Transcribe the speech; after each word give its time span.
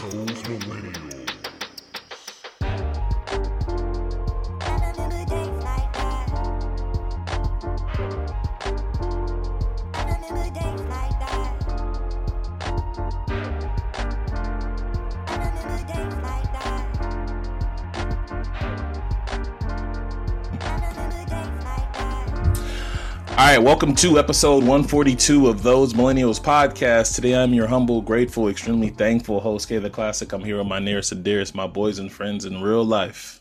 Those 0.00 0.42
millennials. 0.48 1.19
Right, 23.56 23.64
welcome 23.64 23.96
to 23.96 24.16
episode 24.16 24.58
142 24.58 25.48
of 25.48 25.64
Those 25.64 25.92
Millennials 25.92 26.40
podcast. 26.40 27.16
Today 27.16 27.34
I'm 27.34 27.52
your 27.52 27.66
humble, 27.66 28.00
grateful, 28.00 28.46
extremely 28.46 28.90
thankful 28.90 29.40
host, 29.40 29.68
K 29.68 29.78
the 29.78 29.90
Classic. 29.90 30.32
I'm 30.32 30.44
here 30.44 30.58
with 30.58 30.68
my 30.68 30.78
nearest 30.78 31.10
and 31.10 31.24
dearest, 31.24 31.52
my 31.52 31.66
boys 31.66 31.98
and 31.98 32.12
friends 32.12 32.44
in 32.44 32.62
real 32.62 32.84
life. 32.84 33.40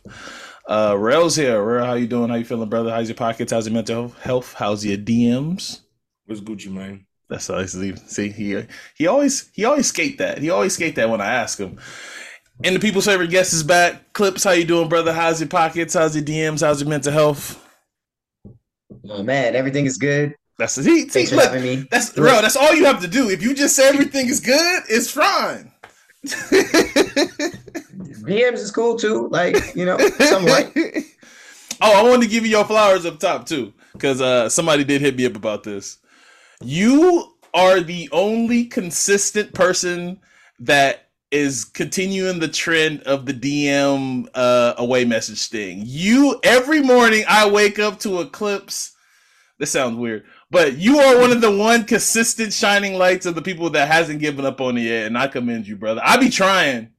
Uh 0.67 0.95
Rail's 0.97 1.35
here. 1.35 1.61
Rail, 1.61 1.85
how 1.85 1.93
you 1.93 2.07
doing? 2.07 2.29
How 2.29 2.37
you 2.37 2.43
feeling, 2.45 2.69
brother? 2.69 2.89
How's 2.89 3.07
your 3.07 3.17
pockets? 3.17 3.51
How's 3.51 3.67
your 3.67 3.75
mental 3.75 4.09
health? 4.23 4.55
How's 4.55 4.83
your 4.83 4.97
DMs? 4.97 5.81
What's 6.25 6.41
Gucci, 6.41 6.71
man? 6.71 7.05
That's 7.29 7.47
nice. 7.47 7.73
See, 8.07 8.29
he 8.29 8.63
he 8.95 9.05
always 9.05 9.51
he 9.53 9.63
always 9.63 9.85
skate 9.85 10.17
that. 10.17 10.39
He 10.39 10.49
always 10.49 10.73
skate 10.73 10.95
that 10.95 11.11
when 11.11 11.21
I 11.21 11.35
ask 11.35 11.59
him. 11.59 11.77
And 12.63 12.75
the 12.75 12.79
people's 12.79 13.05
favorite 13.05 13.29
guest 13.29 13.53
is 13.53 13.61
back. 13.61 14.11
Clips, 14.13 14.43
how 14.43 14.51
you 14.51 14.65
doing, 14.65 14.89
brother? 14.89 15.13
How's 15.13 15.39
your 15.39 15.49
pockets? 15.49 15.93
How's 15.93 16.15
your 16.15 16.25
DMs? 16.25 16.61
How's 16.61 16.81
your 16.81 16.89
mental 16.89 17.13
health? 17.13 17.63
Oh 19.09 19.23
man, 19.23 19.55
everything 19.55 19.85
is 19.85 19.97
good. 19.97 20.35
That's 20.57 20.75
the 20.75 20.83
he, 20.83 21.05
Thanks 21.05 21.29
for 21.29 21.37
look, 21.37 21.45
having 21.45 21.63
me. 21.63 21.87
That's 21.89 22.11
bro. 22.11 22.41
That's 22.41 22.55
all 22.55 22.73
you 22.75 22.85
have 22.85 23.01
to 23.01 23.07
do. 23.07 23.29
If 23.29 23.41
you 23.41 23.53
just 23.55 23.75
say 23.75 23.87
everything 23.89 24.27
is 24.27 24.39
good, 24.39 24.83
it's 24.89 25.09
fine. 25.09 25.71
DMs 28.25 28.55
is 28.55 28.71
cool 28.71 28.97
too. 28.97 29.29
Like 29.29 29.75
you 29.75 29.85
know, 29.85 29.97
somewhat. 29.97 30.71
oh, 31.81 31.99
I 31.99 32.03
wanted 32.03 32.23
to 32.23 32.29
give 32.29 32.45
you 32.45 32.51
your 32.51 32.65
flowers 32.65 33.05
up 33.05 33.19
top 33.19 33.45
too, 33.45 33.73
because 33.93 34.21
uh, 34.21 34.49
somebody 34.49 34.83
did 34.83 35.01
hit 35.01 35.15
me 35.15 35.25
up 35.25 35.35
about 35.35 35.63
this. 35.63 35.97
You 36.61 37.33
are 37.53 37.79
the 37.79 38.09
only 38.11 38.65
consistent 38.65 39.53
person 39.53 40.19
that 40.59 41.09
is 41.31 41.63
continuing 41.63 42.39
the 42.39 42.47
trend 42.47 43.01
of 43.03 43.25
the 43.25 43.33
DM 43.33 44.27
uh, 44.33 44.73
away 44.77 45.05
message 45.05 45.47
thing. 45.47 45.83
You 45.85 46.39
every 46.43 46.81
morning 46.81 47.23
I 47.27 47.49
wake 47.49 47.79
up 47.79 47.99
to 47.99 48.21
Eclipse. 48.21 48.95
This 49.59 49.71
sounds 49.71 49.97
weird, 49.97 50.23
but 50.49 50.77
you 50.77 50.99
are 50.99 51.19
one 51.19 51.31
of 51.31 51.41
the 51.41 51.51
one 51.51 51.83
consistent 51.83 52.53
shining 52.53 52.93
lights 52.93 53.25
of 53.25 53.35
the 53.35 53.41
people 53.41 53.69
that 53.71 53.89
hasn't 53.89 54.19
given 54.19 54.45
up 54.45 54.61
on 54.61 54.77
it 54.77 54.83
yet, 54.83 55.07
and 55.07 55.17
I 55.17 55.27
commend 55.27 55.67
you, 55.67 55.75
brother. 55.75 56.01
I 56.01 56.15
be 56.15 56.29
trying, 56.29 56.91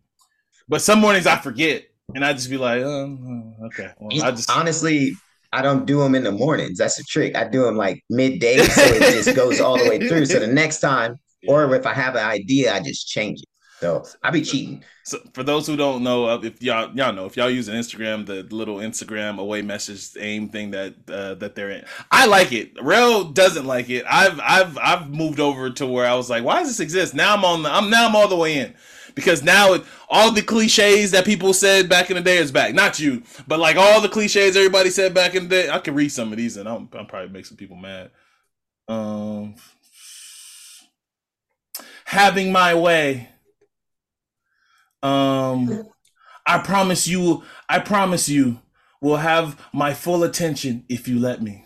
but 0.69 0.83
some 0.83 1.01
mornings 1.01 1.27
I 1.27 1.39
forget, 1.39 1.85
and 2.15 2.23
I 2.23 2.35
just 2.35 2.51
be 2.51 2.59
like, 2.59 2.83
oh, 2.83 3.19
oh 3.19 3.67
okay. 3.67 3.93
Well, 3.99 4.23
I 4.23 4.31
just 4.33 4.51
honestly, 4.51 5.15
I 5.55 5.63
don't 5.63 5.87
do 5.87 6.01
them 6.01 6.15
in 6.15 6.23
the 6.23 6.33
mornings. 6.33 6.77
That's 6.77 6.97
the 6.97 7.05
trick. 7.05 7.35
I 7.35 7.49
do 7.49 7.63
them 7.63 7.77
like 7.77 8.05
midday, 8.11 8.59
so 8.59 8.83
it 8.83 9.25
just 9.25 9.35
goes 9.35 9.59
all 9.59 9.79
the 9.79 9.89
way 9.89 10.07
through. 10.07 10.27
So 10.27 10.39
the 10.39 10.47
next 10.53 10.81
time, 10.81 11.17
or 11.49 11.75
if 11.75 11.87
I 11.87 11.95
have 11.95 12.15
an 12.15 12.27
idea, 12.27 12.75
I 12.75 12.81
just 12.81 13.09
change 13.09 13.41
it. 13.41 13.49
So 13.81 14.05
I 14.23 14.31
be 14.31 14.43
cheating. 14.43 14.85
So 15.05 15.21
for 15.33 15.43
those 15.43 15.67
who 15.67 15.75
don't 15.75 16.03
know, 16.03 16.27
uh, 16.27 16.41
if 16.43 16.63
y'all 16.63 16.95
y'all 16.95 17.15
know 17.15 17.25
if 17.25 17.35
y'all 17.35 17.49
using 17.49 17.75
Instagram, 17.75 18.27
the 18.27 18.43
little 18.55 18.77
Instagram 18.77 19.39
away 19.39 19.63
message 19.63 20.11
aim 20.23 20.51
thing 20.51 20.73
that 20.73 20.95
uh, 21.09 21.35
that 21.37 21.55
they're 21.55 21.71
in, 21.71 21.87
I 22.11 22.27
like 22.27 22.53
it. 22.53 22.73
Rail 22.83 23.25
doesn't 23.25 23.65
like 23.65 23.89
it. 23.89 24.05
I've 24.07 24.39
I've 24.41 24.77
I've 24.77 25.09
moved 25.09 25.41
over 25.41 25.71
to 25.71 25.87
where 25.87 26.07
I 26.07 26.15
was 26.15 26.29
like, 26.29 26.45
why 26.45 26.59
does 26.59 26.69
this 26.69 26.81
exist? 26.81 27.15
Now 27.15 27.35
I'm 27.35 27.43
on 27.43 27.63
the 27.63 27.71
I'm 27.73 27.89
now 27.89 28.07
I'm 28.07 28.15
all 28.15 28.29
the 28.29 28.37
way 28.37 28.59
in 28.59 28.75
because 29.15 29.43
now 29.43 29.73
it, 29.73 29.85
all 30.11 30.31
the 30.31 30.43
cliches 30.43 31.13
that 31.13 31.25
people 31.25 31.55
said 31.55 31.89
back 31.89 32.11
in 32.11 32.17
the 32.17 32.23
day 32.23 32.37
is 32.37 32.53
back. 32.53 32.75
Not 32.75 33.01
you, 33.01 33.23
but 33.49 33.59
like 33.59 33.77
all 33.77 34.03
the 34.03 34.11
cliches 34.11 34.59
everybody 34.59 34.91
said 34.91 35.15
back 35.15 35.35
in 35.35 35.45
the 35.45 35.49
day. 35.49 35.71
I 35.71 35.79
can 35.79 35.95
read 35.95 36.13
some 36.13 36.33
of 36.33 36.37
these 36.37 36.59
and 36.59 36.69
I'm 36.69 36.87
I'm 36.93 37.07
probably 37.07 37.31
make 37.31 37.47
some 37.47 37.57
people 37.57 37.77
mad. 37.77 38.11
Um, 38.89 39.55
having 42.05 42.53
my 42.53 42.75
way. 42.75 43.30
Um, 45.03 45.85
I 46.47 46.59
promise 46.59 47.07
you, 47.07 47.43
I 47.69 47.79
promise 47.79 48.29
you, 48.29 48.61
will 49.01 49.17
have 49.17 49.59
my 49.73 49.95
full 49.95 50.25
attention 50.25 50.85
if 50.89 51.09
you 51.09 51.19
let 51.19 51.43
me. 51.43 51.65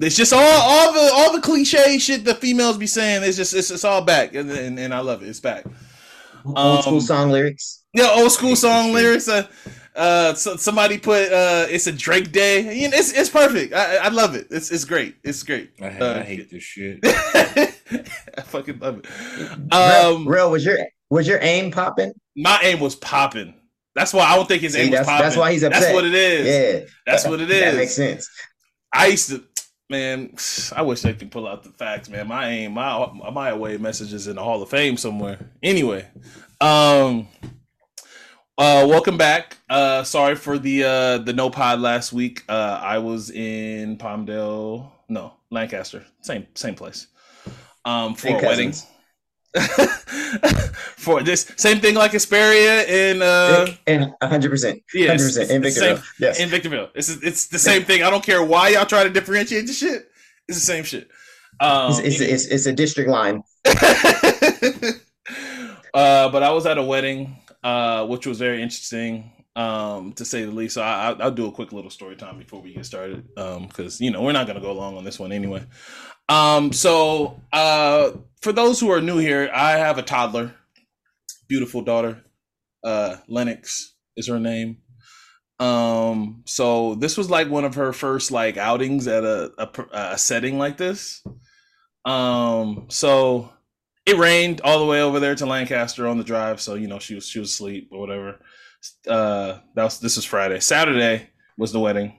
It's 0.00 0.14
just 0.16 0.32
all, 0.32 0.40
all 0.40 0.92
the 0.92 1.10
all 1.12 1.32
the 1.32 1.40
cliche 1.40 1.98
shit 1.98 2.24
the 2.24 2.34
females 2.34 2.78
be 2.78 2.86
saying. 2.86 3.24
It's 3.24 3.36
just 3.36 3.52
it's, 3.52 3.70
it's 3.70 3.84
all 3.84 4.02
back, 4.02 4.34
and, 4.34 4.48
and, 4.50 4.78
and 4.78 4.94
I 4.94 5.00
love 5.00 5.22
it. 5.22 5.28
It's 5.28 5.40
back. 5.40 5.64
Old 6.44 6.82
school 6.84 7.00
song 7.00 7.30
lyrics. 7.30 7.82
Yeah, 7.94 8.10
old 8.12 8.30
school 8.30 8.54
song 8.54 8.92
lyrics. 8.92 9.28
Uh, 9.28 9.48
uh, 9.96 10.34
so 10.34 10.54
somebody 10.54 10.98
put 10.98 11.32
uh, 11.32 11.66
it's 11.68 11.88
a 11.88 11.92
Drake 11.92 12.30
day. 12.30 12.80
You 12.80 12.88
know, 12.88 12.96
it's 12.96 13.12
it's 13.12 13.28
perfect. 13.28 13.74
I, 13.74 13.96
I 13.96 14.08
love 14.08 14.36
it. 14.36 14.46
It's 14.50 14.70
it's 14.70 14.84
great. 14.84 15.16
It's 15.24 15.42
great. 15.42 15.72
I, 15.82 15.88
hate, 15.88 16.02
Uh, 16.02 16.14
I 16.14 16.22
hate 16.22 16.48
this 16.50 16.62
shit. 16.62 17.00
I 17.04 18.42
fucking 18.42 18.78
love 18.78 19.00
it. 19.00 19.06
Real, 19.72 19.72
Um, 19.72 20.28
real 20.28 20.50
was 20.52 20.64
your 20.64 20.78
was 21.10 21.26
your 21.26 21.40
aim 21.42 21.72
popping? 21.72 22.12
My 22.38 22.58
aim 22.62 22.80
was 22.80 22.94
popping. 22.94 23.54
That's 23.94 24.12
why 24.12 24.24
I 24.24 24.36
don't 24.36 24.46
think 24.46 24.62
his 24.62 24.74
See, 24.74 24.80
aim 24.80 24.90
was 24.92 25.00
popping. 25.00 25.24
that's 25.24 25.36
why 25.36 25.52
he's 25.52 25.64
upset. 25.64 25.82
That's 25.82 25.92
what 25.94 26.04
it 26.04 26.14
is. 26.14 26.46
Yeah, 26.46 26.88
That's 27.04 27.26
what 27.26 27.40
it 27.40 27.50
is. 27.50 27.60
That 27.60 27.74
makes 27.76 27.94
sense. 27.94 28.30
I 28.94 29.06
used 29.08 29.28
to, 29.30 29.42
man. 29.90 30.34
I 30.74 30.82
wish 30.82 31.02
they 31.02 31.14
could 31.14 31.30
pull 31.32 31.48
out 31.48 31.64
the 31.64 31.70
facts, 31.70 32.08
man. 32.08 32.28
My 32.28 32.48
aim, 32.48 32.72
my 32.72 33.10
my 33.32 33.48
away 33.50 33.76
messages 33.76 34.28
in 34.28 34.36
the 34.36 34.42
Hall 34.44 34.62
of 34.62 34.70
Fame 34.70 34.96
somewhere. 34.96 35.50
Anyway, 35.62 36.06
um, 36.60 37.26
uh, 38.56 38.86
welcome 38.88 39.18
back. 39.18 39.56
Uh, 39.68 40.04
sorry 40.04 40.36
for 40.36 40.58
the 40.58 40.84
uh 40.84 41.18
the 41.18 41.32
no 41.32 41.50
pod 41.50 41.80
last 41.80 42.12
week. 42.12 42.44
Uh, 42.48 42.78
I 42.80 42.98
was 42.98 43.30
in 43.30 43.98
Palmdale, 43.98 44.90
no 45.08 45.32
Lancaster, 45.50 46.04
same 46.20 46.46
same 46.54 46.76
place. 46.76 47.08
Um, 47.84 48.14
for 48.14 48.28
Same 48.28 48.36
a 48.36 48.42
wedding. 48.46 48.74
for 50.96 51.22
this 51.22 51.50
same 51.56 51.80
thing 51.80 51.94
like 51.94 52.12
Hesperia 52.12 52.84
in 52.84 53.22
uh 53.22 53.66
and 53.86 54.12
hundred 54.22 54.50
percent, 54.50 54.82
yeah, 54.94 55.08
hundred 55.08 55.26
it's- 55.28 55.36
percent 55.38 55.50
in 55.50 55.62
Victorville. 55.62 55.96
same- 55.96 56.04
Yes. 56.18 56.40
in 56.40 56.48
Victorville. 56.48 56.88
It's 56.94 57.08
it's 57.22 57.46
the 57.48 57.58
same 57.58 57.84
thing. 57.84 58.02
I 58.02 58.10
don't 58.10 58.24
care 58.24 58.42
why 58.42 58.68
y'all 58.70 58.86
try 58.86 59.04
to 59.04 59.10
differentiate 59.10 59.66
the 59.66 59.72
shit. 59.72 60.08
It's 60.48 60.58
the 60.58 60.64
same 60.66 60.84
shit. 60.84 61.08
Um, 61.60 61.90
It's, 61.92 61.98
it's, 62.00 62.20
it's, 62.20 62.44
it's 62.46 62.66
a 62.66 62.72
district 62.72 63.10
line. 63.10 63.42
uh, 63.66 63.74
but 66.28 66.42
I 66.42 66.50
was 66.50 66.66
at 66.66 66.78
a 66.78 66.82
wedding, 66.82 67.36
uh, 67.64 68.06
which 68.06 68.26
was 68.26 68.38
very 68.38 68.62
interesting, 68.62 69.32
um, 69.56 70.12
to 70.14 70.24
say 70.24 70.44
the 70.44 70.50
least. 70.52 70.74
So 70.74 70.82
I, 70.82 71.10
I, 71.10 71.16
I'll 71.20 71.30
do 71.32 71.46
a 71.46 71.52
quick 71.52 71.72
little 71.72 71.90
story 71.90 72.16
time 72.16 72.38
before 72.38 72.60
we 72.62 72.74
get 72.74 72.86
started, 72.86 73.26
Um, 73.36 73.66
because 73.66 74.00
you 74.00 74.10
know 74.10 74.22
we're 74.22 74.32
not 74.32 74.46
gonna 74.46 74.60
go 74.60 74.72
long 74.72 74.96
on 74.96 75.04
this 75.04 75.18
one 75.18 75.32
anyway. 75.32 75.64
Um, 76.28 76.72
so 76.72 77.40
uh, 77.52 78.12
for 78.40 78.52
those 78.52 78.80
who 78.80 78.90
are 78.90 79.00
new 79.00 79.18
here, 79.18 79.50
I 79.52 79.72
have 79.72 79.98
a 79.98 80.02
toddler, 80.02 80.54
beautiful 81.48 81.82
daughter. 81.82 82.24
Uh, 82.84 83.16
Lennox 83.28 83.94
is 84.16 84.28
her 84.28 84.38
name. 84.38 84.78
Um, 85.58 86.42
so 86.46 86.94
this 86.94 87.16
was 87.16 87.30
like 87.30 87.48
one 87.48 87.64
of 87.64 87.74
her 87.74 87.92
first 87.92 88.30
like 88.30 88.56
outings 88.56 89.08
at 89.08 89.24
a 89.24 89.52
a, 89.58 90.12
a 90.12 90.18
setting 90.18 90.58
like 90.58 90.76
this. 90.76 91.22
Um, 92.04 92.86
so 92.88 93.50
it 94.06 94.16
rained 94.16 94.60
all 94.60 94.78
the 94.78 94.86
way 94.86 95.02
over 95.02 95.18
there 95.20 95.34
to 95.34 95.46
Lancaster 95.46 96.06
on 96.06 96.16
the 96.18 96.24
drive, 96.24 96.60
so 96.60 96.74
you 96.74 96.86
know 96.86 96.98
she 96.98 97.14
was 97.14 97.28
she 97.28 97.40
was 97.40 97.50
asleep 97.50 97.88
or 97.90 98.00
whatever. 98.00 98.38
Uh, 99.08 99.58
that 99.74 99.84
was 99.84 99.98
this 99.98 100.16
was 100.16 100.24
Friday. 100.24 100.60
Saturday 100.60 101.28
was 101.56 101.72
the 101.72 101.80
wedding. 101.80 102.17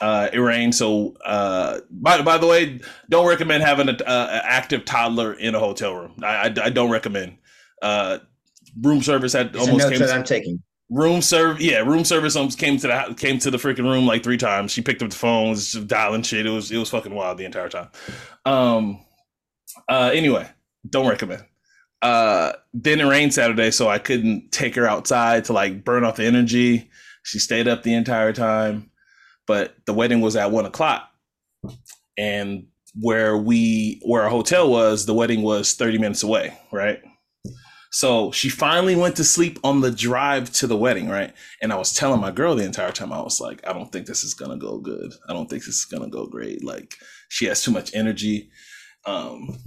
Uh, 0.00 0.28
it 0.32 0.38
rained, 0.38 0.74
so 0.74 1.16
uh, 1.24 1.80
by 1.90 2.22
by 2.22 2.38
the 2.38 2.46
way, 2.46 2.80
don't 3.08 3.26
recommend 3.26 3.64
having 3.64 3.88
an 3.88 3.98
active 4.06 4.84
toddler 4.84 5.32
in 5.32 5.54
a 5.54 5.58
hotel 5.58 5.94
room. 5.94 6.14
I 6.22 6.26
I, 6.26 6.54
I 6.64 6.70
don't 6.70 6.90
recommend. 6.90 7.38
Uh, 7.82 8.18
room 8.80 9.02
service 9.02 9.32
had 9.32 9.56
almost 9.56 9.88
came. 9.88 9.98
that 9.98 10.10
I'm 10.10 10.24
taking. 10.24 10.62
Room 10.90 11.20
serve, 11.20 11.60
yeah, 11.60 11.80
room 11.80 12.02
service 12.04 12.34
almost 12.34 12.58
came 12.58 12.78
to 12.78 12.86
the 12.86 13.14
came 13.18 13.38
to 13.40 13.50
the 13.50 13.58
freaking 13.58 13.84
room 13.84 14.06
like 14.06 14.22
three 14.22 14.38
times. 14.38 14.72
She 14.72 14.80
picked 14.80 15.02
up 15.02 15.10
the 15.10 15.16
phone, 15.16 15.50
was 15.50 15.72
just 15.72 15.86
dialing 15.86 16.22
shit. 16.22 16.46
It 16.46 16.50
was 16.50 16.70
it 16.70 16.78
was 16.78 16.88
fucking 16.90 17.14
wild 17.14 17.36
the 17.36 17.44
entire 17.44 17.68
time. 17.68 17.88
Um, 18.46 19.04
uh, 19.88 20.10
anyway, 20.14 20.48
don't 20.88 21.08
recommend. 21.08 21.44
Uh, 22.00 22.52
then 22.72 23.00
it 23.00 23.04
rained 23.04 23.34
Saturday, 23.34 23.70
so 23.70 23.88
I 23.88 23.98
couldn't 23.98 24.50
take 24.52 24.76
her 24.76 24.86
outside 24.86 25.44
to 25.46 25.52
like 25.52 25.84
burn 25.84 26.04
off 26.04 26.16
the 26.16 26.24
energy. 26.24 26.90
She 27.22 27.38
stayed 27.38 27.68
up 27.68 27.82
the 27.82 27.94
entire 27.94 28.32
time, 28.32 28.87
but 29.48 29.74
the 29.86 29.92
wedding 29.92 30.20
was 30.20 30.36
at 30.36 30.52
one 30.52 30.66
o'clock, 30.66 31.10
and 32.16 32.66
where 32.94 33.36
we 33.36 34.00
where 34.04 34.22
our 34.22 34.30
hotel 34.30 34.70
was, 34.70 35.06
the 35.06 35.14
wedding 35.14 35.42
was 35.42 35.74
thirty 35.74 35.98
minutes 35.98 36.22
away, 36.22 36.56
right? 36.70 37.00
So 37.90 38.30
she 38.32 38.50
finally 38.50 38.94
went 38.94 39.16
to 39.16 39.24
sleep 39.24 39.58
on 39.64 39.80
the 39.80 39.90
drive 39.90 40.52
to 40.52 40.66
the 40.66 40.76
wedding, 40.76 41.08
right? 41.08 41.32
And 41.62 41.72
I 41.72 41.76
was 41.76 41.94
telling 41.94 42.20
my 42.20 42.30
girl 42.30 42.54
the 42.54 42.64
entire 42.64 42.92
time, 42.92 43.12
I 43.12 43.22
was 43.22 43.40
like, 43.40 43.66
I 43.66 43.72
don't 43.72 43.90
think 43.90 44.06
this 44.06 44.22
is 44.22 44.34
gonna 44.34 44.58
go 44.58 44.78
good. 44.78 45.12
I 45.28 45.32
don't 45.32 45.48
think 45.48 45.64
this 45.64 45.76
is 45.76 45.86
gonna 45.86 46.10
go 46.10 46.26
great. 46.26 46.62
Like 46.62 46.94
she 47.28 47.46
has 47.46 47.62
too 47.62 47.70
much 47.70 47.94
energy. 47.94 48.50
Um, 49.06 49.58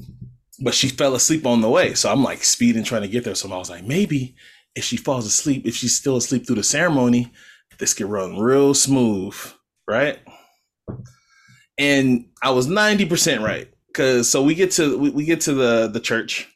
but 0.64 0.76
she 0.76 0.90
fell 0.90 1.16
asleep 1.16 1.48
on 1.48 1.62
the 1.62 1.70
way. 1.70 1.96
So 1.96 2.12
I'm 2.12 2.24
like 2.24 2.44
speeding 2.44 2.84
trying 2.84 3.02
to 3.02 3.08
get 3.08 3.24
there. 3.24 3.34
So 3.34 3.52
I 3.52 3.58
was 3.58 3.72
like, 3.72 3.84
maybe, 3.84 4.36
if 4.76 4.84
she 4.84 4.98
falls 4.98 5.26
asleep, 5.26 5.66
if 5.66 5.76
she's 5.76 5.98
still 5.98 6.18
asleep 6.18 6.46
through 6.46 6.58
the 6.58 6.64
ceremony, 6.64 7.32
this 7.80 7.96
could 7.96 8.06
run 8.06 8.38
real 8.38 8.76
smooth, 8.76 9.36
right? 9.88 10.20
And 11.78 12.26
I 12.44 12.52
was 12.52 12.68
90% 12.68 13.42
right. 13.42 13.68
Cause 13.94 14.30
so 14.30 14.42
we 14.42 14.56
get 14.56 14.72
to 14.72 14.98
we, 14.98 15.10
we 15.10 15.26
get 15.26 15.42
to 15.42 15.54
the 15.54 15.90
the 15.90 16.00
church, 16.00 16.48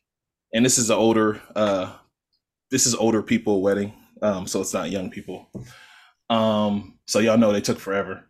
and 0.54 0.64
this 0.64 0.78
is 0.78 0.90
an 0.90 0.96
older 0.96 1.42
uh 1.54 1.92
this 2.72 2.86
is 2.86 2.96
older 2.96 3.22
people 3.22 3.62
wedding. 3.62 3.94
Um, 4.22 4.48
so 4.48 4.62
it's 4.62 4.74
not 4.74 4.90
young 4.90 5.10
people. 5.10 5.50
Um, 6.30 6.98
so 7.08 7.20
y'all 7.20 7.38
know 7.38 7.52
they 7.52 7.62
took 7.62 7.80
forever. 7.80 8.24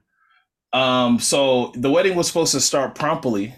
Um, 0.74 1.20
so 1.20 1.72
the 1.76 1.90
wedding 1.90 2.16
was 2.16 2.28
supposed 2.28 2.52
to 2.54 2.60
start 2.60 2.96
promptly 2.96 3.56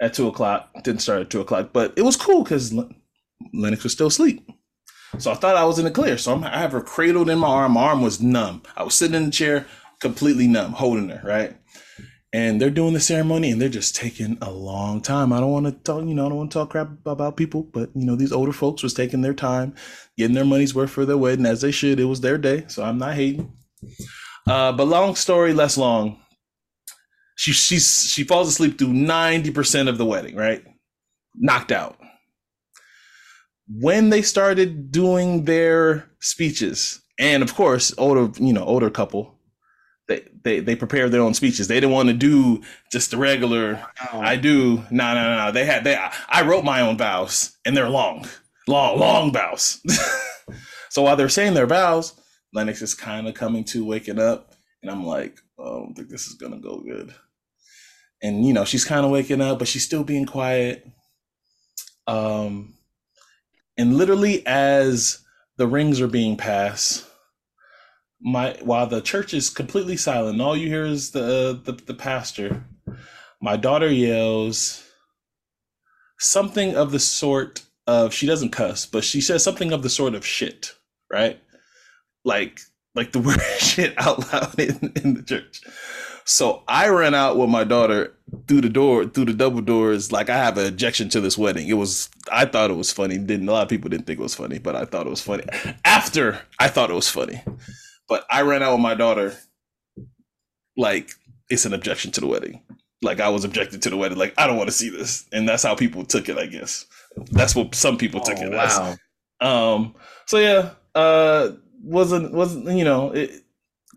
at 0.00 0.14
two 0.14 0.28
o'clock. 0.28 0.70
Didn't 0.82 1.02
start 1.02 1.20
at 1.20 1.30
two 1.30 1.40
o'clock, 1.40 1.70
but 1.72 1.92
it 1.96 2.02
was 2.02 2.16
cool 2.16 2.42
because 2.42 2.74
Lennox 3.52 3.82
was 3.82 3.92
still 3.92 4.06
asleep. 4.06 4.48
So 5.18 5.30
I 5.30 5.34
thought 5.34 5.56
I 5.56 5.64
was 5.64 5.78
in 5.78 5.84
the 5.84 5.90
clear. 5.90 6.16
So 6.16 6.32
I'm, 6.32 6.44
I 6.44 6.58
have 6.58 6.72
her 6.72 6.80
cradled 6.80 7.28
in 7.28 7.38
my 7.38 7.48
arm. 7.48 7.72
My 7.72 7.82
arm 7.82 8.00
was 8.00 8.20
numb. 8.22 8.62
I 8.76 8.82
was 8.82 8.94
sitting 8.94 9.14
in 9.14 9.26
the 9.26 9.30
chair, 9.30 9.66
completely 10.02 10.46
numb, 10.46 10.72
holding 10.72 11.08
her, 11.08 11.26
right? 11.26 11.56
And 12.34 12.60
they're 12.60 12.70
doing 12.70 12.94
the 12.94 13.00
ceremony 13.00 13.50
and 13.50 13.60
they're 13.60 13.68
just 13.68 13.94
taking 13.96 14.38
a 14.40 14.50
long 14.50 15.00
time. 15.00 15.32
I 15.32 15.40
don't 15.40 15.50
want 15.50 15.66
to 15.66 15.72
talk, 15.72 16.04
you 16.04 16.14
know, 16.14 16.26
I 16.26 16.28
don't 16.28 16.38
want 16.38 16.50
to 16.50 16.58
talk 16.58 16.70
crap 16.70 16.90
about 17.06 17.36
people, 17.36 17.62
but 17.62 17.90
you 17.94 18.04
know, 18.04 18.16
these 18.16 18.32
older 18.32 18.52
folks 18.52 18.82
was 18.82 18.94
taking 18.94 19.22
their 19.22 19.34
time, 19.34 19.74
getting 20.18 20.34
their 20.34 20.44
money's 20.44 20.74
worth 20.74 20.90
for 20.90 21.06
their 21.06 21.18
wedding 21.18 21.46
as 21.46 21.60
they 21.60 21.70
should. 21.70 22.00
It 22.00 22.04
was 22.04 22.20
their 22.20 22.38
day, 22.38 22.64
so 22.68 22.82
I'm 22.82 22.98
not 22.98 23.14
hating. 23.14 23.52
Uh, 24.46 24.72
but 24.72 24.84
long 24.84 25.14
story 25.14 25.52
less 25.54 25.78
long. 25.78 26.18
She 27.36 27.52
she's 27.52 28.10
she 28.10 28.24
falls 28.24 28.48
asleep 28.48 28.78
through 28.78 28.92
90% 28.92 29.88
of 29.88 29.98
the 29.98 30.04
wedding, 30.04 30.36
right? 30.36 30.62
Knocked 31.34 31.72
out 31.72 31.98
when 33.68 34.10
they 34.10 34.22
started 34.22 34.90
doing 34.90 35.44
their 35.44 36.10
speeches, 36.20 37.00
and 37.18 37.42
of 37.42 37.54
course, 37.54 37.94
older, 37.98 38.30
you 38.42 38.52
know, 38.52 38.64
older 38.64 38.90
couple, 38.90 39.38
they 40.44 40.60
they 40.60 40.76
prepared 40.76 41.12
their 41.12 41.20
own 41.20 41.34
speeches. 41.34 41.68
They 41.68 41.76
didn't 41.76 41.92
want 41.92 42.08
to 42.08 42.14
do 42.14 42.62
just 42.90 43.10
the 43.10 43.16
regular. 43.16 43.84
Oh. 44.12 44.20
I 44.20 44.36
do. 44.36 44.84
No, 44.90 45.14
no, 45.14 45.36
no. 45.36 45.52
They 45.52 45.64
had 45.64 45.84
they. 45.84 45.96
I 46.28 46.42
wrote 46.42 46.64
my 46.64 46.80
own 46.80 46.96
vows, 46.96 47.56
and 47.64 47.76
they're 47.76 47.88
long, 47.88 48.26
long, 48.66 48.98
long 48.98 49.32
vows. 49.32 49.80
so 50.90 51.02
while 51.02 51.16
they're 51.16 51.28
saying 51.28 51.54
their 51.54 51.66
vows, 51.66 52.14
Lennox 52.52 52.82
is 52.82 52.94
kind 52.94 53.28
of 53.28 53.34
coming 53.34 53.64
to 53.64 53.84
waking 53.84 54.18
up, 54.18 54.54
and 54.82 54.90
I'm 54.90 55.04
like, 55.04 55.38
oh, 55.58 55.64
I 55.64 55.84
don't 55.84 55.94
think 55.94 56.08
this 56.08 56.26
is 56.26 56.34
gonna 56.34 56.60
go 56.60 56.80
good. 56.80 57.14
And 58.22 58.46
you 58.46 58.52
know, 58.52 58.64
she's 58.64 58.84
kind 58.84 59.04
of 59.04 59.12
waking 59.12 59.40
up, 59.40 59.58
but 59.58 59.68
she's 59.68 59.84
still 59.84 60.04
being 60.04 60.26
quiet. 60.26 60.86
Um, 62.06 62.74
and 63.78 63.96
literally 63.96 64.44
as 64.46 65.20
the 65.56 65.66
rings 65.66 66.00
are 66.00 66.08
being 66.08 66.36
passed 66.36 67.06
my 68.22 68.56
while 68.62 68.86
the 68.86 69.00
church 69.00 69.34
is 69.34 69.50
completely 69.50 69.96
silent 69.96 70.40
all 70.40 70.56
you 70.56 70.68
hear 70.68 70.84
is 70.84 71.10
the 71.10 71.22
uh, 71.24 71.52
the, 71.64 71.72
the 71.86 71.94
pastor 71.94 72.64
my 73.40 73.56
daughter 73.56 73.90
yells 73.90 74.84
something 76.18 76.76
of 76.76 76.92
the 76.92 77.00
sort 77.00 77.62
of 77.86 78.12
she 78.12 78.26
doesn't 78.26 78.50
cuss 78.50 78.86
but 78.86 79.02
she 79.02 79.20
says 79.20 79.42
something 79.42 79.72
of 79.72 79.82
the 79.82 79.90
sort 79.90 80.14
of 80.14 80.24
shit 80.24 80.74
right 81.10 81.40
like 82.24 82.60
like 82.94 83.12
the 83.12 83.18
word 83.26 83.40
shit 83.58 83.94
out 83.98 84.32
loud 84.32 84.58
in, 84.58 84.92
in 85.02 85.14
the 85.14 85.22
church 85.22 85.62
so 86.24 86.62
I 86.68 86.88
ran 86.88 87.14
out 87.14 87.36
with 87.36 87.50
my 87.50 87.64
daughter 87.64 88.14
through 88.46 88.60
the 88.60 88.68
door, 88.68 89.06
through 89.06 89.26
the 89.26 89.34
double 89.34 89.60
doors. 89.60 90.12
Like 90.12 90.30
I 90.30 90.36
have 90.36 90.56
an 90.56 90.66
objection 90.66 91.08
to 91.10 91.20
this 91.20 91.36
wedding. 91.36 91.68
It 91.68 91.74
was, 91.74 92.08
I 92.30 92.44
thought 92.44 92.70
it 92.70 92.76
was 92.76 92.92
funny. 92.92 93.18
Didn't 93.18 93.48
a 93.48 93.52
lot 93.52 93.64
of 93.64 93.68
people 93.68 93.90
didn't 93.90 94.06
think 94.06 94.20
it 94.20 94.22
was 94.22 94.34
funny, 94.34 94.58
but 94.58 94.76
I 94.76 94.84
thought 94.84 95.06
it 95.06 95.10
was 95.10 95.22
funny. 95.22 95.44
After 95.84 96.40
I 96.58 96.68
thought 96.68 96.90
it 96.90 96.94
was 96.94 97.08
funny, 97.08 97.42
but 98.08 98.24
I 98.30 98.42
ran 98.42 98.62
out 98.62 98.72
with 98.72 98.80
my 98.80 98.94
daughter. 98.94 99.34
Like 100.76 101.10
it's 101.50 101.66
an 101.66 101.74
objection 101.74 102.10
to 102.12 102.20
the 102.20 102.26
wedding. 102.26 102.62
Like 103.02 103.20
I 103.20 103.28
was 103.28 103.44
objected 103.44 103.82
to 103.82 103.90
the 103.90 103.96
wedding. 103.96 104.18
Like 104.18 104.34
I 104.38 104.46
don't 104.46 104.56
want 104.56 104.68
to 104.68 104.74
see 104.74 104.88
this, 104.88 105.26
and 105.32 105.48
that's 105.48 105.62
how 105.62 105.74
people 105.74 106.04
took 106.04 106.28
it. 106.28 106.38
I 106.38 106.46
guess 106.46 106.86
that's 107.30 107.54
what 107.54 107.74
some 107.74 107.98
people 107.98 108.20
took 108.20 108.38
oh, 108.38 108.42
it 108.42 108.52
wow. 108.52 108.62
as. 108.62 108.98
Um. 109.40 109.94
So 110.26 110.38
yeah. 110.38 110.70
Uh. 110.94 111.52
Wasn't 111.84 112.32
wasn't 112.32 112.76
you 112.76 112.84
know 112.84 113.10
it, 113.10 113.42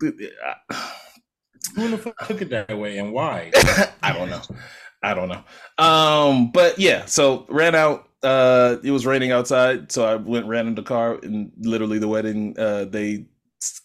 it 0.02 0.32
I, 0.44 0.90
who 1.76 1.88
the 1.88 1.98
fuck 1.98 2.26
took 2.26 2.40
it 2.40 2.50
that 2.50 2.76
way 2.76 2.98
and 2.98 3.12
why? 3.12 3.52
I 4.02 4.12
don't 4.12 4.30
know. 4.30 4.42
I 5.02 5.14
don't 5.14 5.28
know. 5.28 5.44
Um, 5.78 6.50
but 6.50 6.78
yeah, 6.78 7.04
so 7.04 7.46
ran 7.48 7.74
out. 7.74 8.08
Uh, 8.22 8.78
it 8.82 8.90
was 8.90 9.06
raining 9.06 9.30
outside, 9.30 9.92
so 9.92 10.04
I 10.04 10.16
went 10.16 10.46
ran 10.46 10.66
in 10.66 10.74
the 10.74 10.82
car, 10.82 11.18
and 11.22 11.52
literally 11.60 11.98
the 11.98 12.08
wedding. 12.08 12.58
Uh, 12.58 12.86
they 12.86 13.26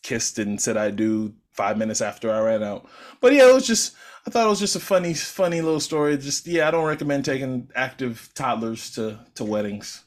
kissed 0.04 0.40
and 0.40 0.60
said 0.60 0.78
I 0.78 0.92
do 0.92 1.34
five 1.52 1.78
minutes 1.78 2.02
after 2.02 2.32
I 2.32 2.40
ran 2.42 2.64
out. 2.64 2.88
But 3.20 3.34
yeah, 3.34 3.50
it 3.50 3.54
was 3.54 3.68
just. 3.68 3.96
I 4.26 4.30
thought 4.30 4.46
it 4.46 4.50
was 4.50 4.60
just 4.60 4.76
a 4.76 4.80
funny, 4.80 5.16
funny 5.16 5.62
little 5.62 5.80
story. 5.80 6.16
Just 6.18 6.46
yeah, 6.46 6.68
I 6.68 6.72
don't 6.72 6.86
recommend 6.86 7.26
taking 7.26 7.70
active 7.76 8.30
toddlers 8.36 8.92
to 8.92 9.20
to 9.36 9.44
weddings. 9.44 10.04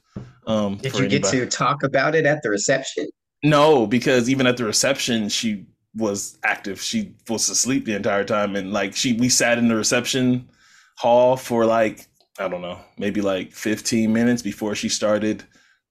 Um, 0.46 0.76
Did 0.76 0.92
you 0.94 1.06
anybody. 1.06 1.38
get 1.38 1.50
to 1.50 1.56
talk 1.56 1.82
about 1.82 2.14
it 2.14 2.26
at 2.26 2.42
the 2.42 2.50
reception? 2.50 3.08
No, 3.42 3.86
because 3.86 4.30
even 4.30 4.46
at 4.46 4.56
the 4.56 4.64
reception, 4.64 5.28
she 5.28 5.66
was 5.96 6.38
active. 6.44 6.80
She 6.80 7.14
was 7.28 7.48
asleep 7.48 7.84
the 7.84 7.96
entire 7.96 8.24
time, 8.24 8.56
and 8.56 8.72
like 8.72 8.94
she, 8.94 9.14
we 9.14 9.28
sat 9.28 9.58
in 9.58 9.68
the 9.68 9.76
reception 9.76 10.48
hall 10.96 11.36
for 11.36 11.64
like 11.66 12.06
I 12.38 12.48
don't 12.48 12.62
know, 12.62 12.80
maybe 12.98 13.20
like 13.20 13.52
15 13.52 14.12
minutes 14.12 14.42
before 14.42 14.74
she 14.74 14.88
started 14.88 15.44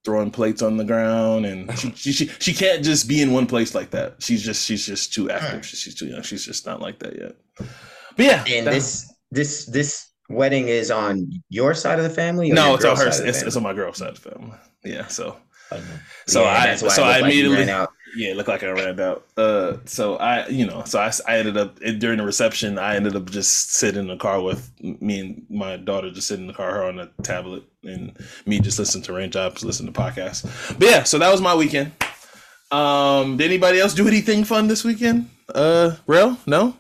throwing 0.03 0.31
plates 0.31 0.61
on 0.61 0.77
the 0.77 0.83
ground, 0.83 1.45
and 1.45 1.77
she 1.77 1.91
she 1.95 2.11
she, 2.11 2.27
she 2.39 2.53
can't 2.53 2.83
just 2.83 3.07
be 3.07 3.21
in 3.21 3.31
one 3.31 3.47
place 3.47 3.73
like 3.73 3.91
that. 3.91 4.15
She's 4.19 4.44
just 4.44 4.65
she's 4.65 4.85
just 4.85 5.13
too 5.13 5.29
active. 5.29 5.65
She's 5.65 5.95
too 5.95 6.07
young. 6.07 6.21
She's 6.21 6.45
just 6.45 6.65
not 6.65 6.81
like 6.81 7.00
that 7.00 7.15
yet. 7.17 7.35
But 8.15 8.25
yeah, 8.25 8.44
and 8.47 8.67
this 8.67 9.11
this 9.31 9.65
this 9.65 10.09
wedding 10.29 10.67
is 10.67 10.91
on 10.91 11.31
your 11.50 11.73
side 11.73 12.00
of 12.00 12.03
the 12.03 12.09
family. 12.09 12.51
no, 12.51 12.75
it's 12.75 12.85
on 12.85 12.97
her. 12.97 13.07
It's, 13.07 13.19
it's, 13.19 13.55
on 13.55 13.63
my 13.63 13.73
girl's 13.73 13.97
side 13.97 14.09
of 14.09 14.21
the 14.21 14.29
family. 14.31 14.57
Yeah, 14.83 15.07
so. 15.07 15.38
So 16.27 16.44
yeah, 16.44 16.50
I 16.50 16.75
so 16.75 17.04
I 17.04 17.19
immediately 17.19 17.65
like 17.65 17.89
yeah, 18.15 18.31
it 18.31 18.38
looked 18.38 18.50
like 18.50 18.63
I 18.63 18.69
ran 18.69 19.00
out. 19.00 19.25
Uh, 19.38 19.77
so 19.86 20.18
I, 20.18 20.48
you 20.48 20.65
know, 20.65 20.83
so 20.86 21.00
I, 21.00 21.12
I 21.27 21.38
ended 21.38 21.57
up 21.57 21.80
during 21.80 22.18
the 22.18 22.25
reception. 22.25 22.77
I 22.77 22.95
ended 22.95 23.15
up 23.15 23.30
just 23.30 23.74
sitting 23.74 24.01
in 24.01 24.07
the 24.07 24.18
car 24.18 24.42
with 24.42 24.71
me 24.81 25.19
and 25.19 25.45
my 25.50 25.77
daughter, 25.77 26.12
just 26.12 26.27
sitting 26.27 26.44
in 26.44 26.48
the 26.48 26.54
car, 26.54 26.71
her 26.71 26.83
on 26.83 27.00
a 27.00 27.10
tablet, 27.24 27.63
and 27.83 28.18
me 28.45 28.60
just 28.60 28.80
listening 28.80 29.04
to 29.06 29.13
raindrops, 29.13 29.63
listen 29.63 29.86
to 29.86 29.92
podcasts. 29.92 30.44
But 30.77 30.89
yeah, 30.89 31.03
so 31.03 31.17
that 31.20 31.32
was 31.32 31.41
my 31.41 31.55
weekend. 31.55 31.91
Um, 32.72 33.38
did 33.38 33.46
anybody 33.46 33.79
else 33.79 33.93
do 33.93 34.08
anything 34.08 34.43
fun 34.43 34.67
this 34.67 34.84
weekend? 34.84 35.29
Uh, 35.53 35.96
real? 36.08 36.38
No. 36.46 36.75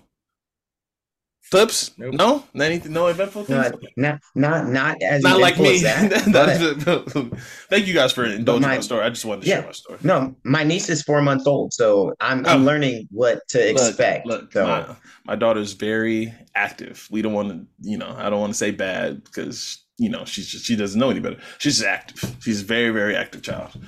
Flips? 1.53 1.91
Nope. 1.99 2.15
No, 2.15 2.43
anything, 2.59 2.93
no 2.93 3.05
eventful 3.05 3.43
things. 3.43 3.71
Not, 3.95 4.19
not, 4.33 4.69
not, 4.69 4.99
as 5.03 5.21
not 5.21 5.39
like 5.39 5.59
me. 5.59 5.83
That, 5.83 6.09
but, 7.13 7.39
thank 7.69 7.85
you 7.85 7.93
guys 7.93 8.11
for 8.11 8.25
indulging 8.25 8.67
my, 8.67 8.77
my, 8.77 8.81
story. 8.81 9.05
I 9.05 9.09
just 9.09 9.23
wanted 9.23 9.41
to 9.41 9.49
yeah, 9.49 9.57
share 9.57 9.65
my 9.67 9.71
story. 9.71 9.99
No, 10.01 10.35
my 10.43 10.63
niece 10.63 10.89
is 10.89 11.03
four 11.03 11.21
months 11.21 11.45
old, 11.45 11.71
so 11.71 12.15
I'm, 12.19 12.43
I'm 12.47 12.61
oh. 12.61 12.65
learning 12.65 13.07
what 13.11 13.47
to 13.49 13.69
expect. 13.69 14.25
Look, 14.25 14.41
look, 14.41 14.53
so. 14.53 14.65
my, 14.65 14.95
my 15.25 15.35
daughter's 15.35 15.73
very 15.73 16.33
active. 16.55 17.07
We 17.11 17.21
don't 17.21 17.33
want 17.33 17.49
to, 17.49 17.67
you 17.87 17.99
know, 17.99 18.15
I 18.17 18.31
don't 18.31 18.39
want 18.39 18.53
to 18.53 18.57
say 18.57 18.71
bad 18.71 19.23
because 19.23 19.77
you 19.99 20.09
know 20.09 20.25
she's 20.25 20.47
just 20.47 20.65
she 20.65 20.75
doesn't 20.75 20.99
know 20.99 21.11
any 21.11 21.19
better. 21.19 21.37
She's 21.59 21.83
active. 21.83 22.35
She's 22.39 22.61
a 22.63 22.65
very 22.65 22.89
very 22.89 23.15
active 23.15 23.43
child. 23.43 23.79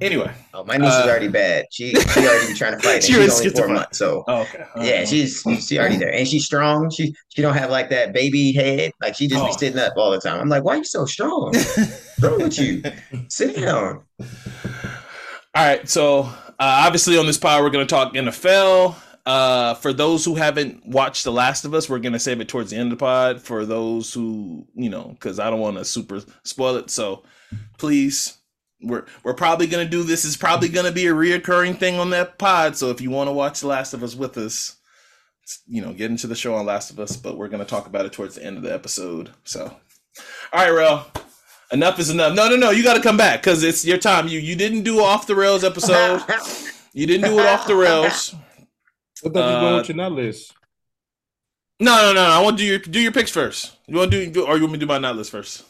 Anyway, 0.00 0.32
oh, 0.54 0.64
my 0.64 0.76
niece 0.76 0.92
uh, 0.92 1.02
is 1.02 1.10
already 1.10 1.28
bad. 1.28 1.66
She 1.70 1.94
she 1.94 2.20
already 2.20 2.54
trying 2.54 2.72
to 2.72 2.78
fight. 2.78 3.02
she 3.04 3.12
she's 3.12 3.40
only 3.40 3.50
four 3.50 3.68
months, 3.68 3.98
so 3.98 4.24
oh, 4.26 4.42
okay. 4.42 4.64
Uh, 4.76 4.82
yeah, 4.82 5.04
she's 5.04 5.44
she 5.66 5.78
already 5.78 5.96
there, 5.96 6.12
and 6.12 6.26
she's 6.26 6.44
strong. 6.44 6.90
She 6.90 7.14
she 7.28 7.42
don't 7.42 7.54
have 7.54 7.70
like 7.70 7.90
that 7.90 8.12
baby 8.12 8.52
head. 8.52 8.92
Like 9.00 9.14
she 9.14 9.28
just 9.28 9.42
oh. 9.42 9.46
be 9.46 9.52
sitting 9.52 9.78
up 9.78 9.94
all 9.96 10.10
the 10.10 10.20
time. 10.20 10.40
I'm 10.40 10.48
like, 10.48 10.64
why 10.64 10.74
are 10.74 10.78
you 10.78 10.84
so 10.84 11.04
strong? 11.04 11.52
What's 11.52 12.20
wrong 12.20 12.42
with 12.42 12.58
you? 12.58 12.82
Sit 13.28 13.56
down. 13.56 14.02
All 15.54 15.66
right, 15.66 15.88
so 15.88 16.20
uh, 16.22 16.34
obviously 16.58 17.18
on 17.18 17.26
this 17.26 17.38
pod 17.38 17.62
we're 17.62 17.70
going 17.70 17.86
to 17.86 17.94
talk 17.94 18.14
NFL. 18.14 18.96
Uh, 19.24 19.74
for 19.74 19.92
those 19.92 20.24
who 20.24 20.34
haven't 20.34 20.84
watched 20.84 21.22
The 21.22 21.30
Last 21.30 21.64
of 21.64 21.74
Us, 21.74 21.88
we're 21.88 22.00
gonna 22.00 22.18
save 22.18 22.40
it 22.40 22.48
towards 22.48 22.70
the 22.70 22.76
end 22.76 22.92
of 22.92 22.98
the 22.98 23.04
pod. 23.04 23.40
For 23.40 23.64
those 23.64 24.12
who, 24.12 24.66
you 24.74 24.90
know, 24.90 25.10
because 25.12 25.38
I 25.38 25.48
don't 25.48 25.60
want 25.60 25.76
to 25.78 25.84
super 25.84 26.20
spoil 26.42 26.74
it, 26.76 26.90
so 26.90 27.22
please 27.78 28.38
we're 28.82 29.04
we're 29.22 29.34
probably 29.34 29.66
gonna 29.66 29.88
do 29.88 30.02
this. 30.02 30.24
Is 30.24 30.36
probably 30.36 30.68
gonna 30.68 30.92
be 30.92 31.06
a 31.06 31.12
reoccurring 31.12 31.78
thing 31.78 31.98
on 31.98 32.10
that 32.10 32.38
pod. 32.38 32.76
So 32.76 32.90
if 32.90 33.00
you 33.00 33.10
want 33.10 33.28
to 33.28 33.32
watch 33.32 33.60
The 33.60 33.68
Last 33.68 33.94
of 33.94 34.02
Us 34.02 34.14
with 34.14 34.36
us, 34.36 34.76
you 35.66 35.82
know, 35.82 35.92
get 35.92 36.10
into 36.10 36.26
the 36.26 36.34
show 36.34 36.54
on 36.54 36.66
Last 36.66 36.90
of 36.90 36.98
Us. 36.98 37.16
But 37.16 37.36
we're 37.36 37.48
gonna 37.48 37.64
talk 37.64 37.86
about 37.86 38.06
it 38.06 38.12
towards 38.12 38.34
the 38.34 38.44
end 38.44 38.56
of 38.56 38.62
the 38.62 38.72
episode. 38.72 39.30
So, 39.44 39.64
all 39.64 40.64
right, 40.64 40.70
Rel. 40.70 41.10
Enough 41.72 41.98
is 42.00 42.10
enough. 42.10 42.34
No, 42.34 42.50
no, 42.50 42.56
no. 42.56 42.70
You 42.70 42.82
got 42.82 42.94
to 42.94 43.00
come 43.02 43.16
back 43.16 43.40
because 43.40 43.62
it's 43.62 43.82
your 43.82 43.96
time. 43.96 44.28
You 44.28 44.38
you 44.38 44.54
didn't 44.54 44.82
do 44.82 45.00
off 45.00 45.26
the 45.26 45.34
rails 45.34 45.64
episode. 45.64 46.22
you 46.92 47.06
didn't 47.06 47.30
do 47.30 47.38
it 47.38 47.46
off 47.46 47.66
the 47.66 47.74
rails. 47.74 48.34
What 49.22 49.32
thought 49.32 49.54
you 49.54 49.60
going 49.60 49.74
uh, 49.74 49.76
with 49.78 49.88
your 49.88 49.96
not 49.96 50.12
list? 50.12 50.52
No, 51.80 51.96
no, 51.96 52.12
no. 52.12 52.22
I 52.22 52.42
want 52.42 52.58
to 52.58 52.62
do 52.62 52.68
your 52.68 52.78
do 52.78 53.00
your 53.00 53.12
picks 53.12 53.30
first. 53.30 53.76
You 53.86 53.96
want 53.96 54.10
to 54.10 54.26
do, 54.26 54.44
or 54.44 54.56
you 54.56 54.62
want 54.62 54.72
me 54.72 54.78
to 54.80 54.84
do 54.84 54.86
my 54.86 54.98
not 54.98 55.16
list 55.16 55.30
first? 55.30 55.64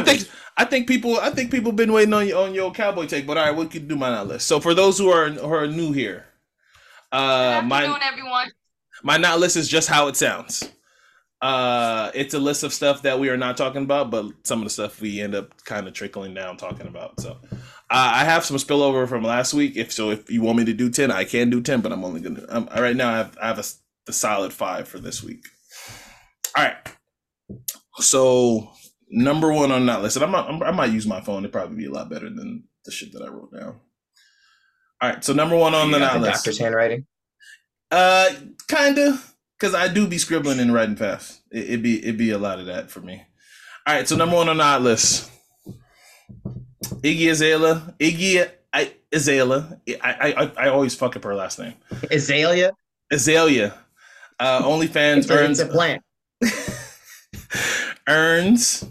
I 0.00 0.02
think 0.02 0.28
I 0.56 0.64
think 0.64 0.88
people 0.88 1.18
I 1.18 1.30
think 1.30 1.50
people 1.50 1.72
been 1.72 1.92
waiting 1.92 2.14
on 2.14 2.26
your 2.26 2.44
on 2.44 2.54
your 2.54 2.72
cowboy 2.72 3.06
take, 3.06 3.26
but 3.26 3.36
all 3.36 3.44
right, 3.44 3.56
we 3.56 3.66
can 3.66 3.86
do 3.86 3.96
my 3.96 4.10
not 4.10 4.26
list. 4.26 4.46
So 4.46 4.60
for 4.60 4.74
those 4.74 4.98
who 4.98 5.10
are 5.10 5.28
who 5.28 5.52
are 5.52 5.66
new 5.66 5.92
here, 5.92 6.24
uh, 7.10 7.62
my 7.64 7.84
everyone. 8.02 8.52
my 9.02 9.18
not 9.18 9.40
list 9.40 9.56
is 9.56 9.68
just 9.68 9.88
how 9.88 10.08
it 10.08 10.16
sounds. 10.16 10.68
Uh, 11.42 12.12
it's 12.14 12.34
a 12.34 12.38
list 12.38 12.62
of 12.62 12.72
stuff 12.72 13.02
that 13.02 13.18
we 13.18 13.28
are 13.28 13.36
not 13.36 13.56
talking 13.56 13.82
about, 13.82 14.10
but 14.10 14.26
some 14.44 14.60
of 14.60 14.64
the 14.64 14.70
stuff 14.70 15.00
we 15.00 15.20
end 15.20 15.34
up 15.34 15.52
kind 15.64 15.88
of 15.88 15.92
trickling 15.92 16.32
down 16.32 16.56
talking 16.56 16.86
about. 16.86 17.20
So, 17.20 17.32
uh, 17.50 17.56
I 17.90 18.24
have 18.24 18.44
some 18.44 18.56
spillover 18.58 19.08
from 19.08 19.24
last 19.24 19.52
week. 19.52 19.76
If 19.76 19.92
so, 19.92 20.10
if 20.10 20.30
you 20.30 20.40
want 20.40 20.58
me 20.58 20.64
to 20.66 20.72
do 20.72 20.88
ten, 20.88 21.10
I 21.10 21.24
can 21.24 21.50
do 21.50 21.60
ten, 21.60 21.80
but 21.80 21.92
I'm 21.92 22.04
only 22.04 22.20
gonna. 22.20 22.44
Um, 22.48 22.68
right 22.76 22.94
now, 22.94 23.10
I 23.10 23.16
have 23.18 23.36
I 23.42 23.48
have 23.48 23.58
a, 23.58 23.64
the 24.06 24.12
solid 24.12 24.52
five 24.52 24.86
for 24.86 24.98
this 24.98 25.22
week. 25.22 25.44
All 26.56 26.64
right. 26.64 26.76
So 27.96 28.70
number 29.12 29.52
one 29.52 29.70
on 29.70 29.86
that 29.86 30.02
list, 30.02 30.16
and 30.16 30.24
I'm 30.24 30.32
not, 30.32 30.48
I'm, 30.48 30.62
i 30.62 30.70
might 30.72 30.92
use 30.92 31.06
my 31.06 31.20
phone. 31.20 31.44
It'd 31.44 31.52
probably 31.52 31.76
be 31.76 31.86
a 31.86 31.92
lot 31.92 32.10
better 32.10 32.28
than 32.28 32.64
the 32.84 32.90
shit 32.90 33.12
that 33.12 33.22
I 33.22 33.28
wrote 33.28 33.52
down. 33.52 33.80
All 35.00 35.10
right. 35.10 35.24
So 35.24 35.32
number 35.32 35.56
one 35.56 35.74
on 35.74 35.90
the 35.90 35.98
not 35.98 36.20
list. 36.20 36.44
Doctor's 36.44 36.58
handwriting. 36.58 37.06
Uh, 37.90 38.30
kinda 38.68 39.20
because 39.58 39.74
I 39.74 39.86
do 39.86 40.08
be 40.08 40.18
scribbling 40.18 40.58
and 40.58 40.72
writing 40.72 40.96
fast. 40.96 41.42
It, 41.50 41.70
would 41.70 41.82
be 41.82 42.02
it'd 42.02 42.16
be 42.16 42.30
a 42.30 42.38
lot 42.38 42.58
of 42.58 42.66
that 42.66 42.90
for 42.90 43.00
me. 43.00 43.22
All 43.86 43.94
right, 43.94 44.08
so 44.08 44.16
number 44.16 44.34
one 44.34 44.48
on 44.48 44.56
the 44.56 44.78
list, 44.80 45.30
Iggy 47.02 47.30
Azalea. 47.30 47.94
Iggy 48.00 48.50
I, 48.72 48.94
Azalea. 49.12 49.80
I, 50.02 50.34
I 50.36 50.64
I 50.64 50.68
always 50.68 50.94
fuck 50.94 51.16
up 51.16 51.24
her 51.24 51.34
last 51.34 51.58
name. 51.58 51.74
Azalea. 52.10 52.72
Azalea. 53.10 53.78
Uh, 54.40 54.62
OnlyFans 54.62 55.30
earns 55.30 55.60
a 55.60 55.66
plant. 55.66 56.02
earns 58.08 58.84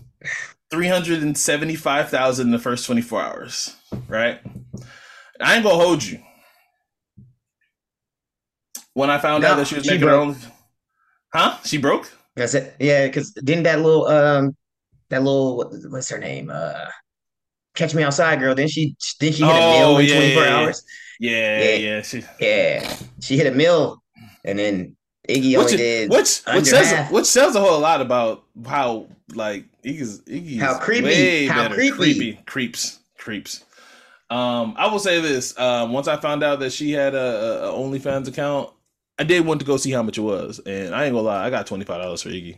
three 0.72 0.88
hundred 0.88 1.22
and 1.22 1.38
seventy 1.38 1.75
five 1.75 2.10
thousand 2.10 2.48
in 2.48 2.51
the 2.51 2.60
first 2.60 2.86
twenty 2.86 3.01
four 3.01 3.22
hours. 3.22 3.75
Right. 4.08 4.40
I 5.40 5.56
ain't 5.56 5.63
gonna 5.63 5.75
hold 5.75 6.04
you. 6.04 6.20
When 8.94 9.10
I 9.10 9.18
found 9.18 9.44
no, 9.44 9.50
out 9.50 9.58
that 9.58 9.68
she 9.68 9.75
was 9.75 9.88
making 9.88 10.08
her 10.08 10.16
own 10.16 10.36
Huh? 11.34 11.58
She 11.63 11.78
broke? 11.78 12.12
That's 12.36 12.54
it. 12.54 12.75
Yeah, 12.80 13.08
because 13.08 13.32
didn't 13.32 13.63
that 13.63 13.82
little 13.82 14.08
um 14.08 14.56
that 15.10 15.24
little 15.24 15.70
what's 15.90 16.10
her 16.10 16.18
name? 16.18 16.50
Uh 16.54 16.86
Catch 17.75 17.96
Me 17.96 18.04
Outside 18.04 18.40
girl. 18.40 18.56
Then 18.56 18.68
she 18.68 18.96
then 19.20 19.32
she 19.32 19.44
hit 19.44 19.51
oh, 19.51 19.56
a 19.56 19.80
mill 19.80 19.98
in 19.98 20.06
yeah, 20.08 20.16
24 20.16 20.44
yeah, 20.44 20.56
hours. 20.58 20.84
Yeah, 21.20 21.63
yeah, 21.63 21.75
yeah. 21.75 22.01
She, 22.01 22.24
yeah. 22.40 22.98
She 23.22 23.38
hit 23.38 23.48
a 23.48 23.51
mill 23.51 24.01
and 24.44 24.60
then 24.60 24.98
Iggy 25.38 25.57
which, 25.57 25.57
only 25.57 25.77
did 25.77 26.09
which 26.09 26.41
which 26.53 26.65
says 26.65 26.91
half. 26.91 27.11
which 27.11 27.25
says 27.25 27.55
a 27.55 27.59
whole 27.59 27.79
lot 27.79 28.01
about 28.01 28.43
how 28.65 29.07
like 29.33 29.65
Iggy's 29.83 30.21
Iggy's 30.21 30.61
how 30.61 30.77
creepy 30.79 31.47
how 31.47 31.63
better. 31.63 31.75
creepy. 31.75 31.95
creepy 31.97 32.39
creeps 32.45 33.00
creeps. 33.17 33.63
Um, 34.29 34.75
I 34.77 34.88
will 34.88 35.00
say 35.00 35.19
this. 35.19 35.57
Um, 35.59 35.91
once 35.91 36.07
I 36.07 36.15
found 36.15 36.41
out 36.41 36.59
that 36.61 36.71
she 36.71 36.91
had 36.91 37.13
a, 37.15 37.65
a 37.65 37.71
OnlyFans 37.73 38.29
account, 38.29 38.69
I 39.19 39.23
did 39.25 39.45
want 39.45 39.59
to 39.59 39.65
go 39.65 39.75
see 39.75 39.91
how 39.91 40.03
much 40.03 40.17
it 40.17 40.21
was, 40.21 40.59
and 40.65 40.95
I 40.95 41.05
ain't 41.05 41.13
gonna 41.13 41.25
lie, 41.27 41.45
I 41.45 41.50
got 41.50 41.67
twenty 41.67 41.83
five 41.83 42.01
dollars 42.01 42.21
for 42.21 42.29
Iggy. 42.29 42.57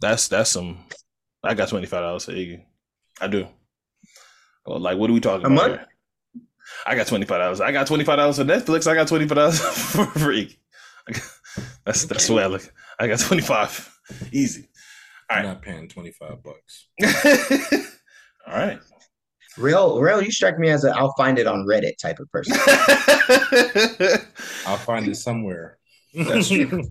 That's 0.00 0.28
that's 0.28 0.50
some. 0.50 0.78
I 1.42 1.54
got 1.54 1.68
twenty 1.68 1.86
five 1.86 2.02
dollars 2.02 2.24
for 2.26 2.32
Iggy. 2.32 2.62
I 3.20 3.26
do. 3.26 3.48
Well, 4.64 4.78
like, 4.78 4.96
what 4.96 5.10
are 5.10 5.12
we 5.12 5.20
talking 5.20 5.46
a 5.46 5.52
about? 5.52 5.68
Month? 5.70 5.80
Here? 5.80 5.88
I 6.86 6.94
got 6.94 7.06
twenty 7.06 7.26
five 7.26 7.40
dollars. 7.40 7.60
I 7.60 7.72
got 7.72 7.86
twenty 7.86 8.04
five 8.04 8.18
dollars 8.18 8.36
for 8.38 8.44
Netflix. 8.44 8.86
I 8.86 8.94
got 8.94 9.08
twenty 9.08 9.26
five 9.26 9.36
dollars 9.36 9.58
for, 9.92 10.06
for 10.06 10.32
Iggy. 10.32 10.56
that's 11.86 12.04
that's 12.04 12.26
okay. 12.26 12.34
what 12.34 12.42
I 12.42 12.46
look. 12.46 12.72
I 12.98 13.08
got 13.08 13.20
twenty 13.20 13.42
five. 13.42 13.90
Easy. 14.32 14.68
All 15.30 15.36
right. 15.36 15.44
I'm 15.44 15.52
not 15.52 15.62
paying 15.62 15.88
twenty 15.88 16.12
five 16.12 16.42
bucks. 16.42 16.88
All 18.46 18.54
right. 18.56 18.78
Real, 19.56 20.00
real, 20.00 20.20
you 20.20 20.32
strike 20.32 20.58
me 20.58 20.68
as 20.70 20.84
a 20.84 20.90
I'll 20.90 21.14
find 21.16 21.38
it 21.38 21.46
on 21.46 21.64
Reddit 21.64 21.96
type 21.98 22.18
of 22.18 22.28
person. 22.32 22.56
I'll 24.66 24.76
find 24.78 25.06
it 25.06 25.14
somewhere. 25.14 25.78
That's 26.12 26.48
true. 26.48 26.82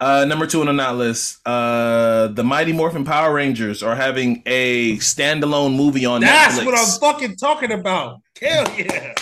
Uh, 0.00 0.24
number 0.26 0.46
two 0.46 0.60
on 0.60 0.66
the 0.66 0.72
not 0.72 0.96
list, 0.96 1.38
uh, 1.46 2.26
the 2.28 2.44
Mighty 2.44 2.72
Morphin 2.72 3.04
Power 3.04 3.32
Rangers 3.32 3.82
are 3.82 3.94
having 3.94 4.42
a 4.44 4.96
standalone 4.98 5.76
movie 5.76 6.04
on 6.04 6.20
That's 6.20 6.58
Netflix. 6.58 6.66
what 6.66 6.78
I'm 6.78 7.00
fucking 7.00 7.36
talking 7.36 7.72
about. 7.72 8.20
Hell 8.38 8.70
yeah! 8.76 9.14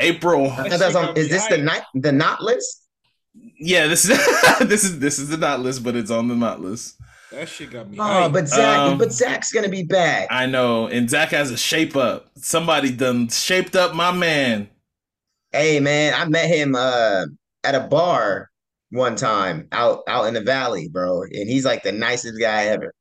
April. 0.00 0.48
On, 0.48 0.66
is 1.16 1.28
this 1.28 1.46
the 1.48 1.58
not 1.58 1.82
the 1.94 2.12
not 2.12 2.40
list? 2.40 2.85
Yeah, 3.58 3.86
this 3.86 4.08
is 4.08 4.18
this 4.68 4.84
is 4.84 4.98
this 4.98 5.18
is 5.18 5.28
the 5.28 5.36
not 5.36 5.60
list, 5.60 5.82
but 5.82 5.96
it's 5.96 6.10
on 6.10 6.28
the 6.28 6.36
not 6.36 6.60
list. 6.60 7.00
That 7.32 7.48
shit 7.48 7.70
got 7.70 7.90
me. 7.90 7.98
Oh, 8.00 8.28
but 8.28 8.48
Zach, 8.48 8.78
um, 8.78 8.98
but 8.98 9.12
Zach's 9.12 9.52
gonna 9.52 9.68
be 9.68 9.82
back. 9.82 10.28
I 10.30 10.46
know, 10.46 10.86
and 10.86 11.10
Zach 11.10 11.30
has 11.30 11.50
a 11.50 11.56
shape 11.56 11.96
up. 11.96 12.30
Somebody 12.36 12.92
done 12.92 13.28
shaped 13.28 13.74
up 13.74 13.94
my 13.94 14.12
man. 14.12 14.68
Hey 15.52 15.80
man, 15.80 16.14
I 16.14 16.26
met 16.26 16.48
him 16.48 16.74
uh 16.76 17.24
at 17.64 17.74
a 17.74 17.80
bar 17.80 18.50
one 18.90 19.16
time 19.16 19.68
out 19.72 20.02
out 20.06 20.26
in 20.26 20.34
the 20.34 20.40
valley, 20.40 20.88
bro, 20.88 21.22
and 21.22 21.48
he's 21.48 21.64
like 21.64 21.82
the 21.82 21.92
nicest 21.92 22.40
guy 22.40 22.66
ever. 22.66 22.94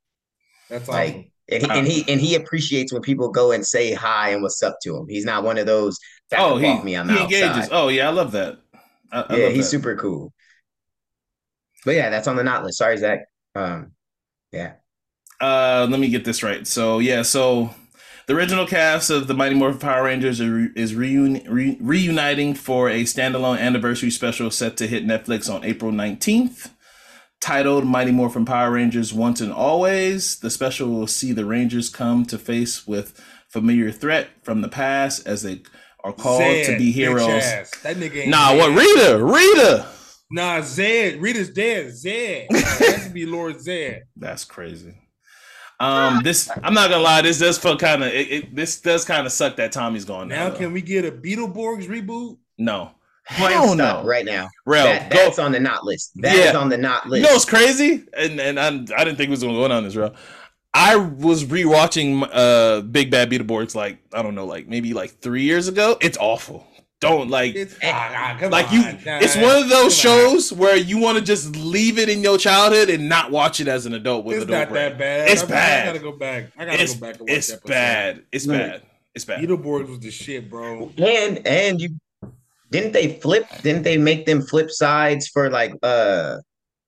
That's 0.69 0.87
like, 0.87 1.09
awesome. 1.09 1.31
And 1.47 1.61
he, 1.61 1.69
and 1.69 1.87
he 1.87 2.13
and 2.13 2.21
he 2.21 2.35
appreciates 2.35 2.91
when 2.91 3.03
people 3.03 3.29
go 3.29 3.51
and 3.51 3.65
say 3.65 3.93
hi 3.93 4.29
and 4.29 4.41
what's 4.41 4.63
up 4.63 4.77
to 4.83 4.97
him. 4.97 5.05
He's 5.07 5.25
not 5.25 5.43
one 5.43 5.59
of 5.59 5.67
those. 5.67 5.99
Oh, 6.35 6.57
he, 6.57 6.81
me, 6.81 6.97
I'm 6.97 7.07
he 7.07 7.21
engages. 7.21 7.69
Oh 7.71 7.89
yeah, 7.89 8.07
I 8.07 8.11
love 8.11 8.31
that. 8.31 8.57
I, 9.11 9.21
I 9.29 9.35
yeah, 9.35 9.49
he's 9.49 9.65
that. 9.65 9.71
super 9.71 9.95
cool. 9.95 10.33
But 11.85 11.95
yeah, 11.95 12.09
that's 12.09 12.27
on 12.27 12.35
the 12.35 12.43
not 12.43 12.63
list. 12.63 12.77
Sorry, 12.77 12.97
Zach. 12.97 13.25
Um, 13.53 13.91
yeah. 14.51 14.73
Uh, 15.39 15.87
let 15.89 15.99
me 15.99 16.09
get 16.09 16.25
this 16.25 16.43
right. 16.43 16.65
So 16.65 16.99
yeah, 16.99 17.21
so 17.21 17.73
the 18.27 18.35
original 18.35 18.65
cast 18.65 19.09
of 19.09 19.27
the 19.27 19.33
Mighty 19.33 19.53
Morphin 19.55 19.79
Power 19.79 20.03
Rangers 20.05 20.39
is 20.39 20.93
reuni- 20.93 21.45
re- 21.47 21.77
reuniting 21.79 22.55
for 22.55 22.89
a 22.89 23.03
standalone 23.03 23.59
anniversary 23.59 24.09
special 24.09 24.49
set 24.49 24.77
to 24.77 24.87
hit 24.87 25.05
Netflix 25.05 25.53
on 25.53 25.63
April 25.63 25.91
19th. 25.91 26.71
Titled 27.41 27.85
Mighty 27.85 28.11
Morphin 28.11 28.45
Power 28.45 28.71
Rangers 28.71 29.13
Once 29.13 29.39
and 29.41 29.51
Always, 29.53 30.39
the 30.39 30.49
special 30.49 30.89
will 30.89 31.05
see 31.05 31.31
the 31.31 31.45
Rangers 31.45 31.89
come 31.89 32.25
to 32.25 32.39
face 32.39 32.87
with 32.87 33.21
familiar 33.49 33.91
threat 33.91 34.29
from 34.41 34.61
the 34.61 34.69
past 34.69 35.27
as 35.27 35.43
they 35.43 35.61
are 36.05 36.13
called 36.13 36.41
Zedd, 36.41 36.65
to 36.67 36.77
be 36.77 36.91
heroes. 36.91 37.25
That 37.81 37.97
nigga 37.97 38.27
nah, 38.27 38.51
dead. 38.51 38.57
what 38.59 38.79
Rita? 38.79 39.25
Rita. 39.25 39.87
Nah, 40.29 40.59
Zedd. 40.59 41.19
Rita's 41.19 41.49
dead. 41.49 41.87
Zedd. 41.87 42.51
has 42.51 43.07
to 43.07 43.09
be 43.09 43.25
Lord 43.25 43.55
Zedd. 43.55 44.01
That's 44.15 44.45
crazy. 44.45 44.93
Um, 45.79 46.21
this 46.23 46.49
I'm 46.63 46.73
not 46.73 46.89
gonna 46.89 47.03
lie, 47.03 47.21
this 47.21 47.39
does 47.39 47.57
feel 47.57 47.77
kind 47.77 48.01
of 48.01 48.13
it, 48.13 48.31
it, 48.31 48.55
This 48.55 48.79
does 48.79 49.03
kind 49.03 49.25
of 49.25 49.33
suck 49.33 49.57
that 49.57 49.73
Tommy's 49.73 50.05
gone 50.05 50.29
now. 50.29 50.47
Now, 50.47 50.55
can 50.55 50.71
we 50.71 50.81
get 50.81 51.03
a 51.03 51.11
Beetleborgs 51.11 51.87
reboot? 51.87 52.37
No. 52.57 52.91
Hell 53.25 53.75
no. 53.75 54.03
right 54.03 54.23
now. 54.23 54.49
Real, 54.65 54.85
that, 54.85 55.09
that's 55.09 55.39
on 55.39 55.51
the 55.51 55.59
not 55.59 55.83
list. 55.83 56.11
That 56.21 56.37
yeah. 56.37 56.49
is 56.49 56.55
on 56.55 56.69
the 56.69 56.77
not 56.77 57.09
list. 57.09 57.23
You 57.23 57.29
know, 57.29 57.35
it's 57.35 57.43
crazy, 57.43 58.03
and 58.15 58.39
and 58.39 58.59
I, 58.59 58.67
I 58.67 59.03
didn't 59.03 59.17
think 59.17 59.27
it 59.27 59.31
was 59.31 59.41
going 59.41 59.55
to 59.55 59.67
go 59.67 59.73
on 59.73 59.83
this, 59.83 59.95
real. 59.95 60.15
I 60.77 60.97
was 60.97 61.45
rewatching 61.45 62.29
uh 62.33 62.81
Big 62.81 63.09
Bad 63.09 63.31
Beetleborgs 63.31 63.75
like 63.75 63.97
I 64.13 64.21
don't 64.21 64.35
know, 64.35 64.45
like 64.45 64.67
maybe 64.67 64.93
like 64.93 65.11
three 65.19 65.43
years 65.43 65.69
ago. 65.69 65.97
It's 66.01 66.17
awful. 66.17 66.67
Don't 66.99 67.29
like 67.29 67.55
it's, 67.55 67.77
ah, 67.83 68.37
like 68.51 68.71
you 68.71 68.81
nah, 68.81 69.19
it's 69.19 69.37
one 69.37 69.61
of 69.61 69.69
those 69.69 69.95
shows 69.95 70.51
on. 70.51 70.57
where 70.57 70.75
you 70.75 70.97
want 70.97 71.17
to 71.17 71.23
just 71.23 71.55
leave 71.55 71.97
it 71.97 72.09
in 72.09 72.21
your 72.21 72.37
childhood 72.37 72.89
and 72.89 73.07
not 73.07 73.31
watch 73.31 73.59
it 73.59 73.67
as 73.69 73.85
an 73.85 73.93
adult 73.93 74.25
with 74.25 74.37
it's 74.37 74.43
adult 74.43 74.59
not 74.59 74.69
brain. 74.69 74.89
that 74.89 74.97
bad. 74.97 75.29
It's 75.29 75.43
I, 75.43 75.47
bad 75.47 75.81
I 75.81 75.85
gotta 75.85 75.99
go 75.99 76.11
back. 76.11 76.51
I 76.57 76.65
gotta 76.65 76.83
it's, 76.83 76.93
go 76.95 76.99
back 76.99 77.19
and 77.19 77.29
watch 77.29 77.37
it's 77.37 77.55
bad. 77.55 78.23
It's 78.31 78.45
bad. 78.45 78.81
It's 79.13 79.25
bad. 79.25 79.41
Beetleborgs 79.41 79.87
was 79.87 79.99
the 79.99 80.11
shit 80.11 80.49
bro. 80.49 80.91
And 80.97 81.45
and 81.47 81.79
you 81.79 81.89
didn't 82.71 82.91
they 82.91 83.19
flip 83.19 83.47
didn't 83.61 83.83
they 83.83 83.97
make 83.97 84.25
them 84.25 84.41
flip 84.41 84.69
sides 84.71 85.27
for 85.27 85.49
like 85.49 85.73
uh 85.83 86.37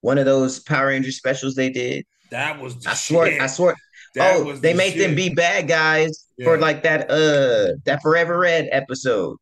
one 0.02 0.18
of 0.18 0.26
those 0.26 0.60
Power 0.60 0.88
Ranger 0.88 1.12
specials 1.12 1.56
they 1.56 1.70
did 1.70 2.06
that 2.32 2.62
was 2.62 2.86
I 2.86 2.94
swear 2.94 3.42
I 3.42 3.48
swear 3.48 3.76
that 4.16 4.36
oh 4.36 4.54
they 4.54 4.72
the 4.72 4.78
made 4.78 4.94
shit. 4.94 5.00
them 5.00 5.16
be 5.16 5.30
bad 5.30 5.68
guys 5.68 6.28
yeah. 6.38 6.46
for 6.46 6.58
like 6.58 6.84
that 6.84 7.10
uh 7.10 7.78
that 7.86 8.02
Forever 8.02 8.40
Red 8.40 8.70
episode 8.72 9.38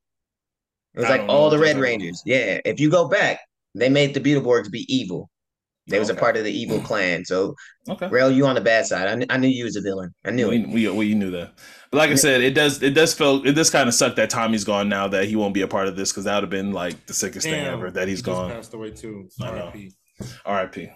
it 0.96 1.02
was 1.02 1.10
like 1.10 1.28
all 1.28 1.50
the 1.50 1.60
Red 1.60 1.78
Rangers. 1.78 2.22
Yeah. 2.26 2.62
If 2.64 2.80
you 2.80 2.90
go 2.90 3.08
back, 3.08 3.40
they 3.74 3.90
made 3.90 4.14
the 4.14 4.22
Beetleborgs 4.22 4.72
be 4.72 4.86
evil. 4.94 5.30
They 5.88 6.00
was 6.00 6.10
a 6.10 6.16
part 6.16 6.36
of 6.36 6.44
the 6.44 6.52
evil 6.52 6.80
clan. 6.80 7.26
So, 7.26 7.54
okay. 7.88 8.08
Rail, 8.08 8.32
you 8.32 8.48
on 8.48 8.56
the 8.56 8.62
bad 8.62 8.88
side. 8.88 9.08
I, 9.08 9.16
kn- 9.18 9.28
I 9.30 9.38
knew 9.38 9.50
you 9.50 9.66
was 9.66 9.76
a 9.76 9.82
villain. 9.82 10.16
I 10.26 10.32
knew 10.32 10.50
we, 10.50 10.62
it. 10.62 10.70
We, 10.70 10.90
we, 10.90 11.14
knew 11.14 11.30
that. 11.30 11.54
But 11.92 11.98
like 12.00 12.10
I 12.10 12.16
said, 12.16 12.42
it 12.42 12.56
does 12.56 12.82
it 12.82 12.96
does 12.96 13.14
feel 13.14 13.46
it 13.46 13.52
does 13.52 13.70
kind 13.70 13.88
of 13.88 13.94
suck 13.94 14.16
that 14.16 14.32
Tommy's 14.32 14.64
gone 14.64 14.90
now 14.90 15.08
that 15.10 15.26
he 15.26 15.36
won't 15.36 15.54
be 15.54 15.62
a 15.62 15.68
part 15.68 15.88
of 15.88 15.96
this 15.96 16.12
because 16.12 16.24
that 16.24 16.34
would 16.34 16.44
have 16.44 16.50
been 16.50 16.72
like 16.72 17.06
the 17.06 17.14
sickest 17.14 17.46
Damn, 17.46 17.54
thing 17.54 17.66
ever 17.68 17.92
that 17.92 18.08
he's 18.08 18.20
he 18.20 18.24
gone. 18.24 18.50
Passed 18.50 18.74
away 18.74 18.92
too. 18.92 19.30
R.I.P. 19.40 19.92
R.I.P. 20.44 20.90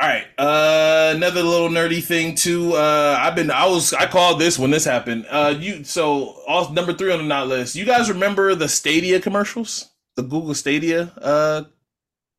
All 0.00 0.08
right. 0.08 0.26
Uh, 0.38 1.12
another 1.14 1.42
little 1.42 1.68
nerdy 1.68 2.02
thing 2.02 2.34
too. 2.34 2.74
Uh, 2.74 3.16
I've 3.18 3.34
been, 3.34 3.50
I 3.50 3.66
was, 3.66 3.92
I 3.92 4.06
called 4.06 4.40
this 4.40 4.58
when 4.58 4.70
this 4.70 4.84
happened. 4.84 5.26
Uh, 5.30 5.54
you, 5.58 5.84
so 5.84 6.36
all, 6.48 6.72
number 6.72 6.92
three 6.92 7.12
on 7.12 7.18
the 7.18 7.24
not 7.24 7.46
list. 7.48 7.76
You 7.76 7.84
guys 7.84 8.08
remember 8.08 8.54
the 8.54 8.68
Stadia 8.68 9.20
commercials? 9.20 9.90
The 10.16 10.22
Google 10.22 10.54
Stadia, 10.54 11.12
uh, 11.20 11.64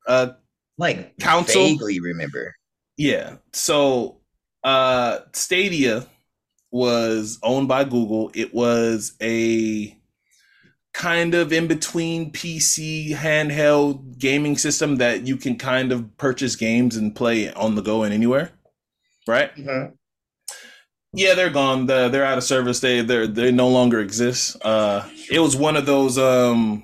uh, 0.08 0.34
like 0.78 1.18
council. 1.18 1.64
Vaguely 1.64 2.00
remember. 2.00 2.56
Yeah. 2.98 3.38
So 3.54 4.22
Uh, 4.64 5.20
Stadia 5.32 6.08
was 6.72 7.38
owned 7.44 7.68
by 7.68 7.84
Google. 7.84 8.32
It 8.34 8.52
was 8.52 9.14
a 9.22 9.96
kind 10.96 11.36
of 11.36 11.52
in 11.52 11.68
between 11.68 12.32
PC 12.32 13.14
handheld 13.14 14.18
gaming 14.18 14.58
system 14.58 14.96
that 14.96 15.28
you 15.28 15.36
can 15.36 15.58
kind 15.58 15.92
of 15.92 16.18
purchase 16.18 16.56
games 16.56 16.96
and 16.96 17.14
play 17.14 17.52
on 17.52 17.76
the 17.76 17.82
go 17.82 18.04
and 18.04 18.14
anywhere, 18.14 18.52
right? 19.28 19.54
Mm-hmm. 19.58 19.94
Yeah, 21.12 21.34
they're 21.34 21.50
gone. 21.50 21.86
The, 21.86 22.08
they're 22.08 22.24
out 22.24 22.38
of 22.38 22.46
service. 22.46 22.80
They 22.80 23.02
they 23.02 23.28
they 23.28 23.52
no 23.52 23.68
longer 23.68 24.00
exist. 24.00 24.56
Uh, 24.64 25.08
it 25.30 25.40
was 25.40 25.56
one 25.56 25.76
of 25.76 25.86
those 25.86 26.18
um 26.18 26.84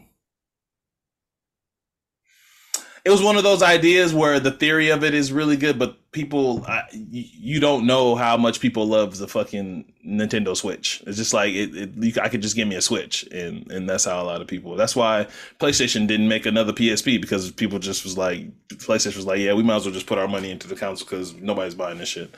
it 3.05 3.09
was 3.09 3.23
one 3.23 3.37
of 3.37 3.43
those 3.43 3.63
ideas 3.63 4.13
where 4.13 4.41
the 4.41 4.51
theory 4.51 4.89
of 4.89 5.05
it 5.05 5.13
is 5.13 5.31
really 5.31 5.57
good, 5.57 5.79
but 5.79 5.97
people, 6.11 6.65
I, 6.67 6.83
you 6.91 7.59
don't 7.59 7.85
know 7.85 8.15
how 8.15 8.35
much 8.35 8.59
people 8.59 8.85
love 8.85 9.17
the 9.17 9.27
fucking 9.27 9.93
Nintendo 10.05 10.55
Switch. 10.55 11.01
It's 11.07 11.17
just 11.17 11.33
like 11.33 11.53
it, 11.53 11.69
it, 11.73 12.17
I 12.17 12.27
could 12.29 12.41
just 12.41 12.55
give 12.55 12.67
me 12.67 12.75
a 12.75 12.81
Switch, 12.81 13.23
and 13.31 13.69
and 13.71 13.89
that's 13.89 14.05
how 14.05 14.21
a 14.21 14.25
lot 14.25 14.41
of 14.41 14.47
people. 14.47 14.75
That's 14.75 14.95
why 14.95 15.27
PlayStation 15.59 16.07
didn't 16.07 16.27
make 16.27 16.45
another 16.45 16.73
PSP 16.73 17.21
because 17.21 17.51
people 17.51 17.79
just 17.79 18.03
was 18.03 18.17
like, 18.17 18.47
PlayStation 18.69 19.15
was 19.15 19.25
like, 19.25 19.39
yeah, 19.39 19.53
we 19.53 19.63
might 19.63 19.77
as 19.77 19.85
well 19.85 19.93
just 19.93 20.07
put 20.07 20.17
our 20.17 20.27
money 20.27 20.51
into 20.51 20.67
the 20.67 20.75
console 20.75 21.05
because 21.05 21.33
nobody's 21.35 21.75
buying 21.75 21.97
this 21.97 22.09
shit. 22.09 22.31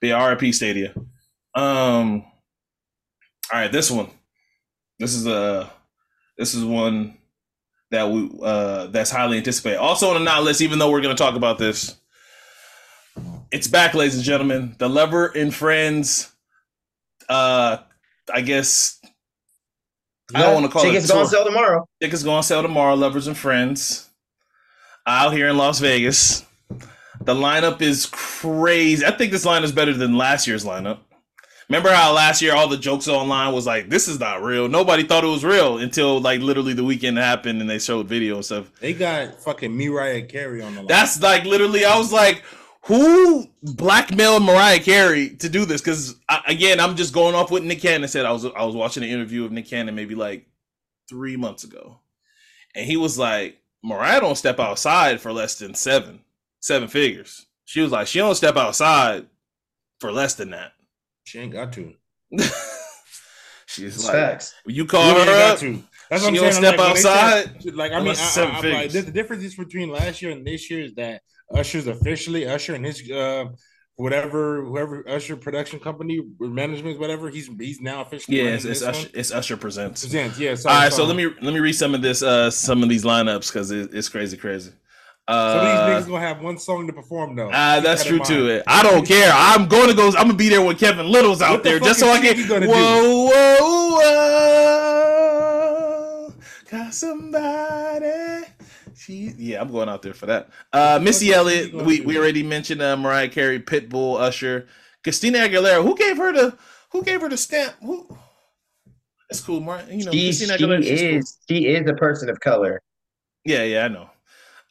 But 0.00 0.08
yeah, 0.08 0.26
RIP 0.26 0.54
Stadia. 0.54 0.92
Um, 1.54 2.24
all 3.52 3.60
right, 3.60 3.72
this 3.72 3.90
one, 3.90 4.10
this 4.98 5.14
is 5.14 5.26
a, 5.26 5.70
this 6.36 6.54
is 6.54 6.64
one 6.64 7.16
that 7.92 8.10
we 8.10 8.30
uh 8.42 8.88
that's 8.88 9.10
highly 9.10 9.38
anticipated. 9.38 9.78
Also 9.78 10.08
on 10.10 10.14
the 10.14 10.20
not 10.20 10.42
list, 10.42 10.60
even 10.60 10.78
though 10.78 10.90
we're 10.90 11.00
to 11.00 11.14
talk 11.14 11.36
about 11.36 11.56
this, 11.58 11.96
it's 13.50 13.68
back, 13.68 13.94
ladies 13.94 14.16
and 14.16 14.24
gentlemen. 14.24 14.74
The 14.78 14.88
Lovers 14.88 15.36
and 15.36 15.54
Friends. 15.54 16.32
Uh, 17.28 17.78
I 18.32 18.40
guess 18.40 19.00
I 20.34 20.42
don't 20.42 20.54
want 20.54 20.66
to 20.66 20.72
call 20.72 20.82
tickets 20.82 21.04
it. 21.04 21.08
Tickets 21.08 21.12
going 21.12 21.24
to 21.24 21.30
sell 21.30 21.44
tomorrow. 21.44 21.88
Tickets 22.00 22.22
going 22.22 22.42
to 22.42 22.46
sell 22.46 22.62
tomorrow. 22.62 22.94
Lovers 22.94 23.26
and 23.26 23.36
Friends 23.36 24.10
out 25.06 25.32
here 25.32 25.48
in 25.48 25.56
Las 25.56 25.78
Vegas. 25.78 26.44
The 27.20 27.34
lineup 27.34 27.80
is 27.80 28.06
crazy. 28.06 29.04
I 29.04 29.10
think 29.10 29.32
this 29.32 29.44
line 29.44 29.64
is 29.64 29.72
better 29.72 29.94
than 29.94 30.16
last 30.16 30.46
year's 30.46 30.64
lineup. 30.64 30.98
Remember 31.68 31.90
how 31.90 32.12
last 32.12 32.42
year 32.42 32.54
all 32.54 32.68
the 32.68 32.76
jokes 32.76 33.08
online 33.08 33.52
was 33.52 33.66
like, 33.66 33.88
"This 33.88 34.06
is 34.06 34.20
not 34.20 34.42
real." 34.42 34.68
Nobody 34.68 35.02
thought 35.02 35.24
it 35.24 35.28
was 35.28 35.44
real 35.44 35.78
until 35.78 36.20
like 36.20 36.40
literally 36.40 36.74
the 36.74 36.84
weekend 36.84 37.18
happened 37.18 37.60
and 37.60 37.68
they 37.68 37.80
showed 37.80 38.06
video 38.06 38.36
and 38.36 38.44
stuff. 38.44 38.70
They 38.80 38.92
got 38.92 39.42
fucking 39.42 39.76
Mariah 39.76 40.22
Carey 40.22 40.62
on 40.62 40.74
the 40.74 40.80
line. 40.82 40.86
That's 40.86 41.20
like 41.20 41.44
literally. 41.44 41.84
I 41.84 41.98
was 41.98 42.12
like, 42.12 42.44
who 42.86 43.48
blackmailed 43.62 44.44
Mariah 44.44 44.78
Carey 44.78 45.30
to 45.36 45.48
do 45.48 45.64
this? 45.64 45.80
Because 45.80 46.14
again, 46.46 46.78
I'm 46.78 46.94
just 46.94 47.12
going 47.12 47.34
off 47.34 47.50
what 47.50 47.64
Nick 47.64 47.80
Cannon 47.80 48.08
said. 48.08 48.24
I 48.24 48.32
was 48.32 48.44
I 48.44 48.64
was 48.64 48.76
watching 48.76 49.02
an 49.02 49.10
interview 49.10 49.44
of 49.44 49.52
Nick 49.52 49.68
Cannon 49.68 49.94
maybe 49.94 50.14
like 50.14 50.46
three 51.08 51.36
months 51.36 51.64
ago, 51.64 51.98
and 52.76 52.86
he 52.86 52.96
was 52.96 53.18
like, 53.18 53.58
Mariah 53.82 54.20
don't 54.20 54.36
step 54.36 54.60
outside 54.60 55.20
for 55.20 55.32
less 55.32 55.58
than 55.58 55.74
seven 55.74 56.20
seven 56.60 56.86
figures. 56.86 57.46
She 57.64 57.80
was 57.80 57.90
like, 57.90 58.06
she 58.06 58.20
don't 58.20 58.36
step 58.36 58.56
outside 58.56 59.26
for 59.98 60.12
less 60.12 60.34
than 60.34 60.50
that. 60.50 60.72
She 61.24 61.40
ain't 61.40 61.52
got 61.52 61.72
to. 61.72 61.92
She's 63.66 64.04
like, 64.04 64.14
facts. 64.14 64.54
you 64.64 64.86
call 64.86 65.12
her 65.12 65.52
up. 65.52 65.58
To. 65.58 65.82
That's 66.08 66.22
what 66.22 66.28
I'm 66.28 66.36
saying. 66.36 66.52
Don't 66.52 66.52
step 66.52 66.78
like, 66.78 66.90
outside. 66.90 67.62
Said, 67.62 67.74
like 67.74 67.90
I 67.90 67.98
mean, 67.98 68.14
I, 68.16 68.32
I, 68.36 68.42
I, 68.42 68.72
like, 68.72 68.90
the, 68.92 69.02
the 69.02 69.10
difference 69.10 69.42
is 69.42 69.56
between 69.56 69.90
last 69.90 70.22
year 70.22 70.30
and 70.30 70.46
this 70.46 70.70
year 70.70 70.82
is 70.82 70.94
that 70.94 71.22
Usher's 71.54 71.86
officially 71.86 72.46
Usher 72.46 72.74
and 72.74 72.84
his 72.84 73.08
uh 73.10 73.46
whatever 73.96 74.64
whoever 74.64 75.08
Usher 75.08 75.36
production 75.36 75.80
company 75.80 76.20
management 76.38 76.98
whatever 76.98 77.30
he's 77.30 77.48
he's 77.58 77.80
now 77.80 78.02
officially 78.02 78.38
yeah 78.38 78.50
it's, 78.50 78.64
it's 78.64 78.82
Usher, 78.82 79.08
it's 79.14 79.32
Usher 79.32 79.56
presents 79.56 80.02
presents 80.02 80.38
yeah 80.38 80.54
so, 80.54 80.68
all 80.68 80.76
right 80.76 80.92
so, 80.92 80.98
so 80.98 81.04
let 81.04 81.16
me 81.16 81.26
let 81.40 81.54
me 81.54 81.60
read 81.60 81.74
some 81.74 81.94
of 81.94 82.02
this 82.02 82.22
uh 82.22 82.50
some 82.50 82.82
of 82.82 82.88
these 82.88 83.04
lineups 83.04 83.52
because 83.52 83.70
it, 83.70 83.94
it's 83.94 84.08
crazy 84.08 84.36
crazy 84.36 84.72
uh, 85.28 85.54
Some 85.54 85.58
of 85.58 85.66
these 85.66 85.80
niggas 85.80 86.08
gonna 86.08 86.26
have 86.26 86.40
one 86.40 86.56
song 86.56 86.86
to 86.86 86.92
perform 86.92 87.34
though. 87.34 87.50
Uh, 87.50 87.80
that's 87.80 88.04
true 88.04 88.20
too. 88.20 88.62
I 88.64 88.84
don't 88.84 89.04
care. 89.04 89.32
I'm 89.34 89.66
going 89.66 89.88
to 89.88 89.94
go. 89.94 90.06
I'm 90.06 90.28
gonna 90.28 90.34
be 90.34 90.48
there 90.48 90.62
when 90.62 90.76
Kevin 90.76 91.08
Lyttle's 91.08 91.42
out 91.42 91.64
the 91.64 91.70
there 91.70 91.80
just 91.80 91.98
so 91.98 92.08
I 92.08 92.20
can. 92.20 92.36
Whoa, 92.46 93.26
whoa, 93.26 93.98
whoa, 96.30 96.34
got 96.70 96.94
somebody. 96.94 98.46
She, 98.96 99.34
yeah, 99.36 99.60
I'm 99.60 99.70
going 99.70 99.88
out 99.88 100.02
there 100.02 100.14
for 100.14 100.26
that. 100.26 100.48
Uh, 100.72 100.98
Missy 101.02 101.32
Elliott, 101.32 101.74
we, 101.74 102.00
we 102.00 102.18
already 102.18 102.42
mentioned 102.42 102.80
uh, 102.80 102.96
Mariah 102.96 103.28
Carey, 103.28 103.60
Pitbull, 103.60 104.18
Usher, 104.18 104.66
Christina 105.04 105.40
Aguilera. 105.40 105.82
Who 105.82 105.94
gave 105.96 106.16
her 106.16 106.32
the 106.32 106.56
Who 106.92 107.02
gave 107.02 107.20
her 107.20 107.28
the 107.28 107.36
stamp? 107.36 107.74
Who? 107.82 108.06
That's 109.28 109.42
cool, 109.42 109.60
Mariah. 109.60 109.84
You 109.90 110.06
know, 110.06 110.12
she, 110.12 110.28
Christina 110.28 110.54
Aguilera. 110.54 110.82
She 110.82 110.94
is 110.94 111.38
cool. 111.48 111.56
she 111.56 111.66
is 111.66 111.88
a 111.88 111.94
person 111.94 112.30
of 112.30 112.40
color. 112.40 112.80
Yeah, 113.44 113.64
yeah, 113.64 113.84
I 113.84 113.88
know. 113.88 114.10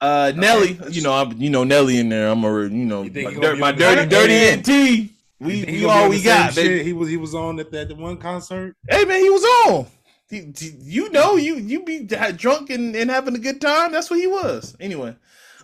Uh, 0.01 0.33
Nelly, 0.35 0.79
you 0.89 1.01
know, 1.01 1.13
I'm, 1.13 1.39
you 1.39 1.49
know 1.49 1.63
Nelly 1.63 1.99
in 1.99 2.09
there. 2.09 2.27
I'm 2.27 2.43
a, 2.43 2.63
you 2.63 2.69
know, 2.69 3.03
you 3.03 3.23
my, 3.23 3.33
dirt, 3.33 3.59
my 3.59 3.71
dirty, 3.71 4.09
dirty 4.09 4.59
NT. 4.59 5.11
We, 5.39 5.65
we 5.65 5.85
all 5.85 6.09
we 6.09 6.21
got. 6.21 6.53
He 6.53 6.93
was, 6.93 7.09
he 7.09 7.17
was 7.17 7.35
on 7.35 7.59
at 7.59 7.71
that 7.71 7.95
one 7.95 8.17
concert. 8.17 8.75
Hey 8.89 9.05
man, 9.05 9.19
he 9.19 9.29
was 9.29 9.43
on. 9.43 9.87
He, 10.29 10.51
you 10.81 11.11
know, 11.11 11.35
you 11.35 11.55
you 11.55 11.83
be 11.83 12.03
drunk 12.35 12.69
and, 12.69 12.95
and 12.95 13.11
having 13.11 13.35
a 13.35 13.39
good 13.39 13.61
time. 13.61 13.91
That's 13.91 14.09
what 14.09 14.19
he 14.19 14.27
was. 14.27 14.75
Anyway, 14.79 15.15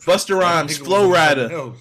Busta 0.01 0.39
Rhymes, 0.39 0.77
Flo 0.77 1.09
Rida, 1.09 1.75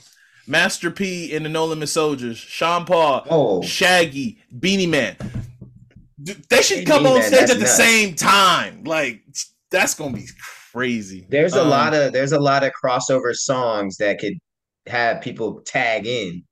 Master 0.47 0.91
P 0.91 1.35
and 1.35 1.45
the 1.45 1.51
No 1.51 1.67
Limit 1.67 1.91
Soldiers, 1.91 2.39
Sean 2.39 2.87
Paul, 2.87 3.27
oh. 3.29 3.63
Shaggy, 3.63 4.39
Beenie 4.59 4.87
Man. 4.87 5.17
They 6.49 6.63
should 6.63 6.87
come 6.87 7.07
on 7.07 7.23
stage 7.23 7.49
at 7.49 7.49
the 7.49 7.61
nuts. 7.61 7.77
same 7.77 8.15
time. 8.15 8.85
Like 8.85 9.23
that's 9.71 9.95
gonna 9.95 10.17
be 10.17 10.27
crazy. 10.73 11.27
There's 11.29 11.55
a 11.55 11.63
um, 11.63 11.69
lot 11.69 11.95
of 11.95 12.13
there's 12.13 12.33
a 12.33 12.41
lot 12.41 12.65
of 12.65 12.73
crossover 12.83 13.35
songs 13.35 13.97
that 13.99 14.19
could 14.19 14.35
have 14.87 15.21
people 15.21 15.61
tag 15.67 16.07
in. 16.07 16.45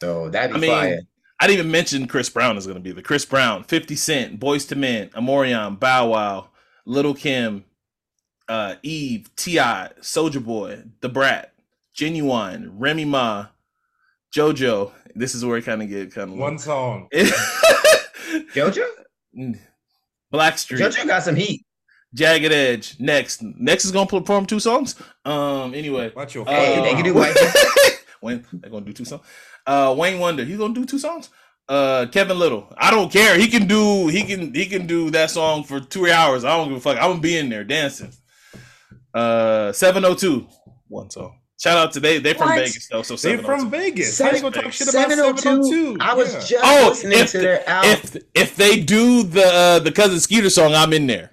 So 0.00 0.30
that'd 0.30 0.50
be 0.50 0.56
I 0.56 0.60
mean, 0.60 0.70
fire. 0.70 0.98
I 1.38 1.46
didn't 1.46 1.58
even 1.60 1.70
mention 1.70 2.06
Chris 2.06 2.30
Brown 2.30 2.56
is 2.56 2.66
going 2.66 2.78
to 2.78 2.82
be 2.82 2.92
the 2.92 3.02
Chris 3.02 3.24
Brown, 3.24 3.64
50 3.64 3.94
Cent, 3.94 4.40
Boyz 4.40 4.70
II 4.72 4.78
Men, 4.78 5.08
Omarion, 5.10 5.78
Bow 5.78 6.08
Wow, 6.08 6.48
Little 6.86 7.14
Kim, 7.14 7.64
uh, 8.48 8.76
Eve, 8.82 9.28
T.I., 9.36 9.90
Soulja 10.00 10.42
Boy, 10.42 10.82
The 11.00 11.08
Brat, 11.08 11.52
Ginuwine, 11.94 12.70
Remy 12.72 13.04
Ma, 13.04 13.46
JoJo. 14.34 14.92
This 15.14 15.34
is 15.34 15.44
where 15.44 15.58
it 15.58 15.64
kind 15.64 15.82
of 15.82 15.88
get 15.88 16.12
kind 16.14 16.32
of 16.32 16.38
one 16.38 16.58
song. 16.58 17.08
JoJo, 17.14 18.86
Blackstreet. 20.32 20.78
JoJo 20.78 21.06
got 21.06 21.22
some 21.22 21.36
heat. 21.36 21.64
Jagged 22.14 22.52
Edge. 22.52 22.96
Next, 22.98 23.42
next 23.42 23.84
is 23.84 23.92
gonna 23.92 24.06
perform 24.06 24.46
two 24.46 24.60
songs. 24.60 24.94
Um. 25.24 25.74
Anyway, 25.74 26.12
watch 26.14 26.34
your. 26.34 26.44
Hey, 26.46 26.78
uh, 26.78 26.82
they 26.82 26.92
can 26.92 27.04
do 27.04 27.14
Wayne. 27.14 27.34
Wayne, 28.22 28.44
they're 28.52 28.70
gonna 28.70 28.86
do 28.86 28.92
two 28.92 29.04
songs. 29.04 29.22
Uh, 29.66 29.94
Wayne 29.96 30.18
Wonder, 30.18 30.44
he's 30.44 30.58
gonna 30.58 30.74
do 30.74 30.84
two 30.84 30.98
songs. 30.98 31.30
Uh, 31.68 32.06
Kevin 32.12 32.38
Lyttle, 32.38 32.72
I 32.76 32.90
don't 32.90 33.10
care. 33.10 33.36
He 33.36 33.48
can 33.48 33.66
do. 33.66 34.06
He 34.08 34.22
can. 34.22 34.54
He 34.54 34.66
can 34.66 34.86
do 34.86 35.10
that 35.10 35.30
song 35.30 35.64
for 35.64 35.80
two 35.80 36.08
hours. 36.10 36.44
I 36.44 36.56
don't 36.56 36.68
give 36.68 36.76
a 36.76 36.80
fuck. 36.80 36.96
I'm 36.96 37.10
gonna 37.10 37.20
be 37.20 37.36
in 37.36 37.48
there 37.48 37.64
dancing. 37.64 38.12
Uh, 39.12 39.72
seven 39.72 40.04
oh 40.04 40.14
two, 40.14 40.46
one 40.88 41.10
song. 41.10 41.40
Shout 41.58 41.78
out 41.78 41.92
to 41.92 42.00
they. 42.00 42.18
They 42.18 42.34
from 42.34 42.50
what? 42.50 42.58
Vegas 42.58 42.88
though. 42.88 43.02
So 43.02 43.16
they 43.16 43.36
from 43.38 43.66
oh 43.66 43.68
Vegas. 43.68 44.18
How 44.18 44.30
you 44.30 44.42
gonna 44.42 44.54
talk 44.54 44.72
shit 44.72 44.88
about 44.88 45.10
702? 45.10 45.96
I 46.00 46.14
was 46.14 46.48
just 46.48 46.64
oh, 46.64 46.88
listening 46.90 47.18
if, 47.18 47.30
to 47.32 47.38
their 47.38 47.68
album. 47.68 47.90
If 47.90 48.16
if 48.34 48.56
they 48.56 48.80
do 48.80 49.24
the 49.24 49.46
uh, 49.46 49.78
the 49.80 49.90
cousin 49.90 50.20
Skeeter 50.20 50.50
song, 50.50 50.74
I'm 50.74 50.92
in 50.92 51.08
there 51.08 51.32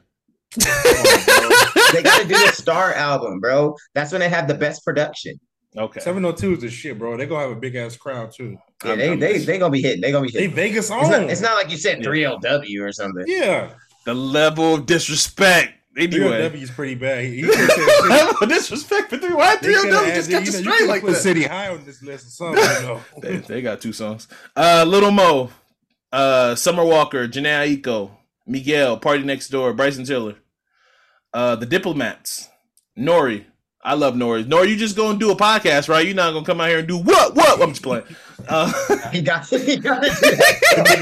they 1.94 2.04
gotta 2.04 2.28
do 2.28 2.34
the 2.34 2.52
Star 2.54 2.94
album, 2.94 3.40
bro. 3.40 3.76
That's 3.94 4.12
when 4.12 4.22
they 4.22 4.30
have 4.30 4.48
the 4.48 4.54
best 4.54 4.84
production. 4.84 5.40
Okay. 5.76 6.00
702 6.02 6.54
is 6.54 6.60
the 6.62 6.70
shit, 6.70 7.00
bro. 7.00 7.18
They're 7.18 7.26
gonna 7.26 7.48
have 7.48 7.58
a 7.58 7.60
big 7.60 7.76
ass 7.76 7.98
crowd 7.98 8.32
too. 8.32 8.58
Yeah, 8.86 8.96
they 8.96 9.16
they 9.16 9.38
they 9.40 9.58
gonna 9.58 9.72
be 9.72 9.82
hitting. 9.82 10.02
They 10.02 10.12
gonna 10.12 10.26
be 10.26 10.32
hitting. 10.32 10.50
They 10.50 10.56
Vegas 10.56 10.92
on. 10.92 11.02
It's 11.02 11.10
not, 11.10 11.22
it's 11.24 11.42
not 11.42 11.56
like 11.56 11.72
you 11.72 11.78
said 11.78 12.00
3LW 12.00 12.82
or 12.82 12.92
something. 12.92 13.24
Yeah. 13.28 13.72
The 14.06 14.14
level 14.14 14.76
of 14.76 14.86
disrespect. 14.86 15.74
Anyway. 15.98 16.50
3LW 16.50 16.62
is 16.62 16.72
pretty 16.72 16.96
bad. 16.96 17.24
He, 17.26 17.42
he 17.42 17.48
level 18.08 18.36
of 18.42 18.50
disrespect 18.50 19.10
for 19.10 19.18
three. 19.18 19.34
Why 19.34 19.56
3LW 19.58 20.16
just 20.16 20.30
got 20.30 20.46
you, 20.46 20.52
know, 20.52 20.60
straight 20.60 20.80
you 20.82 20.88
like 20.88 21.02
put 21.02 21.14
that? 21.14 21.22
City 21.22 21.44
High 21.44 21.70
on 21.70 21.86
this 21.86 22.02
list 22.04 22.28
or 22.28 22.30
something. 22.30 22.64
You 22.64 22.88
know? 22.88 23.02
they, 23.22 23.38
they, 23.38 23.62
got 23.62 23.80
two 23.80 23.94
songs. 23.94 24.28
Uh, 24.56 24.86
Little 24.88 25.12
Mo, 25.12 25.52
uh, 26.12 26.56
Summer 26.56 26.84
Walker, 26.84 27.28
Jhené 27.28 27.78
Aiko, 27.82 28.12
Miguel, 28.46 28.98
Party 28.98 29.24
Next 29.24 29.50
Door, 29.50 29.74
Bryson 29.74 30.04
Tiller. 30.04 30.36
Uh, 31.32 31.56
the 31.56 31.66
diplomats, 31.66 32.50
Nori. 32.98 33.46
I 33.86 33.96
love 33.96 34.16
Nori. 34.16 34.46
Nori, 34.46 34.70
you 34.70 34.78
just 34.78 34.96
gonna 34.96 35.20
do 35.20 35.32
a 35.32 35.36
podcast, 35.36 35.90
right? 35.90 36.06
You're 36.06 36.16
not 36.16 36.32
gonna 36.32 36.46
come 36.46 36.62
out 36.62 36.70
here 36.70 36.80
and 36.80 36.88
do 36.88 36.98
what? 36.98 37.36
What? 37.36 37.62
I'm 37.62 37.70
just 37.70 37.84
playing. 37.84 38.06
Uh, 38.48 38.72
he 39.12 39.22
got. 39.22 39.52
It. 39.52 39.62
He 39.62 39.78
got 39.78 40.02
to 40.04 40.10
do 40.10 40.36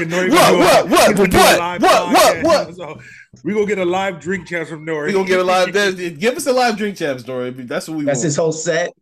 that. 0.06 0.30
what, 0.30 0.88
what? 0.88 1.18
What? 1.18 1.32
What? 1.32 1.80
What? 1.80 2.12
What? 2.12 2.44
What? 2.44 2.76
What? 2.76 2.98
we 3.44 3.54
gonna 3.54 3.66
get 3.66 3.78
a 3.78 3.84
live 3.84 4.20
drink 4.20 4.48
champ 4.48 4.68
from 4.68 4.84
Nori. 4.84 5.06
We 5.06 5.12
gonna 5.12 5.28
get 5.28 5.40
a 5.40 5.44
live. 5.44 5.72
give 6.18 6.36
us 6.36 6.46
a 6.46 6.52
live 6.52 6.76
drink 6.76 6.96
champs, 6.96 7.22
Nori. 7.22 7.66
That's 7.68 7.88
what 7.88 7.94
we. 7.94 8.04
Want. 8.04 8.06
That's 8.06 8.18
want. 8.18 8.24
his 8.24 8.36
whole 8.36 8.52
set. 8.52 8.92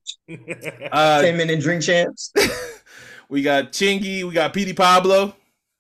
Uh, 0.93 1.23
Ten 1.23 1.37
minute 1.37 1.61
drink 1.61 1.83
champs. 1.83 2.33
we 3.29 3.43
got 3.43 3.73
Chingy, 3.73 4.25
we 4.25 4.33
got 4.33 4.53
Petey 4.53 4.75
Pablo, 4.75 5.35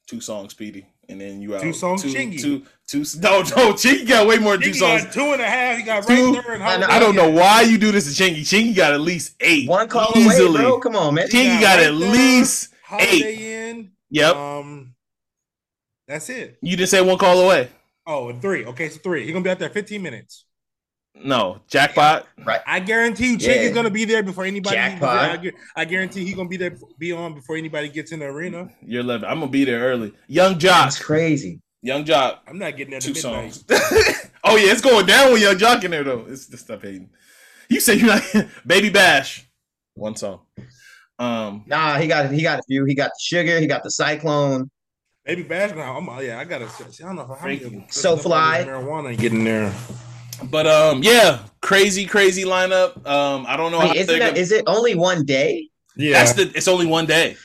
two 0.06 0.20
songs, 0.20 0.54
Petey, 0.54 0.86
and 1.08 1.20
then 1.20 1.40
you 1.40 1.54
out 1.54 1.60
two 1.60 1.72
songs, 1.72 2.02
two, 2.02 2.08
Chingy. 2.08 2.40
Two, 2.40 2.62
two, 2.90 3.04
no, 3.20 3.40
no, 3.40 3.44
Chingy 3.72 4.06
got 4.06 4.26
way 4.26 4.38
more 4.38 4.56
than 4.56 4.62
two 4.62 4.74
songs. 4.74 5.04
Got 5.04 5.12
two 5.12 5.32
and 5.32 5.40
a 5.40 5.46
half. 5.46 5.78
He 5.78 5.84
got 5.84 6.06
two, 6.06 6.34
right 6.34 6.44
there. 6.44 6.54
And 6.54 6.84
I, 6.84 6.96
I 6.96 6.98
don't 6.98 7.14
know 7.14 7.30
why 7.30 7.62
you 7.62 7.78
do 7.78 7.92
this 7.92 8.14
to 8.14 8.22
Chingy. 8.22 8.40
Chingy 8.40 8.74
got 8.74 8.92
at 8.92 9.00
least 9.00 9.36
eight. 9.40 9.68
One 9.68 9.88
call 9.88 10.12
easily. 10.16 10.48
away, 10.48 10.62
bro. 10.62 10.80
Come 10.80 10.96
on, 10.96 11.14
man. 11.14 11.28
Chingy 11.28 11.60
got, 11.60 11.60
got 11.60 11.76
right 11.76 11.86
at 11.86 11.98
there, 11.98 12.10
least 12.10 12.74
eight. 12.98 13.40
In, 13.40 13.92
yep. 14.10 14.34
Um, 14.34 14.94
that's 16.08 16.28
it. 16.28 16.58
You 16.60 16.76
didn't 16.76 16.88
say 16.88 17.00
one 17.00 17.18
call 17.18 17.40
away. 17.40 17.70
Oh, 18.06 18.32
three. 18.40 18.64
Okay, 18.66 18.88
so 18.88 18.98
three. 18.98 19.22
He's 19.24 19.32
gonna 19.32 19.44
be 19.44 19.50
out 19.50 19.60
there 19.60 19.68
15 19.68 20.02
minutes. 20.02 20.44
No, 21.22 21.60
jackpot. 21.68 22.26
Yeah, 22.38 22.44
right. 22.44 22.60
I 22.66 22.80
guarantee 22.80 23.32
you, 23.32 23.38
Chick 23.38 23.56
yeah. 23.56 23.62
is 23.62 23.74
gonna 23.74 23.90
be 23.90 24.04
there 24.04 24.22
before 24.22 24.44
anybody. 24.44 24.76
Jackpot. 24.76 25.44
I, 25.76 25.84
guarantee 25.84 26.24
he's 26.24 26.34
gonna 26.34 26.48
be 26.48 26.56
there, 26.56 26.76
be 26.98 27.12
on 27.12 27.34
before 27.34 27.56
anybody 27.56 27.88
gets 27.88 28.12
in 28.12 28.20
the 28.20 28.26
arena. 28.26 28.70
You're 28.80 29.02
11. 29.02 29.28
I'm 29.28 29.40
gonna 29.40 29.50
be 29.50 29.64
there 29.64 29.80
early. 29.80 30.12
Yung 30.28 30.54
Joc. 30.54 30.84
That's 30.84 31.02
crazy. 31.02 31.60
Yung 31.82 32.04
Joc. 32.04 32.38
I'm 32.46 32.58
not 32.58 32.76
getting 32.76 32.90
there. 32.90 33.00
Two 33.00 33.14
songs. 33.14 33.64
oh 34.44 34.56
yeah, 34.56 34.72
it's 34.72 34.82
going 34.82 35.06
down 35.06 35.32
with 35.32 35.42
Yung 35.42 35.56
Joc 35.56 35.82
in 35.84 35.90
there 35.90 36.04
though. 36.04 36.26
It's 36.28 36.46
the 36.46 36.56
stuff 36.56 36.82
hating. 36.82 37.10
You 37.68 37.80
say 37.80 37.94
you're 37.94 38.08
not 38.08 38.22
Baby 38.66 38.90
Bash. 38.90 39.48
One 39.94 40.16
song. 40.16 40.40
Um. 41.18 41.64
Nah, 41.66 41.98
he 41.98 42.06
got 42.06 42.30
he 42.30 42.42
got 42.42 42.58
a 42.58 42.62
few. 42.62 42.84
He 42.84 42.94
got 42.94 43.10
the 43.10 43.20
sugar. 43.20 43.58
He 43.60 43.66
got 43.66 43.82
the 43.82 43.90
cyclone. 43.90 44.70
Baby 45.24 45.42
Bash 45.42 45.74
now. 45.74 45.96
I'm, 45.96 46.06
yeah, 46.24 46.38
I 46.38 46.44
gotta. 46.44 46.66
I 46.66 47.06
don't 47.06 47.16
know 47.16 47.36
how 47.38 47.46
many. 47.46 47.86
So 47.90 48.16
fly. 48.16 48.64
Marijuana 48.66 49.16
getting 49.16 49.44
there. 49.44 49.72
But 50.44 50.66
um, 50.66 51.02
yeah, 51.02 51.40
crazy, 51.60 52.06
crazy 52.06 52.44
lineup. 52.44 53.06
Um, 53.06 53.44
I 53.46 53.56
don't 53.56 53.72
know. 53.72 53.80
Wait, 53.80 53.96
is, 53.96 54.08
it 54.08 54.18
gonna... 54.18 54.32
is 54.32 54.52
it 54.52 54.64
only 54.66 54.94
one 54.94 55.24
day? 55.24 55.68
Yeah, 55.96 56.12
that's 56.12 56.32
the. 56.34 56.50
It's 56.54 56.68
only 56.68 56.86
one 56.86 57.06
day. 57.06 57.36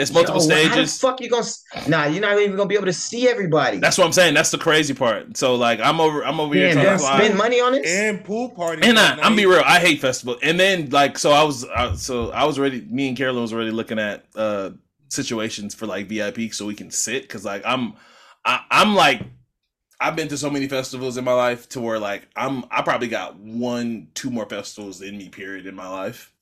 There's 0.00 0.14
multiple 0.14 0.40
Yo, 0.40 0.46
stages. 0.46 0.70
How 0.70 0.76
the 0.76 0.86
fuck 0.86 1.20
you 1.20 1.28
gonna? 1.28 1.46
Nah, 1.86 2.06
you're 2.06 2.22
not 2.22 2.38
even 2.38 2.56
gonna 2.56 2.66
be 2.66 2.74
able 2.74 2.86
to 2.86 2.92
see 2.92 3.28
everybody. 3.28 3.76
That's 3.76 3.98
what 3.98 4.06
I'm 4.06 4.14
saying. 4.14 4.32
That's 4.32 4.50
the 4.50 4.56
crazy 4.56 4.94
part. 4.94 5.36
So 5.36 5.56
like, 5.56 5.78
I'm 5.78 6.00
over. 6.00 6.24
I'm 6.24 6.40
over 6.40 6.54
here 6.54 6.72
trying 6.72 6.86
to 6.86 6.98
spend 6.98 7.36
money 7.36 7.60
on 7.60 7.74
it 7.74 7.84
and 7.84 8.24
pool 8.24 8.48
party. 8.48 8.88
And 8.88 8.98
I, 8.98 9.18
I'm 9.20 9.36
be 9.36 9.44
real. 9.44 9.62
I 9.62 9.78
hate 9.78 10.00
festival. 10.00 10.38
And 10.42 10.58
then 10.58 10.88
like, 10.88 11.18
so 11.18 11.32
I 11.32 11.42
was, 11.42 11.66
uh, 11.66 11.94
so 11.96 12.30
I 12.30 12.46
was 12.46 12.58
ready. 12.58 12.80
Me 12.88 13.08
and 13.08 13.16
Carolyn 13.16 13.42
was 13.42 13.52
already 13.52 13.72
looking 13.72 13.98
at 13.98 14.24
uh 14.34 14.70
situations 15.10 15.74
for 15.74 15.86
like 15.86 16.06
VIP 16.06 16.54
so 16.54 16.64
we 16.64 16.74
can 16.74 16.90
sit 16.90 17.20
because 17.24 17.44
like 17.44 17.60
I'm, 17.66 17.92
I, 18.46 18.62
I'm 18.70 18.94
like 18.94 19.20
I've 20.00 20.16
been 20.16 20.28
to 20.28 20.38
so 20.38 20.48
many 20.48 20.66
festivals 20.66 21.18
in 21.18 21.24
my 21.24 21.34
life 21.34 21.68
to 21.70 21.80
where 21.82 21.98
like 21.98 22.26
I'm 22.34 22.64
I 22.70 22.80
probably 22.80 23.08
got 23.08 23.36
one, 23.36 24.08
two 24.14 24.30
more 24.30 24.46
festivals 24.46 25.02
in 25.02 25.18
me 25.18 25.28
period 25.28 25.66
in 25.66 25.74
my 25.74 25.88
life. 25.88 26.32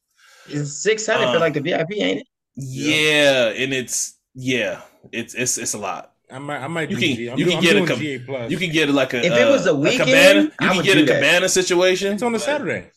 It's 0.48 0.80
six 0.80 1.08
hundred 1.08 1.24
um, 1.24 1.34
for 1.34 1.40
like 1.40 1.54
the 1.54 1.60
VIP, 1.60 1.94
ain't 1.96 2.20
it? 2.20 2.26
Yeah, 2.58 3.50
and 3.50 3.72
it's 3.72 4.18
yeah, 4.34 4.80
it's 5.12 5.34
it's 5.34 5.58
it's 5.58 5.74
a 5.74 5.78
lot. 5.78 6.12
I 6.30 6.38
might, 6.38 6.58
I 6.58 6.66
might. 6.66 6.90
You 6.90 6.96
can, 6.96 7.16
G. 7.16 7.22
you 7.36 7.46
can 7.46 7.62
get 7.62 7.76
a, 7.76 8.48
you 8.50 8.58
can 8.58 8.70
get 8.70 8.88
like 8.90 9.14
a. 9.14 9.24
If 9.24 9.32
it 9.32 9.48
was 9.48 9.66
a 9.66 9.72
uh, 9.72 9.74
weekend, 9.74 10.00
a 10.00 10.04
cabana, 10.04 10.40
you 10.42 10.50
I 10.60 10.74
can 10.74 10.82
get 10.82 10.98
a 10.98 11.04
that. 11.04 11.14
cabana 11.14 11.48
situation. 11.48 12.14
It's 12.14 12.22
on 12.22 12.34
a 12.34 12.38
Saturday. 12.38 12.90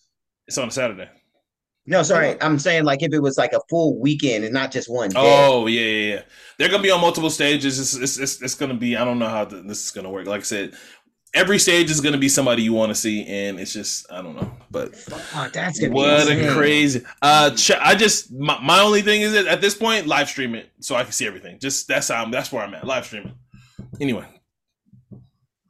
It's 0.47 0.57
on 0.57 0.67
a 0.67 0.71
Saturday. 0.71 1.09
No, 1.85 2.03
sorry, 2.03 2.41
I'm 2.41 2.59
saying 2.59 2.83
like 2.83 3.01
if 3.01 3.13
it 3.13 3.19
was 3.19 3.37
like 3.37 3.53
a 3.53 3.59
full 3.69 3.99
weekend 3.99 4.43
and 4.43 4.53
not 4.53 4.71
just 4.71 4.91
one. 4.91 5.09
Day. 5.09 5.15
Oh 5.17 5.67
yeah, 5.67 5.81
yeah, 5.81 6.13
yeah. 6.15 6.21
They're 6.57 6.69
gonna 6.69 6.83
be 6.83 6.91
on 6.91 7.01
multiple 7.01 7.29
stages. 7.29 7.79
It's 7.79 7.95
it's 7.95 8.17
it's, 8.17 8.41
it's 8.41 8.55
gonna 8.55 8.73
be. 8.73 8.97
I 8.97 9.05
don't 9.05 9.19
know 9.19 9.29
how 9.29 9.45
this 9.45 9.85
is 9.85 9.91
gonna 9.91 10.09
work. 10.09 10.25
Like 10.25 10.41
I 10.41 10.43
said, 10.43 10.73
every 11.33 11.59
stage 11.59 11.89
is 11.89 12.01
gonna 12.01 12.17
be 12.17 12.29
somebody 12.29 12.63
you 12.63 12.73
want 12.73 12.89
to 12.89 12.95
see, 12.95 13.25
and 13.25 13.59
it's 13.59 13.73
just 13.73 14.11
I 14.11 14.21
don't 14.21 14.35
know. 14.35 14.51
But 14.69 14.93
oh, 15.35 15.49
that's 15.51 15.79
gonna 15.79 15.93
what 15.93 16.31
a 16.31 16.53
crazy. 16.53 17.03
Uh, 17.21 17.55
I 17.79 17.95
just 17.95 18.31
my, 18.31 18.59
my 18.61 18.79
only 18.79 19.01
thing 19.01 19.21
is 19.21 19.33
that 19.33 19.47
at 19.47 19.61
this 19.61 19.75
point, 19.75 20.07
live 20.07 20.29
stream 20.29 20.55
it 20.55 20.69
so 20.79 20.95
I 20.95 21.03
can 21.03 21.11
see 21.11 21.27
everything. 21.27 21.59
Just 21.59 21.87
that's 21.87 22.09
how 22.09 22.23
I'm, 22.23 22.31
that's 22.31 22.51
where 22.51 22.63
I'm 22.63 22.73
at. 22.73 22.85
Live 22.85 23.05
streaming. 23.05 23.35
Anyway. 23.99 24.25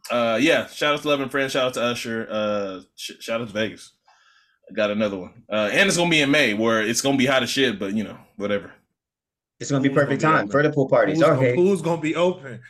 Uh, 0.09 0.37
yeah. 0.41 0.67
Shout 0.67 0.93
out 0.93 1.01
to 1.01 1.07
Eleven 1.07 1.29
Friends. 1.29 1.53
Shout 1.53 1.67
out 1.67 1.73
to 1.75 1.81
Usher. 1.83 2.27
Uh, 2.29 2.81
sh- 2.95 3.21
shout 3.21 3.39
out 3.39 3.47
to 3.47 3.53
Vegas 3.53 3.93
I 4.69 4.73
got 4.73 4.91
another 4.91 5.17
one. 5.17 5.43
Uh, 5.49 5.69
and 5.71 5.87
it's 5.87 5.97
gonna 5.97 6.09
be 6.09 6.21
in 6.21 6.31
May 6.31 6.53
where 6.53 6.81
it's 6.81 7.01
gonna 7.01 7.17
be 7.17 7.25
hot 7.25 7.43
as 7.43 7.49
shit, 7.49 7.79
but 7.79 7.93
you 7.93 8.03
know, 8.03 8.17
whatever. 8.37 8.71
It's 9.59 9.69
gonna 9.69 9.83
be 9.83 9.89
perfect 9.89 10.21
gonna 10.21 10.37
time 10.37 10.45
be 10.47 10.51
for 10.51 10.63
the 10.63 10.71
pool 10.71 10.89
parties. 10.89 11.21
Pool's 11.21 11.37
okay. 11.37 11.55
Gonna, 11.55 11.55
pool's 11.55 11.81
gonna 11.81 12.01
be 12.01 12.15
open. 12.15 12.61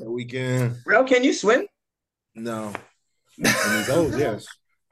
It's 0.00 0.06
the 0.06 0.10
weekend. 0.10 0.76
Real, 0.86 1.04
can 1.04 1.22
you 1.22 1.34
swim? 1.34 1.66
No. 2.34 2.72
old, 3.90 4.18
yes. 4.18 4.46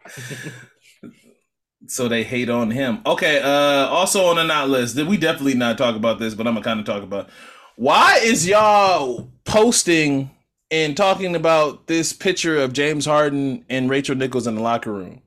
so 1.86 2.08
they 2.08 2.22
hate 2.22 2.50
on 2.50 2.70
him. 2.70 3.00
Okay, 3.06 3.40
uh 3.40 3.86
also 3.88 4.26
on 4.26 4.36
the 4.36 4.44
not 4.44 4.68
list, 4.68 4.96
did 4.96 5.08
we 5.08 5.16
definitely 5.16 5.54
not 5.54 5.78
talk 5.78 5.96
about 5.96 6.18
this, 6.18 6.34
but 6.34 6.46
I'm 6.46 6.52
gonna 6.52 6.64
kind 6.64 6.78
of 6.78 6.84
talk 6.84 7.02
about 7.02 7.30
why 7.76 8.18
is 8.22 8.46
y'all 8.46 9.30
posting 9.46 10.30
and 10.70 10.94
talking 10.94 11.34
about 11.34 11.86
this 11.86 12.12
picture 12.12 12.58
of 12.58 12.74
James 12.74 13.06
Harden 13.06 13.64
and 13.70 13.88
Rachel 13.88 14.14
Nichols 14.14 14.46
in 14.46 14.56
the 14.56 14.60
locker 14.60 14.92
room. 14.92 15.22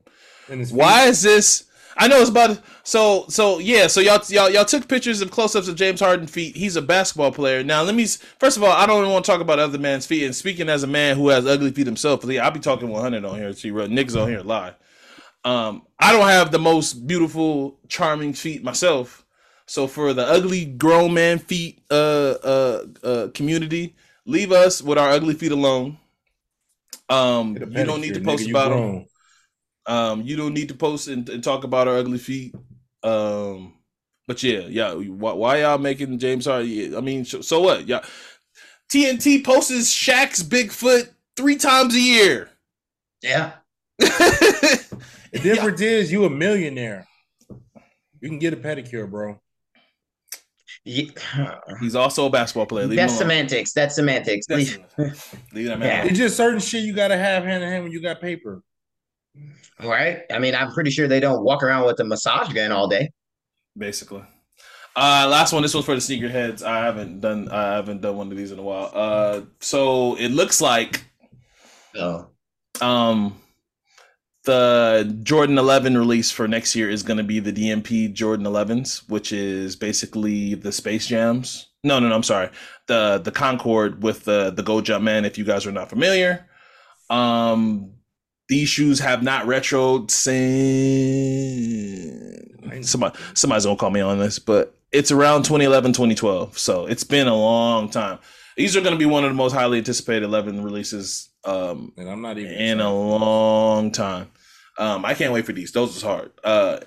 Why 0.70 1.06
is 1.06 1.22
this? 1.22 1.64
I 2.02 2.08
know 2.08 2.20
it's 2.20 2.30
about 2.30 2.58
so 2.82 3.26
so 3.28 3.60
yeah. 3.60 3.86
So 3.86 4.00
y'all 4.00 4.20
y'all 4.26 4.50
y'all 4.50 4.64
took 4.64 4.88
pictures 4.88 5.20
of 5.20 5.30
close-ups 5.30 5.68
of 5.68 5.76
James 5.76 6.00
Harden 6.00 6.26
feet. 6.26 6.56
He's 6.56 6.74
a 6.74 6.82
basketball 6.82 7.30
player. 7.30 7.62
Now 7.62 7.82
let 7.82 7.94
me 7.94 8.06
first 8.40 8.56
of 8.56 8.64
all, 8.64 8.72
I 8.72 8.86
don't 8.86 9.02
even 9.02 9.12
want 9.12 9.24
to 9.24 9.30
talk 9.30 9.40
about 9.40 9.60
other 9.60 9.78
man's 9.78 10.04
feet. 10.04 10.24
And 10.24 10.34
speaking 10.34 10.68
as 10.68 10.82
a 10.82 10.88
man 10.88 11.16
who 11.16 11.28
has 11.28 11.46
ugly 11.46 11.70
feet 11.70 11.86
himself, 11.86 12.28
I'll 12.28 12.50
be 12.50 12.58
talking 12.58 12.88
100 12.88 13.24
on 13.24 13.38
here. 13.38 13.52
See, 13.52 13.70
niggas 13.70 14.20
on 14.20 14.28
here 14.28 14.40
lie. 14.40 14.74
Um, 15.44 15.82
I 15.96 16.10
don't 16.10 16.26
have 16.26 16.50
the 16.50 16.58
most 16.58 17.06
beautiful, 17.06 17.78
charming 17.86 18.32
feet 18.32 18.64
myself. 18.64 19.24
So 19.66 19.86
for 19.86 20.12
the 20.12 20.26
ugly 20.26 20.64
grown 20.64 21.14
man 21.14 21.38
feet 21.38 21.82
uh 21.88 22.34
uh 22.42 22.86
uh 23.04 23.28
community, 23.32 23.94
leave 24.26 24.50
us 24.50 24.82
with 24.82 24.98
our 24.98 25.10
ugly 25.10 25.34
feet 25.34 25.52
alone. 25.52 25.98
Um, 27.08 27.56
you 27.56 27.84
don't 27.84 28.00
need 28.00 28.14
to 28.14 28.20
post 28.20 28.44
nigga, 28.44 28.50
about 28.50 28.70
them. 28.70 29.06
Um, 29.86 30.22
you 30.22 30.36
don't 30.36 30.54
need 30.54 30.68
to 30.68 30.74
post 30.74 31.08
and, 31.08 31.28
and, 31.28 31.42
talk 31.42 31.64
about 31.64 31.88
our 31.88 31.96
ugly 31.96 32.18
feet. 32.18 32.54
Um, 33.02 33.74
but 34.28 34.42
yeah, 34.42 34.60
yeah. 34.60 34.94
Why, 34.94 35.32
why 35.32 35.60
y'all 35.60 35.78
making 35.78 36.18
James 36.20 36.46
Harden? 36.46 36.94
I 36.96 37.00
mean, 37.00 37.24
so, 37.24 37.40
so 37.40 37.60
what? 37.60 37.88
Yeah, 37.88 38.02
TNT 38.92 39.42
posts 39.42 39.92
Shaq's 39.92 40.42
Bigfoot 40.42 41.08
three 41.36 41.56
times 41.56 41.94
a 41.94 42.00
year. 42.00 42.50
Yeah. 43.22 43.52
the 43.98 44.98
difference 45.32 45.80
yeah. 45.80 45.88
is 45.88 46.12
you 46.12 46.26
a 46.26 46.30
millionaire. 46.30 47.06
You 48.20 48.28
can 48.28 48.38
get 48.38 48.52
a 48.52 48.56
pedicure, 48.56 49.10
bro. 49.10 49.40
Yeah. 50.84 51.58
He's 51.80 51.94
also 51.94 52.26
a 52.26 52.30
basketball 52.30 52.66
player. 52.66 52.86
Leave 52.86 52.96
That's 52.96 53.16
semantics. 53.16 53.72
That's 53.72 53.94
semantics. 53.94 54.46
That's, 54.46 54.76
leave 55.52 55.66
that 55.68 55.78
man. 55.78 56.08
It's 56.08 56.18
just 56.18 56.36
certain 56.36 56.60
shit 56.60 56.84
you 56.84 56.92
gotta 56.92 57.16
have 57.16 57.44
hand 57.44 57.62
in 57.62 57.70
hand 57.70 57.84
when 57.84 57.92
you 57.92 58.02
got 58.02 58.20
paper. 58.20 58.62
Right. 59.82 60.22
I 60.32 60.38
mean, 60.38 60.54
I'm 60.54 60.72
pretty 60.72 60.90
sure 60.90 61.08
they 61.08 61.20
don't 61.20 61.42
walk 61.42 61.62
around 61.62 61.86
with 61.86 61.98
a 62.00 62.04
massage 62.04 62.52
gun 62.52 62.72
all 62.72 62.88
day. 62.88 63.10
Basically. 63.76 64.22
Uh 64.94 65.26
last 65.30 65.52
one. 65.52 65.62
This 65.62 65.72
one's 65.72 65.86
for 65.86 65.94
the 65.94 66.00
sneakerheads. 66.00 66.62
I 66.62 66.84
haven't 66.84 67.20
done 67.20 67.48
I 67.48 67.74
haven't 67.74 68.02
done 68.02 68.16
one 68.16 68.30
of 68.30 68.36
these 68.36 68.52
in 68.52 68.58
a 68.58 68.62
while. 68.62 68.90
Uh 68.94 69.42
so 69.60 70.16
it 70.16 70.28
looks 70.28 70.60
like 70.60 71.04
oh. 71.96 72.26
um 72.80 73.40
the 74.44 75.18
Jordan 75.22 75.56
11 75.56 75.96
release 75.96 76.30
for 76.30 76.48
next 76.48 76.74
year 76.74 76.90
is 76.90 77.02
going 77.02 77.16
to 77.16 77.22
be 77.22 77.38
the 77.38 77.52
DMP 77.52 78.12
Jordan 78.12 78.44
11s, 78.44 79.08
which 79.08 79.32
is 79.32 79.76
basically 79.76 80.54
the 80.54 80.72
Space 80.72 81.06
Jams. 81.06 81.68
No, 81.84 82.00
no, 82.00 82.08
no. 82.08 82.14
I'm 82.14 82.22
sorry. 82.22 82.50
The 82.86 83.20
the 83.24 83.32
Concord 83.32 84.02
with 84.02 84.24
the 84.24 84.50
the 84.50 84.62
Go 84.62 84.80
Jump 84.80 85.04
Man. 85.04 85.24
If 85.24 85.38
you 85.38 85.44
guys 85.44 85.66
are 85.66 85.72
not 85.72 85.88
familiar, 85.88 86.48
um, 87.10 87.92
these 88.48 88.68
shoes 88.68 88.98
have 89.00 89.22
not 89.22 89.46
retroed 89.46 90.10
since 90.10 90.40
somebody 92.90 93.18
somebody's 93.34 93.64
gonna 93.64 93.76
call 93.76 93.90
me 93.90 94.00
on 94.00 94.18
this, 94.18 94.38
but 94.38 94.74
it's 94.90 95.10
around 95.10 95.44
2011, 95.44 95.92
2012. 95.92 96.58
So 96.58 96.86
it's 96.86 97.04
been 97.04 97.28
a 97.28 97.34
long 97.34 97.88
time. 97.88 98.18
These 98.56 98.76
are 98.76 98.82
going 98.82 98.92
to 98.92 98.98
be 98.98 99.06
one 99.06 99.24
of 99.24 99.30
the 99.30 99.34
most 99.34 99.54
highly 99.54 99.78
anticipated 99.78 100.24
11 100.24 100.62
releases 100.62 101.30
um, 101.44 101.92
and 101.96 102.08
I'm 102.08 102.22
not 102.22 102.38
even 102.38 102.52
in 102.52 102.80
a 102.80 102.92
long 102.92 103.90
time. 103.90 104.30
Um, 104.78 105.04
I 105.04 105.14
can't 105.14 105.32
wait 105.32 105.44
for 105.44 105.52
these. 105.52 105.72
Those 105.72 105.96
is 105.96 106.02
hard. 106.02 106.32
Uh, 106.42 106.78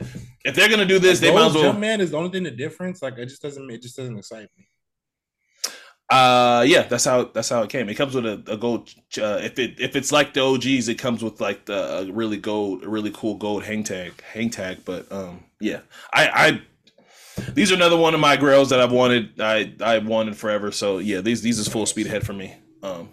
if 0.44 0.56
they're 0.56 0.70
gonna 0.70 0.86
do 0.86 1.00
this, 1.00 1.20
they 1.20 1.34
might 1.34 1.48
as 1.48 1.54
well. 1.54 1.74
Man 1.74 2.02
is 2.02 2.12
the 2.12 2.18
only 2.18 2.32
thing 2.32 2.44
the 2.44 2.52
difference. 2.52 3.02
Like 3.02 3.18
it 3.18 3.28
just 3.28 3.42
doesn't. 3.42 3.70
It 3.70 3.82
just 3.82 3.96
doesn't 3.96 4.18
excite 4.18 4.48
me. 4.58 4.68
Uh, 6.10 6.64
yeah, 6.68 6.84
that's 6.84 7.06
how 7.06 7.26
that's 7.26 7.50
how 7.50 7.64
it 7.64 7.70
came. 7.70 7.90
It 7.90 7.96
comes 7.96 8.14
with 8.14 8.26
a, 8.26 8.44
a 8.48 8.58
gold. 8.58 8.90
Uh, 9.18 9.40
if 9.42 9.58
it 9.58 9.80
if 9.80 9.96
it's 9.96 10.12
like 10.12 10.34
the 10.34 10.42
OGs, 10.42 10.88
it 10.88 10.96
comes 11.00 11.24
with 11.24 11.42
like 11.42 11.66
the 11.66 12.10
really 12.14 12.38
gold, 12.38 12.86
really 12.86 13.12
cool 13.12 13.36
gold 13.36 13.64
hang 13.64 13.84
tag, 13.84 14.14
hang 14.22 14.50
tag. 14.50 14.80
But 14.86 15.12
um, 15.12 15.44
yeah, 15.60 15.80
I 16.14 16.28
I 16.28 16.62
these 17.54 17.72
are 17.72 17.76
another 17.76 17.98
one 17.98 18.14
of 18.14 18.20
my 18.20 18.38
grails 18.38 18.70
that 18.70 18.80
I've 18.80 18.92
wanted. 18.92 19.42
I 19.42 19.74
I 19.82 19.98
wanted 19.98 20.38
forever. 20.38 20.72
So 20.72 21.00
yeah, 21.00 21.22
these 21.22 21.42
these 21.42 21.58
is 21.58 21.68
full 21.68 21.88
speed 21.88 22.06
ahead 22.08 22.26
for 22.26 22.34
me. 22.34 22.54
Um, 22.84 23.10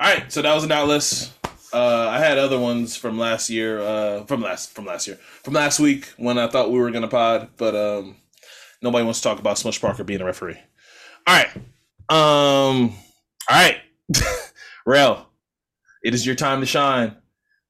all 0.00 0.14
right, 0.14 0.32
so 0.32 0.40
that 0.40 0.54
was 0.54 0.64
an 0.64 0.70
outlist. 0.70 1.32
Uh, 1.74 2.08
I 2.08 2.18
had 2.18 2.38
other 2.38 2.58
ones 2.58 2.96
from 2.96 3.18
last 3.18 3.50
year, 3.50 3.80
uh, 3.80 4.24
from 4.24 4.40
last 4.40 4.74
from 4.74 4.86
last 4.86 5.06
year, 5.06 5.16
from 5.42 5.54
last 5.54 5.80
week 5.80 6.06
when 6.16 6.38
I 6.38 6.46
thought 6.46 6.70
we 6.70 6.78
were 6.78 6.90
gonna 6.90 7.08
pod, 7.08 7.50
but 7.56 7.76
um, 7.76 8.16
Nobody 8.82 9.04
wants 9.04 9.20
to 9.20 9.28
talk 9.28 9.38
about 9.38 9.58
Smush 9.58 9.80
Parker 9.80 10.02
being 10.02 10.20
a 10.20 10.24
referee. 10.24 10.58
All 11.26 11.36
right. 11.36 11.48
Um. 12.12 12.92
All 13.48 13.56
right. 13.56 13.78
Rel, 14.86 15.30
it 16.04 16.12
is 16.12 16.26
your 16.26 16.34
time 16.34 16.60
to 16.60 16.66
shine. 16.66 17.16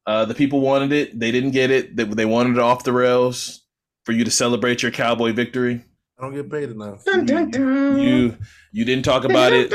Uh, 0.04 0.24
the 0.24 0.34
people 0.34 0.60
wanted 0.60 0.92
it. 0.92 1.18
They 1.18 1.30
didn't 1.30 1.52
get 1.52 1.70
it. 1.70 1.94
They, 1.94 2.02
they 2.02 2.24
wanted 2.24 2.54
it 2.54 2.58
off 2.58 2.82
the 2.82 2.92
rails 2.92 3.64
for 4.04 4.12
you 4.12 4.24
to 4.24 4.30
celebrate 4.32 4.82
your 4.82 4.90
cowboy 4.90 5.32
victory. 5.32 5.84
I 6.18 6.22
don't 6.22 6.34
get 6.34 6.50
paid 6.50 6.70
enough. 6.70 7.04
You, 7.06 7.96
you, 7.96 8.36
you 8.72 8.84
didn't 8.84 9.04
talk 9.04 9.24
about 9.24 9.52
it. 9.52 9.72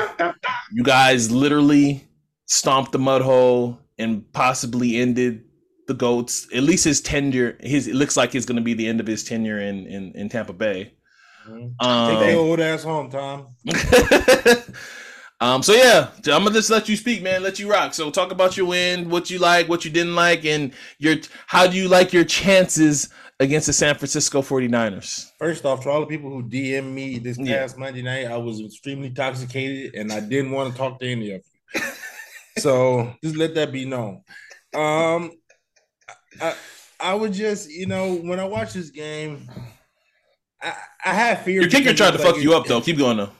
You 0.73 0.83
guys 0.83 1.31
literally 1.31 2.05
stomped 2.45 2.91
the 2.91 2.99
mud 2.99 3.21
hole 3.21 3.79
and 3.97 4.29
possibly 4.33 4.97
ended 4.97 5.45
the 5.87 5.93
goats. 5.93 6.45
At 6.53 6.63
least 6.63 6.83
his 6.83 6.99
tenure. 6.99 7.57
His 7.61 7.87
it 7.87 7.95
looks 7.95 8.17
like 8.17 8.35
it's 8.35 8.45
going 8.45 8.57
to 8.57 8.61
be 8.61 8.73
the 8.73 8.87
end 8.87 8.99
of 8.99 9.07
his 9.07 9.23
tenure 9.23 9.59
in 9.59 9.87
in, 9.87 10.11
in 10.13 10.29
Tampa 10.29 10.53
Bay. 10.53 10.93
Um, 11.47 12.09
Take 12.09 12.19
the 12.19 12.33
old 12.35 12.59
ass 12.59 12.83
home, 12.83 13.09
Tom. 13.09 13.47
um. 15.39 15.63
So 15.63 15.73
yeah, 15.73 16.09
I'm 16.27 16.43
gonna 16.43 16.51
just 16.51 16.69
let 16.69 16.89
you 16.89 16.95
speak, 16.95 17.23
man. 17.23 17.43
Let 17.43 17.59
you 17.59 17.69
rock. 17.69 17.93
So 17.93 18.11
talk 18.11 18.31
about 18.31 18.57
your 18.57 18.67
win, 18.67 19.09
what 19.09 19.29
you 19.29 19.39
like, 19.39 19.69
what 19.69 19.85
you 19.85 19.91
didn't 19.91 20.15
like, 20.15 20.45
and 20.45 20.73
your 20.99 21.15
how 21.47 21.67
do 21.67 21.77
you 21.77 21.87
like 21.87 22.13
your 22.13 22.25
chances 22.25 23.09
against 23.39 23.67
the 23.67 23.73
San 23.73 23.95
Francisco 23.95 24.41
49ers? 24.41 25.31
First 25.37 25.65
off, 25.65 25.83
to 25.83 25.89
all 25.89 26.01
the 26.01 26.07
people 26.07 26.29
who 26.29 26.43
DM 26.43 26.91
me 26.91 27.19
this 27.19 27.37
past 27.37 27.75
yeah. 27.75 27.79
Monday 27.79 28.01
night, 28.01 28.27
I 28.27 28.37
was 28.37 28.59
extremely 28.59 29.07
intoxicated 29.07 29.95
and 29.95 30.11
I 30.11 30.19
didn't 30.19 30.51
want 30.51 30.71
to 30.71 30.77
talk 30.77 30.99
to 30.99 31.07
any 31.07 31.31
of 31.31 31.41
you. 31.73 31.81
so 32.57 33.13
just 33.23 33.35
let 33.35 33.55
that 33.55 33.71
be 33.71 33.85
known. 33.85 34.23
Um, 34.73 35.31
I, 36.41 36.55
I 36.99 37.13
would 37.13 37.33
just, 37.33 37.69
you 37.69 37.85
know, 37.85 38.15
when 38.15 38.39
I 38.39 38.45
watch 38.45 38.73
this 38.73 38.89
game, 38.89 39.47
I, 40.73 41.09
I 41.11 41.13
have 41.13 41.41
fear. 41.43 41.61
Your 41.61 41.69
kicker 41.69 41.93
tried 41.93 42.11
to 42.11 42.17
like 42.17 42.27
fuck 42.27 42.37
you 42.41 42.55
up, 42.55 42.65
though. 42.65 42.81
Keep 42.81 42.97
going, 42.97 43.17
though. 43.17 43.31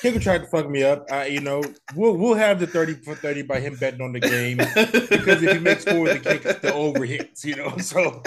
Kicker 0.00 0.20
tried 0.20 0.38
to 0.38 0.46
fuck 0.46 0.68
me 0.70 0.84
up. 0.84 1.06
Uh, 1.10 1.26
you 1.28 1.40
know, 1.40 1.62
we'll 1.96 2.16
we'll 2.16 2.34
have 2.34 2.60
the 2.60 2.66
thirty 2.66 2.94
for 2.94 3.16
thirty 3.16 3.42
by 3.42 3.58
him 3.58 3.74
betting 3.74 4.00
on 4.00 4.12
the 4.12 4.20
game 4.20 4.58
because 4.58 5.42
if 5.42 5.52
he 5.52 5.58
makes 5.58 5.84
four 5.84 6.08
of 6.08 6.14
the 6.14 6.20
kicks, 6.20 6.60
the 6.60 6.72
over 6.72 7.04
hits. 7.04 7.44
You 7.44 7.56
know, 7.56 7.76
so 7.78 8.22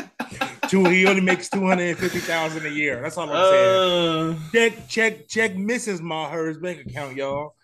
two 0.67 0.83
he 0.85 1.05
only 1.07 1.21
makes 1.21 1.49
two 1.49 1.65
hundred 1.65 1.89
and 1.89 1.97
fifty 1.97 2.19
thousand 2.19 2.65
a 2.65 2.69
year. 2.69 3.01
That's 3.01 3.17
all 3.17 3.29
I'm 3.31 3.51
saying. 3.53 4.33
Uh, 4.33 4.51
check 4.51 4.87
check 4.89 5.27
check 5.29 5.53
Mrs. 5.53 6.01
Maher's 6.01 6.57
bank 6.57 6.85
account, 6.85 7.15
y'all. 7.15 7.55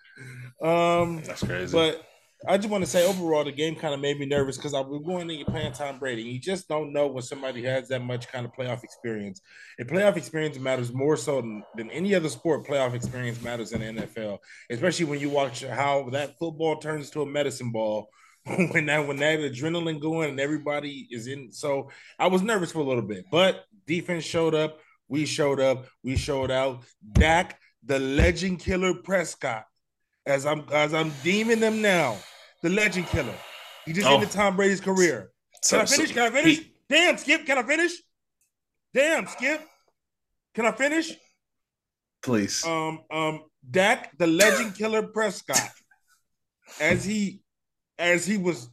Um, 0.62 1.22
that's 1.22 1.42
crazy. 1.42 1.72
But 1.72 2.02
I 2.46 2.56
just 2.56 2.68
want 2.68 2.84
to 2.84 2.90
say 2.90 3.04
overall, 3.04 3.42
the 3.42 3.50
game 3.50 3.74
kind 3.74 3.92
of 3.92 4.00
made 4.00 4.18
me 4.18 4.26
nervous 4.26 4.56
because 4.56 4.72
I 4.72 4.80
was 4.80 5.02
going 5.04 5.26
to 5.28 5.44
playing 5.46 5.72
Tom 5.72 5.98
Brady. 5.98 6.22
You 6.22 6.38
just 6.38 6.68
don't 6.68 6.92
know 6.92 7.08
when 7.08 7.22
somebody 7.22 7.64
has 7.64 7.88
that 7.88 8.02
much 8.02 8.28
kind 8.28 8.46
of 8.46 8.52
playoff 8.52 8.84
experience. 8.84 9.40
And 9.78 9.88
playoff 9.88 10.16
experience 10.16 10.56
matters 10.56 10.92
more 10.92 11.16
so 11.16 11.40
than, 11.40 11.64
than 11.74 11.90
any 11.90 12.14
other 12.14 12.28
sport. 12.28 12.64
Playoff 12.64 12.94
experience 12.94 13.42
matters 13.42 13.72
in 13.72 13.80
the 13.80 14.02
NFL, 14.02 14.38
especially 14.70 15.06
when 15.06 15.18
you 15.18 15.30
watch 15.30 15.64
how 15.64 16.10
that 16.10 16.38
football 16.38 16.76
turns 16.76 17.10
to 17.10 17.22
a 17.22 17.26
medicine 17.26 17.72
ball 17.72 18.08
when 18.70 18.86
that 18.86 19.06
when 19.06 19.16
that 19.16 19.40
adrenaline 19.40 20.00
going 20.00 20.30
and 20.30 20.40
everybody 20.40 21.08
is 21.10 21.26
in. 21.26 21.50
So 21.50 21.90
I 22.20 22.28
was 22.28 22.42
nervous 22.42 22.70
for 22.70 22.78
a 22.78 22.84
little 22.84 23.02
bit, 23.02 23.24
but 23.32 23.64
defense 23.86 24.24
showed 24.24 24.54
up. 24.54 24.78
We 25.08 25.26
showed 25.26 25.58
up. 25.58 25.86
We 26.04 26.16
showed 26.16 26.52
out. 26.52 26.84
Dak, 27.12 27.58
the 27.82 27.98
legend 27.98 28.60
killer 28.60 28.94
Prescott 28.94 29.64
as 30.28 30.46
I'm 30.46 30.64
as 30.72 30.94
I'm 30.94 31.12
deeming 31.24 31.58
them 31.58 31.82
now, 31.82 32.16
the 32.62 32.68
legend 32.68 33.06
killer. 33.06 33.34
He 33.84 33.92
just 33.92 34.06
oh. 34.06 34.14
ended 34.14 34.30
Tom 34.30 34.56
Brady's 34.56 34.80
career. 34.80 35.30
Can 35.68 35.80
I 35.80 35.84
finish? 35.86 36.12
Can 36.12 36.22
I 36.22 36.30
finish? 36.30 36.58
He, 36.58 36.72
Damn, 36.88 37.18
Skip, 37.18 37.44
can 37.44 37.58
I 37.58 37.62
finish? 37.62 37.92
Damn, 38.94 39.26
Skip. 39.26 39.60
Can 40.54 40.66
I 40.66 40.72
finish? 40.72 41.12
Please. 42.22 42.64
Um, 42.64 43.00
um, 43.10 43.42
Dak, 43.68 44.16
the 44.18 44.26
legend 44.26 44.74
killer 44.74 45.02
Prescott, 45.02 45.70
as 46.80 47.04
he 47.04 47.42
as 47.98 48.24
he 48.24 48.38
was 48.38 48.68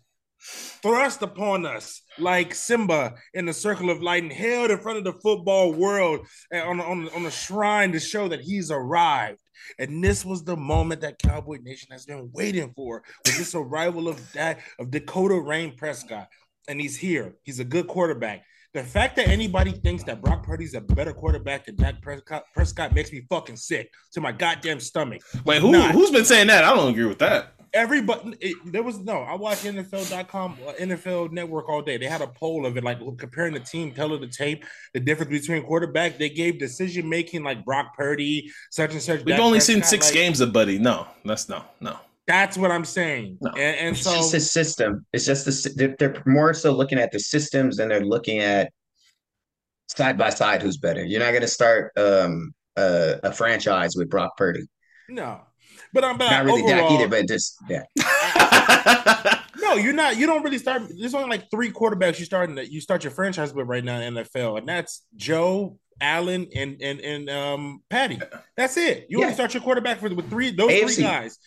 thrust 0.82 1.24
upon 1.24 1.66
us 1.66 2.02
like 2.20 2.54
Simba 2.54 3.16
in 3.34 3.46
the 3.46 3.54
circle 3.54 3.90
of 3.90 4.02
light 4.02 4.24
and 4.24 4.32
held 4.32 4.70
in 4.70 4.78
front 4.78 5.00
of 5.00 5.04
the 5.04 5.14
football 5.14 5.74
world 5.74 6.20
on, 6.54 6.80
on, 6.80 7.10
on 7.10 7.26
a 7.26 7.32
shrine 7.32 7.92
to 7.94 8.00
show 8.00 8.28
that 8.28 8.42
he's 8.42 8.70
arrived. 8.70 9.40
And 9.80 10.04
this 10.04 10.26
was 10.26 10.44
the 10.44 10.56
moment 10.56 11.02
that 11.02 11.20
Cowboy 11.20 11.58
Nation 11.62 11.90
has 11.92 12.06
been 12.06 12.30
waiting 12.34 12.74
for 12.76 13.04
with 13.26 13.38
this 13.38 13.56
arrival 13.56 14.08
of 14.08 14.34
that 14.34 14.60
of 14.80 14.92
Dakota 14.92 15.40
Rain 15.40 15.76
Prescott. 15.76 16.28
And 16.68 16.82
he's 16.82 16.98
here. 16.98 17.36
He's 17.44 17.60
a 17.60 17.66
good 17.66 17.88
quarterback. 17.88 18.44
The 18.74 18.84
fact 18.84 19.16
that 19.16 19.30
anybody 19.30 19.72
thinks 19.72 20.04
that 20.04 20.22
Brock 20.22 20.44
Purdy's 20.44 20.74
a 20.74 20.82
better 20.82 21.14
quarterback 21.14 21.66
than 21.66 21.78
Dak 21.78 22.02
Prescott, 22.02 22.44
Prescott 22.54 22.94
makes 22.94 23.12
me 23.12 23.26
fucking 23.30 23.56
sick 23.56 23.90
to 24.12 24.20
my 24.20 24.34
goddamn 24.34 24.82
stomach. 24.82 25.22
Wait, 25.46 25.62
who, 25.62 25.72
who's 25.72 26.12
been 26.12 26.26
saying 26.26 26.48
that? 26.48 26.66
I 26.66 26.76
don't 26.76 26.90
agree 26.90 27.06
with 27.06 27.20
that 27.20 27.55
everybody 27.76 28.36
it, 28.40 28.56
there 28.66 28.82
was 28.82 29.00
no 29.00 29.20
i 29.22 29.36
watched 29.36 29.66
nfl.com 29.66 30.58
uh, 30.66 30.72
nfl 30.80 31.32
network 31.32 31.70
all 31.70 31.82
day. 31.82 31.98
They 31.98 32.06
had 32.06 32.22
a 32.22 32.28
poll 32.28 32.66
of 32.66 32.78
it 32.78 32.84
like 32.84 33.00
comparing 33.18 33.54
the 33.54 33.60
team 33.60 33.92
telling 33.92 34.22
the 34.22 34.28
tape 34.28 34.66
the 34.94 35.00
difference 35.00 35.32
between 35.32 35.64
quarterback. 35.64 36.18
They 36.18 36.30
gave 36.30 36.60
decision 36.60 37.08
making 37.08 37.44
like 37.44 37.64
brock 37.64 37.96
purdy 37.96 38.52
such 38.72 38.94
and 38.94 39.02
such 39.02 39.24
we've 39.24 39.40
only 39.40 39.60
seen 39.60 39.84
six 39.84 40.08
like, 40.08 40.14
games 40.14 40.42
of 40.42 40.54
buddy. 40.54 40.80
No 40.80 41.08
that's 41.24 41.50
no 41.50 41.64
no. 41.82 41.98
That's 42.28 42.58
what 42.58 42.72
i'm 42.72 42.86
saying. 42.86 43.38
No. 43.42 43.52
and, 43.52 43.78
and 43.78 43.96
it's 43.96 44.02
so 44.02 44.16
just 44.16 44.34
a 44.34 44.40
system. 44.40 45.06
It's 45.14 45.26
just 45.26 45.46
the 45.46 45.74
they're, 45.76 45.96
they're 46.00 46.24
more 46.26 46.54
so 46.54 46.72
looking 46.72 46.98
at 46.98 47.12
the 47.12 47.20
systems 47.20 47.80
and 47.80 47.92
they're 47.92 48.06
looking 48.06 48.40
at 48.40 48.72
side 49.88 50.18
by 50.18 50.30
side 50.30 50.62
who's 50.62 50.78
better. 50.78 51.04
You're 51.04 51.20
not 51.20 51.32
going 51.32 51.42
to 51.42 51.48
start 51.48 51.92
um 51.98 52.54
a, 52.78 53.20
a 53.24 53.32
franchise 53.32 53.96
with 53.96 54.10
brock 54.10 54.38
purdy. 54.38 54.64
No 55.10 55.42
but 55.96 56.04
I'm 56.04 56.18
not 56.18 56.46
really 56.46 56.62
overall, 56.62 56.90
Dak 56.90 56.92
either, 56.92 57.08
but 57.08 57.28
just 57.28 57.58
yeah. 57.70 57.84
no, 59.62 59.76
you're 59.76 59.94
not. 59.94 60.18
You 60.18 60.28
don't 60.28 60.44
really 60.44 60.58
start. 60.58 60.84
There's 61.00 61.16
only 61.16 61.30
like 61.30 61.50
three 61.50 61.72
quarterbacks 61.72 62.20
you 62.20 62.26
starting 62.26 62.56
that 62.56 62.70
you 62.70 62.82
start 62.82 63.04
your 63.04 63.12
franchise 63.12 63.54
with 63.54 63.68
right 63.68 63.84
now 63.84 64.02
in 64.02 64.14
NFL, 64.14 64.60
and 64.60 64.68
that's 64.68 65.04
Joe, 65.16 65.80
Allen, 66.02 66.48
and 66.54 66.82
and 66.82 67.00
and 67.00 67.30
um 67.30 67.82
Patty. 67.90 68.20
That's 68.58 68.76
it. 68.76 69.08
You 69.10 69.20
yeah. 69.20 69.26
only 69.26 69.36
start 69.36 69.54
your 69.54 69.64
quarterback 69.64 70.00
for 70.00 70.14
with 70.14 70.30
three 70.30 70.52
those 70.52 70.70
AFC. 70.70 70.96
three 70.96 71.04
guys. 71.04 71.40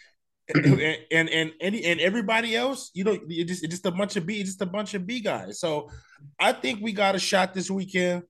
and, 0.55 0.81
and 1.13 1.29
and 1.29 1.53
any 1.61 1.85
and 1.85 2.01
everybody 2.01 2.57
else, 2.57 2.91
you 2.95 3.05
know, 3.05 3.19
it 3.29 3.45
just 3.45 3.63
it's 3.63 3.71
just 3.71 3.85
a 3.85 3.91
bunch 3.91 4.17
of 4.17 4.25
B, 4.25 4.43
just 4.43 4.63
a 4.63 4.67
bunch 4.67 4.95
of 4.95 5.07
B 5.07 5.21
guys. 5.21 5.61
So 5.61 5.91
I 6.41 6.55
think 6.55 6.81
we 6.81 6.93
got 6.93 7.15
a 7.15 7.19
shot 7.19 7.53
this 7.53 7.71
weekend. 7.71 8.23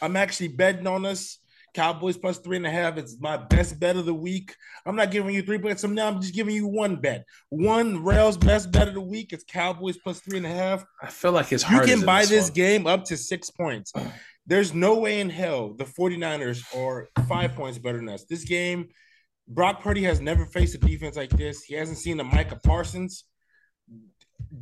I'm 0.00 0.16
actually 0.16 0.48
betting 0.48 0.86
on 0.86 1.04
us. 1.04 1.38
Cowboys 1.76 2.16
plus 2.16 2.38
three 2.38 2.56
and 2.56 2.66
a 2.66 2.70
half. 2.70 2.96
It's 2.96 3.20
my 3.20 3.36
best 3.36 3.78
bet 3.78 3.96
of 3.96 4.06
the 4.06 4.14
week. 4.14 4.56
I'm 4.86 4.96
not 4.96 5.10
giving 5.10 5.34
you 5.34 5.42
three 5.42 5.58
bets. 5.58 5.84
I'm 5.84 5.94
now 5.94 6.08
I'm 6.08 6.22
just 6.22 6.34
giving 6.34 6.54
you 6.54 6.66
one 6.66 6.96
bet. 6.96 7.26
One 7.50 8.02
Rails 8.02 8.38
best 8.38 8.72
bet 8.72 8.88
of 8.88 8.94
the 8.94 9.00
week. 9.02 9.34
It's 9.34 9.44
Cowboys 9.44 9.98
plus 9.98 10.20
three 10.20 10.38
and 10.38 10.46
a 10.46 10.50
half. 10.50 10.86
I 11.02 11.08
feel 11.08 11.32
like 11.32 11.52
it's 11.52 11.62
hard. 11.62 11.86
You 11.86 11.94
can 11.94 12.06
buy 12.06 12.22
this, 12.22 12.30
this 12.30 12.50
game 12.50 12.86
up 12.86 13.04
to 13.04 13.16
six 13.18 13.50
points. 13.50 13.92
There's 14.46 14.72
no 14.72 14.98
way 14.98 15.20
in 15.20 15.28
hell 15.28 15.74
the 15.74 15.84
49ers 15.84 16.64
are 16.74 17.08
five 17.28 17.54
points 17.54 17.78
better 17.78 17.98
than 17.98 18.08
us. 18.08 18.24
This 18.24 18.44
game, 18.44 18.88
Brock 19.46 19.82
Purdy 19.82 20.02
has 20.04 20.18
never 20.18 20.46
faced 20.46 20.74
a 20.76 20.78
defense 20.78 21.14
like 21.14 21.30
this. 21.30 21.62
He 21.62 21.74
hasn't 21.74 21.98
seen 21.98 22.16
the 22.16 22.24
Micah 22.24 22.58
Parsons. 22.64 23.24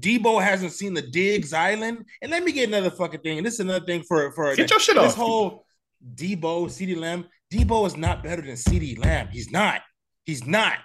Deebo 0.00 0.42
hasn't 0.42 0.72
seen 0.72 0.94
the 0.94 1.02
Diggs 1.02 1.52
Island. 1.52 2.06
And 2.20 2.32
let 2.32 2.42
me 2.42 2.50
get 2.50 2.68
another 2.68 2.90
fucking 2.90 3.20
thing. 3.20 3.38
And 3.38 3.46
this 3.46 3.54
is 3.54 3.60
another 3.60 3.84
thing 3.84 4.02
for 4.02 4.32
for 4.32 4.56
get 4.56 4.70
your 4.70 4.80
shit 4.80 4.96
this 4.96 5.12
off. 5.12 5.16
whole 5.16 5.64
Deebo, 6.14 6.66
CeeDee 6.66 6.96
Lamb. 6.96 7.26
Deebo 7.52 7.86
is 7.86 7.96
not 7.96 8.22
better 8.22 8.42
than 8.42 8.54
CeeDee 8.54 8.98
Lamb. 8.98 9.28
He's 9.30 9.50
not. 9.50 9.80
He's 10.24 10.46
not. 10.46 10.78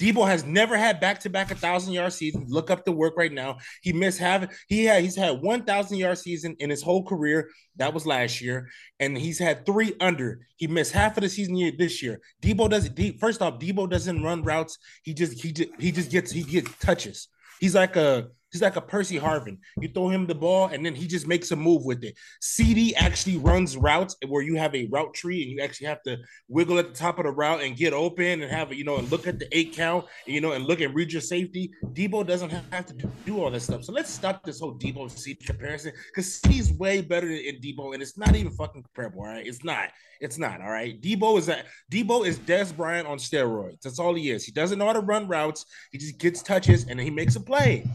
Deebo 0.00 0.26
has 0.26 0.44
never 0.44 0.76
had 0.76 0.98
back-to-back 0.98 1.52
a 1.52 1.54
thousand 1.54 1.92
yard 1.92 2.12
season. 2.12 2.46
Look 2.48 2.70
up 2.70 2.84
the 2.84 2.90
work 2.90 3.16
right 3.16 3.32
now. 3.32 3.58
He 3.82 3.92
missed 3.92 4.18
half. 4.18 4.46
He 4.66 4.84
had 4.84 5.02
he's 5.02 5.14
had 5.14 5.40
one 5.40 5.64
thousand 5.64 5.98
yard 5.98 6.18
season 6.18 6.56
in 6.58 6.70
his 6.70 6.82
whole 6.82 7.04
career. 7.04 7.48
That 7.76 7.94
was 7.94 8.04
last 8.04 8.40
year, 8.40 8.68
and 8.98 9.16
he's 9.16 9.38
had 9.38 9.64
three 9.64 9.94
under. 10.00 10.40
He 10.56 10.66
missed 10.66 10.92
half 10.92 11.16
of 11.16 11.22
the 11.22 11.28
season 11.28 11.56
year 11.56 11.72
this 11.78 12.02
year. 12.02 12.20
Deebo 12.42 12.68
doesn't. 12.68 13.20
First 13.20 13.42
off, 13.42 13.60
Deebo 13.60 13.88
doesn't 13.88 14.24
run 14.24 14.42
routes. 14.42 14.76
He 15.04 15.14
just 15.14 15.40
he 15.40 15.52
just 15.52 15.70
he 15.78 15.92
just 15.92 16.10
gets 16.10 16.32
he 16.32 16.42
gets 16.42 16.74
touches. 16.78 17.28
He's 17.60 17.76
like 17.76 17.94
a 17.94 18.28
He's 18.52 18.62
like 18.62 18.76
a 18.76 18.80
Percy 18.80 19.18
Harvin. 19.18 19.58
You 19.80 19.88
throw 19.88 20.08
him 20.08 20.26
the 20.26 20.34
ball 20.34 20.66
and 20.66 20.84
then 20.84 20.94
he 20.94 21.06
just 21.06 21.26
makes 21.26 21.50
a 21.50 21.56
move 21.56 21.84
with 21.84 22.04
it. 22.04 22.16
CeeDee 22.42 22.92
actually 22.96 23.38
runs 23.38 23.76
routes 23.76 24.16
where 24.26 24.42
you 24.42 24.56
have 24.56 24.74
a 24.74 24.86
route 24.86 25.14
tree 25.14 25.42
and 25.42 25.50
you 25.50 25.60
actually 25.62 25.86
have 25.86 26.02
to 26.02 26.18
wiggle 26.48 26.78
at 26.78 26.88
the 26.88 26.94
top 26.94 27.18
of 27.18 27.24
the 27.24 27.30
route 27.30 27.62
and 27.62 27.76
get 27.76 27.92
open 27.92 28.42
and 28.42 28.50
have 28.50 28.72
you 28.72 28.84
know, 28.84 28.96
and 28.96 29.10
look 29.10 29.26
at 29.26 29.38
the 29.38 29.48
eight 29.56 29.72
count, 29.72 30.06
and, 30.26 30.34
you 30.34 30.40
know, 30.40 30.52
and 30.52 30.66
look 30.66 30.80
and 30.80 30.94
read 30.94 31.12
your 31.12 31.20
safety. 31.20 31.72
Deebo 31.92 32.26
doesn't 32.26 32.50
have 32.50 32.86
to 32.86 33.08
do 33.24 33.42
all 33.42 33.50
that 33.50 33.60
stuff. 33.60 33.84
So 33.84 33.92
let's 33.92 34.10
stop 34.10 34.44
this 34.44 34.60
whole 34.60 34.74
Deebo 34.74 35.10
CeeDee 35.10 35.46
comparison 35.46 35.92
because 36.08 36.40
CeeDee's 36.40 36.72
way 36.72 37.00
better 37.00 37.28
than 37.28 37.60
Deebo, 37.60 37.94
and 37.94 38.02
it's 38.02 38.18
not 38.18 38.34
even 38.34 38.52
fucking 38.52 38.82
comparable. 38.82 39.20
All 39.20 39.26
right. 39.26 39.46
It's 39.46 39.64
not. 39.64 39.90
It's 40.20 40.38
not. 40.38 40.60
All 40.60 40.70
right. 40.70 41.00
Deebo 41.00 41.38
is 41.38 41.46
that 41.46 41.66
Deebo 41.90 42.26
is 42.26 42.38
Dez 42.38 42.74
Bryant 42.76 43.08
on 43.08 43.18
steroids. 43.18 43.80
That's 43.82 43.98
all 43.98 44.14
he 44.14 44.30
is. 44.30 44.44
He 44.44 44.52
doesn't 44.52 44.78
know 44.78 44.86
how 44.86 44.92
to 44.92 45.00
run 45.00 45.28
routes. 45.28 45.66
He 45.90 45.98
just 45.98 46.18
gets 46.18 46.42
touches 46.42 46.82
and 46.84 46.98
then 46.98 47.04
he 47.04 47.10
makes 47.10 47.36
a 47.36 47.40
play. 47.40 47.86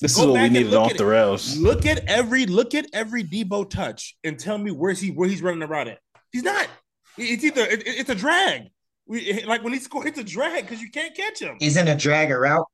This 0.00 0.16
Go 0.16 0.22
is 0.22 0.28
what 0.28 0.42
we 0.42 0.48
needed 0.50 0.74
off 0.74 0.94
the 0.96 1.06
rails. 1.06 1.56
Look 1.56 1.86
at 1.86 2.04
every 2.06 2.44
look 2.46 2.74
at 2.74 2.86
every 2.92 3.24
Deebo 3.24 3.68
touch 3.70 4.16
and 4.24 4.38
tell 4.38 4.58
me 4.58 4.70
where's 4.70 5.00
he 5.00 5.10
where 5.10 5.28
he's 5.28 5.40
running 5.40 5.62
around 5.62 5.88
at. 5.88 6.00
He's 6.32 6.42
not. 6.42 6.68
It's 7.16 7.42
either 7.42 7.62
it, 7.62 7.82
it's 7.86 8.10
a 8.10 8.14
drag. 8.14 8.68
We 9.06 9.42
like 9.44 9.64
when 9.64 9.72
he 9.72 9.78
scores, 9.78 10.06
it's 10.06 10.18
a 10.18 10.24
drag 10.24 10.64
because 10.64 10.82
you 10.82 10.90
can't 10.90 11.14
catch 11.14 11.40
him. 11.40 11.56
Isn't 11.60 11.88
a 11.88 11.96
drag 11.96 12.30
a 12.30 12.38
route? 12.38 12.66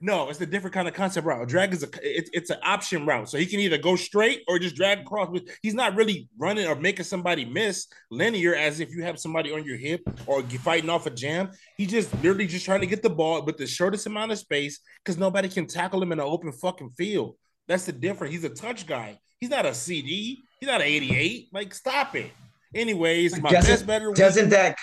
No, 0.00 0.28
it's 0.28 0.40
a 0.40 0.46
different 0.46 0.74
kind 0.74 0.88
of 0.88 0.94
concept 0.94 1.26
route. 1.26 1.42
A 1.42 1.46
drag 1.46 1.72
is 1.72 1.82
a 1.82 1.88
it's 2.02 2.30
it's 2.32 2.50
an 2.50 2.58
option 2.62 3.06
route, 3.06 3.28
so 3.28 3.38
he 3.38 3.46
can 3.46 3.60
either 3.60 3.78
go 3.78 3.96
straight 3.96 4.42
or 4.48 4.58
just 4.58 4.76
drag 4.76 5.00
across. 5.00 5.30
With 5.30 5.48
he's 5.62 5.74
not 5.74 5.94
really 5.94 6.28
running 6.38 6.66
or 6.66 6.74
making 6.74 7.04
somebody 7.04 7.44
miss 7.44 7.86
linear 8.10 8.54
as 8.54 8.80
if 8.80 8.90
you 8.90 9.02
have 9.02 9.18
somebody 9.18 9.52
on 9.52 9.64
your 9.64 9.76
hip 9.76 10.02
or 10.26 10.42
fighting 10.42 10.90
off 10.90 11.06
a 11.06 11.10
jam. 11.10 11.50
He 11.76 11.86
just 11.86 12.12
literally 12.16 12.46
just 12.46 12.64
trying 12.64 12.80
to 12.80 12.86
get 12.86 13.02
the 13.02 13.10
ball 13.10 13.42
with 13.42 13.56
the 13.56 13.66
shortest 13.66 14.06
amount 14.06 14.32
of 14.32 14.38
space 14.38 14.80
because 15.04 15.18
nobody 15.18 15.48
can 15.48 15.66
tackle 15.66 16.02
him 16.02 16.12
in 16.12 16.20
an 16.20 16.26
open 16.26 16.52
fucking 16.52 16.90
field. 16.90 17.36
That's 17.66 17.86
the 17.86 17.92
difference. 17.92 18.34
He's 18.34 18.44
a 18.44 18.50
touch 18.50 18.86
guy. 18.86 19.18
He's 19.40 19.50
not 19.50 19.66
a 19.66 19.74
CD. 19.74 20.42
He's 20.60 20.68
not 20.68 20.80
an 20.80 20.86
88. 20.86 21.48
Like, 21.52 21.74
stop 21.74 22.14
it. 22.14 22.30
Anyways, 22.74 23.40
my 23.40 23.50
doesn't, 23.50 23.70
best 23.70 23.86
better. 23.86 24.12
Doesn't 24.12 24.50
that 24.50 24.76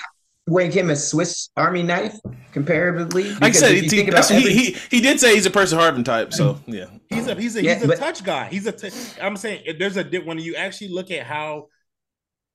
make 0.52 0.74
him 0.74 0.90
a 0.90 0.96
Swiss 0.96 1.50
Army 1.56 1.84
knife 1.84 2.16
comparably? 2.54 3.34
Like 3.40 3.56
I 3.56 3.58
said, 3.58 3.72
he, 3.76 4.02
every... 4.02 4.54
he, 4.54 4.78
he 4.90 5.02
did 5.02 5.20
say 5.20 5.36
he's 5.36 5.46
a 5.46 5.52
Percy 5.52 5.76
Harvin 5.76 6.06
type. 6.06 6.34
So 6.34 6.60
yeah, 6.68 6.86
he's 7.10 7.28
a 7.28 7.36
he's 7.36 7.56
a 7.56 7.64
yeah, 7.64 7.76
he's 7.76 7.84
a 7.84 7.88
but... 7.88 7.98
touch 7.98 8.24
guy. 8.24 8.48
He's 8.50 8.66
a. 8.68 8.72
T- 8.72 8.92
I'm 9.22 9.38
saying 9.38 9.76
there's 9.80 9.98
a 9.98 10.04
when 10.22 10.40
you 10.40 10.56
actually 10.56 10.90
look 10.90 11.12
at 11.12 11.26
how 11.26 11.68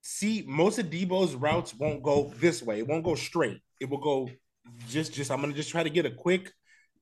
see 0.02 0.44
most 0.46 0.78
of 0.78 0.86
Deebo's 0.86 1.34
routes 1.34 1.74
won't 1.74 2.02
go 2.02 2.32
this 2.38 2.62
way. 2.62 2.80
It 2.80 2.86
won't 2.86 3.04
go 3.04 3.14
straight. 3.14 3.60
It 3.80 3.90
will 3.90 4.00
go 4.00 4.30
just 4.88 5.12
just. 5.12 5.30
I'm 5.30 5.40
gonna 5.40 5.52
just 5.52 5.70
try 5.70 5.82
to 5.82 5.90
get 5.90 6.06
a 6.06 6.10
quick 6.10 6.52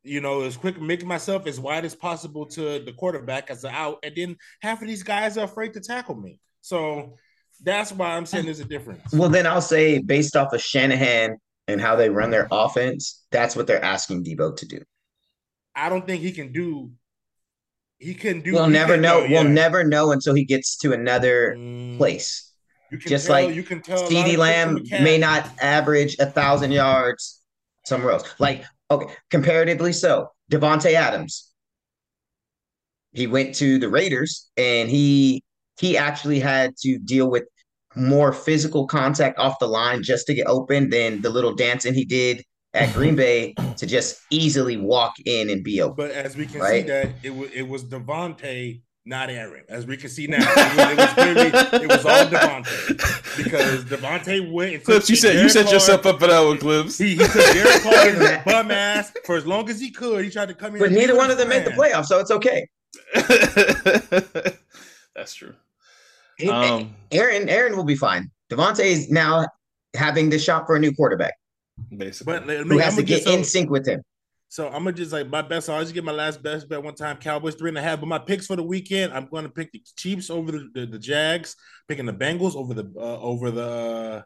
you 0.04 0.20
know, 0.20 0.42
as 0.42 0.56
quick 0.56 0.80
make 0.80 1.04
myself 1.04 1.46
as 1.46 1.58
wide 1.58 1.84
as 1.86 1.94
possible 1.94 2.44
to 2.44 2.84
the 2.84 2.92
quarterback 2.92 3.50
as 3.50 3.64
an 3.64 3.74
out, 3.74 3.98
and 4.04 4.14
then 4.14 4.36
half 4.60 4.82
of 4.82 4.86
these 4.86 5.02
guys 5.02 5.38
are 5.38 5.46
afraid 5.46 5.72
to 5.72 5.80
tackle 5.80 6.14
me. 6.14 6.38
So 6.60 7.16
that's 7.62 7.92
why 7.92 8.16
I'm 8.16 8.26
saying 8.26 8.44
there's 8.44 8.60
a 8.60 8.64
difference. 8.64 9.12
Well, 9.12 9.28
then 9.28 9.46
I'll 9.46 9.60
say 9.60 9.98
based 9.98 10.36
off 10.36 10.52
of 10.52 10.60
Shanahan 10.60 11.36
and 11.68 11.80
how 11.80 11.96
they 11.96 12.10
run 12.10 12.30
their 12.30 12.48
offense, 12.50 13.24
that's 13.30 13.56
what 13.56 13.66
they're 13.66 13.84
asking 13.84 14.24
Deebo 14.24 14.56
to 14.56 14.66
do. 14.66 14.80
I 15.74 15.88
don't 15.88 16.06
think 16.06 16.22
he 16.22 16.32
can 16.32 16.52
do. 16.52 16.90
He 17.98 18.14
can 18.14 18.40
do. 18.40 18.52
We'll 18.52 18.68
never 18.68 18.96
know. 18.96 19.26
We'll 19.28 19.44
never 19.44 19.84
know 19.84 20.12
until 20.12 20.34
he 20.34 20.44
gets 20.44 20.76
to 20.78 20.92
another 20.92 21.54
mm. 21.56 21.96
place. 21.96 22.52
Just 22.98 23.26
tell, 23.26 23.34
like 23.34 23.54
you 23.54 23.62
can 23.62 23.80
tell 23.80 24.02
CeeDee 24.02 24.36
Lamb 24.36 24.78
may 24.90 25.18
not 25.18 25.48
average 25.60 26.16
a 26.18 26.26
thousand 26.26 26.72
yards 26.72 27.40
somewhere 27.86 28.12
else. 28.12 28.34
Like 28.38 28.64
okay, 28.90 29.12
comparatively 29.30 29.92
so, 29.92 30.30
Davante 30.50 30.92
Adams. 30.92 31.50
He 33.12 33.26
went 33.28 33.54
to 33.56 33.78
the 33.78 33.88
Raiders 33.88 34.50
and 34.56 34.88
he 34.88 35.43
he 35.78 35.96
actually 35.96 36.40
had 36.40 36.76
to 36.78 36.98
deal 36.98 37.30
with 37.30 37.44
more 37.96 38.32
physical 38.32 38.86
contact 38.86 39.38
off 39.38 39.58
the 39.58 39.68
line 39.68 40.02
just 40.02 40.26
to 40.26 40.34
get 40.34 40.46
open 40.46 40.90
than 40.90 41.22
the 41.22 41.30
little 41.30 41.54
dancing 41.54 41.94
he 41.94 42.04
did 42.04 42.44
at 42.72 42.92
Green 42.94 43.16
Bay 43.16 43.54
to 43.76 43.86
just 43.86 44.20
easily 44.30 44.76
walk 44.76 45.14
in 45.24 45.50
and 45.50 45.62
be 45.62 45.80
open. 45.80 45.96
But 45.96 46.10
as 46.10 46.36
we 46.36 46.46
can 46.46 46.60
right? 46.60 46.82
see 46.82 46.88
that 46.88 47.10
it 47.22 47.34
was 47.34 47.50
it 47.52 47.62
was 47.62 47.84
Davante, 47.84 48.82
not 49.06 49.30
Aaron. 49.30 49.64
As 49.68 49.86
we 49.86 49.96
can 49.96 50.10
see 50.10 50.26
now, 50.26 50.38
it 50.40 50.46
was, 50.46 50.90
it 50.90 50.96
was, 50.96 51.12
clearly, 51.12 51.84
it 51.84 51.88
was 51.88 52.04
all 52.04 52.26
Davante 52.26 53.44
because 53.44 53.84
Davante 53.84 54.52
went. 54.52 54.74
And 54.74 54.84
Clips, 54.84 55.08
you 55.08 55.16
said 55.16 55.40
you 55.40 55.48
set 55.48 55.70
yourself 55.70 56.04
up 56.06 56.18
for 56.20 56.26
that 56.26 56.40
one, 56.40 56.58
Clips. 56.58 56.98
He, 56.98 57.10
he 57.10 57.16
took 57.16 57.32
Derek 57.32 57.82
Carr's 57.82 58.44
bum 58.44 58.70
ass 58.70 59.12
for 59.24 59.36
as 59.36 59.46
long 59.46 59.70
as 59.70 59.80
he 59.80 59.90
could. 59.90 60.24
He 60.24 60.30
tried 60.30 60.48
to 60.48 60.54
come 60.54 60.74
in, 60.74 60.80
but 60.80 60.90
neither 60.92 61.16
one 61.16 61.30
of 61.30 61.38
them 61.38 61.48
made 61.48 61.64
the 61.64 61.70
playoffs, 61.70 62.06
so 62.06 62.18
it's 62.18 62.30
okay. 62.30 62.66
That's 65.14 65.34
true. 65.34 65.54
Um, 66.50 66.94
Aaron, 67.10 67.48
Aaron 67.48 67.76
will 67.76 67.84
be 67.84 67.94
fine. 67.94 68.30
Davante 68.50 68.84
is 68.84 69.10
now 69.10 69.46
having 69.94 70.30
the 70.30 70.38
shot 70.38 70.66
for 70.66 70.76
a 70.76 70.78
new 70.78 70.92
quarterback, 70.92 71.34
basically, 71.96 72.40
but, 72.40 72.66
who 72.66 72.78
has 72.78 72.96
to 72.96 73.02
get 73.02 73.26
in 73.26 73.44
sync 73.44 73.70
with 73.70 73.86
him. 73.86 74.02
So 74.48 74.66
I'm 74.66 74.84
gonna 74.84 74.92
just 74.92 75.12
like 75.12 75.28
my 75.28 75.42
best. 75.42 75.68
I'll 75.68 75.80
just 75.80 75.94
get 75.94 76.04
my 76.04 76.12
last 76.12 76.42
best 76.42 76.68
bet 76.68 76.82
one 76.82 76.94
time. 76.94 77.16
Cowboys 77.16 77.54
three 77.54 77.70
and 77.70 77.78
a 77.78 77.82
half. 77.82 78.00
But 78.00 78.06
my 78.06 78.18
picks 78.18 78.46
for 78.46 78.56
the 78.56 78.62
weekend, 78.62 79.12
I'm 79.12 79.26
going 79.26 79.44
to 79.44 79.50
pick 79.50 79.72
the 79.72 79.82
Chiefs 79.96 80.30
over 80.30 80.52
the, 80.52 80.70
the, 80.74 80.86
the 80.86 80.98
Jags, 80.98 81.56
picking 81.88 82.06
the 82.06 82.12
Bengals 82.12 82.54
over 82.54 82.74
the 82.74 82.88
uh, 82.96 83.20
over 83.20 83.50
the 83.50 84.24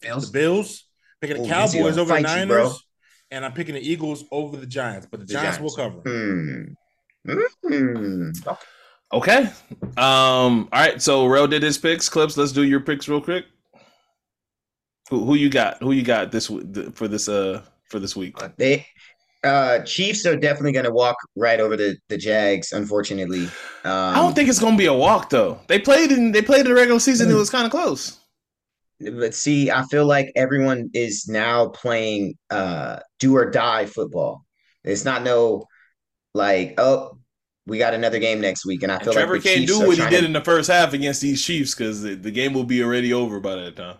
Bills. 0.00 0.26
The 0.26 0.38
Bills, 0.38 0.84
picking 1.20 1.38
the 1.38 1.42
oh, 1.42 1.48
Cowboys 1.48 1.98
over 1.98 2.14
the 2.14 2.20
Niners, 2.20 2.68
you, 2.68 2.76
and 3.32 3.44
I'm 3.44 3.52
picking 3.52 3.74
the 3.74 3.80
Eagles 3.80 4.24
over 4.30 4.56
the 4.56 4.66
Giants. 4.66 5.08
But 5.10 5.20
the, 5.20 5.26
the 5.26 5.32
Giants, 5.32 5.58
Giants, 5.58 5.76
will 5.76 5.90
cover. 5.90 6.00
Hmm. 6.02 7.30
Mm-hmm. 7.30 8.48
Okay. 8.48 8.66
Um. 9.96 10.68
All 10.72 10.80
right. 10.80 11.00
So 11.00 11.26
Rel 11.26 11.46
did 11.46 11.62
his 11.62 11.78
picks. 11.78 12.08
Clips. 12.08 12.36
Let's 12.36 12.52
do 12.52 12.62
your 12.62 12.80
picks 12.80 13.08
real 13.08 13.20
quick. 13.20 13.46
Who, 15.10 15.24
who 15.24 15.34
you 15.34 15.48
got? 15.48 15.82
Who 15.82 15.92
you 15.92 16.02
got 16.02 16.30
this 16.30 16.46
for 16.94 17.08
this 17.08 17.28
uh 17.28 17.62
for 17.88 17.98
this 17.98 18.14
week? 18.14 18.36
They 18.56 18.86
uh 19.42 19.80
Chiefs 19.80 20.26
are 20.26 20.36
definitely 20.36 20.72
going 20.72 20.84
to 20.84 20.92
walk 20.92 21.16
right 21.36 21.60
over 21.60 21.76
the 21.76 21.96
the 22.08 22.18
Jags. 22.18 22.72
Unfortunately, 22.72 23.44
um, 23.84 24.14
I 24.14 24.16
don't 24.16 24.34
think 24.34 24.48
it's 24.48 24.58
going 24.58 24.74
to 24.74 24.78
be 24.78 24.86
a 24.86 24.94
walk 24.94 25.30
though. 25.30 25.58
They 25.68 25.78
played 25.78 26.12
in 26.12 26.32
they 26.32 26.42
played 26.42 26.60
in 26.60 26.66
the 26.66 26.74
regular 26.74 27.00
season. 27.00 27.30
It 27.30 27.34
was 27.34 27.50
kind 27.50 27.64
of 27.64 27.70
close. 27.70 28.18
But 29.00 29.32
see, 29.32 29.70
I 29.70 29.84
feel 29.84 30.06
like 30.06 30.32
everyone 30.34 30.90
is 30.92 31.28
now 31.28 31.68
playing 31.68 32.34
uh 32.50 32.98
do 33.20 33.36
or 33.36 33.50
die 33.50 33.86
football. 33.86 34.44
It's 34.84 35.04
not 35.04 35.22
no 35.22 35.66
like 36.34 36.74
oh 36.78 37.17
we 37.68 37.78
got 37.78 37.94
another 37.94 38.18
game 38.18 38.40
next 38.40 38.64
week, 38.64 38.82
and 38.82 38.90
I 38.90 38.98
feel 38.98 39.08
and 39.08 39.14
Trevor 39.14 39.34
like 39.34 39.42
can't 39.42 39.66
do 39.66 39.86
what 39.86 39.98
he 39.98 40.08
did 40.08 40.20
to... 40.20 40.26
in 40.26 40.32
the 40.32 40.40
first 40.40 40.70
half 40.70 40.94
against 40.94 41.20
these 41.20 41.44
Chiefs 41.44 41.74
because 41.74 42.02
the, 42.02 42.14
the 42.14 42.30
game 42.30 42.54
will 42.54 42.64
be 42.64 42.82
already 42.82 43.12
over 43.12 43.40
by 43.40 43.54
that 43.56 43.76
time. 43.76 43.96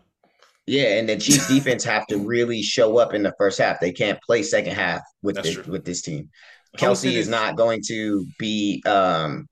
Yeah, 0.67 0.99
and 0.99 1.09
the 1.09 1.17
Chiefs 1.17 1.49
defense 1.55 1.85
have 1.85 2.07
to 2.09 2.19
really 2.19 2.63
show 2.63 2.99
up 2.99 3.15
in 3.15 3.23
the 3.23 3.35
first 3.39 3.59
half. 3.59 3.79
They 3.81 3.93
can't 3.93 4.19
play 4.23 4.43
second 4.43 4.75
half 4.75 5.03
with 5.23 5.43
this, 5.43 5.67
with 5.67 5.85
this 5.85 6.03
team. 6.03 6.31
Kelsey 6.77 7.17
is 7.17 7.29
not 7.29 7.57
going 7.57 7.83
to 7.89 8.27
be 8.39 8.83
um, 8.87 9.47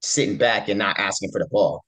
sitting 0.00 0.38
back 0.38 0.68
and 0.68 0.78
not 0.78 0.98
asking 0.98 1.30
for 1.30 1.38
the 1.38 1.48
ball. 1.50 1.84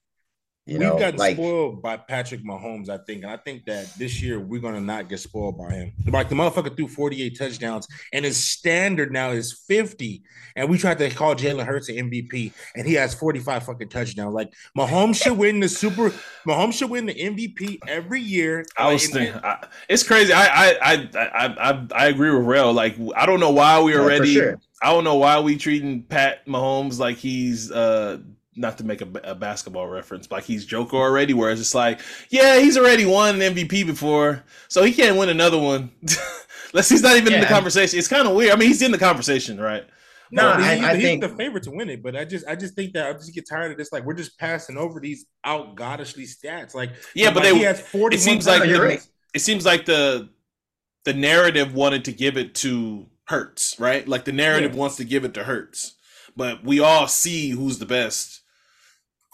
You 0.64 0.78
We've 0.78 0.88
know, 0.88 0.98
gotten 0.98 1.18
like, 1.18 1.34
spoiled 1.34 1.82
by 1.82 1.96
Patrick 1.96 2.44
Mahomes, 2.44 2.88
I 2.88 2.98
think. 2.98 3.24
And 3.24 3.32
I 3.32 3.36
think 3.36 3.64
that 3.64 3.92
this 3.98 4.22
year 4.22 4.38
we're 4.38 4.60
gonna 4.60 4.80
not 4.80 5.08
get 5.08 5.18
spoiled 5.18 5.58
by 5.58 5.72
him. 5.72 5.92
Like 6.06 6.28
the 6.28 6.36
motherfucker 6.36 6.76
threw 6.76 6.86
48 6.86 7.36
touchdowns, 7.36 7.88
and 8.12 8.24
his 8.24 8.36
standard 8.36 9.10
now 9.10 9.30
is 9.30 9.52
50. 9.66 10.22
And 10.54 10.70
we 10.70 10.78
tried 10.78 10.98
to 10.98 11.10
call 11.10 11.34
Jalen 11.34 11.66
Hurts 11.66 11.88
an 11.88 11.96
MVP, 11.96 12.52
and 12.76 12.86
he 12.86 12.94
has 12.94 13.12
45 13.12 13.64
fucking 13.64 13.88
touchdowns. 13.88 14.34
Like 14.34 14.52
Mahomes 14.78 15.20
should 15.20 15.36
win 15.36 15.58
the 15.58 15.68
super 15.68 16.10
Mahomes 16.46 16.74
should 16.74 16.90
win 16.90 17.06
the 17.06 17.14
MVP 17.14 17.80
every 17.88 18.20
year. 18.20 18.64
I 18.76 18.92
was 18.92 19.08
thinking, 19.08 19.40
I, 19.42 19.66
it's 19.88 20.04
crazy. 20.04 20.32
I 20.32 20.44
I, 20.46 20.78
I 20.80 21.08
I 21.16 21.70
I 21.70 21.86
I 21.92 22.06
agree 22.06 22.30
with 22.30 22.46
Rel. 22.46 22.72
Like 22.72 22.96
I 23.16 23.26
don't 23.26 23.40
know 23.40 23.50
why 23.50 23.82
we 23.82 23.96
already 23.96 24.28
yeah, 24.28 24.40
sure. 24.40 24.60
I 24.80 24.92
don't 24.92 25.02
know 25.02 25.16
why 25.16 25.40
we 25.40 25.56
treating 25.56 26.04
Pat 26.04 26.46
Mahomes 26.46 27.00
like 27.00 27.16
he's 27.16 27.72
uh 27.72 28.18
not 28.54 28.78
to 28.78 28.84
make 28.84 29.00
a, 29.00 29.08
a, 29.24 29.34
basketball 29.34 29.88
reference, 29.88 30.26
but 30.26 30.36
like 30.36 30.44
he's 30.44 30.66
Joker 30.66 30.96
already. 30.96 31.32
Whereas 31.32 31.60
it's 31.60 31.74
like, 31.74 32.00
yeah, 32.30 32.58
he's 32.58 32.76
already 32.76 33.06
won 33.06 33.40
an 33.40 33.54
MVP 33.54 33.86
before, 33.86 34.44
so 34.68 34.82
he 34.82 34.92
can't 34.92 35.16
win 35.16 35.28
another 35.28 35.58
one. 35.58 35.90
Unless 36.72 36.88
he's 36.88 37.02
not 37.02 37.16
even 37.16 37.32
yeah. 37.32 37.38
in 37.38 37.40
the 37.42 37.48
conversation. 37.48 37.98
It's 37.98 38.08
kind 38.08 38.26
of 38.26 38.34
weird. 38.34 38.52
I 38.52 38.56
mean, 38.56 38.68
he's 38.68 38.82
in 38.82 38.92
the 38.92 38.98
conversation, 38.98 39.60
right? 39.60 39.84
No, 40.30 40.50
I, 40.50 40.76
he, 40.76 40.84
I 40.84 40.94
he's 40.94 41.04
think 41.04 41.20
the 41.20 41.28
favorite 41.28 41.64
to 41.64 41.70
win 41.70 41.90
it, 41.90 42.02
but 42.02 42.16
I 42.16 42.24
just 42.24 42.46
I 42.48 42.56
just 42.56 42.74
think 42.74 42.94
that 42.94 43.06
I 43.06 43.12
just 43.12 43.34
get 43.34 43.46
tired 43.46 43.72
of 43.72 43.76
this. 43.76 43.92
Like 43.92 44.04
we're 44.04 44.14
just 44.14 44.38
passing 44.38 44.78
over 44.78 44.98
these 44.98 45.26
out 45.44 45.76
goddishly 45.76 46.24
stats. 46.24 46.74
Like 46.74 46.90
yeah, 47.14 47.28
but 47.28 47.42
like 47.42 47.52
they, 47.52 47.58
he 47.58 47.64
has 47.64 47.80
forty. 47.80 48.16
It 48.16 48.20
seems 48.20 48.46
like 48.46 48.62
the, 48.62 48.80
right. 48.80 49.06
it 49.34 49.40
seems 49.40 49.66
like 49.66 49.84
the 49.84 50.30
the 51.04 51.12
narrative 51.12 51.74
wanted 51.74 52.06
to 52.06 52.12
give 52.12 52.38
it 52.38 52.54
to 52.56 53.06
Hurts, 53.24 53.78
right? 53.78 54.08
Like 54.08 54.24
the 54.24 54.32
narrative 54.32 54.72
yeah. 54.72 54.78
wants 54.78 54.96
to 54.96 55.04
give 55.04 55.24
it 55.24 55.34
to 55.34 55.44
Hurts, 55.44 55.96
but 56.34 56.64
we 56.64 56.80
all 56.80 57.08
see 57.08 57.50
who's 57.50 57.78
the 57.78 57.86
best 57.86 58.41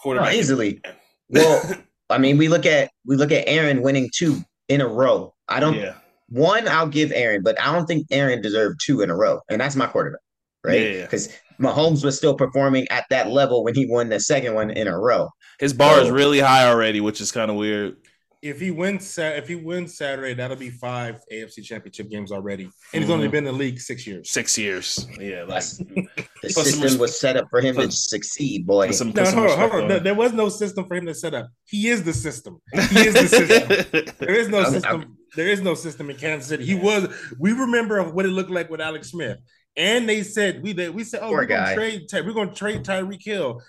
quarterback. 0.00 0.32
Oh, 0.32 0.36
easily. 0.36 0.80
well, 1.28 1.62
I 2.10 2.18
mean, 2.18 2.38
we 2.38 2.48
look 2.48 2.66
at 2.66 2.90
we 3.06 3.16
look 3.16 3.32
at 3.32 3.44
Aaron 3.46 3.82
winning 3.82 4.10
two 4.14 4.40
in 4.68 4.80
a 4.80 4.88
row. 4.88 5.34
I 5.48 5.60
don't. 5.60 5.74
Yeah. 5.74 5.94
One, 6.30 6.68
I'll 6.68 6.88
give 6.88 7.10
Aaron, 7.12 7.42
but 7.42 7.60
I 7.60 7.72
don't 7.72 7.86
think 7.86 8.06
Aaron 8.10 8.42
deserved 8.42 8.80
two 8.84 9.00
in 9.00 9.08
a 9.08 9.16
row, 9.16 9.40
and 9.48 9.60
that's 9.60 9.76
my 9.76 9.86
quarterback, 9.86 10.20
right? 10.62 11.00
Because 11.00 11.28
yeah, 11.28 11.34
yeah. 11.58 11.70
Mahomes 11.70 12.04
was 12.04 12.18
still 12.18 12.34
performing 12.34 12.86
at 12.90 13.06
that 13.08 13.30
level 13.30 13.64
when 13.64 13.74
he 13.74 13.86
won 13.86 14.10
the 14.10 14.20
second 14.20 14.52
one 14.52 14.70
in 14.70 14.88
a 14.88 14.98
row. 14.98 15.30
His 15.58 15.72
bar 15.72 15.94
so, 15.96 16.02
is 16.02 16.10
really 16.10 16.38
high 16.38 16.68
already, 16.68 17.00
which 17.00 17.22
is 17.22 17.32
kind 17.32 17.50
of 17.50 17.56
weird 17.56 17.96
if 18.40 18.60
he 18.60 18.70
wins 18.70 19.18
if 19.18 19.48
he 19.48 19.56
wins 19.56 19.96
Saturday, 19.96 20.34
that'll 20.34 20.56
be 20.56 20.70
five 20.70 21.20
AFC 21.32 21.62
Championship 21.64 22.08
games 22.08 22.30
already, 22.30 22.64
and 22.64 22.72
mm-hmm. 22.72 23.00
he's 23.00 23.10
only 23.10 23.28
been 23.28 23.46
in 23.46 23.52
the 23.52 23.58
league 23.58 23.80
six 23.80 24.06
years. 24.06 24.30
Six 24.30 24.56
years, 24.56 25.08
yeah. 25.18 25.42
Like 25.42 25.64
the 26.42 26.50
system 26.50 26.98
was 26.98 27.18
set 27.18 27.36
up 27.36 27.48
for 27.50 27.60
him 27.60 27.74
put, 27.74 27.90
to 27.90 27.96
succeed, 27.96 28.66
boy. 28.66 28.92
Some, 28.92 29.10
no, 29.10 29.24
hold 29.24 29.50
on, 29.50 29.70
hold 29.70 29.92
on. 29.92 30.02
There 30.02 30.14
was 30.14 30.32
no 30.32 30.48
system 30.48 30.86
for 30.86 30.94
him 30.94 31.06
to 31.06 31.14
set 31.14 31.34
up. 31.34 31.48
He 31.64 31.88
is 31.88 32.04
the 32.04 32.12
system. 32.12 32.60
He 32.72 33.08
is 33.08 33.14
the 33.14 33.28
system. 33.28 34.14
there 34.18 34.34
is 34.34 34.48
no 34.48 34.64
system. 34.64 35.16
There 35.34 35.48
is 35.48 35.60
no 35.60 35.74
system 35.74 36.10
in 36.10 36.16
Kansas 36.16 36.48
City. 36.48 36.64
He 36.64 36.74
was. 36.76 37.12
We 37.38 37.52
remember 37.52 38.02
what 38.04 38.24
it 38.24 38.30
looked 38.30 38.50
like 38.50 38.70
with 38.70 38.80
Alex 38.80 39.10
Smith, 39.10 39.38
and 39.76 40.08
they 40.08 40.22
said 40.22 40.62
we 40.62 40.72
they, 40.74 40.90
we 40.90 41.02
said, 41.02 41.20
oh, 41.22 41.28
Poor 41.28 41.38
we're 41.38 41.46
gonna 41.46 41.74
trade. 41.74 42.06
We're 42.12 42.32
gonna 42.32 42.54
trade 42.54 42.84
Tyreek 42.84 43.24
Hill 43.24 43.62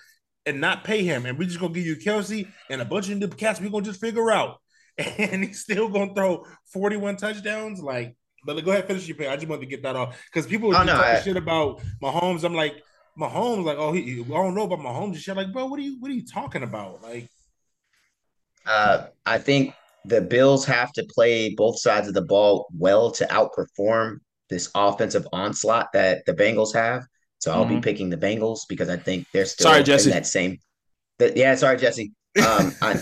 and 0.46 0.60
not 0.60 0.84
pay 0.84 1.04
him, 1.04 1.26
and 1.26 1.38
we're 1.38 1.48
just 1.48 1.60
gonna 1.60 1.74
give 1.74 1.86
you 1.86 1.96
Kelsey 1.96 2.48
and 2.68 2.80
a 2.80 2.84
bunch 2.84 3.08
of 3.08 3.18
new 3.18 3.28
cats. 3.28 3.60
We're 3.60 3.70
gonna 3.70 3.84
just 3.84 4.00
figure 4.00 4.30
out 4.30 4.58
and 5.18 5.44
he's 5.44 5.60
still 5.60 5.88
gonna 5.88 6.14
throw 6.14 6.44
41 6.72 7.16
touchdowns. 7.16 7.80
Like, 7.80 8.16
but 8.44 8.62
go 8.64 8.70
ahead, 8.70 8.86
finish 8.86 9.06
your 9.06 9.16
pick. 9.16 9.28
I 9.28 9.36
just 9.36 9.48
wanted 9.48 9.62
to 9.62 9.66
get 9.66 9.82
that 9.82 9.96
off 9.96 10.20
because 10.32 10.46
people 10.46 10.74
oh, 10.74 10.82
no, 10.82 10.92
talking 10.92 11.16
I... 11.16 11.20
shit 11.20 11.36
about 11.36 11.80
Mahomes. 12.02 12.44
I'm 12.44 12.54
like, 12.54 12.82
Mahomes, 13.18 13.64
like, 13.64 13.78
oh, 13.78 13.92
he, 13.92 14.20
I 14.20 14.28
don't 14.28 14.54
know 14.54 14.62
about 14.64 14.78
Mahomes 14.80 15.12
and 15.12 15.18
shit. 15.18 15.36
Like, 15.36 15.52
bro, 15.52 15.66
what 15.66 15.78
are 15.78 15.82
you, 15.82 15.96
what 16.00 16.10
are 16.10 16.14
you 16.14 16.26
talking 16.26 16.62
about? 16.62 17.02
Like, 17.02 17.28
uh, 18.66 19.06
I 19.26 19.38
think 19.38 19.74
the 20.04 20.20
Bills 20.20 20.64
have 20.66 20.92
to 20.92 21.04
play 21.04 21.54
both 21.54 21.78
sides 21.78 22.08
of 22.08 22.14
the 22.14 22.22
ball 22.22 22.68
well 22.76 23.10
to 23.12 23.26
outperform 23.26 24.18
this 24.48 24.70
offensive 24.74 25.26
onslaught 25.32 25.92
that 25.92 26.24
the 26.26 26.34
Bengals 26.34 26.74
have. 26.74 27.04
So 27.40 27.52
I'll 27.52 27.64
mm-hmm. 27.64 27.76
be 27.76 27.80
picking 27.80 28.10
the 28.10 28.18
Bengals 28.18 28.60
because 28.68 28.88
I 28.88 28.96
think 28.96 29.26
they're 29.32 29.46
still 29.46 29.64
sorry, 29.64 29.82
Jesse. 29.82 30.10
that 30.10 30.26
same. 30.26 30.58
That, 31.18 31.36
yeah, 31.36 31.54
sorry, 31.54 31.78
Jesse. 31.78 32.12
Um, 32.46 32.74
I, 32.82 33.00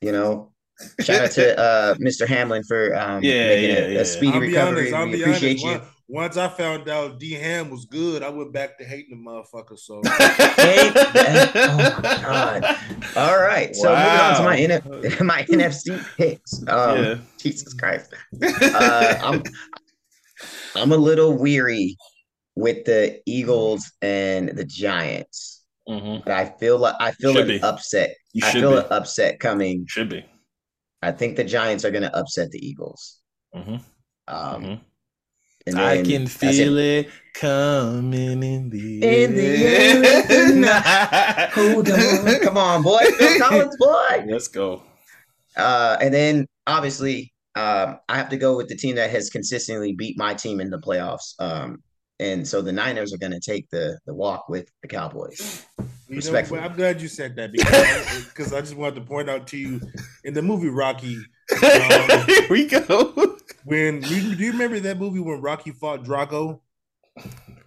you 0.00 0.10
know, 0.10 0.52
shout 1.00 1.22
out 1.22 1.30
to 1.32 1.58
uh, 1.58 1.94
Mr. 1.94 2.26
Hamlin 2.26 2.64
for 2.64 2.94
um, 2.96 3.22
yeah, 3.22 3.46
making 3.46 3.70
yeah, 3.70 3.76
a, 3.76 3.92
yeah. 3.94 4.00
a 4.00 4.04
speedy 4.04 4.34
I'll 4.34 4.40
recovery. 4.40 4.92
Honest, 4.92 5.12
we 5.12 5.22
appreciate 5.22 5.64
honest. 5.64 5.84
you. 5.84 5.88
Once 6.08 6.36
I 6.36 6.48
found 6.48 6.88
out 6.88 7.20
D 7.20 7.32
Ham 7.34 7.70
was 7.70 7.86
good, 7.86 8.22
I 8.22 8.28
went 8.28 8.52
back 8.52 8.76
to 8.78 8.84
hating 8.84 9.16
the 9.16 9.30
motherfucker. 9.30 9.78
So, 9.78 10.02
oh 10.04 12.00
my 12.02 12.18
god! 12.22 12.76
All 13.16 13.38
right, 13.38 13.74
so 13.74 13.92
wow. 13.92 14.42
moving 14.42 14.76
on 14.76 14.80
to 14.80 14.90
my 14.90 15.06
NF- 15.14 15.20
my 15.24 15.42
NFC 15.44 16.16
picks. 16.16 16.58
Um, 16.68 17.04
yeah. 17.04 17.14
Jesus 17.38 17.72
Christ, 17.72 18.12
uh, 18.42 19.18
I'm 19.22 19.42
I'm 20.74 20.92
a 20.92 20.96
little 20.96 21.38
weary 21.38 21.96
with 22.54 22.84
the 22.84 23.20
Eagles 23.26 23.92
and 24.02 24.48
the 24.50 24.64
Giants. 24.64 25.64
Mm-hmm. 25.88 26.22
But 26.24 26.32
I 26.32 26.46
feel 26.46 26.78
like 26.78 26.94
I 27.00 27.12
feel 27.12 27.32
should 27.32 27.50
an 27.50 27.58
be. 27.58 27.62
upset. 27.62 28.14
You 28.32 28.46
I 28.46 28.52
feel 28.52 28.70
be. 28.72 28.78
an 28.78 28.86
upset 28.90 29.40
coming. 29.40 29.84
Should 29.88 30.10
be. 30.10 30.24
I 31.02 31.10
think 31.10 31.36
the 31.36 31.44
Giants 31.44 31.84
are 31.84 31.90
going 31.90 32.04
to 32.04 32.16
upset 32.16 32.50
the 32.50 32.64
Eagles. 32.64 33.18
Mm-hmm. 33.54 33.74
Um, 34.28 34.62
mm-hmm. 34.62 34.74
And 35.66 35.78
I 35.78 36.02
can 36.02 36.26
feel 36.26 36.76
it 36.78 37.08
coming 37.34 38.42
in 38.42 38.70
the 38.70 39.22
in 39.22 39.34
the 39.34 40.66
air. 40.66 41.50
Hold 41.52 41.88
on, 41.88 42.40
come 42.40 42.56
on, 42.58 42.82
boy, 42.82 43.04
Phil 43.16 43.38
Collins, 43.48 43.76
boy. 43.78 44.24
Let's 44.28 44.48
go. 44.48 44.82
Uh, 45.56 45.98
and 46.00 46.12
then 46.12 46.46
obviously, 46.66 47.32
um, 47.54 47.98
I 48.08 48.16
have 48.16 48.28
to 48.30 48.36
go 48.36 48.56
with 48.56 48.68
the 48.68 48.76
team 48.76 48.96
that 48.96 49.10
has 49.10 49.30
consistently 49.30 49.92
beat 49.92 50.18
my 50.18 50.34
team 50.34 50.60
in 50.60 50.70
the 50.70 50.78
playoffs. 50.78 51.34
Um, 51.38 51.82
and 52.22 52.46
so 52.46 52.62
the 52.62 52.72
Niners 52.72 53.12
are 53.12 53.18
going 53.18 53.32
to 53.32 53.40
take 53.40 53.68
the 53.70 53.98
the 54.06 54.14
walk 54.14 54.48
with 54.48 54.70
the 54.82 54.88
Cowboys. 54.88 55.66
You 56.08 56.16
Respectfully. 56.16 56.60
Know, 56.60 56.66
I'm 56.66 56.76
glad 56.76 57.00
you 57.00 57.08
said 57.08 57.36
that 57.36 57.52
because 57.52 58.26
because 58.26 58.52
I 58.58 58.60
just 58.60 58.76
wanted 58.76 58.96
to 58.96 59.00
point 59.02 59.28
out 59.28 59.46
to 59.48 59.56
you 59.56 59.80
in 60.24 60.34
the 60.34 60.42
movie 60.42 60.68
Rocky. 60.68 61.16
Um, 61.16 61.60
Here 62.26 62.46
we 62.48 62.66
go. 62.66 63.36
When 63.64 64.00
do 64.00 64.14
you 64.14 64.52
remember 64.52 64.80
that 64.80 64.98
movie 64.98 65.20
when 65.20 65.40
Rocky 65.40 65.72
fought 65.72 66.04
Drago? 66.04 66.60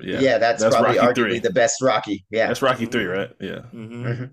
Yeah, 0.01 0.19
yeah 0.19 0.37
that's, 0.37 0.61
that's 0.61 0.75
probably 0.75 0.97
Rocky 0.97 1.21
arguably 1.21 1.29
3. 1.31 1.39
the 1.39 1.53
best 1.53 1.81
Rocky. 1.81 2.25
Yeah, 2.29 2.47
that's 2.47 2.61
Rocky 2.61 2.85
three, 2.85 3.05
right? 3.05 3.31
Yeah. 3.39 3.61
Mm-hmm. 3.73 4.05
Mm-hmm. 4.05 4.25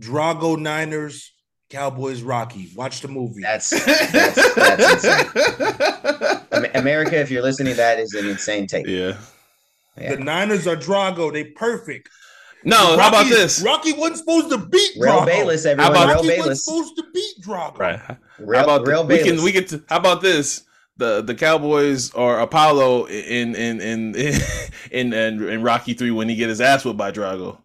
Drago 0.00 0.58
Niners, 0.58 1.31
Cowboys 1.72 2.22
Rocky. 2.22 2.70
Watch 2.76 3.00
the 3.00 3.08
movie. 3.08 3.40
That's 3.40 3.70
that's, 3.70 4.54
that's 4.54 5.04
insane. 5.04 6.70
America, 6.74 7.18
if 7.18 7.30
you're 7.30 7.42
listening, 7.42 7.76
that 7.76 7.98
is 7.98 8.12
an 8.12 8.26
insane 8.26 8.66
take. 8.66 8.86
Yeah. 8.86 9.16
yeah. 9.96 10.16
The 10.16 10.22
Niners 10.22 10.66
are 10.66 10.76
Drago. 10.76 11.32
They 11.32 11.44
perfect. 11.44 12.10
No, 12.62 12.76
Rocky, 12.76 13.00
how 13.00 13.08
about 13.08 13.28
this? 13.30 13.62
Rocky 13.62 13.94
wasn't 13.94 14.18
supposed 14.18 14.50
to 14.50 14.58
beat 14.58 14.92
Real 14.98 15.20
Drago. 15.20 15.26
Bayless, 15.26 15.64
everyone. 15.64 15.94
How 15.94 16.04
about, 16.04 16.14
Rocky 16.14 16.28
Bayless. 16.28 16.46
wasn't 16.46 16.58
supposed 16.58 16.96
to 16.96 17.04
beat 17.14 17.34
Drago. 17.42 17.78
Right. 17.78 18.00
Real, 18.38 18.58
how 18.58 18.64
about 18.64 18.86
Real 18.86 19.04
the, 19.04 19.16
we 19.16 19.22
can 19.22 19.42
we 19.42 19.50
get 19.50 19.68
to, 19.68 19.82
how 19.88 19.96
about 19.96 20.20
this? 20.20 20.64
The 20.98 21.22
the 21.22 21.34
Cowboys 21.34 22.12
or 22.12 22.40
Apollo 22.40 23.06
in 23.06 23.54
in 23.56 23.80
in 23.80 24.14
in 24.90 25.12
in, 25.14 25.42
in 25.48 25.62
Rocky 25.62 25.94
three 25.94 26.10
when 26.10 26.28
he 26.28 26.36
get 26.36 26.50
his 26.50 26.60
ass 26.60 26.84
whipped 26.84 26.98
by 26.98 27.10
Drago. 27.10 27.56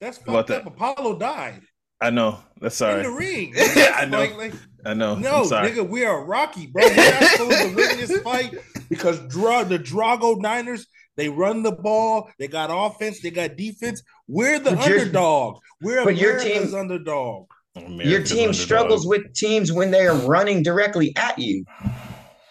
That's 0.00 0.16
fucked 0.16 0.50
up. 0.50 0.64
That? 0.64 0.66
Apollo 0.66 1.18
died. 1.18 1.60
I 2.00 2.10
know. 2.10 2.38
That's 2.60 2.76
sorry. 2.76 3.04
In 3.04 3.10
the 3.10 3.18
ring. 3.18 3.54
I 3.58 4.04
know. 4.04 4.18
Like, 4.18 4.36
like, 4.36 4.52
I 4.84 4.94
know. 4.94 5.16
No, 5.16 5.42
nigga, 5.42 5.88
we 5.88 6.04
are 6.04 6.24
Rocky, 6.24 6.66
bro. 6.66 6.84
We're 6.84 6.96
not 6.96 7.22
supposed 7.30 7.58
to 7.58 7.74
win 7.74 7.98
this 7.98 8.20
fight 8.22 8.54
because 8.88 9.18
Dra- 9.26 9.64
the 9.64 9.78
Drago 9.78 10.40
Niners 10.40 10.86
they 11.18 11.28
run 11.28 11.64
the 11.64 11.72
ball. 11.72 12.30
They 12.38 12.46
got 12.46 12.70
offense. 12.72 13.20
They 13.20 13.30
got 13.30 13.56
defense. 13.56 14.04
We're 14.28 14.60
the 14.60 14.76
but 14.76 14.88
underdog. 14.88 15.58
We're 15.82 16.04
but 16.04 16.14
America's 16.14 16.46
your 16.46 16.62
team, 16.62 16.74
underdog. 16.74 17.46
America's 17.74 18.10
your 18.10 18.22
team 18.22 18.38
underdog. 18.50 18.54
struggles 18.54 19.06
with 19.06 19.34
teams 19.34 19.72
when 19.72 19.90
they 19.90 20.06
are 20.06 20.14
running 20.14 20.62
directly 20.62 21.12
at 21.16 21.36
you. 21.36 21.64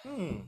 Hmm. 0.05 0.39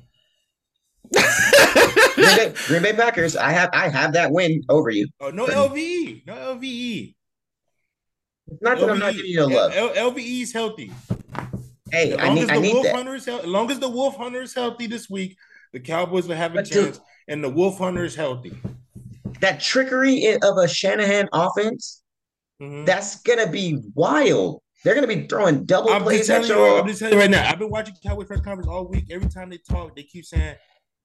Green, 1.13 2.35
Bay, 2.35 2.53
Green, 2.67 2.83
Bay, 2.83 2.93
Packers. 2.93 3.37
I 3.37 3.51
have 3.51 3.69
I 3.71 3.87
have 3.87 4.11
that 4.13 4.31
win 4.33 4.63
over 4.67 4.89
you. 4.89 5.07
Oh 5.21 5.29
no 5.29 5.47
LVE, 5.47 6.27
no 6.27 6.33
LVE. 6.33 7.15
Not 8.61 8.79
that 8.79 8.89
I'm 8.89 8.99
not 8.99 9.13
giving 9.13 9.31
you 9.31 9.43
a 9.43 9.45
love. 9.45 9.73
L- 9.73 10.11
LVE 10.11 10.41
is 10.41 10.53
healthy. 10.53 10.91
Hey, 11.91 12.13
as 12.13 12.17
long 12.17 12.27
I 12.27 12.33
need, 12.33 12.41
as 12.41 12.47
the 12.47 12.53
I 12.53 12.59
need 12.59 12.73
Wolf 12.73 12.85
that. 12.85 12.95
Hunter 12.95 13.15
is 13.15 13.25
healthy, 13.25 13.43
as 13.43 13.49
long 13.49 13.71
as 13.71 13.79
the 13.79 13.89
Wolf 13.89 14.17
Hunter 14.17 14.41
is 14.41 14.53
healthy 14.53 14.87
this 14.87 15.09
week, 15.09 15.37
the 15.73 15.79
Cowboys 15.79 16.27
will 16.27 16.35
have 16.35 16.51
a 16.51 16.55
but 16.55 16.65
chance. 16.65 16.97
Dude, 16.97 17.05
and 17.27 17.43
the 17.43 17.49
Wolf 17.49 17.77
Hunter 17.77 18.03
is 18.03 18.15
healthy. 18.15 18.57
That 19.41 19.59
trickery 19.59 20.35
of 20.41 20.57
a 20.57 20.67
Shanahan 20.67 21.29
offense, 21.31 22.03
mm-hmm. 22.61 22.85
that's 22.85 23.21
gonna 23.21 23.49
be 23.49 23.79
wild. 23.93 24.61
They're 24.83 24.95
gonna 24.95 25.07
be 25.07 25.27
throwing 25.27 25.65
double 25.65 25.91
I'm 25.91 26.03
plays 26.03 26.29
at 26.29 26.47
you. 26.47 26.77
I'm 26.77 26.87
just 26.87 26.99
telling 26.99 27.15
you 27.15 27.19
right 27.19 27.29
now. 27.29 27.49
I've 27.49 27.59
been 27.59 27.69
watching 27.69 27.95
Cowboy 28.03 28.25
press 28.25 28.41
conference 28.41 28.67
all 28.67 28.87
week. 28.87 29.05
Every 29.11 29.29
time 29.29 29.49
they 29.49 29.57
talk, 29.57 29.95
they 29.95 30.03
keep 30.03 30.25
saying 30.25 30.55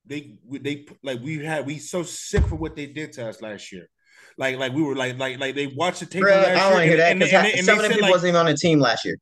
they 0.07 0.38
they 0.51 0.86
like 1.03 1.20
we 1.22 1.45
had 1.45 1.66
we 1.66 1.78
so 1.78 2.03
sick 2.03 2.45
for 2.47 2.57
what 2.57 2.76
they 2.76 2.86
did 2.86 3.12
to 3.14 3.28
us 3.28 3.40
last 3.40 3.72
year. 3.72 3.88
Like 4.37 4.59
like 4.59 4.72
we 4.72 4.82
were 4.82 4.97
like 4.97 5.18
like 5.18 5.39
like 5.39 5.55
they 5.55 5.68
watched 5.68 6.01
the 6.01 6.07
tape. 6.07 6.22
Bruh, 6.22 6.45
I 6.45 6.55
don't 6.55 6.72
want 6.72 6.82
to 6.82 6.87
hear 6.87 6.97
that 6.97 7.18
because 7.18 7.64
some 7.64 7.76
of 7.76 7.82
them 7.82 7.93
people 7.93 8.03
like, 8.03 8.12
wasn't 8.12 8.28
even 8.30 8.41
on 8.41 8.47
the 8.47 8.57
team 8.57 8.80
last 8.80 9.05
year. 9.05 9.16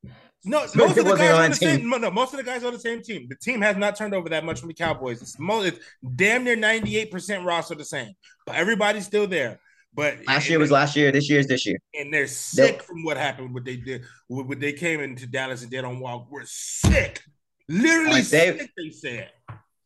No, 0.44 0.66
most 0.74 0.98
of 0.98 1.04
the 1.04 1.16
guys 1.16 1.38
on 1.38 1.50
the 1.50 1.56
same. 1.56 1.88
No, 1.88 2.10
most 2.10 2.32
of 2.32 2.38
the 2.38 2.44
guys 2.44 2.64
on 2.64 2.72
the 2.72 2.78
same 2.78 3.00
team. 3.02 3.26
The 3.28 3.36
team 3.36 3.60
has 3.60 3.76
not 3.76 3.94
turned 3.94 4.14
over 4.14 4.28
that 4.30 4.44
much 4.44 4.58
from 4.58 4.68
the 4.68 4.74
Cowboys. 4.74 5.22
It's, 5.22 5.38
most, 5.38 5.66
it's 5.66 5.78
damn 6.16 6.42
near 6.42 6.56
ninety 6.56 6.96
eight 6.96 7.12
percent 7.12 7.44
roster 7.44 7.76
the 7.76 7.84
same. 7.84 8.12
But 8.44 8.56
everybody's 8.56 9.06
still 9.06 9.28
there. 9.28 9.60
But 9.94 10.26
last 10.26 10.48
year 10.48 10.58
was 10.58 10.70
last 10.70 10.96
year. 10.96 11.12
This 11.12 11.30
year 11.30 11.38
is 11.38 11.46
this 11.46 11.64
year. 11.64 11.78
And 11.94 12.12
they're 12.12 12.26
sick 12.26 12.82
from 12.82 13.04
what 13.04 13.16
happened. 13.18 13.54
What 13.54 13.64
they 13.64 13.76
did. 13.76 14.02
What 14.26 14.58
they 14.58 14.72
came 14.72 15.00
into 15.00 15.26
Dallas 15.26 15.62
and 15.62 15.70
did 15.70 15.84
on 15.84 16.00
Walk. 16.00 16.26
We're 16.30 16.44
sick. 16.44 17.22
Literally 17.68 18.12
like 18.12 18.24
they, 18.24 18.58
sick. 18.58 18.70
They 18.76 18.90
said 18.90 19.30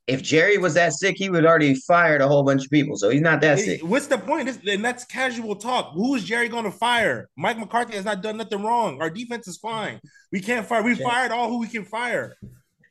if 0.06 0.22
Jerry 0.22 0.56
was 0.56 0.74
that 0.74 0.92
sick, 0.92 1.16
he 1.16 1.28
would 1.28 1.44
already 1.44 1.74
fired 1.74 2.20
a 2.20 2.28
whole 2.28 2.44
bunch 2.44 2.64
of 2.64 2.70
people. 2.70 2.96
So 2.96 3.10
he's 3.10 3.20
not 3.20 3.40
that 3.40 3.58
sick. 3.58 3.82
What's 3.82 4.06
the 4.06 4.18
point? 4.18 4.46
This, 4.46 4.58
and 4.68 4.84
that's 4.84 5.04
casual 5.04 5.56
talk. 5.56 5.92
Who 5.94 6.14
is 6.14 6.24
Jerry 6.24 6.48
going 6.48 6.64
to 6.64 6.70
fire? 6.70 7.28
Mike 7.36 7.58
McCarthy 7.58 7.94
has 7.94 8.04
not 8.04 8.22
done 8.22 8.36
nothing 8.36 8.62
wrong. 8.62 9.00
Our 9.00 9.10
defense 9.10 9.48
is 9.48 9.56
fine. 9.56 10.00
We 10.30 10.40
can't 10.40 10.64
fire. 10.66 10.82
We 10.82 10.94
fired 10.94 11.32
all 11.32 11.48
who 11.48 11.58
we 11.58 11.66
can 11.66 11.84
fire. 11.84 12.36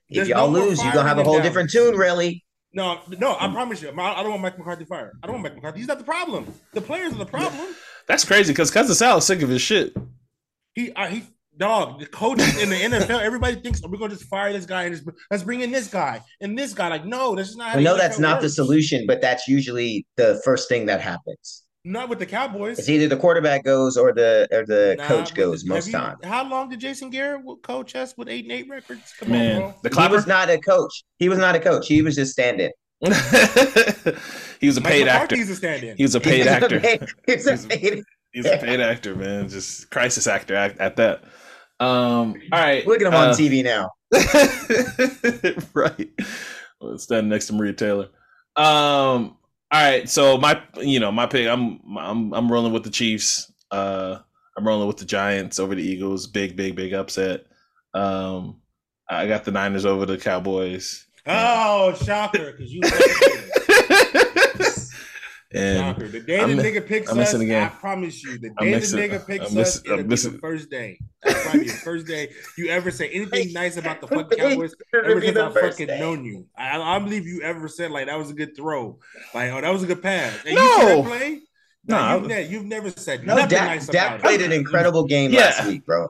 There's 0.09 0.27
if 0.27 0.35
y'all 0.35 0.51
no 0.51 0.59
lose, 0.59 0.83
you're 0.83 0.93
gonna 0.93 1.07
have 1.07 1.17
a 1.17 1.23
whole 1.23 1.35
down. 1.35 1.43
different 1.43 1.71
tune, 1.71 1.95
really. 1.95 2.43
No, 2.73 2.99
no, 3.17 3.37
I 3.39 3.49
promise 3.49 3.81
you. 3.81 3.89
I 3.89 4.21
don't 4.21 4.31
want 4.31 4.41
Mike 4.41 4.57
McCarthy 4.57 4.83
fired. 4.83 5.17
I 5.23 5.27
don't 5.27 5.35
want 5.35 5.43
Mike 5.43 5.55
McCarthy. 5.55 5.79
He's 5.79 5.87
not 5.87 5.97
the 5.97 6.03
problem. 6.03 6.53
The 6.73 6.81
players 6.81 7.13
are 7.13 7.17
the 7.17 7.25
problem. 7.25 7.73
That's 8.07 8.25
crazy 8.25 8.51
because 8.51 8.69
Cousin 8.69 8.93
Sal 8.93 9.17
is 9.17 9.25
sick 9.25 9.41
of 9.41 9.49
his 9.49 9.61
shit. 9.61 9.95
He 10.73 10.91
uh, 10.91 11.07
he 11.07 11.23
dog, 11.57 11.99
the 11.99 12.05
coaches 12.05 12.61
in 12.61 12.69
the 12.69 12.75
NFL, 12.75 13.19
everybody 13.21 13.55
thinks 13.55 13.81
oh, 13.83 13.89
we're 13.89 13.97
gonna 13.97 14.13
just 14.13 14.25
fire 14.25 14.51
this 14.53 14.65
guy 14.65 14.83
and 14.83 14.95
just 14.95 15.07
let's 15.31 15.43
bring 15.43 15.61
in 15.61 15.71
this 15.71 15.87
guy 15.87 16.21
and 16.41 16.57
this 16.57 16.73
guy. 16.73 16.89
Like, 16.89 17.05
no, 17.05 17.35
this 17.35 17.49
is 17.49 17.55
not. 17.55 17.75
Well, 17.75 17.83
no, 17.83 17.97
that's 17.97 18.19
not 18.19 18.35
works. 18.35 18.43
the 18.43 18.49
solution, 18.49 19.05
but 19.07 19.21
that's 19.21 19.47
usually 19.47 20.05
the 20.17 20.41
first 20.43 20.69
thing 20.69 20.85
that 20.87 21.01
happens. 21.01 21.63
Not 21.87 22.09
with 22.09 22.17
the 22.17 22.25
Cowboys. 22.25 22.79
It's 22.79 22.89
either 22.89 23.07
the 23.07 23.17
quarterback 23.17 23.63
goes 23.63 23.95
or 23.95 24.11
the 24.11 24.47
or 24.51 24.65
the 24.65 24.95
nah, 24.97 25.05
coach 25.05 25.35
goes 25.35 25.63
the, 25.63 25.69
most 25.69 25.91
times. 25.91 26.17
How 26.23 26.43
long 26.43 26.69
did 26.69 26.79
Jason 26.79 27.11
Garrett 27.11 27.43
coach 27.61 27.95
us 27.95 28.15
with 28.17 28.27
eight 28.27 28.45
and 28.45 28.51
eight 28.51 28.67
records? 28.67 29.13
Come 29.19 29.31
Man, 29.31 29.61
on, 29.61 29.71
bro. 29.81 29.89
The 29.89 30.01
he 30.01 30.07
was 30.07 30.25
not 30.25 30.49
a 30.49 30.57
coach. 30.57 31.03
He 31.19 31.29
was 31.29 31.37
not 31.37 31.55
a 31.55 31.59
coach. 31.59 31.87
He 31.87 32.01
was 32.01 32.15
just 32.15 32.31
standing. 32.31 32.71
he 33.01 34.67
was 34.67 34.77
a 34.77 34.81
paid 34.81 35.07
actor. 35.07 35.35
He's 35.35 35.49
a 35.49 35.55
stand-in. 35.55 35.97
He 35.97 36.03
was 36.03 36.15
a 36.15 36.19
paid 36.19 36.47
actor. 36.47 36.79
He's 37.27 37.45
a 37.45 37.57
paid, 37.67 38.03
he's 38.31 38.45
a 38.45 38.57
paid 38.57 38.79
actor, 38.79 39.15
man. 39.15 39.49
Just 39.49 39.91
crisis 39.91 40.27
actor 40.27 40.55
at, 40.55 40.77
at 40.79 40.95
that. 40.95 41.23
Um, 41.79 42.35
all 42.51 42.59
right. 42.59 42.85
Look 42.87 43.01
at 43.01 43.07
him 43.07 43.13
uh, 43.13 43.27
on 43.27 43.33
TV 43.33 43.63
now. 43.63 43.91
right. 45.73 46.09
Well, 46.79 46.97
standing 46.97 47.29
next 47.29 47.47
to 47.47 47.53
Maria 47.53 47.73
Taylor. 47.73 48.09
Um, 48.55 49.37
all 49.71 49.81
right. 49.81 50.09
So 50.09 50.37
my, 50.37 50.61
you 50.77 50.99
know, 50.99 51.11
my 51.11 51.25
pick. 51.25 51.47
I'm, 51.47 51.79
I'm, 51.97 52.33
I'm 52.33 52.51
rolling 52.51 52.73
with 52.73 52.83
the 52.83 52.89
Chiefs. 52.89 53.51
Uh, 53.71 54.19
I'm 54.57 54.67
rolling 54.67 54.87
with 54.87 54.97
the 54.97 55.05
Giants 55.05 55.59
over 55.59 55.75
the 55.75 55.83
Eagles. 55.83 56.27
Big, 56.27 56.55
big, 56.55 56.75
big 56.75 56.93
upset. 56.93 57.45
Um, 57.93 58.61
I 59.09 59.27
got 59.27 59.43
the 59.43 59.51
Niners 59.51 59.85
over 59.85 60.05
the 60.05 60.17
Cowboys. 60.17 61.05
Oh, 61.27 61.93
shocker! 61.95 62.51
Because 62.51 62.71
you. 62.71 62.81
And 65.55 65.97
the 65.97 66.19
day 66.19 66.41
I'm, 66.41 66.57
the 66.57 66.63
nigga 66.63 66.85
picks 66.85 67.09
I'm 67.09 67.19
us, 67.19 67.33
I 67.33 67.69
promise 67.69 68.21
you, 68.23 68.37
the 68.37 68.49
day 68.59 68.73
the 68.73 68.79
nigga 68.79 69.25
picks 69.25 69.51
I'm 69.51 69.57
us, 69.57 69.83
it'll 69.85 70.03
be 70.03 70.15
the 70.15 70.37
first 70.41 70.69
day. 70.69 70.99
That's 71.23 71.43
probably 71.49 71.67
the 71.67 71.73
first 71.73 72.07
day 72.07 72.33
you 72.57 72.67
ever 72.67 72.91
say 72.91 73.09
anything 73.09 73.53
nice 73.53 73.77
about 73.77 74.01
the 74.01 74.07
fucking 74.07 74.37
Cowboys 74.37 74.75
ever 74.93 75.21
since 75.21 75.37
I 75.37 75.51
fucking 75.51 75.87
day. 75.87 75.99
known 75.99 76.25
you. 76.25 76.45
I, 76.57 76.79
I 76.79 76.99
believe 76.99 77.25
you 77.25 77.41
ever 77.41 77.69
said 77.69 77.91
like 77.91 78.07
that 78.07 78.17
was 78.17 78.31
a 78.31 78.33
good 78.33 78.55
throw, 78.55 78.99
like 79.33 79.51
oh 79.51 79.61
that 79.61 79.71
was 79.71 79.83
a 79.83 79.87
good 79.87 80.03
pass. 80.03 80.37
And 80.45 80.55
no. 80.55 80.97
you 80.97 81.03
play. 81.03 81.41
No, 81.87 81.97
no 81.97 82.15
you've, 82.17 82.27
ne- 82.27 82.47
you've, 82.47 82.65
never 82.65 82.89
said 82.89 83.25
no. 83.25 83.35
Dak, 83.35 83.51
nice 83.51 83.87
Dak 83.87 84.19
played 84.19 84.41
an 84.41 84.51
incredible 84.51 85.05
game 85.05 85.31
yeah. 85.31 85.41
last 85.41 85.67
week, 85.67 85.85
bro. 85.85 86.07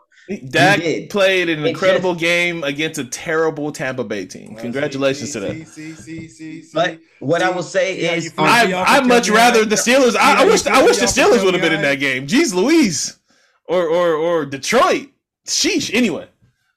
Dak 0.50 0.82
played 1.10 1.50
an 1.50 1.66
incredible 1.66 2.14
just, 2.14 2.22
game 2.22 2.64
against 2.64 3.00
a 3.00 3.06
terrible 3.06 3.72
Tampa 3.72 4.04
Bay 4.04 4.26
team. 4.26 4.56
Congratulations 4.56 5.32
see, 5.32 5.40
to 5.40 5.46
that. 5.46 5.68
See, 5.68 5.94
see, 5.94 6.28
see, 6.28 6.64
but 6.74 7.00
what 7.20 7.44
I 7.44 7.50
will 7.52 7.64
say 7.64 8.18
is, 8.18 8.34
I 8.38 8.74
I 8.74 9.02
much 9.02 9.30
rather 9.30 9.66
the 9.66 9.76
Steelers. 9.76 10.16
I, 10.16 10.44
I 10.44 10.46
wish 10.46 10.66
I 10.66 10.84
wish 10.84 10.98
the 10.98 11.06
Steelers 11.06 11.44
would 11.44 11.54
have 11.54 11.62
been 11.62 11.74
in 11.74 11.84
that 11.84 12.00
game. 12.00 12.26
Jeez, 12.26 12.56
Louise, 12.56 13.20
or 13.66 13.88
or 13.88 14.14
or 14.14 14.46
Detroit. 14.46 15.10
Sheesh. 15.46 15.94
Anyway, 15.94 16.28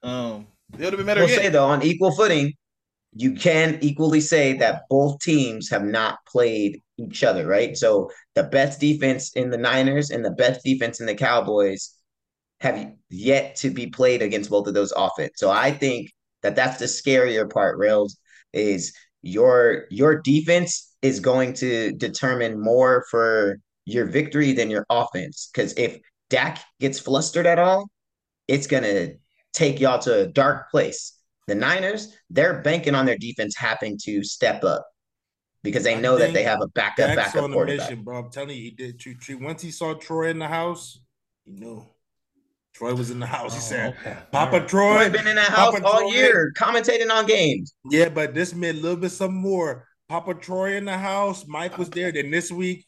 um, 0.02 0.46
it 0.74 0.80
would 0.80 0.92
have 0.92 0.96
been 0.98 1.06
better. 1.06 1.20
We'll 1.20 1.28
say 1.28 1.48
though, 1.48 1.66
on 1.66 1.82
equal 1.82 2.12
footing, 2.12 2.52
you 3.14 3.32
can 3.32 3.78
equally 3.80 4.20
say 4.20 4.52
that 4.58 4.82
both 4.90 5.20
teams 5.20 5.70
have 5.70 5.84
not 5.84 6.18
played 6.26 6.82
each 6.98 7.24
other, 7.24 7.46
right? 7.46 7.76
So 7.76 8.10
the 8.34 8.44
best 8.44 8.78
defense 8.78 9.32
in 9.32 9.48
the 9.48 9.56
Niners 9.56 10.10
and 10.10 10.22
the 10.22 10.32
best 10.32 10.62
defense 10.64 11.00
in 11.00 11.06
the 11.06 11.14
Cowboys 11.14 11.94
have 12.60 12.92
yet 13.08 13.56
to 13.56 13.70
be 13.70 13.86
played 13.86 14.22
against 14.22 14.50
both 14.50 14.66
of 14.66 14.74
those 14.74 14.92
offense. 14.92 15.34
So 15.36 15.50
I 15.50 15.70
think 15.70 16.10
that 16.42 16.56
that's 16.56 16.78
the 16.78 16.86
scarier 16.86 17.50
part, 17.50 17.78
Rails, 17.78 18.18
is 18.52 18.92
your 19.22 19.84
your 19.90 20.20
defense 20.20 20.94
is 21.02 21.20
going 21.20 21.54
to 21.54 21.92
determine 21.92 22.60
more 22.60 23.04
for 23.10 23.58
your 23.84 24.06
victory 24.06 24.52
than 24.52 24.70
your 24.70 24.86
offense. 24.90 25.50
Because 25.52 25.72
if 25.74 25.98
Dak 26.30 26.58
gets 26.80 26.98
flustered 26.98 27.46
at 27.46 27.58
all, 27.58 27.88
it's 28.46 28.66
gonna 28.66 29.10
take 29.52 29.80
y'all 29.80 29.98
to 30.00 30.22
a 30.22 30.26
dark 30.26 30.70
place. 30.70 31.14
The 31.46 31.54
Niners, 31.54 32.14
they're 32.28 32.60
banking 32.60 32.94
on 32.94 33.06
their 33.06 33.16
defense 33.16 33.56
having 33.56 33.98
to 34.04 34.22
step 34.22 34.64
up 34.64 34.86
because 35.62 35.84
they 35.84 35.98
know 35.98 36.16
that 36.18 36.34
they 36.34 36.42
have 36.42 36.60
a 36.60 36.68
backup 36.68 36.96
Dak's 36.96 37.16
backup 37.16 37.44
on 37.44 37.52
quarterback. 37.52 37.90
Mission, 37.90 38.04
bro. 38.04 38.18
I'm 38.18 38.30
telling 38.30 38.56
you, 38.56 38.62
he 38.62 38.70
did. 38.70 39.02
Once 39.40 39.62
he 39.62 39.70
saw 39.70 39.94
Troy 39.94 40.28
in 40.28 40.38
the 40.38 40.48
house, 40.48 41.00
he 41.44 41.52
knew. 41.52 41.86
Troy 42.78 42.94
was 42.94 43.10
in 43.10 43.18
the 43.18 43.26
house. 43.26 43.54
He 43.54 43.58
oh, 43.58 43.62
said, 43.62 43.96
okay. 43.98 44.16
"Papa 44.30 44.60
right. 44.60 44.68
Troy, 44.68 45.08
Troy 45.08 45.10
been 45.10 45.26
in 45.26 45.34
that 45.34 45.50
house 45.50 45.74
Papa 45.74 45.84
all 45.84 45.98
Troy. 45.98 46.12
year, 46.12 46.52
commentating 46.56 47.10
on 47.10 47.26
games." 47.26 47.74
Yeah, 47.90 48.08
but 48.08 48.34
this 48.34 48.54
meant 48.54 48.78
a 48.78 48.80
little 48.80 48.96
bit 48.96 49.10
some 49.10 49.34
more. 49.34 49.88
Papa 50.08 50.34
Troy 50.34 50.76
in 50.76 50.84
the 50.84 50.96
house. 50.96 51.44
Mike 51.48 51.76
was 51.76 51.90
there. 51.90 52.12
Then 52.12 52.30
this 52.30 52.52
week, 52.52 52.86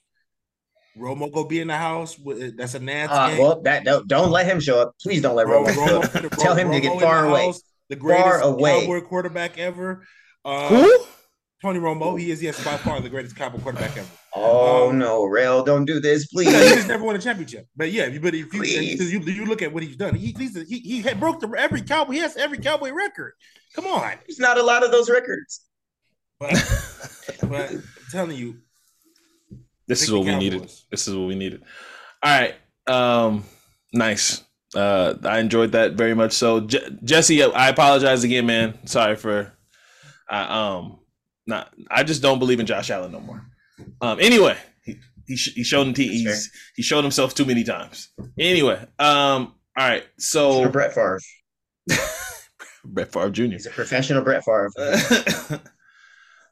Romo 0.96 1.32
go 1.32 1.42
be 1.42 1.58
in 1.58 1.66
the 1.66 1.76
house. 1.76 2.16
That's 2.56 2.74
a 2.74 2.78
Nats 2.78 3.12
uh, 3.12 3.30
game. 3.30 3.38
Well, 3.38 3.60
that 3.62 3.84
don't, 3.84 4.06
don't, 4.06 4.30
let 4.30 4.46
him 4.46 4.60
show 4.60 4.80
up. 4.80 4.94
Please 5.02 5.22
don't 5.22 5.34
let 5.34 5.48
Romo, 5.48 5.66
Romo 5.66 6.12
show 6.12 6.26
up. 6.26 6.32
Tell 6.38 6.54
him 6.54 6.68
Romo 6.68 6.74
to 6.74 6.80
get 6.80 7.00
far 7.00 7.26
away. 7.26 7.46
House, 7.46 7.62
the 7.88 7.96
greatest 7.96 8.26
far 8.28 8.42
away. 8.42 8.82
Cowboy 8.82 9.00
quarterback 9.00 9.58
ever. 9.58 10.06
Uh, 10.44 10.68
Who? 10.68 11.04
Tony 11.62 11.78
Romo. 11.78 12.18
He 12.18 12.30
is 12.30 12.42
yes 12.42 12.62
by 12.64 12.76
far 12.78 13.00
the 13.00 13.10
greatest 13.10 13.36
Cowboy 13.36 13.58
quarterback 13.58 13.96
ever. 13.96 14.08
Oh 14.34 14.90
um, 14.90 14.98
no, 14.98 15.24
Rail, 15.24 15.62
don't 15.62 15.84
do 15.84 16.00
this, 16.00 16.26
please. 16.26 16.48
he 16.68 16.74
just 16.74 16.88
never 16.88 17.04
won 17.04 17.16
a 17.16 17.18
championship. 17.18 17.66
But 17.76 17.92
yeah, 17.92 18.08
but 18.18 18.34
if 18.34 18.52
you 18.54 18.62
you, 18.62 19.20
you 19.20 19.46
look 19.46 19.62
at 19.62 19.72
what 19.72 19.82
he's 19.82 19.96
done, 19.96 20.14
he 20.14 20.34
he's, 20.38 20.54
he 20.68 20.78
he 20.78 21.02
had 21.02 21.20
broke 21.20 21.40
the 21.40 21.52
every 21.58 21.82
cowboy. 21.82 22.12
He 22.12 22.18
has 22.20 22.36
every 22.36 22.58
cowboy 22.58 22.92
record. 22.92 23.32
Come 23.74 23.86
on, 23.86 24.14
there's 24.26 24.38
not 24.38 24.58
a 24.58 24.62
lot 24.62 24.84
of 24.84 24.90
those 24.90 25.10
records. 25.10 25.62
But, 26.38 26.52
but 27.42 27.70
I'm 27.70 27.82
telling 28.10 28.36
you, 28.36 28.56
this 29.86 30.02
is 30.02 30.10
what 30.10 30.24
we 30.24 30.34
needed. 30.36 30.70
This 30.90 31.06
is 31.06 31.14
what 31.14 31.28
we 31.28 31.34
needed. 31.34 31.62
All 32.22 32.30
right, 32.40 32.54
um, 32.86 33.44
nice. 33.92 34.44
Uh, 34.74 35.14
I 35.24 35.40
enjoyed 35.40 35.72
that 35.72 35.94
very 35.94 36.14
much. 36.14 36.32
So, 36.32 36.60
Je- 36.60 36.98
Jesse, 37.02 37.42
I 37.42 37.68
apologize 37.68 38.22
again, 38.22 38.46
man. 38.46 38.78
Sorry 38.86 39.16
for, 39.16 39.52
uh, 40.30 40.34
um, 40.34 41.00
not. 41.46 41.72
I 41.90 42.02
just 42.02 42.22
don't 42.22 42.38
believe 42.38 42.60
in 42.60 42.66
Josh 42.66 42.90
Allen 42.90 43.12
no 43.12 43.20
more. 43.20 43.44
Um, 44.00 44.18
anyway, 44.20 44.56
he 44.84 44.98
he, 45.26 45.34
he 45.34 45.64
showed 45.64 45.96
he's, 45.96 46.50
he 46.74 46.82
showed 46.82 47.02
himself 47.02 47.34
too 47.34 47.44
many 47.44 47.64
times. 47.64 48.08
Anyway, 48.38 48.78
um, 48.98 49.54
all 49.76 49.88
right, 49.88 50.04
so 50.18 50.68
Brett 50.68 50.94
Favre, 50.94 51.20
Brett 52.84 53.12
Favre 53.12 53.30
Jr. 53.30 53.42
He's 53.44 53.66
a 53.66 53.70
professional 53.70 54.22
Brett 54.22 54.44
Favre. 54.44 54.70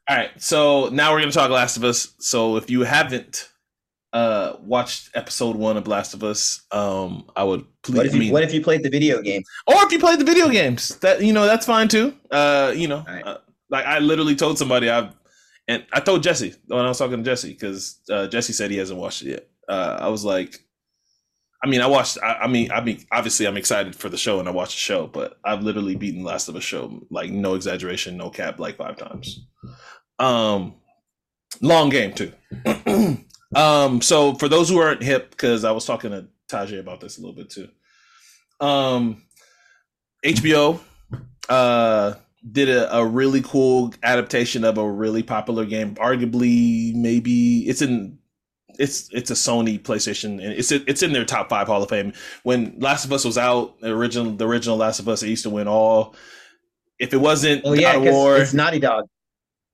all 0.09 0.15
right, 0.17 0.31
so 0.41 0.89
now 0.89 1.11
we're 1.11 1.19
gonna 1.19 1.31
talk 1.31 1.51
Last 1.51 1.77
of 1.77 1.83
Us. 1.83 2.15
So 2.19 2.57
if 2.57 2.69
you 2.69 2.81
haven't 2.81 3.49
uh 4.11 4.53
watched 4.61 5.11
episode 5.13 5.55
one 5.55 5.77
of 5.77 5.87
Last 5.87 6.13
of 6.13 6.23
Us, 6.23 6.65
um, 6.71 7.29
I 7.35 7.43
would 7.43 7.65
please. 7.83 7.97
What 7.97 8.05
if 8.05 8.15
you, 8.15 8.31
what 8.31 8.43
if 8.43 8.53
you 8.53 8.61
played 8.61 8.83
the 8.83 8.89
video 8.89 9.21
game? 9.21 9.43
Or 9.67 9.75
if 9.83 9.91
you 9.91 9.99
played 9.99 10.19
the 10.19 10.25
video 10.25 10.49
games, 10.49 10.97
that 10.99 11.21
you 11.21 11.33
know 11.33 11.45
that's 11.45 11.65
fine 11.65 11.87
too. 11.87 12.15
Uh, 12.31 12.73
you 12.75 12.87
know, 12.87 13.03
right. 13.07 13.25
uh, 13.25 13.37
like 13.69 13.85
I 13.85 13.99
literally 13.99 14.35
told 14.35 14.57
somebody 14.57 14.89
I've 14.89 15.13
and 15.69 15.85
I 15.93 15.99
told 15.99 16.23
Jesse 16.23 16.55
when 16.67 16.83
I 16.83 16.87
was 16.87 16.97
talking 16.97 17.17
to 17.17 17.23
Jesse 17.23 17.53
because 17.53 17.99
uh, 18.09 18.27
Jesse 18.27 18.53
said 18.53 18.71
he 18.71 18.77
hasn't 18.77 18.99
watched 18.99 19.21
it 19.21 19.29
yet. 19.29 19.49
Uh, 19.69 19.97
I 19.99 20.07
was 20.07 20.25
like, 20.25 20.59
I 21.63 21.67
mean, 21.67 21.81
I 21.81 21.85
watched. 21.85 22.17
I, 22.23 22.33
I, 22.33 22.47
mean, 22.47 22.71
I 22.71 22.81
mean, 22.81 23.05
obviously, 23.11 23.45
I'm 23.45 23.55
excited 23.55 23.95
for 23.95 24.09
the 24.09 24.17
show 24.17 24.39
and 24.39 24.49
I 24.49 24.51
watched 24.51 24.71
the 24.71 24.79
show, 24.79 25.05
but 25.05 25.37
I've 25.45 25.61
literally 25.61 25.95
beaten 25.95 26.23
Last 26.23 26.49
of 26.49 26.55
Us 26.55 26.63
show 26.63 27.05
like 27.11 27.29
no 27.29 27.53
exaggeration, 27.53 28.17
no 28.17 28.31
cap, 28.31 28.59
like 28.59 28.77
five 28.77 28.97
times. 28.97 29.45
Um, 30.17 30.73
long 31.61 31.89
game 31.89 32.13
too. 32.13 32.33
um, 33.55 34.01
so 34.01 34.33
for 34.33 34.47
those 34.47 34.69
who 34.69 34.79
aren't 34.79 35.03
hip, 35.03 35.29
because 35.29 35.63
I 35.65 35.71
was 35.71 35.85
talking 35.85 36.09
to 36.09 36.27
Tajay 36.49 36.79
about 36.79 36.99
this 36.99 37.19
a 37.19 37.21
little 37.21 37.35
bit 37.35 37.51
too. 37.51 37.67
Um, 38.59 39.21
HBO, 40.25 40.79
uh 41.47 42.15
did 42.49 42.69
a, 42.69 42.95
a 42.97 43.05
really 43.05 43.41
cool 43.41 43.93
adaptation 44.03 44.63
of 44.63 44.77
a 44.77 44.89
really 44.89 45.23
popular 45.23 45.65
game. 45.65 45.95
Arguably, 45.95 46.93
maybe 46.95 47.67
it's 47.67 47.81
in 47.81 48.17
it's 48.77 49.09
it's 49.11 49.29
a 49.29 49.35
Sony 49.35 49.79
PlayStation 49.79 50.43
and 50.43 50.53
it's 50.53 50.71
it's 50.71 51.03
in 51.03 51.11
their 51.11 51.25
top 51.25 51.49
five 51.49 51.67
Hall 51.67 51.83
of 51.83 51.89
Fame. 51.89 52.13
When 52.43 52.75
Last 52.79 53.05
of 53.05 53.11
Us 53.11 53.25
was 53.25 53.37
out, 53.37 53.79
the 53.81 53.91
original 53.91 54.31
the 54.31 54.47
original 54.47 54.77
Last 54.77 54.99
of 54.99 55.09
Us, 55.09 55.21
it 55.21 55.29
used 55.29 55.43
to 55.43 55.49
win 55.49 55.67
all. 55.67 56.15
If 56.97 57.13
it 57.13 57.17
wasn't 57.17 57.61
oh, 57.65 57.73
yeah, 57.73 57.93
God 57.93 58.07
of 58.07 58.13
War, 58.13 58.37
it's 58.37 58.53
Naughty 58.53 58.79
Dog. 58.79 59.05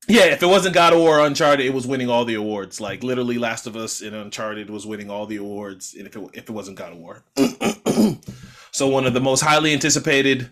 Yeah, 0.08 0.26
if 0.26 0.44
it 0.44 0.48
wasn't 0.48 0.76
God 0.76 0.94
of 0.94 1.00
War 1.00 1.20
Uncharted, 1.20 1.66
it 1.66 1.74
was 1.74 1.88
winning 1.88 2.10
all 2.10 2.26
the 2.26 2.36
awards. 2.36 2.80
Like 2.80 3.04
literally, 3.04 3.40
Last 3.40 3.66
of 3.66 3.76
Us 3.76 4.02
and 4.02 4.16
Uncharted 4.16 4.70
was 4.70 4.86
winning 4.86 5.10
all 5.10 5.26
the 5.26 5.38
awards. 5.38 5.96
And 5.96 6.08
if 6.08 6.16
it 6.16 6.30
if 6.34 6.50
it 6.50 6.52
wasn't 6.52 6.78
God 6.78 6.94
of 6.94 6.98
War, 6.98 7.24
so 8.72 8.88
one 8.88 9.06
of 9.06 9.14
the 9.14 9.22
most 9.22 9.42
highly 9.42 9.74
anticipated 9.74 10.50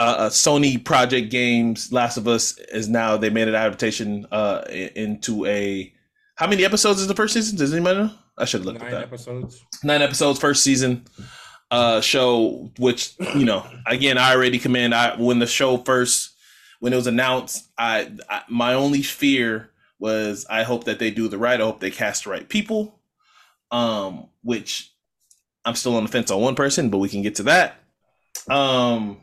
uh, 0.00 0.30
Sony 0.30 0.82
project 0.82 1.30
games. 1.30 1.92
Last 1.92 2.16
of 2.16 2.26
Us 2.26 2.58
is 2.72 2.88
now 2.88 3.16
they 3.16 3.30
made 3.30 3.48
an 3.48 3.54
adaptation 3.54 4.26
uh, 4.32 4.62
into 4.68 5.46
a. 5.46 5.92
How 6.36 6.46
many 6.46 6.64
episodes 6.64 7.00
is 7.00 7.06
the 7.06 7.14
first 7.14 7.34
season? 7.34 7.58
Does 7.58 7.72
anybody 7.72 8.00
know? 8.00 8.10
I 8.38 8.46
should 8.46 8.64
look 8.64 8.76
at 8.76 8.90
that. 8.90 9.02
episodes. 9.02 9.62
Nine 9.84 10.00
episodes, 10.00 10.40
first 10.40 10.64
season 10.64 11.04
uh 11.70 12.00
show 12.00 12.70
which 12.78 13.14
you 13.34 13.44
know 13.44 13.64
again 13.86 14.18
i 14.18 14.34
already 14.34 14.58
commend 14.58 14.94
i 14.94 15.14
when 15.16 15.38
the 15.38 15.46
show 15.46 15.76
first 15.76 16.32
when 16.80 16.92
it 16.92 16.96
was 16.96 17.06
announced 17.06 17.68
I, 17.78 18.10
I 18.28 18.42
my 18.48 18.74
only 18.74 19.02
fear 19.02 19.70
was 19.98 20.46
i 20.50 20.64
hope 20.64 20.84
that 20.84 20.98
they 20.98 21.10
do 21.10 21.28
the 21.28 21.38
right 21.38 21.60
i 21.60 21.64
hope 21.64 21.80
they 21.80 21.90
cast 21.90 22.24
the 22.24 22.30
right 22.30 22.48
people 22.48 22.98
um 23.70 24.28
which 24.42 24.92
i'm 25.64 25.76
still 25.76 25.96
on 25.96 26.02
the 26.02 26.10
fence 26.10 26.30
on 26.30 26.40
one 26.40 26.56
person 26.56 26.90
but 26.90 26.98
we 26.98 27.08
can 27.08 27.22
get 27.22 27.36
to 27.36 27.44
that 27.44 27.76
um 28.48 29.18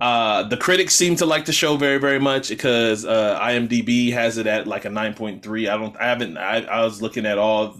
uh, 0.00 0.44
the 0.44 0.56
critics 0.56 0.94
seem 0.94 1.16
to 1.16 1.26
like 1.26 1.44
the 1.44 1.52
show 1.52 1.76
very, 1.76 1.98
very 1.98 2.18
much 2.18 2.48
because 2.48 3.04
uh, 3.04 3.38
IMDb 3.40 4.12
has 4.12 4.38
it 4.38 4.46
at 4.46 4.66
like 4.66 4.84
a 4.84 4.90
nine 4.90 5.14
point 5.14 5.42
three. 5.42 5.68
I 5.68 5.76
don't, 5.76 5.96
I 5.96 6.06
haven't. 6.06 6.36
I, 6.36 6.62
I 6.64 6.84
was 6.84 7.02
looking 7.02 7.26
at 7.26 7.38
all 7.38 7.76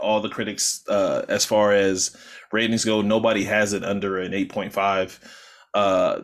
all 0.00 0.20
the 0.20 0.28
critics 0.28 0.82
uh, 0.88 1.24
as 1.28 1.44
far 1.44 1.72
as 1.72 2.16
ratings 2.52 2.84
go. 2.84 3.02
Nobody 3.02 3.44
has 3.44 3.72
it 3.72 3.84
under 3.84 4.18
an 4.18 4.34
eight 4.34 4.50
point 4.50 4.72
five. 4.72 5.18
Uh, 5.74 6.22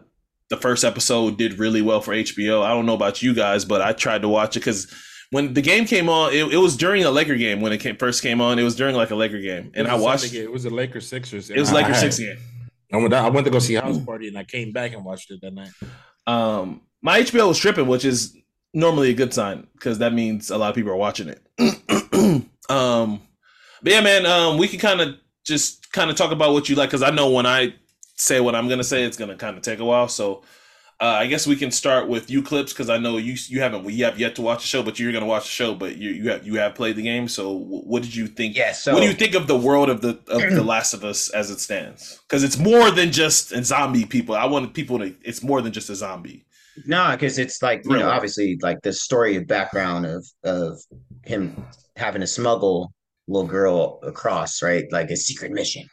the 0.50 0.56
first 0.56 0.84
episode 0.84 1.38
did 1.38 1.58
really 1.58 1.82
well 1.82 2.00
for 2.00 2.12
HBO. 2.12 2.62
I 2.62 2.68
don't 2.68 2.86
know 2.86 2.94
about 2.94 3.22
you 3.22 3.34
guys, 3.34 3.64
but 3.64 3.80
I 3.80 3.92
tried 3.92 4.22
to 4.22 4.28
watch 4.28 4.56
it 4.56 4.60
because 4.60 4.92
when 5.30 5.54
the 5.54 5.62
game 5.62 5.84
came 5.84 6.08
on, 6.08 6.32
it, 6.32 6.52
it, 6.52 6.58
was 6.58 6.76
during 6.76 7.02
a 7.04 7.10
Laker 7.10 7.36
game 7.36 7.60
when 7.60 7.72
it 7.72 7.78
came, 7.78 7.96
first 7.96 8.22
came 8.22 8.40
on. 8.40 8.58
It 8.58 8.62
was 8.62 8.76
during 8.76 8.94
like 8.94 9.10
a 9.10 9.16
Laker 9.16 9.40
game, 9.40 9.72
and 9.74 9.88
I 9.88 9.96
watched. 9.96 10.32
It 10.32 10.50
was 10.50 10.64
a 10.64 10.70
Lakers 10.70 11.08
Sixers. 11.08 11.50
It 11.50 11.58
was 11.58 11.72
Lakers 11.72 11.98
Six 11.98 12.18
game. 12.18 12.38
I 12.92 12.96
went, 12.96 13.14
I 13.14 13.28
went 13.28 13.44
to 13.46 13.50
go 13.50 13.58
see 13.58 13.74
House 13.74 13.98
Party 13.98 14.28
and 14.28 14.38
I 14.38 14.44
came 14.44 14.72
back 14.72 14.92
and 14.92 15.04
watched 15.04 15.30
it 15.30 15.40
that 15.42 15.54
night. 15.54 15.72
Um, 16.26 16.82
my 17.02 17.20
HBO 17.20 17.48
was 17.48 17.58
tripping, 17.58 17.86
which 17.86 18.04
is 18.04 18.36
normally 18.72 19.10
a 19.10 19.14
good 19.14 19.32
sign 19.32 19.66
because 19.72 19.98
that 19.98 20.12
means 20.12 20.50
a 20.50 20.58
lot 20.58 20.70
of 20.70 20.74
people 20.74 20.92
are 20.92 20.96
watching 20.96 21.28
it. 21.28 21.42
um, 22.70 23.20
but 23.82 23.92
yeah, 23.92 24.00
man, 24.00 24.26
um, 24.26 24.58
we 24.58 24.68
can 24.68 24.80
kind 24.80 25.00
of 25.00 25.16
just 25.44 25.92
kind 25.92 26.10
of 26.10 26.16
talk 26.16 26.32
about 26.32 26.52
what 26.52 26.68
you 26.68 26.76
like 26.76 26.90
because 26.90 27.02
I 27.02 27.10
know 27.10 27.30
when 27.30 27.46
I 27.46 27.74
say 28.16 28.40
what 28.40 28.54
I'm 28.54 28.68
gonna 28.68 28.84
say, 28.84 29.04
it's 29.04 29.16
gonna 29.16 29.36
kind 29.36 29.56
of 29.56 29.62
take 29.62 29.78
a 29.78 29.84
while. 29.84 30.08
So, 30.08 30.42
uh, 31.04 31.18
I 31.18 31.26
guess 31.26 31.46
we 31.46 31.54
can 31.54 31.70
start 31.70 32.08
with 32.08 32.30
you 32.30 32.40
clips 32.42 32.72
because 32.72 32.88
I 32.88 32.96
know 32.96 33.18
you 33.18 33.36
you 33.48 33.60
haven't 33.60 33.84
we 33.84 33.98
have 33.98 34.18
yet 34.18 34.36
to 34.36 34.42
watch 34.42 34.62
the 34.62 34.68
show, 34.68 34.82
but 34.82 34.98
you're 34.98 35.12
gonna 35.12 35.26
watch 35.26 35.44
the 35.44 35.50
show. 35.50 35.74
But 35.74 35.98
you 35.98 36.08
you 36.08 36.30
have 36.30 36.46
you 36.46 36.54
have 36.54 36.74
played 36.74 36.96
the 36.96 37.02
game. 37.02 37.28
So 37.28 37.52
what 37.52 38.02
did 38.02 38.16
you 38.16 38.26
think? 38.26 38.56
Yeah. 38.56 38.72
So 38.72 38.94
what 38.94 39.00
do 39.00 39.06
you 39.06 39.12
think 39.12 39.34
of 39.34 39.46
the 39.46 39.56
world 39.56 39.90
of 39.90 40.00
the 40.00 40.18
of 40.28 40.40
the 40.40 40.62
Last 40.74 40.94
of 40.94 41.04
Us 41.04 41.28
as 41.28 41.50
it 41.50 41.60
stands? 41.60 42.20
Because 42.26 42.42
it's 42.42 42.56
more 42.56 42.90
than 42.90 43.12
just 43.12 43.52
a 43.52 43.62
zombie 43.62 44.06
people. 44.06 44.34
I 44.34 44.46
want 44.46 44.72
people 44.72 44.98
to. 44.98 45.14
It's 45.22 45.42
more 45.42 45.60
than 45.60 45.74
just 45.74 45.90
a 45.90 45.94
zombie. 45.94 46.46
No, 46.86 47.10
because 47.10 47.38
it's 47.38 47.62
like 47.62 47.82
you 47.84 47.98
know, 47.98 48.08
obviously, 48.08 48.58
like 48.62 48.80
the 48.80 48.92
story 48.94 49.36
of 49.36 49.46
background 49.46 50.06
of 50.06 50.26
of 50.42 50.80
him 51.22 51.66
having 51.96 52.22
to 52.22 52.26
smuggle 52.26 52.94
little 53.28 53.46
girl 53.46 54.00
across, 54.04 54.62
right? 54.62 54.90
Like 54.90 55.10
a 55.10 55.16
secret 55.16 55.52
mission. 55.52 55.86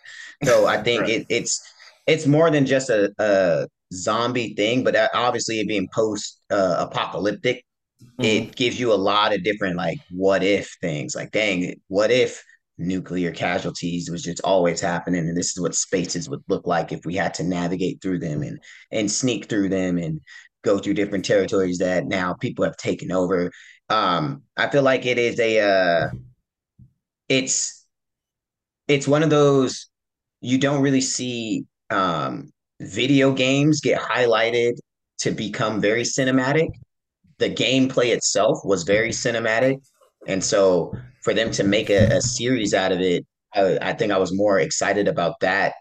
So 0.45 0.67
I 0.67 0.81
think 0.81 1.01
right. 1.01 1.09
it, 1.09 1.25
it's 1.27 1.61
it's 2.07 2.25
more 2.25 2.49
than 2.49 2.65
just 2.65 2.89
a, 2.89 3.13
a 3.19 3.67
zombie 3.93 4.53
thing, 4.55 4.83
but 4.83 4.95
obviously 5.13 5.59
it 5.59 5.67
being 5.67 5.87
post 5.93 6.39
uh, 6.49 6.87
apocalyptic, 6.89 7.63
mm-hmm. 8.01 8.23
it 8.23 8.55
gives 8.55 8.79
you 8.79 8.93
a 8.93 8.95
lot 8.95 9.33
of 9.33 9.43
different 9.43 9.75
like 9.77 9.99
what 10.11 10.43
if 10.43 10.75
things. 10.81 11.15
Like, 11.15 11.31
dang, 11.31 11.79
what 11.87 12.11
if 12.11 12.43
nuclear 12.77 13.31
casualties 13.31 14.09
was 14.09 14.23
just 14.23 14.41
always 14.43 14.81
happening, 14.81 15.27
and 15.27 15.37
this 15.37 15.51
is 15.51 15.61
what 15.61 15.75
spaces 15.75 16.29
would 16.29 16.41
look 16.47 16.65
like 16.67 16.91
if 16.91 17.05
we 17.05 17.15
had 17.15 17.33
to 17.35 17.43
navigate 17.43 18.01
through 18.01 18.19
them 18.19 18.41
and 18.43 18.59
and 18.91 19.11
sneak 19.11 19.45
through 19.49 19.69
them 19.69 19.97
and 19.97 20.21
go 20.63 20.77
through 20.77 20.93
different 20.93 21.25
territories 21.25 21.79
that 21.79 22.05
now 22.05 22.33
people 22.33 22.65
have 22.65 22.77
taken 22.77 23.11
over. 23.11 23.51
Um, 23.89 24.43
I 24.55 24.69
feel 24.69 24.83
like 24.83 25.05
it 25.05 25.17
is 25.17 25.39
a 25.39 25.59
uh, 25.59 26.09
it's 27.29 27.85
it's 28.87 29.07
one 29.07 29.23
of 29.23 29.29
those 29.29 29.87
you 30.41 30.57
don't 30.57 30.81
really 30.81 31.01
see 31.01 31.65
um, 31.89 32.51
video 32.81 33.31
games 33.31 33.81
get 33.81 33.99
highlighted 33.99 34.73
to 35.19 35.31
become 35.31 35.79
very 35.81 36.03
cinematic. 36.03 36.69
The 37.37 37.49
gameplay 37.49 38.13
itself 38.13 38.59
was 38.63 38.83
very 38.83 39.09
cinematic. 39.09 39.77
And 40.27 40.43
so 40.43 40.93
for 41.23 41.33
them 41.33 41.51
to 41.51 41.63
make 41.63 41.89
a, 41.89 42.17
a 42.17 42.21
series 42.21 42.73
out 42.73 42.91
of 42.91 42.99
it, 42.99 43.25
I, 43.53 43.77
I 43.81 43.93
think 43.93 44.11
I 44.11 44.17
was 44.17 44.35
more 44.35 44.59
excited 44.59 45.07
about 45.07 45.39
that 45.41 45.73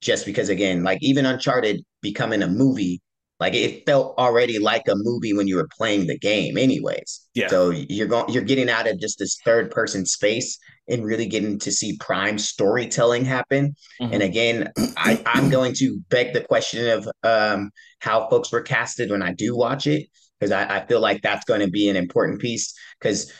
just 0.00 0.26
because, 0.26 0.48
again, 0.48 0.84
like 0.84 0.98
even 1.02 1.26
Uncharted 1.26 1.84
becoming 2.02 2.42
a 2.42 2.48
movie 2.48 3.00
like 3.40 3.54
it 3.54 3.86
felt 3.86 4.18
already 4.18 4.58
like 4.58 4.88
a 4.88 4.96
movie 4.96 5.32
when 5.32 5.46
you 5.46 5.56
were 5.56 5.68
playing 5.76 6.06
the 6.06 6.18
game, 6.18 6.58
anyways. 6.58 7.28
Yeah. 7.34 7.46
So 7.48 7.70
you're 7.70 8.08
going, 8.08 8.32
you're 8.32 8.42
getting 8.42 8.68
out 8.68 8.88
of 8.88 8.98
just 8.98 9.18
this 9.18 9.38
third 9.44 9.70
person 9.70 10.04
space 10.06 10.58
and 10.88 11.04
really 11.04 11.26
getting 11.26 11.58
to 11.60 11.72
see 11.72 11.96
prime 11.98 12.38
storytelling 12.38 13.24
happen. 13.24 13.74
Mm-hmm. 14.00 14.12
And 14.12 14.22
again, 14.22 14.72
I, 14.96 15.22
I'm 15.26 15.50
going 15.50 15.74
to 15.74 15.98
beg 16.08 16.32
the 16.32 16.40
question 16.42 16.88
of 16.88 17.08
um, 17.22 17.70
how 18.00 18.28
folks 18.28 18.52
were 18.52 18.62
casted 18.62 19.10
when 19.10 19.22
I 19.22 19.32
do 19.32 19.56
watch 19.56 19.86
it 19.86 20.08
because 20.38 20.52
I, 20.52 20.78
I 20.78 20.86
feel 20.86 21.00
like 21.00 21.22
that's 21.22 21.44
going 21.44 21.60
to 21.60 21.70
be 21.70 21.88
an 21.88 21.96
important 21.96 22.40
piece 22.40 22.74
because 23.00 23.32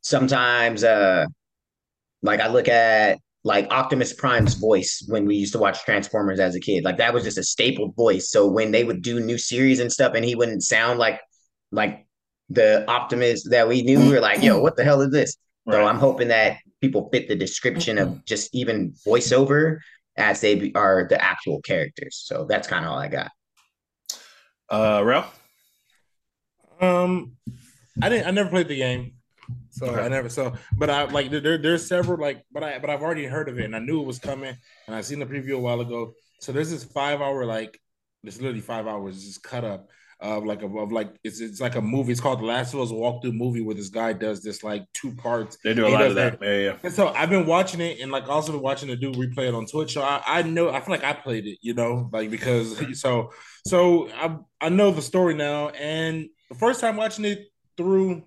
sometimes, 0.00 0.84
uh, 0.84 1.26
like 2.22 2.40
I 2.40 2.48
look 2.48 2.68
at 2.68 3.18
like 3.44 3.70
Optimus 3.70 4.12
Prime's 4.12 4.54
voice 4.54 5.04
when 5.06 5.24
we 5.24 5.36
used 5.36 5.52
to 5.52 5.58
watch 5.58 5.84
Transformers 5.84 6.40
as 6.40 6.56
a 6.56 6.60
kid. 6.60 6.82
Like 6.82 6.96
that 6.96 7.14
was 7.14 7.22
just 7.22 7.38
a 7.38 7.44
staple 7.44 7.92
voice. 7.92 8.30
So 8.30 8.48
when 8.48 8.72
they 8.72 8.82
would 8.82 9.02
do 9.02 9.20
new 9.20 9.38
series 9.38 9.78
and 9.78 9.92
stuff 9.92 10.14
and 10.14 10.24
he 10.24 10.34
wouldn't 10.34 10.64
sound 10.64 10.98
like 10.98 11.20
like 11.70 12.06
the 12.48 12.84
Optimus 12.88 13.48
that 13.48 13.68
we 13.68 13.82
knew, 13.82 14.00
we 14.00 14.10
were 14.10 14.20
like, 14.20 14.42
yo, 14.42 14.60
what 14.60 14.76
the 14.76 14.84
hell 14.84 15.00
is 15.00 15.10
this? 15.10 15.36
Right. 15.64 15.74
So 15.74 15.86
I'm 15.86 15.98
hoping 15.98 16.28
that 16.28 16.58
people 16.86 17.08
fit 17.12 17.28
the 17.28 17.34
description 17.34 17.98
of 17.98 18.24
just 18.24 18.54
even 18.54 18.94
voiceover 19.04 19.78
as 20.16 20.40
they 20.40 20.72
are 20.74 21.06
the 21.08 21.22
actual 21.22 21.60
characters. 21.62 22.22
So 22.24 22.46
that's 22.48 22.68
kind 22.68 22.84
of 22.84 22.92
all 22.92 22.98
I 22.98 23.08
got. 23.08 23.30
Uh, 24.70 25.02
Ralph? 25.04 25.38
Um, 26.80 27.36
I 28.00 28.08
didn't. 28.08 28.26
I 28.26 28.30
never 28.30 28.50
played 28.50 28.68
the 28.68 28.76
game. 28.76 29.12
So 29.70 29.86
okay. 29.86 30.02
I 30.02 30.08
never 30.08 30.28
so, 30.28 30.54
but 30.76 30.90
I 30.90 31.04
like 31.04 31.30
there. 31.30 31.58
There's 31.58 31.86
several 31.86 32.20
like, 32.20 32.44
but 32.52 32.62
I 32.62 32.78
but 32.78 32.90
I've 32.90 33.02
already 33.02 33.26
heard 33.26 33.48
of 33.48 33.58
it 33.58 33.64
and 33.64 33.76
I 33.76 33.78
knew 33.78 34.00
it 34.00 34.06
was 34.06 34.18
coming 34.18 34.56
and 34.86 34.96
I 34.96 35.00
seen 35.02 35.18
the 35.18 35.26
preview 35.26 35.56
a 35.56 35.58
while 35.58 35.80
ago. 35.80 36.14
So 36.40 36.52
there's 36.52 36.70
this 36.70 36.84
five 36.84 37.20
hour 37.20 37.44
like, 37.46 37.78
it's 38.24 38.38
literally 38.38 38.60
five 38.60 38.86
hours 38.86 39.24
just 39.24 39.42
cut 39.42 39.64
up 39.64 39.88
of 40.20 40.44
like 40.44 40.62
a, 40.62 40.66
of 40.66 40.92
like 40.92 41.14
it's 41.24 41.40
it's 41.40 41.60
like 41.60 41.74
a 41.76 41.80
movie. 41.80 42.12
It's 42.12 42.20
called 42.20 42.40
The 42.40 42.44
Last 42.44 42.72
of 42.72 42.80
Us 42.80 42.90
walkthrough 42.90 43.34
movie 43.34 43.60
where 43.60 43.74
this 43.74 43.88
guy 43.88 44.12
does 44.12 44.42
this 44.42 44.64
like 44.64 44.84
two 44.94 45.14
parts. 45.14 45.58
They 45.62 45.74
do 45.74 45.86
a 45.86 45.88
lot 45.88 46.06
of 46.06 46.14
that. 46.14 46.38
Yeah, 46.40 46.58
yeah. 46.58 46.76
And 46.82 46.92
so 46.92 47.08
I've 47.08 47.28
been 47.28 47.46
watching 47.46 47.80
it 47.80 48.00
and 48.00 48.10
like 48.10 48.28
also 48.28 48.52
been 48.52 48.62
watching 48.62 48.88
the 48.88 48.96
dude 48.96 49.14
replay 49.16 49.48
it 49.48 49.54
on 49.54 49.66
Twitch. 49.66 49.92
So 49.92 50.02
I, 50.02 50.22
I 50.26 50.42
know 50.42 50.70
I 50.70 50.80
feel 50.80 50.92
like 50.92 51.04
I 51.04 51.12
played 51.12 51.46
it, 51.46 51.58
you 51.60 51.74
know, 51.74 52.08
like 52.12 52.30
because 52.30 52.80
so 53.00 53.32
so 53.66 54.08
I 54.10 54.36
I 54.60 54.68
know 54.70 54.90
the 54.90 55.02
story 55.02 55.34
now. 55.34 55.68
And 55.70 56.28
the 56.48 56.54
first 56.54 56.80
time 56.80 56.96
watching 56.96 57.26
it 57.26 57.46
through 57.76 58.24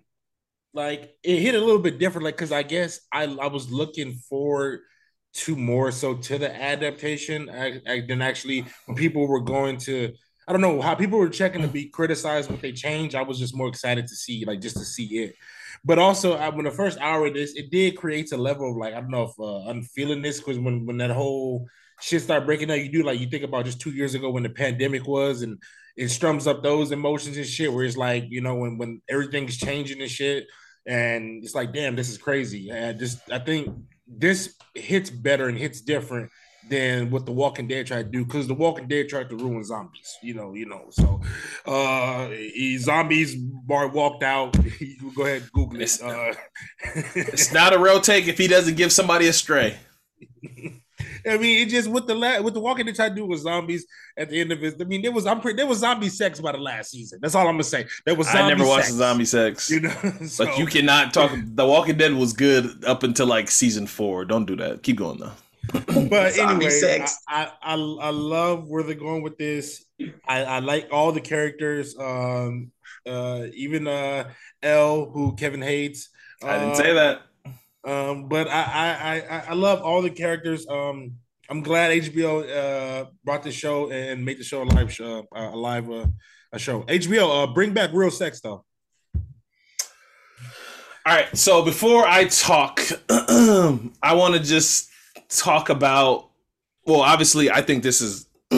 like 0.74 1.16
it 1.24 1.40
hit 1.40 1.56
a 1.56 1.60
little 1.60 1.82
bit 1.82 1.98
different, 1.98 2.26
like 2.26 2.36
because 2.36 2.52
I 2.52 2.64
guess 2.64 3.00
I 3.12 3.24
I 3.24 3.48
was 3.48 3.72
looking 3.72 4.14
forward 4.14 4.82
to 5.32 5.56
more 5.56 5.92
so 5.92 6.16
to 6.16 6.38
the 6.38 6.54
adaptation 6.56 7.50
I, 7.50 7.80
I, 7.88 8.02
than 8.02 8.22
actually 8.22 8.66
when 8.86 8.98
people 8.98 9.28
were 9.28 9.42
going 9.42 9.78
to 9.78 10.14
I 10.50 10.52
don't 10.52 10.62
know 10.62 10.82
how 10.82 10.96
people 10.96 11.20
were 11.20 11.30
checking 11.30 11.62
to 11.62 11.68
be 11.68 11.90
criticized 11.90 12.50
what 12.50 12.60
they 12.60 12.72
changed. 12.72 13.14
I 13.14 13.22
was 13.22 13.38
just 13.38 13.56
more 13.56 13.68
excited 13.68 14.08
to 14.08 14.16
see 14.16 14.46
like 14.46 14.62
just 14.62 14.78
to 14.78 14.84
see 14.84 15.20
it. 15.20 15.36
But 15.86 16.00
also, 16.00 16.38
I, 16.38 16.50
when 16.50 16.66
the 16.66 16.72
first 16.72 16.98
hour 17.00 17.28
of 17.28 17.36
this, 17.36 17.54
it 17.54 17.70
did 17.70 17.96
create 17.96 18.32
a 18.32 18.38
level 18.38 18.72
of 18.72 18.76
like 18.76 18.96
I 18.96 19.00
don't 19.00 19.12
know 19.12 19.26
if 19.26 19.40
uh, 19.40 19.70
I'm 19.70 19.84
feeling 19.84 20.24
this 20.24 20.40
because 20.40 20.58
when 20.58 20.88
when 20.88 20.98
that 20.98 21.12
whole 21.12 21.68
shit 22.02 22.24
started 22.24 22.48
breaking 22.48 22.70
down, 22.70 22.80
you 22.80 22.92
do 22.92 23.04
like 23.04 23.20
you 23.20 23.28
think 23.30 23.44
about 23.44 23.66
just 23.66 23.80
two 23.80 23.92
years 23.92 24.16
ago 24.16 24.32
when 24.32 24.42
the 24.42 24.50
pandemic 24.50 25.06
was, 25.06 25.44
and 25.44 25.62
it 25.96 26.10
strums 26.10 26.48
up 26.48 26.64
those 26.64 26.92
emotions 26.92 27.38
and 27.38 27.46
shit. 27.46 27.72
Where 27.72 27.86
it's 27.86 27.96
like 27.96 28.26
you 28.30 28.42
know 28.42 28.56
when 28.56 28.80
when 28.80 29.04
everything's 29.08 29.56
changing 29.56 30.02
and 30.02 30.10
shit, 30.10 30.48
and 30.88 31.44
it's 31.44 31.54
like 31.54 31.74
damn, 31.74 31.96
this 31.96 32.10
is 32.10 32.18
crazy. 32.18 32.72
And 32.72 32.98
just 32.98 33.32
I 33.32 33.38
think 33.38 33.70
this 34.08 34.56
hits 34.74 35.12
better 35.12 35.48
and 35.48 35.60
hits 35.60 35.82
different 35.82 36.32
than 36.68 37.10
what 37.10 37.26
the 37.26 37.32
Walking 37.32 37.68
Dead 37.68 37.88
tried 37.88 38.04
to 38.04 38.10
do 38.10 38.26
because 38.26 38.48
the 38.48 38.54
Walking 38.54 38.88
Dead 38.88 39.10
tried 39.10 39.30
to 39.30 39.36
ruin 39.36 39.64
zombies. 39.64 40.18
You 40.22 40.34
know, 40.34 40.54
you 40.54 40.66
know. 40.66 40.88
So, 40.92 41.22
uh, 41.66 42.30
he, 42.30 42.78
zombies. 42.78 43.36
Bart 43.36 43.94
walked 43.94 44.24
out. 44.24 44.58
you 44.80 45.12
go 45.16 45.26
ahead, 45.26 45.50
Google 45.52 45.82
it. 45.82 46.00
Uh, 46.02 46.34
it's 47.16 47.54
not 47.54 47.74
a 47.74 47.80
real 47.80 48.00
take 48.00 48.28
if 48.28 48.38
he 48.38 48.48
doesn't 48.48 48.76
give 48.76 48.92
somebody 48.92 49.28
a 49.28 49.34
stray. 49.34 49.78
I 51.28 51.38
mean, 51.38 51.68
it 51.68 51.70
just 51.70 51.90
with 51.90 52.08
the 52.08 52.16
la- 52.16 52.42
with 52.42 52.54
the 52.54 52.60
Walking 52.60 52.86
Dead 52.86 52.96
tried 52.96 53.10
to 53.10 53.16
do 53.16 53.26
with 53.26 53.42
zombies 53.42 53.86
at 54.18 54.30
the 54.30 54.40
end 54.40 54.52
of 54.52 54.64
it. 54.64 54.76
I 54.80 54.84
mean, 54.86 55.02
there 55.02 55.12
was 55.12 55.26
I'm 55.26 55.42
pretty 55.42 55.58
there 55.58 55.68
was 55.68 55.80
zombie 55.80 56.10
sex 56.10 56.40
by 56.40 56.54
the 56.54 56.58
last 56.58 56.92
season. 56.92 57.20
That's 57.22 57.36
all 57.36 57.48
I'm 57.48 57.56
gonna 57.56 57.64
say. 57.64 57.88
There 58.06 58.16
was 58.16 58.28
I 58.28 58.48
never 58.48 58.66
watched 58.66 58.88
the 58.88 58.94
zombie 58.94 59.26
sex. 59.26 59.70
You 59.70 59.82
know, 59.82 59.90
so. 60.26 60.46
but 60.46 60.58
you 60.58 60.66
cannot 60.66 61.14
talk. 61.14 61.32
The 61.36 61.66
Walking 61.66 61.98
Dead 61.98 62.14
was 62.14 62.34
good 62.34 62.86
up 62.86 63.04
until 63.04 63.28
like 63.28 63.50
season 63.50 63.88
four. 63.88 64.26
Don't 64.26 64.46
do 64.46 64.56
that. 64.58 64.84
Keep 64.84 64.98
going 64.98 65.20
though. 65.20 65.34
But 65.74 66.38
anyway, 66.38 67.06
I, 67.28 67.52
I, 67.62 67.74
I 67.74 68.10
love 68.10 68.68
where 68.68 68.84
they're 68.84 68.96
going 68.96 69.22
with 69.22 69.38
this. 69.38 69.86
I, 70.28 70.44
I 70.44 70.60
like 70.60 70.90
all 70.92 71.12
the 71.12 71.22
characters. 71.22 71.98
Um, 71.98 72.72
uh, 73.06 73.48
even 73.54 73.88
uh, 73.88 74.30
El, 74.62 75.10
who 75.10 75.36
Kevin 75.36 75.62
hates. 75.62 76.10
I 76.44 76.58
didn't 76.58 76.76
say 76.76 76.94
that. 76.94 77.22
Um, 77.84 78.28
but 78.28 78.48
I, 78.48 78.62
I 78.62 79.38
I 79.38 79.44
I 79.50 79.54
love 79.54 79.82
all 79.82 80.02
the 80.02 80.10
characters. 80.10 80.68
Um, 80.68 81.14
I'm 81.50 81.62
glad 81.62 81.92
HBO 81.92 82.48
uh 82.48 83.06
brought 83.24 83.44
the 83.44 83.52
show 83.52 83.90
and 83.90 84.24
made 84.24 84.38
the 84.38 84.44
show 84.44 84.64
a 84.64 84.66
live 84.66 84.92
show, 84.94 85.28
uh, 85.36 85.50
a 85.54 85.56
live 85.56 85.90
uh, 85.90 86.08
a 86.52 86.60
show. 86.60 86.84
HBO, 86.84 87.44
uh, 87.44 87.54
bring 87.54 87.74
back 87.74 87.92
real 87.94 88.12
sex 88.12 88.42
though. 88.42 88.66
All 91.06 91.16
right, 91.16 91.36
so 91.36 91.64
before 91.64 92.06
I 92.06 92.26
talk, 92.26 92.82
I 93.10 94.14
want 94.14 94.36
to 94.36 94.40
just 94.40 94.89
talk 95.30 95.70
about. 95.70 96.30
Well, 96.86 97.02
obviously, 97.02 97.50
I 97.52 97.62
think 97.62 97.84
this 97.84 98.02
is. 98.02 98.28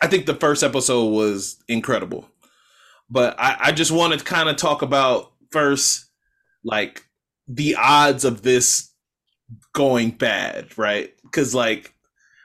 I 0.00 0.06
think 0.06 0.26
the 0.26 0.34
first 0.34 0.62
episode 0.62 1.08
was 1.08 1.62
incredible, 1.66 2.28
but 3.10 3.34
I, 3.38 3.56
I 3.60 3.72
just 3.72 3.90
want 3.90 4.16
to 4.16 4.24
kind 4.24 4.48
of 4.48 4.56
talk 4.56 4.82
about 4.82 5.32
first, 5.50 6.06
like 6.62 7.04
the 7.48 7.74
odds 7.76 8.24
of 8.24 8.42
this 8.42 8.92
going 9.72 10.10
bad, 10.10 10.76
right? 10.78 11.12
Because 11.24 11.54
like 11.54 11.94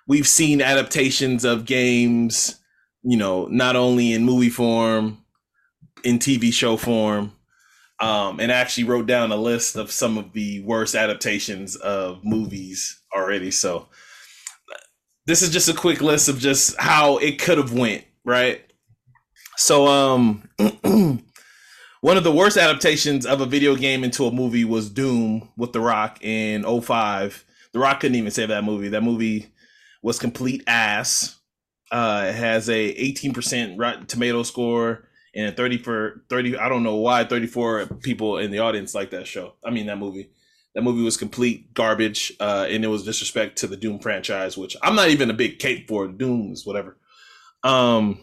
we've 0.08 0.28
seen 0.28 0.62
adaptations 0.62 1.46
of 1.46 1.66
games, 1.66 2.60
you 3.04 3.18
know, 3.18 3.46
not 3.48 3.76
only 3.76 4.14
in 4.14 4.24
movie 4.24 4.50
form, 4.50 5.24
in 6.04 6.20
TV 6.20 6.52
show 6.52 6.78
form, 6.78 7.34
um, 8.00 8.40
and 8.40 8.52
actually 8.52 8.86
wrote 8.86 9.06
down 9.06 9.32
a 9.32 9.38
list 9.38 9.76
of 9.76 9.92
some 9.92 10.18
of 10.18 10.34
the 10.34 10.62
worst 10.62 10.96
adaptations 10.96 11.76
of 11.76 12.24
movies 12.24 13.02
already. 13.16 13.52
So 13.52 13.88
this 15.26 15.42
is 15.42 15.50
just 15.52 15.70
a 15.70 15.74
quick 15.74 16.02
list 16.02 16.28
of 16.28 16.40
just 16.40 16.76
how 16.78 17.18
it 17.18 17.40
could 17.40 17.58
have 17.58 17.74
went, 17.74 18.04
right? 18.26 18.62
So 19.58 19.88
um 19.88 20.50
one 22.02 22.18
of 22.18 22.24
the 22.24 22.32
worst 22.32 22.58
adaptations 22.58 23.26
of 23.26 23.40
a 23.40 23.46
video 23.46 23.76
game 23.76 24.04
into 24.04 24.26
a 24.26 24.32
movie 24.32 24.66
was 24.66 24.90
Doom 24.90 25.50
with 25.56 25.72
The 25.72 25.80
Rock 25.80 26.24
in 26.24 26.64
05. 26.64 27.46
The 27.72 27.80
Rock 27.80 28.02
couldn't 28.02 28.16
even 28.16 28.32
save 28.32 28.50
that 28.50 28.64
movie. 28.64 28.90
That 28.90 29.04
movie 29.04 29.54
was 30.02 30.20
complete 30.20 30.64
ass. 30.68 31.40
Uh, 31.92 32.26
it 32.28 32.36
has 32.36 32.70
a 32.70 32.94
18% 32.96 33.80
Rotten 33.80 34.06
Tomato 34.08 34.44
score 34.44 35.08
and 35.36 35.56
30 35.56 35.78
for 35.80 36.24
30. 36.30 36.58
I 36.58 36.70
don't 36.70 36.84
know 36.84 36.96
why 36.96 37.24
34 37.24 37.88
people 38.02 38.38
in 38.38 38.52
the 38.52 38.60
audience 38.60 38.94
like 38.94 39.12
that 39.12 39.28
show. 39.28 39.54
I 39.64 39.72
mean 39.72 39.88
that 39.88 39.98
movie. 39.98 40.30
That 40.76 40.82
movie 40.82 41.04
was 41.04 41.18
complete 41.18 41.76
garbage, 41.76 42.34
uh, 42.40 42.66
and 42.68 42.84
it 42.84 42.88
was 42.88 43.04
disrespect 43.04 43.60
to 43.60 43.68
the 43.68 43.78
Doom 43.78 44.00
franchise, 44.00 44.58
which 44.58 44.76
I'm 44.82 44.96
not 44.96 45.10
even 45.10 45.30
a 45.30 45.34
big 45.34 45.60
cape 45.60 45.88
for. 45.88 46.08
Doom 46.08 46.52
is 46.52 46.66
whatever. 46.66 46.98
Um, 47.64 48.18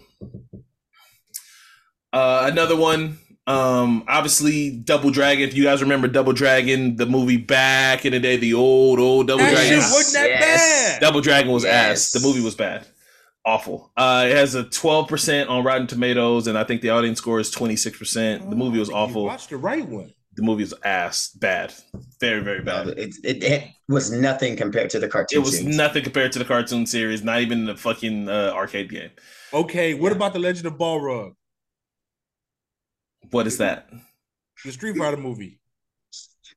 uh, 2.13 2.49
another 2.51 2.75
one, 2.75 3.19
um, 3.47 4.05
obviously 4.07 4.71
Double 4.71 5.11
Dragon. 5.11 5.49
If 5.49 5.55
you 5.55 5.65
guys 5.65 5.81
remember 5.81 6.09
Double 6.09 6.33
Dragon, 6.33 6.97
the 6.97 7.07
movie 7.07 7.37
back 7.37 8.05
in 8.05 8.13
the 8.13 8.21
day, 8.21 8.37
the 8.37 8.55
old 8.55 8.99
old 8.99 9.29
Double 9.29 9.45
that 9.45 9.53
Dragon. 9.53 9.79
wasn't 9.79 10.15
that 10.15 10.29
yes. 10.29 10.93
bad. 10.93 11.01
Double 11.01 11.21
Dragon 11.21 11.51
was 11.51 11.65
yes. 11.65 11.91
ass. 11.91 12.13
The 12.13 12.27
movie 12.27 12.43
was 12.43 12.55
bad, 12.55 12.87
awful. 13.45 13.93
Uh, 13.97 14.27
it 14.29 14.37
has 14.37 14.55
a 14.55 14.65
12 14.65 15.09
percent 15.09 15.49
on 15.49 15.65
Rotten 15.65 15.87
Tomatoes, 15.87 16.47
and 16.47 16.57
I 16.57 16.65
think 16.65 16.83
the 16.83 16.91
audience 16.91 17.19
score 17.19 17.41
is 17.41 17.51
26 17.51 17.99
percent. 17.99 18.51
The 18.51 18.57
movie 18.57 18.79
was 18.79 18.91
awful. 18.91 19.25
Watch 19.25 19.49
the 19.49 19.57
right 19.57 19.87
one 19.87 20.13
the 20.41 20.43
movie 20.43 20.63
was 20.63 20.75
ass 20.85 21.31
bad, 21.31 21.75
very 22.21 22.41
very 22.41 22.63
bad. 22.63 22.89
It, 22.89 23.15
it, 23.25 23.43
it 23.43 23.69
was 23.89 24.11
nothing 24.11 24.57
compared 24.57 24.91
to 24.91 24.99
the 24.99 25.09
cartoon. 25.09 25.41
It 25.41 25.45
was 25.45 25.59
series. 25.59 25.77
nothing 25.77 26.03
compared 26.03 26.33
to 26.33 26.39
the 26.39 26.45
cartoon 26.45 26.87
series. 26.87 27.23
Not 27.23 27.41
even 27.41 27.67
the 27.67 27.77
fucking 27.77 28.29
uh, 28.29 28.53
arcade 28.55 28.91
game. 28.91 29.11
Okay, 29.53 29.95
what 29.95 30.13
about 30.13 30.33
the 30.33 30.39
Legend 30.39 30.67
of 30.67 30.79
Ball 30.79 31.01
Balrog? 31.01 31.35
What 33.31 33.47
is 33.47 33.59
that? 33.59 33.91
The 34.65 34.73
Street 34.73 34.97
Fighter 34.97 35.17
movie. 35.17 35.61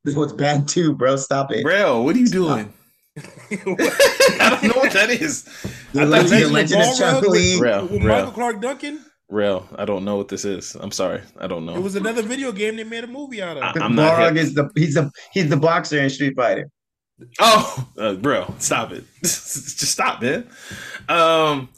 This 0.03 0.15
was 0.15 0.33
bad 0.33 0.67
too, 0.67 0.93
bro. 0.93 1.15
Stop 1.15 1.51
it, 1.51 1.63
bro. 1.63 2.01
What 2.01 2.15
are 2.15 2.19
you 2.19 2.27
doing? 2.27 2.73
I 3.17 4.57
don't 4.61 4.63
know 4.63 4.81
what 4.81 4.93
that 4.93 5.09
is. 5.09 5.47
I 5.95 6.03
love 6.05 6.29
the 6.29 6.47
Legend, 6.47 6.53
Legend 6.53 6.81
of, 6.81 7.23
Balrog 7.23 7.59
Real, 7.59 7.87
real. 7.87 7.99
Michael 7.99 8.31
Clarke 8.31 8.61
Duncan. 8.61 8.99
Real, 9.29 9.67
I 9.75 9.85
don't 9.85 10.05
know 10.05 10.17
what 10.17 10.27
this 10.27 10.45
is. 10.45 10.75
I'm 10.75 10.91
sorry, 10.91 11.21
I 11.39 11.47
don't 11.47 11.65
know. 11.65 11.75
It 11.75 11.81
was 11.81 11.95
another 11.95 12.21
video 12.21 12.51
game 12.51 12.75
they 12.75 12.83
made 12.83 13.03
a 13.03 13.07
movie 13.07 13.41
out 13.41 13.57
of. 13.57 13.63
I, 13.63 13.85
am 13.85 13.95
not. 13.95 14.37
is 14.37 14.53
the 14.53 14.69
he's 14.75 14.95
the 14.95 15.11
he's 15.31 15.49
the 15.49 15.57
boxer 15.57 15.99
in 15.99 16.09
Street 16.09 16.35
Fighter. 16.35 16.69
Oh, 17.39 17.87
uh, 17.97 18.13
bro, 18.13 18.53
stop 18.59 18.91
it! 18.91 19.03
Just 19.21 19.79
stop, 19.79 20.21
man. 20.21 20.47
Um, 21.09 21.69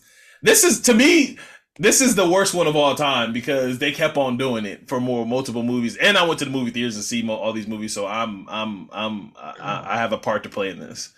this 0.41 0.63
is 0.63 0.81
to 0.81 0.93
me. 0.93 1.37
This 1.77 1.99
is 1.99 2.15
the 2.15 2.27
worst 2.27 2.53
one 2.53 2.67
of 2.67 2.75
all 2.77 2.95
time 2.95 3.33
because 3.33 3.79
they 3.79 3.91
kept 3.91 4.15
on 4.15 4.37
doing 4.37 4.65
it 4.65 4.87
for 4.87 5.01
more 5.01 5.25
multiple 5.25 5.61
movies, 5.61 5.97
and 5.97 6.17
I 6.17 6.25
went 6.25 6.39
to 6.39 6.45
the 6.45 6.51
movie 6.51 6.71
theaters 6.71 6.95
to 6.95 7.03
see 7.03 7.27
all 7.29 7.51
these 7.51 7.67
movies, 7.67 7.93
so 7.93 8.07
I'm 8.07 8.47
I'm 8.49 8.89
I'm 8.93 9.33
I, 9.37 9.83
I 9.85 9.97
have 9.97 10.13
a 10.13 10.17
part 10.17 10.43
to 10.43 10.49
play 10.49 10.69
in 10.69 10.79
this. 10.79 11.13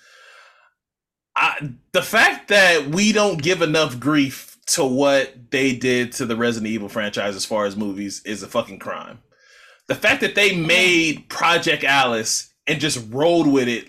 I, 1.37 1.69
the 1.91 2.01
fact 2.01 2.47
that 2.47 2.87
we 2.87 3.11
don't 3.11 3.41
give 3.41 3.61
enough 3.61 3.99
grief 3.99 4.57
to 4.67 4.83
what 4.83 5.51
they 5.51 5.75
did 5.75 6.11
to 6.13 6.25
the 6.25 6.35
Resident 6.35 6.71
Evil 6.71 6.89
franchise 6.89 7.35
as 7.35 7.45
far 7.45 7.65
as 7.65 7.77
movies 7.77 8.21
is 8.25 8.41
a 8.41 8.47
fucking 8.47 8.79
crime. 8.79 9.19
The 9.87 9.95
fact 9.95 10.21
that 10.21 10.35
they 10.35 10.55
made 10.55 11.29
Project 11.29 11.83
Alice 11.83 12.53
and 12.65 12.81
just 12.81 13.07
rolled 13.11 13.47
with 13.47 13.67
it, 13.67 13.87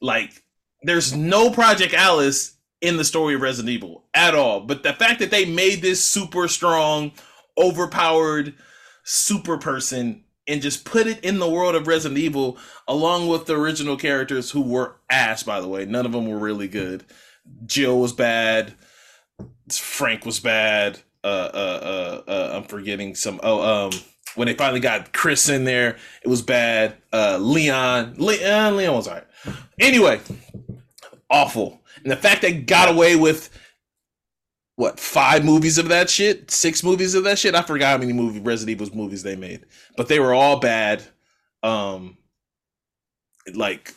like 0.00 0.44
there's 0.82 1.14
no 1.14 1.50
Project 1.50 1.94
Alice 1.94 2.56
in 2.80 2.96
the 2.96 3.04
story 3.04 3.34
of 3.34 3.40
Resident 3.40 3.74
Evil 3.74 4.04
at 4.14 4.34
all. 4.34 4.60
But 4.60 4.84
the 4.84 4.92
fact 4.92 5.18
that 5.18 5.32
they 5.32 5.44
made 5.44 5.82
this 5.82 6.02
super 6.02 6.46
strong, 6.46 7.12
overpowered 7.58 8.54
super 9.02 9.58
person 9.58 10.23
and 10.46 10.62
just 10.62 10.84
put 10.84 11.06
it 11.06 11.24
in 11.24 11.38
the 11.38 11.48
world 11.48 11.74
of 11.74 11.86
Resident 11.86 12.18
Evil 12.18 12.58
along 12.86 13.28
with 13.28 13.46
the 13.46 13.56
original 13.56 13.96
characters 13.96 14.50
who 14.50 14.60
were 14.60 14.96
ass, 15.10 15.42
by 15.42 15.60
the 15.60 15.68
way. 15.68 15.84
None 15.86 16.06
of 16.06 16.12
them 16.12 16.28
were 16.28 16.38
really 16.38 16.68
good. 16.68 17.04
Jill 17.66 18.00
was 18.00 18.12
bad. 18.12 18.74
Frank 19.70 20.24
was 20.24 20.40
bad. 20.40 21.00
Uh, 21.22 21.50
uh, 21.54 22.22
uh, 22.26 22.30
uh, 22.30 22.50
I'm 22.56 22.64
forgetting 22.64 23.14
some. 23.14 23.40
Oh, 23.42 23.86
um, 23.86 23.92
when 24.34 24.46
they 24.46 24.54
finally 24.54 24.80
got 24.80 25.12
Chris 25.12 25.48
in 25.48 25.64
there, 25.64 25.96
it 26.22 26.28
was 26.28 26.42
bad. 26.42 26.96
Uh, 27.12 27.38
Leon, 27.40 28.14
Leon, 28.18 28.74
uh, 28.74 28.76
Leon 28.76 28.94
was 28.94 29.08
alright. 29.08 29.24
Anyway, 29.80 30.20
awful. 31.30 31.80
And 32.02 32.12
the 32.12 32.16
fact 32.16 32.42
they 32.42 32.52
got 32.52 32.90
away 32.90 33.16
with 33.16 33.48
what 34.76 34.98
five 34.98 35.44
movies 35.44 35.78
of 35.78 35.88
that 35.88 36.10
shit, 36.10 36.50
six 36.50 36.82
movies 36.82 37.14
of 37.14 37.24
that 37.24 37.38
shit. 37.38 37.54
I 37.54 37.62
forgot 37.62 37.92
how 37.92 37.98
many 37.98 38.12
movie 38.12 38.40
Resident 38.40 38.80
Evil 38.80 38.94
movies 38.96 39.22
they 39.22 39.36
made, 39.36 39.66
but 39.96 40.08
they 40.08 40.18
were 40.18 40.34
all 40.34 40.58
bad. 40.58 41.02
Um, 41.62 42.18
like 43.54 43.94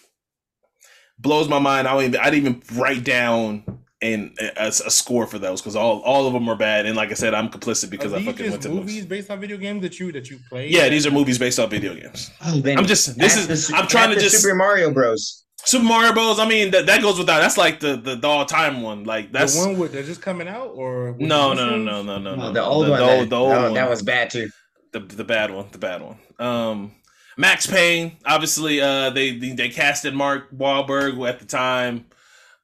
blows 1.20 1.48
my 1.48 1.60
mind. 1.60 1.88
I 1.88 1.94
don't 1.94 2.04
even 2.04 2.20
I 2.20 2.30
didn't 2.30 2.40
even 2.40 2.80
write 2.80 3.04
down 3.04 3.64
and 4.02 4.38
a, 4.40 4.68
a 4.68 4.92
score 4.92 5.26
for 5.26 5.40
those 5.40 5.62
because 5.62 5.76
all 5.76 6.02
all 6.02 6.28
of 6.28 6.34
them 6.34 6.48
are 6.48 6.56
bad. 6.56 6.86
And 6.86 6.96
like 6.96 7.10
I 7.10 7.16
said, 7.16 7.34
I'm 7.34 7.50
complicit 7.50 7.90
because 7.90 8.14
I 8.14 8.24
fucking 8.24 8.50
went 8.50 8.62
to 8.64 8.70
movies 8.70 9.06
based 9.06 9.32
on 9.32 9.40
video 9.40 9.58
games 9.58 9.82
that 9.82 10.00
you 10.00 10.12
that 10.12 10.30
you 10.30 10.40
play. 10.50 10.70
Yeah, 10.70 10.90
these 10.90 11.08
are 11.08 11.12
movies 11.12 11.40
based 11.40 11.60
on 11.60 11.70
video 11.70 11.96
games. 11.96 12.30
Oh, 12.46 12.62
I'm 12.66 12.86
just 12.86 13.18
this 13.18 13.36
is 13.36 13.68
the, 13.68 13.76
I'm 13.76 13.88
trying 13.88 14.14
to 14.14 14.20
just 14.20 14.42
Super 14.42 14.56
Mario 14.56 14.92
Bros. 14.92 15.46
Super 15.66 15.86
Mario 15.86 16.14
Bros. 16.14 16.40
I 16.40 16.48
mean 16.48 16.72
that, 16.72 16.86
that 16.86 17.02
goes 17.02 17.18
without. 17.18 17.40
That's 17.40 17.58
like 17.58 17.80
the 17.80 17.98
the, 17.98 18.16
the 18.16 18.28
all 18.28 18.46
time 18.46 18.82
one. 18.82 19.04
Like 19.04 19.32
that's 19.32 19.60
the 19.60 19.68
one 19.68 19.78
with 19.78 19.94
that's 19.94 20.08
just 20.08 20.22
coming 20.22 20.48
out 20.48 20.72
or 20.76 21.16
no 21.20 21.54
no, 21.54 21.78
no 21.78 21.78
no 21.78 22.04
no 22.04 22.18
no 22.20 22.36
no 22.36 22.52
the 22.54 22.64
old 22.64 22.86
the, 22.86 22.92
one. 22.92 23.00
The, 23.00 23.06
that, 23.06 23.30
the 23.30 23.36
old 23.36 23.52
that, 23.52 23.62
one. 23.64 23.74
that 23.74 23.90
was 23.90 24.02
bad 24.02 24.30
too. 24.30 24.50
The 24.94 25.00
the 25.00 25.24
bad 25.24 25.52
one. 25.52 25.68
The 25.72 25.78
bad 25.78 26.02
one. 26.02 26.18
Um. 26.40 26.92
Max 27.40 27.68
Payne, 27.68 28.18
obviously, 28.26 28.82
uh, 28.82 29.12
they 29.12 29.38
they 29.38 29.70
casted 29.70 30.16
Mark 30.16 30.50
Wahlberg 30.52 31.24
at 31.30 31.38
the 31.38 31.46
time. 31.46 32.06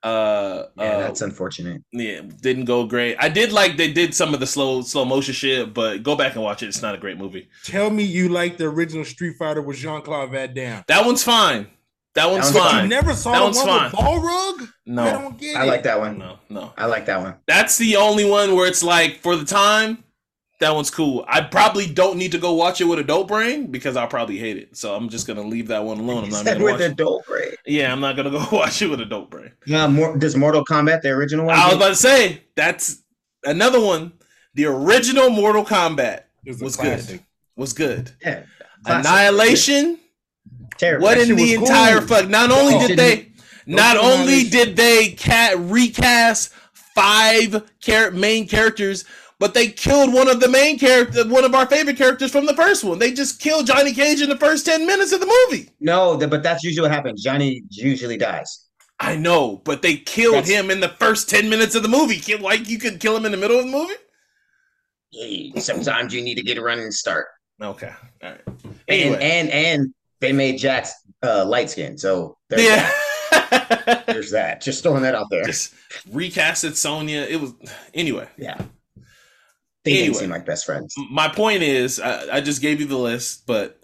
Uh, 0.02 0.66
yeah, 0.76 0.84
uh, 0.84 0.98
that's 1.00 1.22
unfortunate. 1.22 1.82
Yeah, 1.92 2.22
didn't 2.42 2.66
go 2.66 2.86
great. 2.86 3.16
I 3.20 3.30
did 3.30 3.54
like 3.54 3.78
they 3.78 3.94
did 3.94 4.16
some 4.16 4.34
of 4.34 4.40
the 4.40 4.48
slow 4.48 4.82
slow 4.82 5.06
motion 5.06 5.34
shit, 5.34 5.74
but 5.74 6.02
go 6.02 6.16
back 6.16 6.34
and 6.34 6.44
watch 6.44 6.64
it. 6.64 6.70
It's 6.70 6.82
not 6.82 6.96
a 6.96 6.98
great 6.98 7.18
movie. 7.18 7.48
Tell 7.64 7.90
me 7.90 8.04
you 8.04 8.30
like 8.30 8.58
the 8.58 8.66
original 8.66 9.06
Street 9.06 9.38
Fighter 9.38 9.62
with 9.62 9.78
Jean 9.78 10.02
Claude 10.02 10.32
Van 10.32 10.54
Damme. 10.54 10.84
That 10.88 11.06
one's 11.06 11.24
fine. 11.24 11.68
That 12.16 12.30
one's 12.30 12.52
that 12.52 12.72
fine. 12.72 12.84
You 12.84 12.90
never 12.90 13.14
saw 13.14 13.32
that 13.32 13.44
one 13.44 13.54
fine. 13.54 13.84
with 13.86 13.94
Balrog? 13.94 14.70
No, 14.86 15.04
I 15.04 15.12
don't 15.12 15.38
get 15.38 15.56
I 15.58 15.64
like 15.64 15.84
that 15.84 16.00
one. 16.00 16.20
No, 16.20 16.38
no, 16.50 16.74
I 16.78 16.86
like 16.86 17.08
that 17.08 17.22
one. 17.22 17.36
That's 17.48 17.78
the 17.78 17.96
only 17.96 18.30
one 18.30 18.56
where 18.56 18.68
it's 18.68 18.84
like 18.84 19.20
for 19.22 19.36
the 19.36 19.46
time 19.46 20.04
that 20.64 20.74
one's 20.74 20.90
cool. 20.90 21.26
I 21.28 21.42
probably 21.42 21.88
don't 21.88 22.18
need 22.18 22.32
to 22.32 22.38
go 22.38 22.54
watch 22.54 22.80
it 22.80 22.86
with 22.86 23.00
a 23.00 23.04
dope 23.04 23.28
brain 23.28 23.68
because 23.68 23.98
I'll 23.98 24.08
probably 24.08 24.38
hate 24.38 24.58
it. 24.58 24.78
So 24.78 24.96
I'm 24.96 25.10
just 25.10 25.28
gonna 25.28 25.42
leave 25.42 25.68
that 25.68 25.84
one 25.84 26.00
alone. 26.00 26.26
I'm 26.26 26.30
not 26.30 26.46
gonna 26.46 26.64
with 26.64 26.82
a 26.82 26.94
dope 26.94 27.26
brain. 27.26 27.52
Yeah, 27.66 27.92
I'm 27.92 28.00
not 28.00 28.16
gonna 28.16 28.32
go 28.32 28.46
watch 28.52 28.82
it 28.82 28.88
with 28.88 29.02
a 29.02 29.06
dope 29.06 29.30
brain. 29.30 29.52
Yeah, 29.66 29.88
more 29.88 30.18
does 30.18 30.36
Mortal 30.36 30.64
Kombat 30.64 31.02
the 31.02 31.10
original 31.10 31.48
one? 31.48 31.56
I 31.56 31.68
was 31.68 31.76
about 31.76 31.88
to 31.90 31.96
say 31.96 32.44
that's 32.56 33.02
another 33.44 33.80
one. 33.80 34.14
The 34.54 34.66
original 34.66 35.30
Mortal 35.30 35.66
Kombat 35.66 36.24
was, 36.46 36.62
was 36.62 36.78
good. 36.78 37.20
Was 37.56 37.74
good. 37.74 38.12
Yeah. 38.22 38.44
Annihilation. 38.86 40.00
Terrible. 40.78 41.04
What 41.04 41.18
in 41.18 41.36
the 41.36 41.54
entire 41.54 42.00
cool. 42.00 42.08
fuck? 42.08 42.30
Not 42.30 42.52
only 42.52 42.88
did 42.88 42.98
they, 42.98 43.32
not 43.66 43.98
only 43.98 44.44
did 44.44 44.76
they 44.76 45.10
cat 45.10 45.58
recast 45.58 46.52
five 46.96 47.64
char- 47.80 48.12
main 48.12 48.48
characters 48.48 49.06
but 49.44 49.54
they 49.54 49.68
killed 49.68 50.14
one 50.14 50.30
of 50.30 50.40
the 50.40 50.48
main 50.48 50.80
character, 50.80 51.28
one 51.28 51.44
of 51.44 51.54
our 51.54 51.66
favorite 51.66 51.98
characters 51.98 52.32
from 52.32 52.46
the 52.46 52.56
first 52.56 52.82
one. 52.82 52.98
They 52.98 53.12
just 53.12 53.42
killed 53.42 53.68
Johnny 53.68 53.92
Cage 53.92 54.22
in 54.22 54.30
the 54.30 54.38
first 54.38 54.66
ten 54.66 54.86
minutes 54.86 55.12
of 55.12 55.20
the 55.20 55.48
movie. 55.50 55.70
No, 55.82 56.18
but 56.18 56.44
that's 56.44 56.64
usually 56.64 56.88
what 56.88 56.92
happens. 56.92 57.22
Johnny 57.22 57.62
usually 57.70 58.16
dies. 58.16 58.70
I 59.02 59.18
know, 59.18 59.62
but 59.66 59.82
they 59.82 59.98
killed 59.98 60.36
that's... 60.36 60.50
him 60.50 60.72
in 60.72 60.80
the 60.80 60.96
first 60.98 61.30
ten 61.30 61.50
minutes 61.50 61.76
of 61.76 61.84
the 61.84 61.90
movie. 61.90 62.22
Like 62.38 62.70
you 62.70 62.80
could 62.80 63.02
kill 63.02 63.18
him 63.18 63.26
in 63.26 63.32
the 63.32 63.38
middle 63.38 63.60
of 63.60 63.66
the 63.66 63.72
movie. 63.72 63.96
Hey, 65.12 65.52
sometimes 65.60 66.14
you 66.14 66.22
need 66.22 66.36
to 66.36 66.44
get 66.44 66.58
a 66.58 66.62
running 66.62 66.92
start. 66.92 67.28
Okay, 67.62 67.92
all 68.24 68.30
right. 68.30 68.42
Anyway. 68.88 69.16
And 69.16 69.50
and 69.50 69.50
and 69.50 69.94
they 70.24 70.32
made 70.32 70.58
Jax 70.58 70.94
uh, 71.22 71.46
light 71.46 71.70
skin, 71.70 71.98
so 71.98 72.38
yeah. 72.50 72.90
That. 73.32 74.04
there's 74.08 74.32
that. 74.32 74.62
Just 74.62 74.84
throwing 74.84 75.04
that 75.04 75.16
out 75.16 75.30
there. 75.30 75.44
Just 75.44 75.74
recasted 76.10 76.76
Sonya. 76.76 77.26
It 77.30 77.40
was 77.42 77.54
anyway. 77.94 78.28
Yeah. 78.38 78.58
They 79.84 79.92
anyway, 79.92 80.06
didn't 80.06 80.16
seem 80.16 80.30
like 80.30 80.46
best 80.46 80.66
friends. 80.66 80.96
My 81.12 81.28
point 81.28 81.62
is, 81.62 82.00
I, 82.00 82.38
I 82.38 82.42
just 82.42 82.62
gave 82.62 82.80
you 82.80 82.88
the 82.88 82.98
list, 82.98 83.46
but 83.46 83.82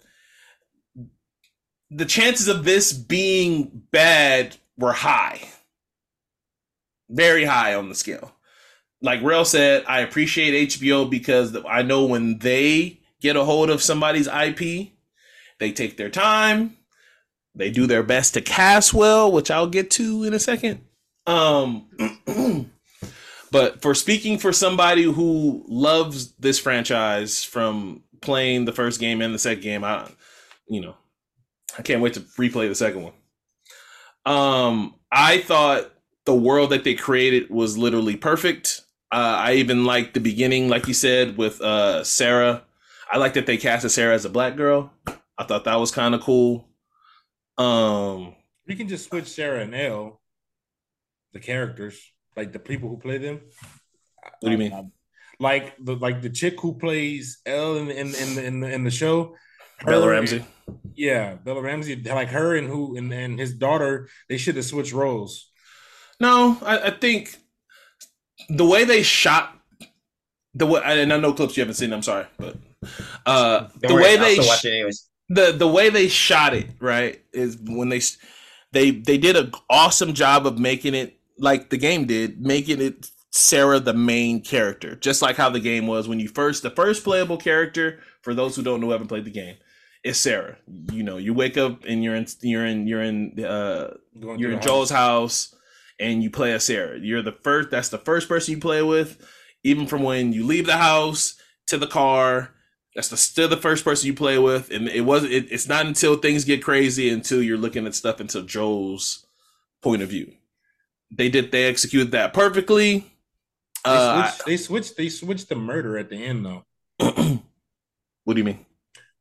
the 1.90 2.06
chances 2.06 2.48
of 2.48 2.64
this 2.64 2.92
being 2.92 3.82
bad 3.90 4.56
were 4.78 4.92
high, 4.92 5.46
very 7.10 7.44
high 7.44 7.74
on 7.74 7.88
the 7.88 7.94
scale. 7.94 8.32
Like 9.02 9.22
Rail 9.22 9.44
said, 9.44 9.84
I 9.86 10.00
appreciate 10.00 10.70
HBO 10.70 11.08
because 11.08 11.56
I 11.68 11.82
know 11.82 12.04
when 12.04 12.38
they 12.38 13.00
get 13.20 13.36
a 13.36 13.44
hold 13.44 13.68
of 13.68 13.82
somebody's 13.82 14.26
IP, 14.26 14.92
they 15.60 15.70
take 15.70 15.96
their 15.96 16.10
time, 16.10 16.76
they 17.54 17.70
do 17.70 17.86
their 17.86 18.02
best 18.02 18.34
to 18.34 18.40
cast 18.40 18.92
well, 18.92 19.30
which 19.30 19.50
I'll 19.50 19.68
get 19.68 19.90
to 19.92 20.24
in 20.24 20.34
a 20.34 20.38
second. 20.40 20.80
Um, 21.26 21.86
But 23.50 23.82
for 23.82 23.94
speaking 23.94 24.38
for 24.38 24.52
somebody 24.52 25.02
who 25.02 25.64
loves 25.66 26.32
this 26.34 26.58
franchise 26.58 27.42
from 27.42 28.02
playing 28.20 28.64
the 28.64 28.72
first 28.72 29.00
game 29.00 29.20
and 29.20 29.34
the 29.34 29.38
second 29.38 29.62
game, 29.62 29.82
I, 29.82 30.08
you 30.68 30.80
know, 30.80 30.94
I 31.76 31.82
can't 31.82 32.00
wait 32.00 32.14
to 32.14 32.20
replay 32.20 32.68
the 32.68 32.74
second 32.74 33.02
one. 33.02 33.12
Um, 34.24 34.94
I 35.10 35.38
thought 35.40 35.90
the 36.26 36.34
world 36.34 36.70
that 36.70 36.84
they 36.84 36.94
created 36.94 37.50
was 37.50 37.76
literally 37.76 38.16
perfect. 38.16 38.82
Uh, 39.10 39.36
I 39.38 39.54
even 39.54 39.84
liked 39.84 40.14
the 40.14 40.20
beginning, 40.20 40.68
like 40.68 40.86
you 40.86 40.94
said, 40.94 41.36
with 41.36 41.60
uh, 41.60 42.04
Sarah. 42.04 42.62
I 43.10 43.16
like 43.16 43.34
that 43.34 43.46
they 43.46 43.56
casted 43.56 43.90
Sarah 43.90 44.14
as 44.14 44.24
a 44.24 44.30
black 44.30 44.56
girl. 44.56 44.92
I 45.40 45.44
thought 45.44 45.64
that 45.64 45.80
was 45.80 45.90
kind 45.90 46.14
of 46.14 46.20
cool. 46.20 46.68
Um, 47.56 48.36
you 48.66 48.76
can 48.76 48.88
just 48.88 49.08
switch 49.08 49.26
Sarah 49.26 49.62
and 49.62 49.74
Elle, 49.74 50.20
the 51.32 51.40
characters, 51.40 51.98
like 52.36 52.52
the 52.52 52.58
people 52.58 52.90
who 52.90 52.98
play 52.98 53.18
them. 53.18 53.40
What 54.40 54.50
do 54.50 54.50
you 54.50 54.58
mean? 54.58 54.92
like 55.40 55.74
the 55.82 55.96
like 55.96 56.20
the 56.20 56.30
chick 56.30 56.60
who 56.60 56.74
plays 56.74 57.40
Elle 57.46 57.78
in 57.78 57.90
in 57.90 58.14
in 58.14 58.34
the 58.34 58.44
in 58.44 58.60
the, 58.60 58.72
in 58.72 58.84
the 58.84 58.90
show, 58.90 59.34
Bella 59.84 60.08
Ramsey. 60.08 60.44
Yeah, 60.94 61.34
Bella 61.34 61.62
Ramsey, 61.62 61.96
like 61.96 62.28
her 62.28 62.54
and 62.56 62.68
who 62.68 62.96
and, 62.96 63.12
and 63.12 63.38
his 63.38 63.54
daughter, 63.54 64.08
they 64.28 64.36
should 64.36 64.56
have 64.56 64.66
switched 64.66 64.92
roles. 64.92 65.50
No, 66.20 66.58
I, 66.62 66.78
I 66.78 66.90
think 66.90 67.36
the 68.50 68.66
way 68.66 68.84
they 68.84 69.02
shot 69.02 69.56
the 70.54 70.66
way 70.66 70.82
and 70.84 71.12
I 71.12 71.16
know 71.16 71.32
clips 71.32 71.56
you 71.56 71.62
haven't 71.62 71.76
seen. 71.76 71.92
I'm 71.92 72.02
sorry, 72.02 72.26
but 72.36 72.56
uh, 73.24 73.68
the 73.80 73.94
worry, 73.94 74.02
way 74.02 74.16
they 74.18 74.36
the 75.30 75.52
the 75.52 75.68
way 75.68 75.88
they 75.88 76.08
shot 76.08 76.52
it 76.52 76.66
right 76.80 77.22
is 77.32 77.56
when 77.64 77.88
they 77.88 78.00
they 78.72 78.90
they 78.90 79.16
did 79.16 79.36
an 79.36 79.52
awesome 79.70 80.12
job 80.12 80.46
of 80.46 80.58
making 80.58 80.94
it 80.94 81.16
like 81.38 81.70
the 81.70 81.78
game 81.78 82.04
did, 82.04 82.40
making 82.40 82.82
it 82.82 83.10
Sarah 83.30 83.80
the 83.80 83.94
main 83.94 84.42
character, 84.42 84.96
just 84.96 85.22
like 85.22 85.36
how 85.36 85.48
the 85.48 85.60
game 85.60 85.86
was 85.86 86.08
when 86.08 86.20
you 86.20 86.28
first 86.28 86.62
the 86.62 86.70
first 86.70 87.04
playable 87.04 87.38
character. 87.38 88.00
For 88.22 88.34
those 88.34 88.54
who 88.54 88.62
don't 88.62 88.80
know, 88.80 88.90
haven't 88.90 89.06
played 89.06 89.24
the 89.24 89.30
game, 89.30 89.56
is 90.04 90.18
Sarah. 90.18 90.58
You 90.92 91.04
know, 91.04 91.16
you 91.16 91.32
wake 91.32 91.56
up 91.56 91.84
and 91.84 92.04
you're 92.04 92.16
in 92.16 92.26
you're 92.42 92.66
in 92.66 92.86
you're 92.86 93.02
in 93.02 93.42
uh 93.42 93.94
you're 94.14 94.52
in 94.52 94.60
Joel's 94.60 94.90
house. 94.90 95.52
house 95.52 95.60
and 96.00 96.22
you 96.22 96.30
play 96.30 96.52
as 96.52 96.64
Sarah. 96.64 96.98
You're 96.98 97.22
the 97.22 97.36
first. 97.44 97.70
That's 97.70 97.88
the 97.88 97.98
first 97.98 98.28
person 98.28 98.54
you 98.54 98.60
play 98.60 98.82
with, 98.82 99.24
even 99.62 99.86
from 99.86 100.02
when 100.02 100.32
you 100.32 100.44
leave 100.44 100.66
the 100.66 100.76
house 100.76 101.34
to 101.68 101.78
the 101.78 101.86
car. 101.86 102.50
That's 102.94 103.08
the, 103.08 103.16
still 103.16 103.48
the 103.48 103.56
first 103.56 103.84
person 103.84 104.08
you 104.08 104.14
play 104.14 104.38
with, 104.38 104.70
and 104.70 104.88
it 104.88 105.02
was 105.02 105.24
it, 105.24 105.50
It's 105.50 105.68
not 105.68 105.86
until 105.86 106.16
things 106.16 106.44
get 106.44 106.62
crazy 106.62 107.08
until 107.10 107.42
you're 107.42 107.58
looking 107.58 107.86
at 107.86 107.94
stuff 107.94 108.20
until 108.20 108.42
Joel's 108.42 109.26
point 109.80 110.02
of 110.02 110.08
view. 110.08 110.32
They 111.10 111.28
did. 111.28 111.52
They 111.52 111.64
executed 111.64 112.12
that 112.12 112.34
perfectly. 112.34 113.00
They, 113.84 113.90
uh, 113.90 114.26
switched, 114.26 114.46
they 114.46 114.56
switched. 114.56 114.96
They 114.96 115.08
switched 115.08 115.48
the 115.48 115.56
murder 115.56 115.98
at 115.98 116.10
the 116.10 116.16
end, 116.16 116.44
though. 116.44 116.64
what 118.24 118.34
do 118.34 118.38
you 118.38 118.44
mean? 118.44 118.66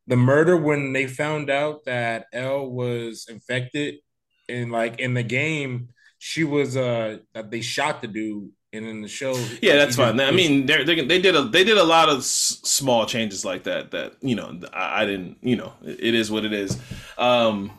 The 0.07 0.17
murder 0.17 0.57
when 0.57 0.91
they 0.93 1.05
found 1.05 1.51
out 1.51 1.85
that 1.85 2.25
Elle 2.33 2.69
was 2.71 3.27
infected, 3.29 3.99
and 4.47 4.71
like 4.71 4.99
in 4.99 5.13
the 5.13 5.23
game, 5.23 5.89
she 6.17 6.43
was 6.43 6.75
uh 6.75 7.19
that 7.33 7.51
they 7.51 7.61
shot 7.61 8.01
the 8.01 8.07
dude, 8.07 8.51
and 8.71 8.85
in 8.85 9.01
the 9.01 9.07
show, 9.07 9.33
yeah, 9.61 9.75
that's 9.75 9.95
fine. 9.95 10.19
I 10.19 10.31
mean, 10.31 10.65
they 10.65 10.83
they 10.83 11.19
did 11.19 11.35
a 11.35 11.43
they 11.43 11.63
did 11.63 11.77
a 11.77 11.83
lot 11.83 12.09
of 12.09 12.19
s- 12.19 12.59
small 12.63 13.05
changes 13.05 13.43
like 13.43 13.63
that. 13.63 13.91
That 13.91 14.13
you 14.21 14.35
know, 14.35 14.59
I, 14.73 15.03
I 15.03 15.05
didn't. 15.05 15.37
You 15.41 15.55
know, 15.55 15.73
it, 15.83 15.99
it 15.99 16.13
is 16.13 16.29
what 16.29 16.45
it 16.45 16.53
is. 16.53 16.77
Um, 17.17 17.71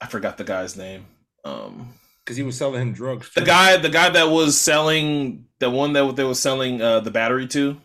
I 0.00 0.06
forgot 0.06 0.38
the 0.38 0.44
guy's 0.44 0.76
name. 0.76 1.06
Um, 1.44 1.94
because 2.24 2.36
he 2.36 2.42
was 2.42 2.56
selling 2.56 2.80
him 2.80 2.92
drugs. 2.92 3.28
Too. 3.30 3.40
The 3.40 3.46
guy, 3.46 3.76
the 3.76 3.88
guy 3.88 4.10
that 4.10 4.30
was 4.30 4.58
selling 4.58 5.46
the 5.58 5.68
one 5.68 5.92
that 5.94 6.16
they 6.16 6.24
was 6.24 6.38
selling 6.38 6.80
uh, 6.80 7.00
the 7.00 7.10
battery 7.10 7.48
to, 7.48 7.80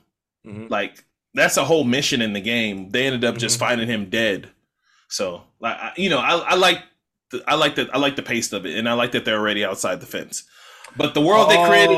mm-hmm. 0.45 0.67
like 0.67 1.03
that's 1.33 1.57
a 1.57 1.65
whole 1.65 1.83
mission 1.83 2.21
in 2.21 2.33
the 2.33 2.41
game. 2.41 2.89
They 2.91 3.07
ended 3.07 3.25
up 3.25 3.37
just 3.37 3.55
mm-hmm. 3.55 3.65
finding 3.67 3.87
him 3.87 4.09
dead. 4.09 4.49
So, 5.09 5.43
like, 5.59 5.97
you 5.97 6.09
know, 6.09 6.19
I, 6.19 6.37
I 6.37 6.55
like, 6.55 6.83
the, 7.31 7.43
I 7.47 7.55
like 7.55 7.75
that, 7.75 7.93
I 7.93 7.97
like 7.97 8.15
the 8.15 8.23
pace 8.23 8.53
of 8.53 8.65
it, 8.65 8.77
and 8.77 8.87
I 8.87 8.93
like 8.93 9.13
that 9.13 9.25
they're 9.25 9.39
already 9.39 9.65
outside 9.65 9.99
the 9.99 10.05
fence. 10.05 10.43
But 10.97 11.13
the 11.13 11.21
world 11.21 11.47
oh, 11.47 11.49
they 11.49 11.67
created. 11.67 11.97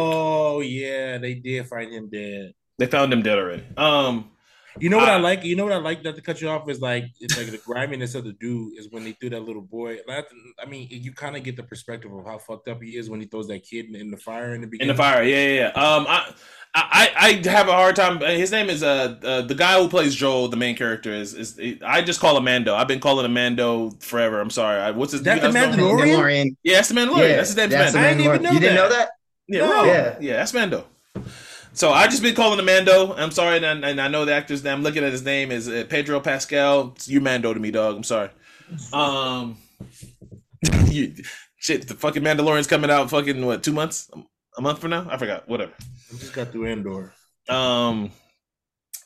Oh 0.57 0.61
yeah, 0.61 1.19
they 1.19 1.35
did 1.35 1.67
find 1.67 1.93
him 1.93 2.09
dead. 2.09 2.53
They 2.79 2.87
found 2.87 3.13
him 3.13 3.21
dead 3.21 3.37
already. 3.37 3.63
Um, 3.77 4.31
you 4.79 4.89
know 4.89 4.97
what 4.97 5.09
I, 5.09 5.13
I, 5.13 5.17
like? 5.17 5.43
You 5.43 5.55
know 5.55 5.65
what 5.65 5.73
I 5.73 5.77
like? 5.77 6.03
Not 6.03 6.15
to 6.15 6.21
cut 6.21 6.41
you 6.41 6.49
off 6.49 6.67
is 6.67 6.81
like 6.81 7.05
it's 7.19 7.37
like 7.37 7.51
the 7.51 7.59
griminess 7.59 8.15
of 8.15 8.23
the 8.23 8.33
dude 8.33 8.75
is 8.75 8.89
when 8.89 9.03
they 9.03 9.11
threw 9.11 9.29
that 9.29 9.41
little 9.41 9.61
boy. 9.61 9.99
I 10.09 10.65
mean, 10.67 10.87
you 10.89 11.13
kind 11.13 11.35
of 11.35 11.43
get 11.43 11.57
the 11.57 11.63
perspective 11.63 12.11
of 12.11 12.25
how 12.25 12.39
fucked 12.39 12.67
up 12.69 12.81
he 12.81 12.97
is 12.97 13.07
when 13.07 13.19
he 13.19 13.27
throws 13.27 13.47
that 13.49 13.63
kid 13.63 13.85
in, 13.85 13.95
in 13.95 14.09
the 14.09 14.17
fire 14.17 14.55
in 14.55 14.61
the 14.61 14.67
beginning. 14.67 14.89
In 14.89 14.95
the 14.95 15.01
fire, 15.01 15.23
yeah, 15.23 15.47
yeah. 15.47 15.71
yeah. 15.75 15.95
Um, 15.95 16.07
I, 16.07 16.33
I, 16.73 17.11
I 17.45 17.49
have 17.49 17.67
a 17.67 17.73
hard 17.73 17.95
time. 17.95 18.19
His 18.19 18.51
name 18.51 18.71
is 18.71 18.81
uh, 18.81 19.19
uh 19.23 19.41
the 19.43 19.55
guy 19.55 19.79
who 19.79 19.87
plays 19.87 20.15
Joel, 20.15 20.47
the 20.47 20.57
main 20.57 20.75
character 20.75 21.13
is 21.13 21.35
is 21.35 21.59
I 21.85 22.01
just 22.01 22.19
call 22.19 22.35
him 22.35 22.45
Mando. 22.45 22.73
I've 22.73 22.87
been 22.87 22.99
calling 22.99 23.25
him 23.25 23.33
Mando 23.33 23.91
forever. 23.99 24.41
I'm 24.41 24.49
sorry. 24.49 24.81
I, 24.81 24.89
what's 24.89 25.11
his? 25.11 25.21
That 25.21 25.41
the 25.41 25.49
Mandalorian? 25.49 26.55
Yeah, 26.63 26.77
that's 26.77 26.89
the 26.89 26.95
Mandalorian. 26.95 27.17
Yeah, 27.19 27.37
that's 27.37 27.49
his 27.49 27.57
name. 27.57 27.69
Mando. 27.69 27.99
I 27.99 28.09
didn't 28.09 28.21
even 28.21 28.41
know 28.41 28.51
you 28.51 28.59
that. 28.59 28.61
didn't 28.61 28.75
know 28.75 28.89
that? 28.89 29.09
Yeah, 29.47 29.67
no. 29.67 29.83
yeah, 29.85 30.17
yeah. 30.19 30.33
That's 30.37 30.53
Mando. 30.53 30.85
So 31.73 31.91
I 31.91 32.07
just 32.07 32.23
been 32.23 32.35
calling 32.35 32.59
him 32.59 32.65
Mando. 32.65 33.13
I'm 33.13 33.31
sorry, 33.31 33.63
and, 33.63 33.85
and 33.85 34.01
I 34.01 34.07
know 34.07 34.25
the 34.25 34.33
actor's 34.33 34.63
name. 34.63 34.73
I'm 34.73 34.83
looking 34.83 35.03
at 35.03 35.11
his 35.11 35.23
name 35.23 35.51
is 35.51 35.69
uh, 35.69 35.85
Pedro 35.87 36.19
Pascal. 36.19 36.95
You 37.05 37.21
Mando 37.21 37.53
to 37.53 37.59
me, 37.59 37.71
dog. 37.71 37.95
I'm 37.95 38.03
sorry. 38.03 38.29
Um, 38.91 39.57
you, 40.87 41.13
shit, 41.57 41.87
the 41.87 41.93
fucking 41.93 42.23
Mandalorian's 42.23 42.67
coming 42.67 42.89
out. 42.89 43.09
Fucking 43.09 43.45
what? 43.45 43.63
Two 43.63 43.73
months? 43.73 44.09
A 44.57 44.61
month 44.61 44.79
from 44.79 44.89
now? 44.89 45.07
I 45.09 45.17
forgot. 45.17 45.47
Whatever. 45.47 45.73
I 45.79 46.17
just 46.17 46.33
got 46.33 46.51
through 46.51 46.67
Andor. 46.67 47.13
Um, 47.47 48.11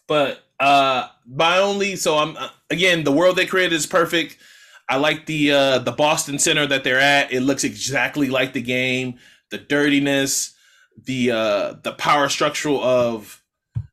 but 0.08 0.42
uh, 0.60 1.08
my 1.28 1.58
only 1.58 1.96
so 1.96 2.18
I'm 2.18 2.38
uh, 2.38 2.50
again 2.70 3.04
the 3.04 3.12
world 3.12 3.36
they 3.36 3.46
created 3.46 3.74
is 3.74 3.86
perfect. 3.86 4.38
I 4.90 4.98
like 4.98 5.26
the 5.26 5.52
uh 5.52 5.80
the 5.80 5.92
Boston 5.92 6.40
Center 6.40 6.66
that 6.68 6.84
they're 6.84 7.00
at. 7.00 7.32
It 7.32 7.42
looks 7.42 7.64
exactly 7.64 8.30
like 8.30 8.54
the 8.54 8.62
game. 8.62 9.20
The 9.52 9.60
dirtiness 9.60 10.56
the 11.06 11.32
uh 11.32 11.74
the 11.84 11.94
power 11.94 12.30
structure 12.30 12.70
of 12.70 13.42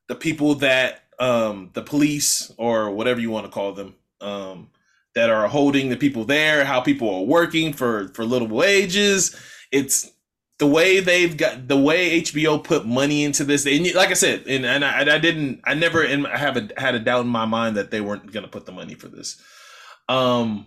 the 0.08 0.14
people 0.14 0.56
that 0.56 1.02
um 1.18 1.70
the 1.74 1.82
police 1.82 2.52
or 2.56 2.90
whatever 2.90 3.20
you 3.20 3.30
want 3.30 3.46
to 3.46 3.52
call 3.52 3.72
them 3.72 3.94
um 4.20 4.70
that 5.14 5.30
are 5.30 5.48
holding 5.48 5.88
the 5.88 5.96
people 5.96 6.24
there 6.24 6.64
how 6.64 6.80
people 6.80 7.12
are 7.12 7.22
working 7.22 7.72
for 7.72 8.08
for 8.08 8.24
little 8.24 8.48
wages. 8.48 9.34
It's 9.70 10.10
the 10.58 10.66
way 10.66 10.98
they've 11.00 11.36
got 11.36 11.68
the 11.68 11.78
way 11.78 12.20
HBO 12.20 12.62
put 12.62 12.84
money 12.84 13.22
into 13.22 13.44
this 13.44 13.64
and 13.66 13.94
like 13.94 14.10
I 14.10 14.14
said 14.14 14.46
and 14.46 14.66
and 14.66 14.84
I, 14.84 15.14
I 15.14 15.18
didn't 15.18 15.60
I 15.64 15.74
never 15.74 16.02
in, 16.02 16.26
I 16.26 16.36
have 16.36 16.56
a, 16.56 16.68
had 16.76 16.94
a 16.94 17.00
doubt 17.00 17.22
in 17.22 17.28
my 17.28 17.44
mind 17.44 17.76
that 17.76 17.90
they 17.90 18.00
weren't 18.00 18.32
going 18.32 18.44
to 18.44 18.50
put 18.50 18.66
the 18.66 18.72
money 18.72 18.94
for 18.94 19.08
this. 19.08 19.40
Um 20.08 20.66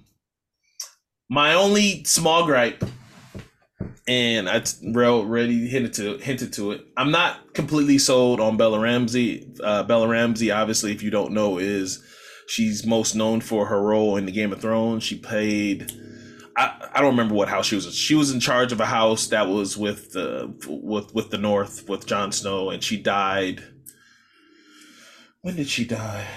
my 1.29 1.53
only 1.53 2.03
small 2.03 2.45
gripe 2.45 2.83
and 4.07 4.49
I 4.49 4.63
real 4.83 5.15
already 5.15 5.67
hinted 5.67 5.93
to 5.95 6.17
hinted 6.17 6.53
to 6.53 6.71
it. 6.71 6.85
I'm 6.97 7.11
not 7.11 7.53
completely 7.53 7.97
sold 7.97 8.39
on 8.39 8.57
Bella 8.57 8.79
Ramsey. 8.79 9.53
Uh, 9.63 9.83
Bella 9.83 10.07
Ramsey, 10.07 10.51
obviously, 10.51 10.91
if 10.91 11.03
you 11.03 11.09
don't 11.09 11.33
know, 11.33 11.57
is 11.57 12.03
she's 12.47 12.85
most 12.85 13.15
known 13.15 13.41
for 13.41 13.67
her 13.67 13.81
role 13.81 14.17
in 14.17 14.25
the 14.25 14.31
Game 14.31 14.51
of 14.51 14.61
Thrones. 14.61 15.03
She 15.03 15.17
played. 15.17 15.91
I, 16.57 16.89
I 16.93 16.99
don't 16.99 17.11
remember 17.11 17.33
what 17.33 17.47
house 17.47 17.67
she 17.67 17.75
was. 17.75 17.93
She 17.95 18.15
was 18.15 18.31
in 18.31 18.39
charge 18.39 18.71
of 18.71 18.79
a 18.79 18.85
house 18.85 19.27
that 19.27 19.47
was 19.47 19.77
with 19.77 20.11
the 20.11 20.53
with 20.67 21.13
with 21.13 21.29
the 21.29 21.37
North 21.37 21.87
with 21.87 22.05
Jon 22.05 22.31
Snow, 22.31 22.69
and 22.69 22.83
she 22.83 22.97
died. 22.97 23.63
When 25.41 25.55
did 25.55 25.67
she 25.67 25.85
die? 25.85 26.27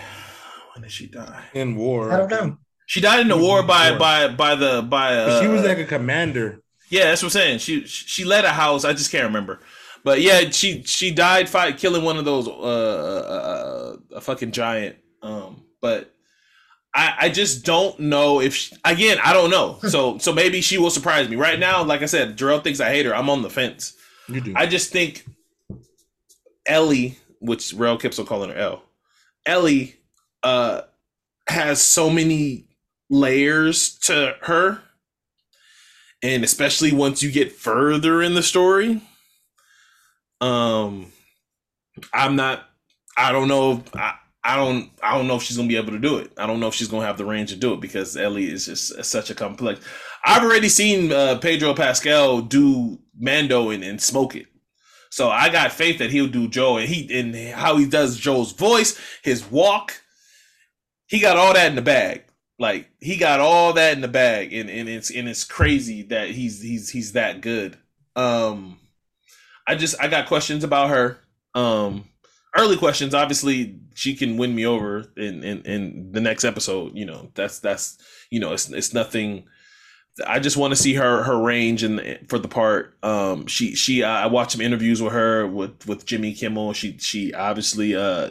When 0.75 0.83
did 0.83 0.93
she 0.93 1.07
die? 1.07 1.45
In 1.53 1.77
war. 1.77 2.13
I 2.13 2.17
don't 2.17 2.31
know. 2.31 2.59
She 2.87 3.01
died 3.01 3.21
in 3.21 3.29
the 3.29 3.37
war 3.37 3.63
by 3.63 3.97
by 3.97 4.29
by 4.29 4.55
the 4.55 4.83
by. 4.83 5.17
Uh, 5.17 5.41
she 5.41 5.49
was 5.49 5.63
like 5.63 5.79
a 5.79 5.85
commander. 5.85 6.61
Yeah, 6.95 7.07
that's 7.07 7.23
what 7.25 7.27
I'm 7.27 7.31
saying. 7.31 7.59
She 7.59 7.85
she 7.89 8.25
led 8.25 8.45
a 8.45 8.51
house. 8.51 8.85
I 8.85 8.93
just 8.93 9.11
can't 9.11 9.25
remember. 9.25 9.59
But 10.05 10.21
yeah, 10.21 10.49
she 10.51 10.85
she 10.85 11.11
died 11.11 11.49
fight 11.49 11.77
killing 11.77 12.05
one 12.05 12.19
of 12.19 12.25
those 12.25 12.47
uh, 12.47 12.53
uh, 12.53 12.55
uh 12.55 13.97
a 14.13 14.21
fucking 14.21 14.53
giant. 14.53 14.95
Um, 15.21 15.65
but 15.81 16.15
I 16.95 17.15
I 17.23 17.29
just 17.31 17.65
don't 17.65 17.99
know 17.99 18.41
if 18.41 18.55
she, 18.55 18.77
again 18.85 19.19
I 19.25 19.33
don't 19.33 19.51
know. 19.51 19.81
So 19.89 20.19
so 20.25 20.33
maybe 20.33 20.61
she 20.61 20.79
will 20.79 20.89
surprise 20.89 21.29
me. 21.29 21.35
Right 21.35 21.59
now, 21.59 21.83
like 21.83 22.03
I 22.03 22.07
said, 22.07 22.39
Jarrell 22.39 22.63
thinks 22.63 22.79
I 22.79 22.91
hate 22.91 23.07
her. 23.07 23.15
I'm 23.15 23.29
on 23.29 23.43
the 23.43 23.51
fence. 23.51 23.95
You 24.29 24.41
do. 24.41 24.53
I 24.55 24.67
just 24.67 24.93
think 24.93 25.25
Ellie, 26.65 27.19
which 27.41 27.75
Rel 27.75 27.99
keeps 27.99 28.21
on 28.21 28.27
calling 28.27 28.51
her 28.51 28.57
L, 28.57 28.85
Ellie, 29.47 29.97
uh, 30.45 30.83
has 31.49 31.83
so 31.83 32.09
many 32.09 32.69
layers 33.11 33.99
to 33.99 34.37
her 34.43 34.81
and 36.25 36.43
especially 36.43 36.93
once 36.93 37.23
you 37.23 37.31
get 37.31 37.53
further 37.53 38.21
in 38.23 38.35
the 38.35 38.43
story 38.43 39.01
um 40.41 41.13
i'm 42.13 42.35
not 42.35 42.65
i 43.17 43.31
don't 43.31 43.47
know 43.47 43.85
I, 43.95 44.15
I 44.45 44.57
don't 44.57 44.91
I 45.03 45.17
don't 45.17 45.27
know 45.27 45.37
if 45.37 45.43
she's 45.43 45.57
gonna 45.57 45.69
be 45.69 45.77
able 45.79 45.93
to 45.93 45.99
do 45.99 46.19
it. 46.19 46.31
I 46.37 46.47
don't 46.47 46.61
know 46.61 46.69
if 46.69 46.75
she's 46.75 46.89
gonna 46.89 47.07
have 47.07 47.17
the 47.17 47.25
range 47.25 47.49
to 47.51 47.57
do 47.57 47.73
it 47.73 47.81
because 47.81 48.15
Ellie 48.15 48.51
is 48.51 48.67
just 48.67 49.03
such 49.03 49.31
a 49.31 49.35
complex. 49.35 49.81
I've 50.23 50.43
already 50.43 50.69
seen 50.69 51.11
uh, 51.13 51.39
Pedro 51.39 51.73
Pascal 51.73 52.43
do 52.43 52.99
Mando 53.19 53.71
and, 53.71 53.83
and 53.83 54.01
smoke 54.03 54.37
it, 54.37 54.47
so 55.09 55.31
I 55.31 55.49
got 55.49 55.73
faith 55.73 55.99
that 55.99 56.11
he'll 56.11 56.29
do 56.29 56.47
Joe 56.49 56.77
and 56.77 56.89
he 56.89 57.19
and 57.19 57.35
how 57.55 57.79
he 57.79 57.87
does 57.87 58.19
Joe's 58.19 58.53
voice, 58.53 58.99
his 59.23 59.51
walk. 59.51 60.03
He 61.07 61.21
got 61.21 61.39
all 61.39 61.55
that 61.55 61.69
in 61.69 61.77
the 61.77 61.83
bag. 61.83 62.24
Like 62.59 62.89
he 63.01 63.17
got 63.17 63.41
all 63.41 63.73
that 63.73 63.95
in 63.95 64.01
the 64.01 64.09
bag, 64.09 64.53
and, 64.53 64.71
and 64.71 64.89
it's 64.89 65.11
and 65.11 65.29
it's 65.29 65.45
crazy 65.45 66.03
that 66.05 66.31
he's 66.31 66.63
he's 66.63 66.91
he's 66.91 67.13
that 67.13 67.41
good. 67.41 67.77
Um, 68.15 68.79
I 69.67 69.75
just 69.75 70.01
I 70.01 70.09
got 70.09 70.29
questions 70.29 70.63
about 70.63 70.91
her. 70.91 71.19
Um, 71.55 72.05
early 72.57 72.77
questions. 72.77 73.15
Obviously, 73.15 73.81
she 73.95 74.15
can 74.15 74.37
win 74.37 74.55
me 74.55 74.67
over 74.67 75.11
in 75.17 75.43
in, 75.43 75.63
in 75.63 76.13
the 76.13 76.21
next 76.21 76.45
episode. 76.45 76.97
You 76.97 77.07
know, 77.07 77.31
that's 77.35 77.59
that's 77.59 77.99
you 78.31 78.41
know, 78.41 78.53
it's 78.53 78.71
it's 78.71 78.95
nothing. 78.95 79.47
I 80.25 80.39
just 80.39 80.57
want 80.57 80.71
to 80.71 80.77
see 80.77 80.95
her 80.95 81.25
her 81.25 81.41
range 81.41 81.83
and 81.83 82.19
for 82.29 82.39
the 82.39 82.47
part. 82.47 82.97
Um, 83.03 83.47
she 83.47 83.75
she 83.75 84.05
I 84.05 84.27
watched 84.27 84.53
some 84.53 84.61
interviews 84.61 85.03
with 85.03 85.13
her 85.13 85.47
with 85.47 85.87
with 85.89 86.07
Jimmy 86.07 86.33
Kimmel. 86.35 86.73
She 86.73 86.97
she 86.99 87.35
obviously 87.35 87.97
uh 87.97 88.31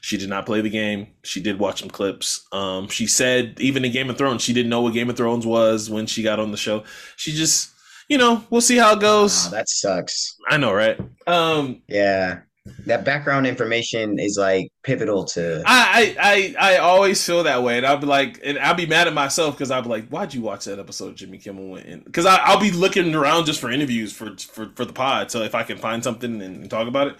she 0.00 0.16
did 0.16 0.30
not 0.30 0.46
play 0.46 0.62
the 0.62 0.70
game. 0.70 1.08
She 1.24 1.40
did 1.40 1.58
watch 1.58 1.80
some 1.80 1.90
clips. 1.90 2.46
Um, 2.52 2.88
she 2.88 3.06
said 3.06 3.60
even 3.60 3.84
in 3.84 3.92
Game 3.92 4.08
of 4.08 4.16
Thrones 4.16 4.42
she 4.42 4.54
didn't 4.54 4.70
know 4.70 4.80
what 4.80 4.94
Game 4.94 5.10
of 5.10 5.16
Thrones 5.16 5.46
was 5.46 5.90
when 5.90 6.06
she 6.06 6.22
got 6.22 6.40
on 6.40 6.50
the 6.50 6.56
show. 6.56 6.84
She 7.16 7.32
just 7.32 7.72
you 8.08 8.16
know 8.16 8.42
we'll 8.48 8.62
see 8.62 8.78
how 8.78 8.94
it 8.94 9.00
goes. 9.00 9.48
Oh, 9.48 9.50
that 9.50 9.68
sucks. 9.68 10.34
I 10.48 10.56
know, 10.56 10.72
right? 10.72 10.98
Um, 11.26 11.82
yeah 11.88 12.40
that 12.86 13.04
background 13.04 13.46
information 13.46 14.18
is 14.18 14.36
like 14.38 14.70
pivotal 14.82 15.24
to 15.24 15.62
I, 15.66 16.16
I 16.18 16.54
I 16.58 16.74
I 16.74 16.76
always 16.78 17.24
feel 17.24 17.42
that 17.44 17.62
way 17.62 17.78
and 17.78 17.86
I'll 17.86 17.98
be 17.98 18.06
like 18.06 18.40
and 18.44 18.58
I'll 18.58 18.74
be 18.74 18.86
mad 18.86 19.06
at 19.06 19.14
myself 19.14 19.54
because 19.54 19.70
I'll 19.70 19.82
be 19.82 19.88
like 19.88 20.08
why'd 20.08 20.34
you 20.34 20.42
watch 20.42 20.64
that 20.66 20.78
episode 20.78 21.08
of 21.08 21.14
Jimmy 21.16 21.38
Kimmel 21.38 21.68
went 21.68 21.86
in? 21.86 22.00
because 22.00 22.26
I'll 22.26 22.60
be 22.60 22.70
looking 22.70 23.14
around 23.14 23.46
just 23.46 23.60
for 23.60 23.70
interviews 23.70 24.12
for, 24.12 24.36
for 24.36 24.70
for 24.74 24.84
the 24.84 24.92
pod 24.92 25.30
so 25.30 25.42
if 25.42 25.54
I 25.54 25.62
can 25.62 25.78
find 25.78 26.02
something 26.02 26.40
and 26.42 26.68
talk 26.70 26.88
about 26.88 27.08
it. 27.08 27.16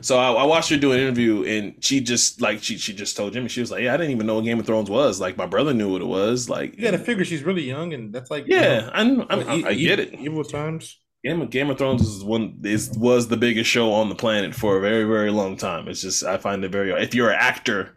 So 0.00 0.18
I, 0.18 0.32
I, 0.32 0.44
watched 0.44 0.70
her 0.70 0.78
do 0.78 0.92
an 0.92 1.00
interview 1.00 1.44
and 1.44 1.74
she 1.84 2.00
just 2.00 2.40
like 2.40 2.62
she 2.62 2.78
she 2.78 2.94
just 2.94 3.14
told 3.14 3.34
Jimmy 3.34 3.48
she 3.48 3.60
was 3.60 3.70
like 3.70 3.82
yeah 3.82 3.92
I 3.92 3.98
didn't 3.98 4.12
even 4.12 4.26
know 4.26 4.36
what 4.36 4.44
Game 4.44 4.58
of 4.58 4.66
Thrones 4.66 4.88
was. 4.88 5.20
Like 5.20 5.36
my 5.36 5.46
brother 5.46 5.74
knew 5.74 5.92
what 5.92 6.00
it 6.00 6.06
was 6.06 6.48
like 6.48 6.76
you 6.76 6.82
gotta 6.82 6.98
figure 6.98 7.24
she's 7.24 7.42
really 7.42 7.62
young 7.62 7.92
and 7.92 8.12
that's 8.12 8.30
like 8.30 8.44
yeah 8.46 8.98
you 9.02 9.16
know, 9.16 9.26
I, 9.28 9.36
I, 9.36 9.52
I 9.68 9.74
get 9.74 9.98
it. 9.98 10.14
evil 10.14 10.44
times 10.44 10.98
Game 11.24 11.40
of 11.40 11.50
Game 11.50 11.70
of 11.70 11.78
Thrones 11.78 12.02
is 12.02 12.24
one 12.24 12.60
is 12.64 12.90
was 12.96 13.28
the 13.28 13.36
biggest 13.36 13.70
show 13.70 13.92
on 13.92 14.08
the 14.08 14.14
planet 14.14 14.54
for 14.54 14.76
a 14.76 14.80
very 14.80 15.04
very 15.04 15.30
long 15.30 15.56
time. 15.56 15.88
It's 15.88 16.02
just 16.02 16.24
I 16.24 16.36
find 16.36 16.64
it 16.64 16.70
very 16.70 16.90
if 16.92 17.14
you're 17.14 17.30
an 17.30 17.38
actor 17.38 17.96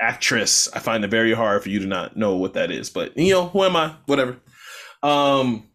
actress, 0.00 0.68
I 0.72 0.80
find 0.80 1.04
it 1.04 1.08
very 1.08 1.32
hard 1.32 1.62
for 1.62 1.68
you 1.68 1.78
to 1.80 1.86
not 1.86 2.16
know 2.16 2.36
what 2.36 2.54
that 2.54 2.70
is. 2.70 2.90
But 2.90 3.16
you 3.16 3.32
know, 3.32 3.46
who 3.46 3.64
am 3.64 3.76
I? 3.76 3.94
Whatever. 4.06 4.38
Um, 5.02 5.68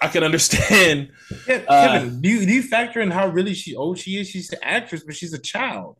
I 0.00 0.08
can 0.08 0.22
understand. 0.22 1.10
Yeah, 1.48 1.64
uh, 1.68 2.04
do 2.04 2.28
you 2.28 2.46
do 2.46 2.52
you 2.52 2.62
factor 2.62 3.00
in 3.00 3.10
how 3.10 3.28
really 3.28 3.54
she 3.54 3.74
old 3.74 3.98
she 3.98 4.20
is? 4.20 4.28
She's 4.28 4.52
an 4.52 4.58
actress, 4.62 5.02
but 5.04 5.16
she's 5.16 5.32
a 5.32 5.38
child. 5.38 5.96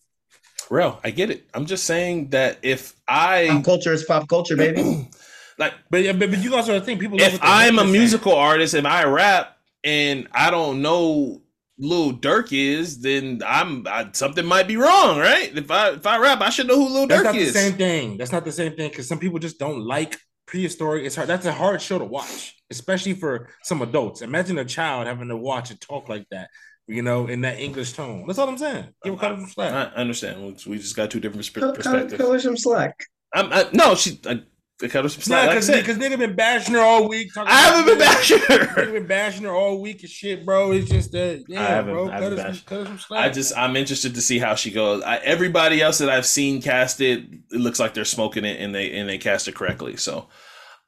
Real, 0.70 1.00
I 1.04 1.10
get 1.10 1.30
it. 1.30 1.48
I'm 1.54 1.66
just 1.66 1.84
saying 1.84 2.30
that 2.30 2.58
if 2.62 2.94
I 3.08 3.48
pop 3.50 3.64
culture 3.64 3.92
is 3.92 4.04
pop 4.04 4.28
culture, 4.28 4.56
baby. 4.56 5.08
like, 5.58 5.74
but 5.90 6.18
but, 6.18 6.30
but 6.30 6.38
you 6.38 6.54
also 6.54 6.78
think 6.80 7.00
people. 7.00 7.20
If 7.20 7.38
I'm 7.42 7.78
a 7.78 7.84
musical 7.84 8.34
artist 8.34 8.74
and 8.74 8.86
I 8.86 9.04
rap, 9.04 9.55
and 9.86 10.28
I 10.32 10.50
don't 10.50 10.82
know 10.82 11.40
Lil 11.78 12.14
Durk 12.14 12.48
is, 12.52 13.00
then 13.00 13.40
I'm 13.46 13.86
I, 13.86 14.08
something 14.12 14.44
might 14.44 14.66
be 14.66 14.76
wrong, 14.76 15.18
right? 15.18 15.56
If 15.56 15.70
I 15.70 15.90
if 15.90 16.06
I 16.06 16.18
rap, 16.18 16.40
I 16.40 16.50
should 16.50 16.66
know 16.66 16.76
who 16.76 16.92
Lil 16.92 17.08
Durk 17.08 17.24
Durk 17.24 17.36
is. 17.36 17.52
The 17.52 17.58
same 17.58 17.72
thing. 17.74 18.16
That's 18.18 18.32
not 18.32 18.44
the 18.44 18.52
same 18.52 18.74
thing 18.76 18.90
because 18.90 19.08
some 19.08 19.18
people 19.18 19.38
just 19.38 19.58
don't 19.58 19.80
like 19.80 20.18
prehistoric. 20.46 21.04
It's 21.04 21.16
hard. 21.16 21.28
That's 21.28 21.46
a 21.46 21.52
hard 21.52 21.80
show 21.80 21.98
to 21.98 22.04
watch, 22.04 22.56
especially 22.70 23.14
for 23.14 23.48
some 23.62 23.80
adults. 23.80 24.22
Imagine 24.22 24.58
a 24.58 24.64
child 24.64 25.06
having 25.06 25.28
to 25.28 25.36
watch 25.36 25.70
and 25.70 25.80
talk 25.80 26.08
like 26.08 26.26
that. 26.30 26.48
You 26.88 27.02
know, 27.02 27.26
in 27.26 27.40
that 27.40 27.58
English 27.58 27.94
tone. 27.94 28.24
That's 28.26 28.38
all 28.38 28.48
I'm 28.48 28.58
saying. 28.58 28.86
Give 29.02 29.14
a 29.14 29.16
color 29.16 29.36
some 29.36 29.48
slack. 29.48 29.92
I 29.92 30.00
understand. 30.00 30.60
We 30.66 30.78
just 30.78 30.94
got 30.94 31.10
two 31.10 31.18
different 31.20 31.44
perspectives. 31.44 32.16
Color 32.16 32.38
some 32.38 32.56
slack. 32.56 33.06
I'm, 33.34 33.52
I, 33.52 33.68
no, 33.72 33.96
she. 33.96 34.20
I, 34.24 34.42
because 34.78 35.14
her 35.14 35.22
some 35.22 35.32
Nah, 35.32 35.48
because 35.48 35.68
like 35.70 35.84
nigga 35.86 36.18
been 36.18 36.36
bashing 36.36 36.74
her 36.74 36.80
all 36.80 37.08
week. 37.08 37.30
I 37.36 37.60
haven't 37.60 37.86
been 37.86 37.98
bashing 37.98 38.38
her. 38.40 38.66
Nigga 38.66 38.92
been 38.92 39.06
bashing 39.06 39.44
her 39.44 39.54
all 39.54 39.80
week 39.80 40.02
and 40.02 40.10
shit, 40.10 40.44
bro. 40.44 40.72
It's 40.72 40.90
just 40.90 41.12
that, 41.12 41.44
yeah, 41.48 41.80
bro. 41.82 42.08
Cut 42.08 42.22
her, 42.22 42.36
some, 42.36 42.62
cut 42.66 42.78
her 42.80 42.84
some 42.84 42.98
slack. 42.98 43.24
I 43.24 43.32
just, 43.32 43.56
I'm 43.56 43.74
interested 43.74 44.14
to 44.14 44.20
see 44.20 44.38
how 44.38 44.54
she 44.54 44.70
goes. 44.70 45.02
I, 45.02 45.16
everybody 45.16 45.80
else 45.80 45.98
that 45.98 46.10
I've 46.10 46.26
seen 46.26 46.60
cast 46.60 47.00
it, 47.00 47.24
it 47.50 47.60
looks 47.60 47.80
like 47.80 47.94
they're 47.94 48.04
smoking 48.04 48.44
it 48.44 48.60
and 48.60 48.74
they 48.74 48.92
and 48.98 49.08
they 49.08 49.16
cast 49.16 49.48
it 49.48 49.54
correctly. 49.54 49.96
So 49.96 50.28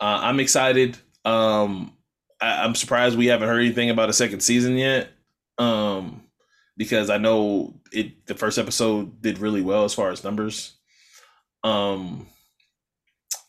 uh, 0.01 0.20
I'm 0.22 0.39
excited. 0.41 0.99
Um, 1.24 1.95
I, 2.43 2.66
am 2.66 2.74
surprised 2.74 3.16
we 3.16 3.26
haven't 3.26 3.49
heard 3.49 3.61
anything 3.61 3.89
about 3.89 4.11
a 4.11 4.14
second 4.14 4.41
season 4.41 4.76
yet. 4.76 5.09
Um, 5.57 6.24
because 6.76 7.09
I 7.09 7.16
know 7.16 7.80
it. 7.91 8.26
The 8.26 8.34
first 8.34 8.59
episode 8.59 9.22
did 9.22 9.39
really 9.39 9.62
well 9.62 9.84
as 9.84 9.95
far 9.95 10.11
as 10.11 10.22
numbers. 10.22 10.74
Um 11.64 12.28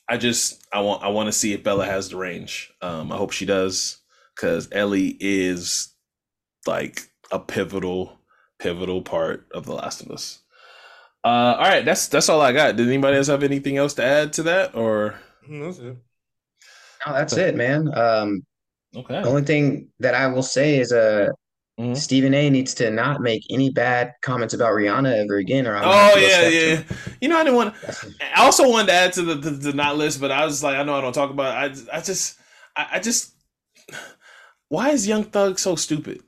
I 0.10 0.18
just 0.18 0.66
I 0.74 0.82
want 0.82 1.03
I 1.03 1.10
want 1.10 1.28
to 1.28 1.34
see 1.34 1.53
if 1.53 1.64
Bella 1.64 1.86
has 1.86 2.10
the 2.10 2.18
range. 2.18 2.74
Um, 2.82 3.12
I 3.12 3.18
hope 3.18 3.32
she 3.32 3.45
does 3.45 3.97
because 4.36 4.68
Ellie 4.72 5.16
is 5.20 5.93
like 6.66 7.10
a 7.32 7.39
pivotal 7.39 8.18
pivotal 8.57 9.01
part 9.01 9.47
of 9.53 9.66
The 9.66 9.74
Last 9.74 10.01
of 10.01 10.12
Us. 10.12 10.39
Uh, 11.24 11.55
all 11.57 11.68
right, 11.68 11.86
that's 11.86 12.07
that's 12.07 12.30
all 12.30 12.41
I 12.41 12.53
got. 12.53 12.76
Did 12.76 12.88
anybody 12.88 13.18
else 13.18 13.28
have 13.28 13.43
anything 13.43 13.78
else 13.78 13.93
to 13.95 14.03
add 14.03 14.34
to 14.34 14.43
that, 14.43 14.74
or 14.76 15.20
mm, 15.47 15.66
that's 15.66 15.80
it? 15.80 15.97
No, 17.05 17.14
that's 17.14 17.38
it, 17.38 17.55
man. 17.55 17.89
Um, 17.95 18.45
okay. 18.95 19.22
The 19.22 19.28
only 19.28 19.43
thing 19.43 19.89
that 19.99 20.16
I 20.16 20.28
will 20.28 20.43
say 20.43 20.80
is, 20.80 20.91
uh, 20.91 21.28
Mm-hmm. 21.80 21.93
Stephen 21.93 22.34
A. 22.34 22.49
needs 22.49 22.73
to 22.73 22.91
not 22.91 23.21
make 23.21 23.45
any 23.49 23.69
bad 23.69 24.13
comments 24.21 24.53
about 24.53 24.73
Rihanna 24.73 25.23
ever 25.23 25.38
again. 25.38 25.65
Or 25.65 25.77
I'm 25.77 25.84
oh 25.86 26.17
yeah, 26.19 26.49
yeah. 26.49 26.84
You 27.21 27.30
know, 27.30 27.38
I 27.38 27.43
didn't 27.45 27.55
want. 27.55 27.73
I 28.36 28.43
also 28.43 28.67
wanted 28.67 28.88
to 28.88 28.93
add 28.93 29.13
to 29.13 29.21
the, 29.21 29.36
the, 29.36 29.49
the 29.51 29.73
not 29.73 29.95
list, 29.95 30.19
but 30.19 30.30
I 30.30 30.43
was 30.43 30.61
like, 30.61 30.75
I 30.75 30.84
know 30.84 30.95
I 30.95 31.01
don't 31.01 31.13
talk 31.13 31.30
about. 31.30 31.71
It. 31.71 31.88
I 31.89 31.97
I 31.97 32.01
just 32.01 32.38
I, 32.75 32.88
I 32.93 32.99
just. 32.99 33.34
Why 34.67 34.89
is 34.89 35.07
Young 35.07 35.23
Thug 35.23 35.57
so 35.57 35.75
stupid? 35.75 36.21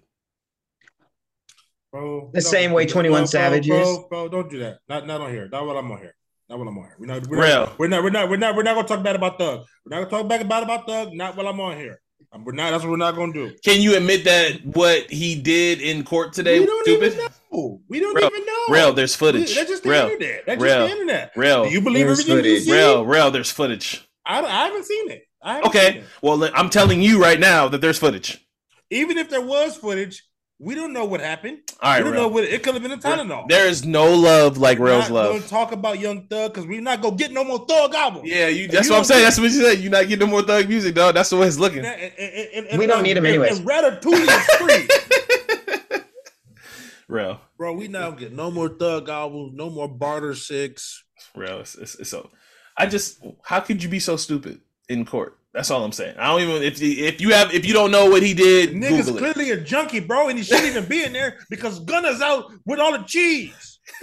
Bro, 1.92 2.32
the 2.34 2.42
same 2.42 2.72
way 2.72 2.86
Twenty 2.86 3.10
One 3.10 3.28
Savage 3.28 3.68
bro, 3.68 3.82
is. 3.82 4.00
Bro, 4.10 4.30
don't 4.30 4.50
do 4.50 4.60
that. 4.60 4.80
Not 4.88 5.06
not 5.06 5.20
on 5.20 5.32
here. 5.32 5.50
Not 5.52 5.66
what 5.66 5.76
I'm 5.76 5.92
on 5.92 5.98
here. 5.98 6.16
Not 6.50 6.60
what 6.60 6.68
I'm 6.70 6.78
on 6.78 6.86
here. 6.86 6.96
We're 6.98 7.08
not. 7.08 7.28
We're 7.28 7.38
not, 7.48 7.78
we're 7.78 7.88
not. 7.90 8.04
We're 8.04 8.10
not. 8.10 8.30
We're 8.30 8.38
not. 8.38 8.56
We're 8.56 8.64
not 8.64 8.76
gonna 8.76 8.88
talk 8.88 9.04
bad 9.04 9.18
about 9.18 9.38
Thug. 9.38 9.66
We're 9.86 9.98
not 9.98 10.10
gonna 10.10 10.24
talk 10.24 10.30
bad 10.30 10.42
about 10.42 10.64
about 10.64 10.88
Thug. 10.88 11.14
Not 11.14 11.36
while 11.36 11.50
I'm 11.50 11.60
on 11.60 11.76
here. 11.76 12.01
We're 12.40 12.54
not. 12.54 12.72
That's 12.72 12.84
what 12.84 12.92
we're 12.92 12.98
not 12.98 13.16
going 13.16 13.34
to 13.34 13.50
do. 13.50 13.58
Can 13.64 13.82
you 13.82 13.98
admit 13.98 14.24
that 14.24 14.66
what 14.66 15.12
he 15.12 15.36
did 15.36 15.82
in 15.82 16.04
court 16.04 16.32
today? 16.34 16.60
We 16.60 16.66
don't 16.66 16.84
stupid? 16.84 17.14
even 17.14 17.26
know. 17.52 17.82
We 17.90 18.00
don't 18.00 18.16
real, 18.16 18.28
even 18.28 18.46
know. 18.46 18.66
Real, 18.70 18.94
there's 18.94 19.16
footage. 19.16 19.54
That's 19.54 19.70
just 19.70 19.84
the 19.84 19.90
real, 19.90 20.06
internet. 20.06 20.46
That's 20.46 20.62
real, 20.62 20.76
just 20.76 20.88
the 20.88 21.02
internet. 21.02 21.32
Real. 21.36 21.66
Do 21.66 21.70
you 21.72 21.82
believe 21.82 22.06
there's 22.06 22.22
everything 22.22 22.38
footage. 22.38 22.52
you 22.54 22.60
see? 22.62 22.72
Real, 22.72 23.06
real. 23.06 23.32
There's 23.32 23.52
footage. 23.52 24.08
I, 24.26 24.42
I 24.42 24.66
haven't 24.66 24.86
seen 24.86 25.12
it. 25.12 25.28
okay. 25.66 25.92
Seen 25.92 25.98
it. 25.98 26.06
Well, 26.22 26.50
I'm 26.56 26.70
telling 26.70 27.02
you 27.02 27.22
right 27.22 27.40
now 27.40 27.68
that 27.68 27.82
there's 27.82 28.00
footage. 28.00 28.46
Even 28.90 29.18
if 29.18 29.30
there 29.30 29.42
was 29.42 29.76
footage, 29.76 30.24
we 30.62 30.76
don't 30.76 30.94
know 30.94 31.06
what 31.06 31.22
happened. 31.22 31.58
All 31.82 31.92
right, 31.92 31.98
we 31.98 32.04
don't 32.04 32.14
real. 32.14 32.22
know 32.22 32.28
what 32.28 32.44
it 32.44 32.62
could 32.62 32.76
have 32.76 32.84
been 32.84 32.92
a 32.92 32.98
Tylenol. 32.98 33.50
There 33.50 33.68
is 33.68 33.84
no 33.84 34.14
love 34.14 34.60
like 34.60 34.78
we're 34.78 34.90
Real's 34.90 35.10
love. 35.10 35.34
Gonna 35.34 35.48
talk 35.48 35.72
about 35.72 35.98
Young 36.00 36.28
Thug 36.28 36.54
because 36.54 36.68
we're 36.68 36.82
not 36.82 37.02
gonna 37.02 37.16
get 37.16 37.32
no 37.32 37.44
more 37.44 37.66
Thug 37.66 37.96
albums. 37.96 38.30
Yeah, 38.30 38.48
you, 38.48 38.68
that's 38.68 38.86
you 38.86 38.94
what 38.94 39.00
I'm 39.00 39.04
saying. 39.06 39.24
That's 39.24 39.40
what 39.40 39.46
you 39.46 39.60
said. 39.60 39.80
You're 39.80 39.92
not 39.92 40.08
getting 40.08 40.20
no 40.20 40.32
more 40.32 40.44
Thug 40.44 40.70
music, 40.70 40.94
dog. 40.94 41.16
That's 41.16 41.32
the 41.32 41.38
way 41.38 41.48
it's 41.48 41.58
looking. 41.58 41.84
And, 41.84 42.14
and, 42.16 42.68
and, 42.68 42.80
we 42.80 42.86
don't 42.86 43.02
need 43.02 43.18
him 43.18 43.26
anyway. 43.26 43.50
And 43.50 43.66
Ratatouille 43.66 44.28
is 44.28 44.46
free. 44.58 46.00
Real, 47.08 47.42
bro. 47.58 47.74
We 47.74 47.88
now 47.88 48.12
get 48.12 48.32
no 48.32 48.52
more 48.52 48.70
Thug 48.70 49.10
albums, 49.10 49.54
no 49.56 49.72
more 49.72 49.88
Barter 49.88 50.36
Six. 50.36 51.04
Real, 51.36 51.62
it's, 51.62 51.74
it's, 51.74 51.96
it's 51.96 52.10
so. 52.12 52.30
I 52.78 52.86
just, 52.86 53.26
how 53.44 53.62
could 53.62 53.82
you 53.82 53.90
be 53.90 54.00
so 54.00 54.16
stupid 54.16 54.62
in 54.88 55.06
court? 55.06 55.38
That's 55.54 55.70
all 55.70 55.84
I'm 55.84 55.92
saying. 55.92 56.16
I 56.18 56.28
don't 56.28 56.42
even 56.42 56.64
if 56.64 56.82
you, 56.82 57.06
if 57.06 57.20
you 57.20 57.34
have 57.34 57.54
if 57.54 57.66
you 57.66 57.74
don't 57.74 57.92
know 57.92 58.10
what 58.10 58.24
he 58.24 58.34
did, 58.34 58.72
nigga's 58.72 59.08
Google 59.08 59.34
clearly 59.34 59.50
it. 59.50 59.60
a 59.60 59.62
junkie, 59.62 60.00
bro, 60.00 60.30
and 60.30 60.38
he 60.38 60.44
shouldn't 60.46 60.68
even 60.68 60.86
be 60.86 61.04
in 61.04 61.12
there 61.12 61.40
because 61.50 61.80
Gunna's 61.82 62.22
out 62.22 62.54
with 62.66 62.80
all 62.80 62.94
the 62.94 63.04
cheese. 63.04 63.80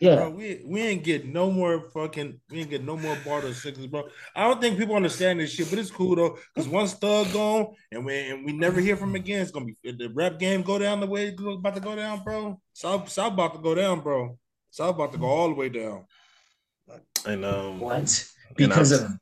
yeah, 0.00 0.16
bro, 0.16 0.30
we 0.30 0.62
we 0.66 0.82
ain't 0.82 1.04
get 1.04 1.26
no 1.26 1.52
more 1.52 1.88
fucking 1.90 2.40
we 2.50 2.60
ain't 2.60 2.70
get 2.70 2.82
no 2.82 2.96
more 2.96 3.16
barter 3.24 3.54
sixes, 3.54 3.86
bro. 3.86 4.08
I 4.34 4.48
don't 4.48 4.60
think 4.60 4.78
people 4.78 4.96
understand 4.96 5.38
this 5.38 5.52
shit, 5.52 5.70
but 5.70 5.78
it's 5.78 5.92
cool 5.92 6.16
though 6.16 6.38
because 6.52 6.68
once 6.68 6.94
Thug 6.94 7.32
gone 7.32 7.68
and 7.92 8.04
we 8.04 8.30
and 8.30 8.44
we 8.44 8.52
never 8.52 8.80
hear 8.80 8.96
from 8.96 9.10
him 9.10 9.16
again, 9.16 9.42
it's 9.42 9.52
gonna 9.52 9.66
be 9.66 9.76
the 9.92 10.08
rap 10.12 10.40
game 10.40 10.62
go 10.62 10.76
down 10.76 10.98
the 10.98 11.06
way 11.06 11.26
it's 11.26 11.40
about 11.40 11.76
to 11.76 11.80
go 11.80 11.94
down, 11.94 12.24
bro. 12.24 12.60
South 12.72 13.08
South 13.08 13.34
about 13.34 13.54
to 13.54 13.60
go 13.60 13.76
down, 13.76 14.00
bro. 14.00 14.36
South 14.72 14.96
about 14.96 15.12
to 15.12 15.18
go 15.18 15.26
all 15.26 15.50
the 15.50 15.54
way 15.54 15.68
down. 15.68 16.04
And 17.24 17.44
um, 17.44 17.78
what? 17.78 18.28
Because 18.56 18.90
of 18.90 19.18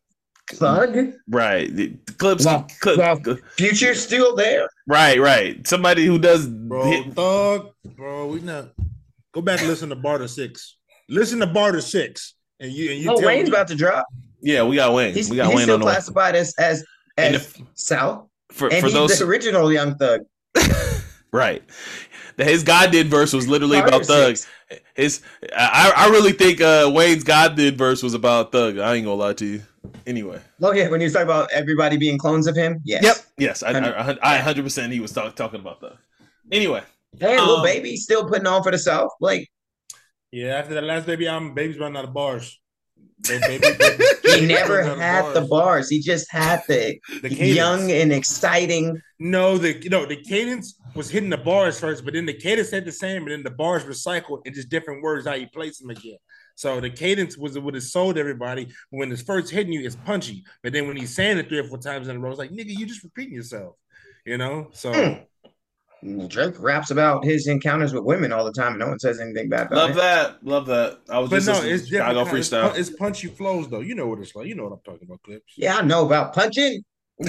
Thug? 0.52 1.14
Right. 1.28 1.74
The 1.74 1.96
clips. 2.18 2.44
Well, 2.44 2.66
clip, 2.80 2.98
well, 2.98 3.38
Future 3.56 3.94
still 3.94 4.36
there. 4.36 4.68
Right, 4.86 5.18
right. 5.18 5.66
Somebody 5.66 6.06
who 6.06 6.18
does 6.18 6.46
bro, 6.46 6.84
hit. 6.84 7.12
Thug, 7.14 7.70
bro. 7.96 8.26
We 8.26 8.40
not 8.40 8.68
go 9.32 9.40
back 9.40 9.60
and 9.60 9.68
listen 9.68 9.88
to 9.90 9.96
Barter 9.96 10.28
Six. 10.28 10.76
Listen 11.08 11.40
to 11.40 11.46
Barter 11.46 11.80
Six, 11.80 12.34
and 12.60 12.72
you 12.72 12.90
and 12.90 13.00
you. 13.00 13.10
Oh, 13.10 13.26
Wayne's 13.26 13.48
me. 13.48 13.54
about 13.54 13.68
to 13.68 13.74
drop. 13.74 14.06
Yeah, 14.40 14.62
we 14.64 14.76
got 14.76 14.92
Wayne. 14.92 15.14
He's, 15.14 15.30
we 15.30 15.36
got 15.36 15.46
he's 15.46 15.56
Wayne 15.56 15.64
still 15.64 15.80
classified 15.80 16.34
as 16.36 16.54
as 16.58 16.84
as 17.16 17.34
if, 17.34 17.62
South. 17.74 18.28
For 18.52 18.72
and 18.72 18.80
for 18.80 18.90
those 18.90 19.18
the 19.18 19.24
original 19.24 19.72
Young 19.72 19.96
Thug. 19.96 20.20
right. 21.32 21.62
His 22.36 22.62
God 22.62 22.90
did 22.90 23.08
verse 23.08 23.32
was 23.32 23.48
literally 23.48 23.78
Barter 23.78 23.96
about 23.96 24.06
Thug. 24.06 24.36
His 24.94 25.22
I 25.56 25.92
I 25.96 26.10
really 26.10 26.32
think 26.32 26.60
uh, 26.60 26.90
Wayne's 26.92 27.24
God 27.24 27.56
did 27.56 27.78
verse 27.78 28.02
was 28.02 28.12
about 28.12 28.52
Thug. 28.52 28.78
I 28.78 28.94
ain't 28.94 29.06
gonna 29.06 29.16
lie 29.16 29.32
to 29.34 29.46
you. 29.46 29.62
Anyway. 30.06 30.40
Oh 30.62 30.72
yeah, 30.72 30.88
when 30.88 31.00
you 31.00 31.10
talk 31.10 31.22
about 31.22 31.50
everybody 31.52 31.96
being 31.96 32.18
clones 32.18 32.46
of 32.46 32.56
him, 32.56 32.80
yes. 32.84 33.02
Yep. 33.02 33.16
Yes, 33.38 33.62
I, 33.62 33.70
I, 33.72 34.38
I, 34.38 34.40
100% 34.40 34.92
he 34.92 35.00
was 35.00 35.12
talk, 35.12 35.34
talking 35.34 35.60
about 35.60 35.80
that. 35.80 35.96
Anyway, 36.52 36.82
Hey, 37.20 37.36
um, 37.36 37.46
Lil 37.46 37.62
Baby 37.62 37.96
still 37.96 38.28
putting 38.28 38.46
on 38.46 38.62
for 38.62 38.72
the 38.72 38.78
South. 38.78 39.10
Like, 39.20 39.48
yeah, 40.32 40.56
after 40.56 40.74
that 40.74 40.84
last 40.84 41.06
baby 41.06 41.28
album, 41.28 41.54
baby's 41.54 41.78
running 41.78 41.96
out 41.96 42.04
of 42.04 42.14
bars. 42.14 42.60
Baby, 43.28 43.58
baby, 43.58 44.04
he 44.40 44.46
never 44.46 44.82
had 44.82 45.22
bars. 45.22 45.34
the 45.34 45.40
bars. 45.42 45.88
He 45.88 46.00
just 46.00 46.30
had 46.30 46.62
the, 46.68 46.98
the 47.22 47.32
young 47.32 47.90
and 47.90 48.12
exciting. 48.12 49.00
No, 49.18 49.56
the 49.56 49.80
you 49.82 49.88
know 49.88 50.04
the 50.04 50.16
cadence 50.16 50.78
was 50.94 51.08
hitting 51.08 51.30
the 51.30 51.38
bars 51.38 51.80
first, 51.80 52.04
but 52.04 52.12
then 52.12 52.26
the 52.26 52.34
cadence 52.34 52.68
said 52.68 52.84
the 52.84 52.92
same, 52.92 53.22
and 53.22 53.30
then 53.30 53.42
the 53.42 53.50
bars 53.50 53.84
recycled 53.84 54.44
in 54.44 54.52
just 54.52 54.68
different 54.68 55.02
words 55.02 55.26
how 55.26 55.34
you 55.34 55.46
place 55.48 55.78
them 55.78 55.90
again. 55.90 56.18
So 56.54 56.80
the 56.80 56.90
cadence 56.90 57.36
was 57.36 57.58
what 57.58 57.74
it 57.74 57.82
sold 57.82 58.18
everybody. 58.18 58.68
When 58.90 59.10
it's 59.10 59.22
first 59.22 59.50
hitting 59.50 59.72
you, 59.72 59.84
it's 59.84 59.96
punchy, 59.96 60.44
but 60.62 60.72
then 60.72 60.86
when 60.86 60.96
he's 60.96 61.14
saying 61.14 61.38
it 61.38 61.48
three 61.48 61.58
or 61.58 61.64
four 61.64 61.78
times 61.78 62.08
in 62.08 62.16
a 62.16 62.18
row, 62.18 62.30
it's 62.30 62.38
like 62.38 62.50
nigga, 62.50 62.76
you 62.76 62.86
just 62.86 63.02
repeating 63.02 63.34
yourself. 63.34 63.76
You 64.24 64.38
know, 64.38 64.68
so. 64.72 64.92
Mm. 64.92 65.26
Drake 66.28 66.56
raps 66.58 66.90
about 66.90 67.24
his 67.24 67.46
encounters 67.46 67.94
with 67.94 68.04
women 68.04 68.30
all 68.30 68.44
the 68.44 68.52
time, 68.52 68.72
and 68.72 68.78
no 68.78 68.88
one 68.88 68.98
says 68.98 69.20
anything 69.20 69.48
bad 69.48 69.68
about 69.68 69.76
love 69.76 69.90
it. 69.90 69.96
Love 69.96 69.96
that, 69.96 70.46
love 70.46 70.66
that. 70.66 70.98
I 71.08 71.18
was 71.18 71.30
but 71.30 71.36
just 71.42 71.62
no, 71.62 71.66
it's 71.66 71.88
Chicago 71.88 72.26
freestyle. 72.26 72.68
It's, 72.70 72.90
it's 72.90 72.96
punchy 72.98 73.28
flows 73.28 73.70
though. 73.70 73.80
You 73.80 73.94
know 73.94 74.06
what 74.08 74.18
it's 74.18 74.36
like. 74.36 74.46
You 74.46 74.54
know 74.54 74.64
what 74.64 74.72
I'm 74.72 74.80
talking 74.84 75.08
about, 75.08 75.22
clips. 75.22 75.54
Yeah, 75.56 75.76
I 75.76 75.82
know 75.82 76.04
about 76.04 76.34
punching. 76.34 76.84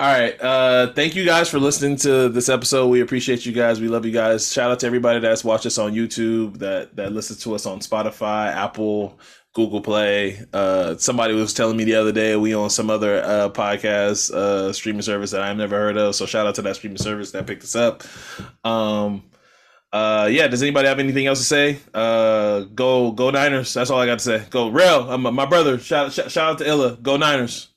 All 0.00 0.06
right. 0.06 0.40
Uh, 0.40 0.94
thank 0.94 1.14
you 1.14 1.26
guys 1.26 1.50
for 1.50 1.58
listening 1.58 1.94
to 1.96 2.30
this 2.30 2.48
episode. 2.48 2.88
We 2.88 3.02
appreciate 3.02 3.44
you 3.44 3.52
guys. 3.52 3.82
We 3.82 3.88
love 3.88 4.06
you 4.06 4.12
guys. 4.12 4.50
Shout 4.50 4.70
out 4.70 4.80
to 4.80 4.86
everybody 4.86 5.20
that's 5.20 5.44
watched 5.44 5.66
us 5.66 5.76
on 5.76 5.92
YouTube, 5.92 6.56
that 6.60 6.96
that 6.96 7.12
listens 7.12 7.42
to 7.42 7.54
us 7.54 7.66
on 7.66 7.80
Spotify, 7.80 8.50
Apple, 8.50 9.20
Google 9.52 9.82
Play. 9.82 10.42
Uh, 10.54 10.96
somebody 10.96 11.34
was 11.34 11.52
telling 11.52 11.76
me 11.76 11.84
the 11.84 11.96
other 11.96 12.12
day 12.12 12.34
we 12.34 12.54
on 12.54 12.70
some 12.70 12.88
other 12.88 13.22
uh, 13.22 13.50
podcast 13.50 14.30
uh, 14.30 14.72
streaming 14.72 15.02
service 15.02 15.32
that 15.32 15.42
I've 15.42 15.58
never 15.58 15.76
heard 15.76 15.98
of. 15.98 16.14
So 16.14 16.24
shout 16.24 16.46
out 16.46 16.54
to 16.54 16.62
that 16.62 16.76
streaming 16.76 16.96
service 16.96 17.32
that 17.32 17.46
picked 17.46 17.64
us 17.64 17.76
up. 17.76 18.02
Um, 18.64 19.24
uh, 19.92 20.30
yeah. 20.32 20.48
Does 20.48 20.62
anybody 20.62 20.88
have 20.88 20.98
anything 20.98 21.26
else 21.26 21.40
to 21.40 21.44
say? 21.44 21.78
Uh, 21.92 22.60
go 22.60 23.12
go 23.12 23.28
Niners. 23.28 23.74
That's 23.74 23.90
all 23.90 23.98
I 23.98 24.06
got 24.06 24.20
to 24.20 24.24
say. 24.24 24.46
Go 24.48 24.70
Real. 24.70 25.10
Um, 25.10 25.22
my 25.34 25.44
brother. 25.44 25.78
Shout, 25.78 26.10
shout 26.14 26.30
shout 26.30 26.52
out 26.52 26.58
to 26.58 26.66
Illa. 26.66 26.96
Go 26.96 27.18
Niners. 27.18 27.69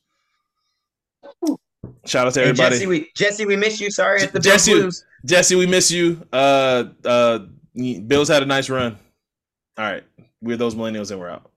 Shout 2.06 2.28
out 2.28 2.34
to 2.34 2.41
everybody. 2.41 2.76
Jesse, 2.76 2.88
we 2.88 3.12
Jesse, 3.16 3.45
we 3.45 3.56
miss 3.56 3.80
you. 3.80 3.89
Sorry 3.89 4.22
at 4.22 4.34
the 4.34 4.39
Jesse, 4.39 4.89
Jesse, 5.26 5.56
we 5.56 5.66
miss 5.66 5.89
you. 5.89 6.22
Uh, 6.34 6.86
uh, 7.06 7.39
Bills 7.76 8.28
had 8.28 8.43
a 8.43 8.45
nice 8.45 8.70
run. 8.70 8.97
All 9.78 9.86
right, 9.86 10.04
we're 10.41 10.58
those 10.58 10.76
millennials, 10.76 11.12
and 11.12 11.20
we're 11.20 11.30
out. 11.30 11.49